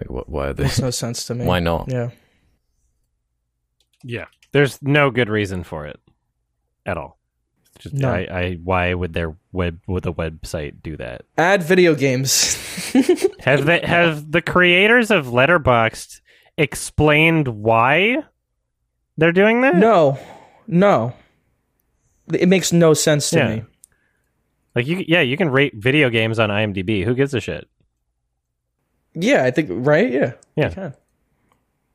Like, 0.00 0.10
what, 0.10 0.28
why 0.28 0.48
are 0.48 0.52
they? 0.52 0.64
Makes 0.64 0.80
no 0.80 0.90
sense 0.90 1.26
to 1.26 1.34
me. 1.34 1.44
Why 1.46 1.60
not? 1.60 1.90
Yeah. 1.90 2.10
Yeah. 4.02 4.26
There's 4.52 4.80
no 4.82 5.10
good 5.10 5.28
reason 5.28 5.64
for 5.64 5.86
it 5.86 5.98
at 6.84 6.96
all. 6.96 7.18
It's 7.76 7.84
Just, 7.84 7.94
No. 7.96 8.10
I, 8.12 8.26
I, 8.30 8.52
why 8.62 8.94
would 8.94 9.12
their 9.12 9.36
web 9.52 9.80
would 9.86 10.02
the 10.02 10.12
website 10.12 10.82
do 10.82 10.96
that? 10.98 11.22
Add 11.36 11.62
video 11.62 11.94
games. 11.94 12.54
Have 13.40 13.64
they 13.66 13.80
have 13.80 14.30
the 14.30 14.42
creators 14.42 15.10
of 15.10 15.26
Letterboxd 15.26 16.20
explained 16.58 17.48
why 17.48 18.18
they're 19.16 19.32
doing 19.32 19.62
that? 19.62 19.76
no. 19.76 20.18
No. 20.68 21.14
It 22.32 22.48
makes 22.48 22.72
no 22.72 22.92
sense 22.92 23.30
to 23.30 23.38
Yeah. 23.38 23.54
me. 23.56 23.64
Like 24.76 24.86
you, 24.86 25.02
yeah, 25.08 25.22
you 25.22 25.38
can 25.38 25.48
rate 25.48 25.74
video 25.74 26.10
games 26.10 26.38
on 26.38 26.50
IMDb. 26.50 27.02
Who 27.02 27.14
gives 27.14 27.32
a 27.32 27.40
shit? 27.40 27.66
Yeah, 29.14 29.44
I 29.44 29.50
think 29.50 29.70
right. 29.72 30.12
Yeah. 30.12 30.32
Yeah. 30.54 30.92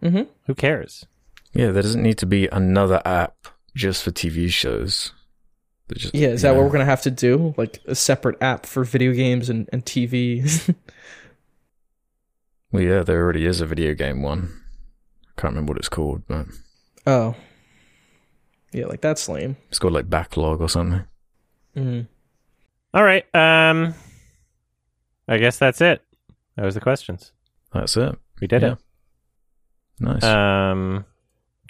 You 0.01 0.11
can. 0.11 0.27
Who 0.47 0.55
cares? 0.55 1.05
Yeah, 1.53 1.69
there 1.71 1.83
doesn't 1.83 2.01
need 2.01 2.17
to 2.17 2.25
be 2.25 2.47
another 2.47 2.99
app 3.05 3.47
just 3.75 4.03
for 4.03 4.09
TV 4.09 4.49
shows. 4.49 5.13
Just, 5.93 6.15
Yeah, 6.15 6.29
is 6.29 6.41
you 6.41 6.49
that 6.49 6.55
what 6.55 6.63
we're 6.63 6.71
gonna 6.71 6.85
have 6.85 7.03
to 7.03 7.11
do? 7.11 7.53
Like 7.55 7.79
a 7.85 7.93
separate 7.93 8.41
app 8.41 8.65
for 8.65 8.83
video 8.83 9.13
games 9.13 9.49
and, 9.49 9.69
and 9.71 9.85
TV? 9.85 10.75
Well, 12.71 12.81
yeah, 12.83 13.03
there 13.03 13.21
already 13.21 13.45
is 13.45 13.59
a 13.59 13.65
video 13.65 13.93
game 13.93 14.21
one. 14.21 14.49
I 15.27 15.41
can't 15.41 15.53
remember 15.53 15.71
what 15.71 15.79
it's 15.79 15.89
called, 15.89 16.23
but 16.25 16.45
oh. 17.05 17.35
Yeah, 18.71 18.85
like 18.85 19.01
that's 19.01 19.27
lame. 19.27 19.57
it's 19.67 19.77
called 19.77 19.91
like 19.91 20.09
Backlog 20.09 20.61
or 20.61 20.69
something. 20.69 21.03
Mm. 21.75 22.07
All 22.93 23.03
right. 23.03 23.23
Um, 23.35 23.93
I 25.27 25.37
guess 25.37 25.57
that's 25.57 25.81
it. 25.81 26.01
That 26.57 26.65
was 26.65 26.75
the 26.75 26.81
questions. 26.81 27.31
That's 27.73 27.95
it. 27.97 28.15
We 28.41 28.47
did 28.47 28.61
Yeah. 28.61 28.75
Nice. 29.99 30.17
it. 30.17 30.23
Um, 30.23 31.05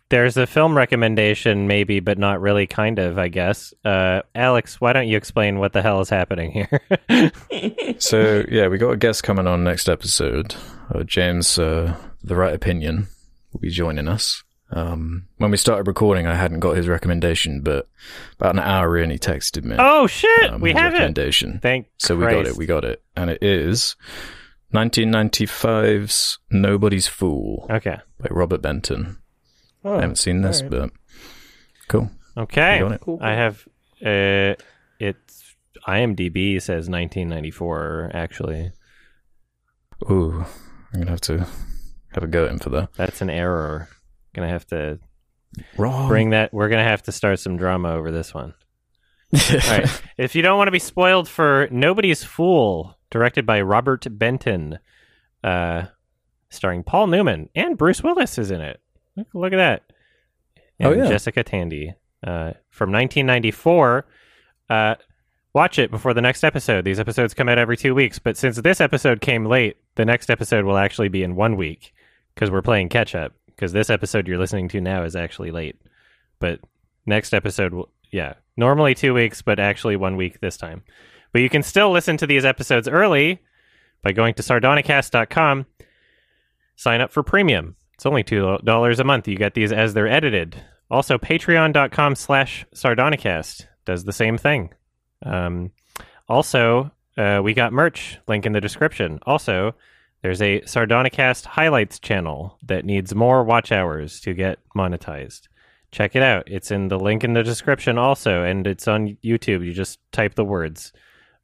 there's 0.10 0.36
a 0.38 0.48
film 0.48 0.76
recommendation, 0.76 1.68
maybe, 1.68 2.00
but 2.00 2.18
not 2.18 2.42
really. 2.42 2.66
Kind 2.68 2.98
of, 3.00 3.18
I 3.20 3.28
guess. 3.28 3.74
Uh, 3.86 4.22
Alex, 4.36 4.82
why 4.82 4.94
don't 4.94 5.08
you 5.08 5.16
explain 5.16 5.60
what 5.60 5.74
the 5.74 5.82
hell 5.82 6.02
is 6.02 6.10
happening 6.10 6.52
here? 6.52 6.82
so 8.00 8.44
yeah, 8.50 8.68
we 8.68 8.78
got 8.78 8.90
a 8.92 8.98
guest 8.98 9.24
coming 9.24 9.48
on 9.48 9.64
next 9.64 9.88
episode. 9.88 10.56
Uh, 10.94 11.04
James, 11.04 11.58
uh, 11.60 11.96
the 12.24 12.36
right 12.36 12.54
opinion, 12.54 13.08
will 13.54 13.60
be 13.62 13.70
joining 13.70 14.08
us. 14.08 14.44
Um, 14.74 15.28
when 15.38 15.52
we 15.52 15.58
started 15.58 15.86
recording, 15.88 16.28
I 16.28 16.36
hadn't 16.36 16.60
got 16.62 16.78
his 16.78 16.88
recommendation, 16.88 17.62
but 17.62 17.90
about 18.40 18.56
an 18.56 18.60
hour 18.60 18.98
in, 18.98 19.10
he 19.10 19.18
texted 19.18 19.64
me. 19.66 19.76
oh 19.78 20.08
shit, 20.08 20.50
um, 20.52 20.62
we 20.62 20.70
his 20.72 20.80
have 20.80 20.94
it. 20.94 20.98
recommendation. 20.98 21.60
Thank 21.62 21.88
So 21.98 22.16
we 22.16 22.26
got 22.26 22.48
it. 22.48 22.56
We 22.56 22.66
got 22.66 22.86
it, 22.86 23.04
and 23.16 23.30
it 23.30 23.44
is 23.44 23.96
1995's 24.74 26.40
"Nobody's 26.50 27.08
Fool" 27.08 27.68
Okay. 27.70 27.98
by 28.20 28.28
Robert 28.32 28.62
Benton. 28.62 29.18
Oh, 29.84 29.98
I 29.98 30.02
haven't 30.02 30.18
seen 30.18 30.42
this, 30.42 30.62
alright. 30.62 30.72
but 30.92 30.92
cool. 31.88 32.12
Okay. 32.38 32.80
Got 32.80 32.92
it. 32.94 33.02
Cool, 33.02 33.20
I 33.22 33.34
have. 33.34 33.68
Uh, 34.04 34.56
it's 35.00 35.56
IMDb 35.88 36.62
says 36.62 36.88
1994. 36.90 38.12
Actually, 38.14 38.72
Ooh, 40.10 40.46
I'm 40.94 41.00
gonna 41.02 41.12
have 41.12 41.22
to 41.22 41.40
have 42.14 42.24
a 42.24 42.28
go 42.28 42.46
at 42.46 42.52
him 42.52 42.60
for 42.60 42.70
that. 42.70 42.94
that's 42.94 43.22
an 43.22 43.30
error. 43.30 43.90
Gonna 44.34 44.50
have 44.50 44.66
to 44.68 45.00
Wrong. 45.78 46.08
bring 46.08 46.30
that. 46.32 46.54
We're 46.54 46.70
gonna 46.70 46.84
have 46.84 47.04
to 47.04 47.12
start 47.12 47.40
some 47.40 47.58
drama 47.58 47.94
over 47.94 48.12
this 48.12 48.34
one. 48.34 48.54
All 49.34 49.40
right. 49.68 50.02
If 50.18 50.36
you 50.36 50.42
don't 50.42 50.58
want 50.58 50.68
to 50.68 50.72
be 50.72 50.80
spoiled 50.80 51.28
for 51.28 51.68
Nobody's 51.72 52.24
Fool, 52.24 52.96
directed 53.10 53.46
by 53.46 53.62
Robert 53.62 54.06
Benton, 54.20 54.78
uh, 55.44 55.86
starring 56.50 56.84
Paul 56.84 57.08
Newman 57.08 57.50
and 57.56 57.78
Bruce 57.78 58.04
Willis 58.04 58.38
is 58.38 58.52
in 58.52 58.62
it. 58.62 58.80
Look, 59.16 59.28
look 59.34 59.54
at 59.54 59.58
that. 59.58 59.84
Oh, 60.84 60.92
yeah. 60.94 61.08
Jessica 61.08 61.44
Tandy 61.44 61.94
uh, 62.26 62.54
from 62.70 62.92
1994. 62.92 64.06
Uh, 64.70 64.96
watch 65.54 65.80
it 65.80 65.90
before 65.92 66.14
the 66.14 66.22
next 66.22 66.44
episode. 66.44 66.86
These 66.86 67.00
episodes 67.00 67.34
come 67.34 67.50
out 67.50 67.58
every 67.58 67.78
two 67.78 67.96
weeks, 67.96 68.20
but 68.20 68.38
since 68.38 68.58
this 68.58 68.80
episode 68.82 69.22
came 69.22 69.46
late, 69.46 69.78
the 69.96 70.06
next 70.06 70.30
episode 70.30 70.66
will 70.66 70.78
actually 70.78 71.10
be 71.10 71.24
in 71.24 71.36
one 71.36 71.56
week 71.58 71.94
because 72.36 72.52
we're 72.52 72.62
playing 72.62 72.90
catch 72.90 73.16
up. 73.16 73.34
Because 73.62 73.74
this 73.74 73.92
episode 73.92 74.28
you're 74.28 74.40
listening 74.40 74.70
to 74.70 74.82
now 74.82 75.04
is 75.04 75.16
actually 75.16 75.52
late, 75.52 75.80
but 76.40 76.60
next 77.06 77.32
episode 77.32 77.86
yeah 78.12 78.34
normally 78.58 78.96
two 78.96 79.14
weeks 79.14 79.44
but 79.44 79.60
actually 79.60 79.96
one 79.96 80.16
week 80.16 80.40
this 80.40 80.58
time. 80.58 80.82
But 81.32 81.44
you 81.44 81.50
can 81.50 81.62
still 81.62 81.92
listen 81.92 82.18
to 82.18 82.26
these 82.26 82.44
episodes 82.44 82.88
early 82.88 83.40
by 84.02 84.14
going 84.14 84.34
to 84.34 84.42
sardonicast.com 84.42 85.68
sign 86.76 87.02
up 87.02 87.12
for 87.12 87.22
premium. 87.22 87.76
It's 87.94 88.08
only 88.08 88.24
two 88.24 88.58
dollars 88.64 89.00
a 89.00 89.04
month. 89.04 89.28
You 89.28 89.36
get 89.36 89.54
these 89.54 89.72
as 89.72 89.94
they're 89.94 90.08
edited. 90.08 90.60
Also 90.90 91.20
patreon.com 91.20 92.16
slash 92.16 92.66
sardonicast 92.74 93.68
does 93.86 94.06
the 94.06 94.12
same 94.12 94.40
thing. 94.40 94.74
Um, 95.24 95.72
also 96.28 96.90
uh, 97.16 97.42
we 97.44 97.54
got 97.54 97.74
merch 97.74 98.18
link 98.28 98.48
in 98.48 98.54
the 98.54 98.60
description. 98.60 99.20
Also 99.28 99.76
there's 100.22 100.42
a 100.42 100.62
sardonicast 100.62 101.46
highlights 101.46 102.00
channel 102.00 102.58
that 102.64 102.86
needs 102.86 103.16
more 103.16 103.44
watch 103.44 103.72
hours 103.72 104.20
to 104.22 104.34
get 104.34 104.60
monetized 104.76 105.48
check 105.92 106.16
it 106.16 106.24
out. 106.24 106.44
It's 106.48 106.72
in 106.72 106.88
the 106.88 107.00
link 107.00 107.24
in 107.24 107.34
the 107.34 107.44
description 107.44 107.98
also, 107.98 108.44
and 108.44 108.66
it's 108.66 108.88
on 108.88 109.18
YouTube. 109.24 109.66
You 109.66 109.74
just 109.74 110.00
type 110.12 110.36
the 110.36 110.46
words. 110.46 110.94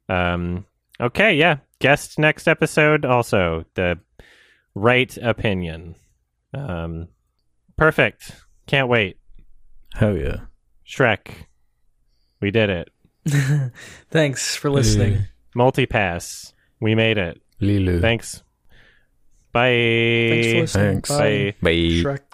Um, 0.08 0.66
okay, 1.00 1.34
yeah. 1.34 1.58
Guest 1.80 2.18
next 2.18 2.48
episode 2.48 3.04
also 3.04 3.64
the 3.74 3.98
right 4.74 5.16
opinion. 5.18 5.94
Um, 6.52 7.08
perfect. 7.76 8.32
Can't 8.66 8.88
wait. 8.88 9.18
Hell 9.94 10.16
yeah. 10.16 10.40
Shrek. 10.86 11.28
We 12.40 12.50
did 12.50 12.70
it. 12.70 12.90
Thanks 14.10 14.56
for 14.56 14.70
listening. 14.70 15.26
Multipass. 15.54 16.52
We 16.80 16.94
made 16.94 17.18
it. 17.18 17.40
Leeloo. 17.60 18.00
Thanks. 18.00 18.42
Bye. 19.58 20.30
Thanks 20.30 20.46
for 20.52 20.60
listening. 20.60 20.92
Thanks. 21.02 21.08
Bye. 21.10 21.54
Bye. 21.60 21.70
Shrek. 21.70 22.27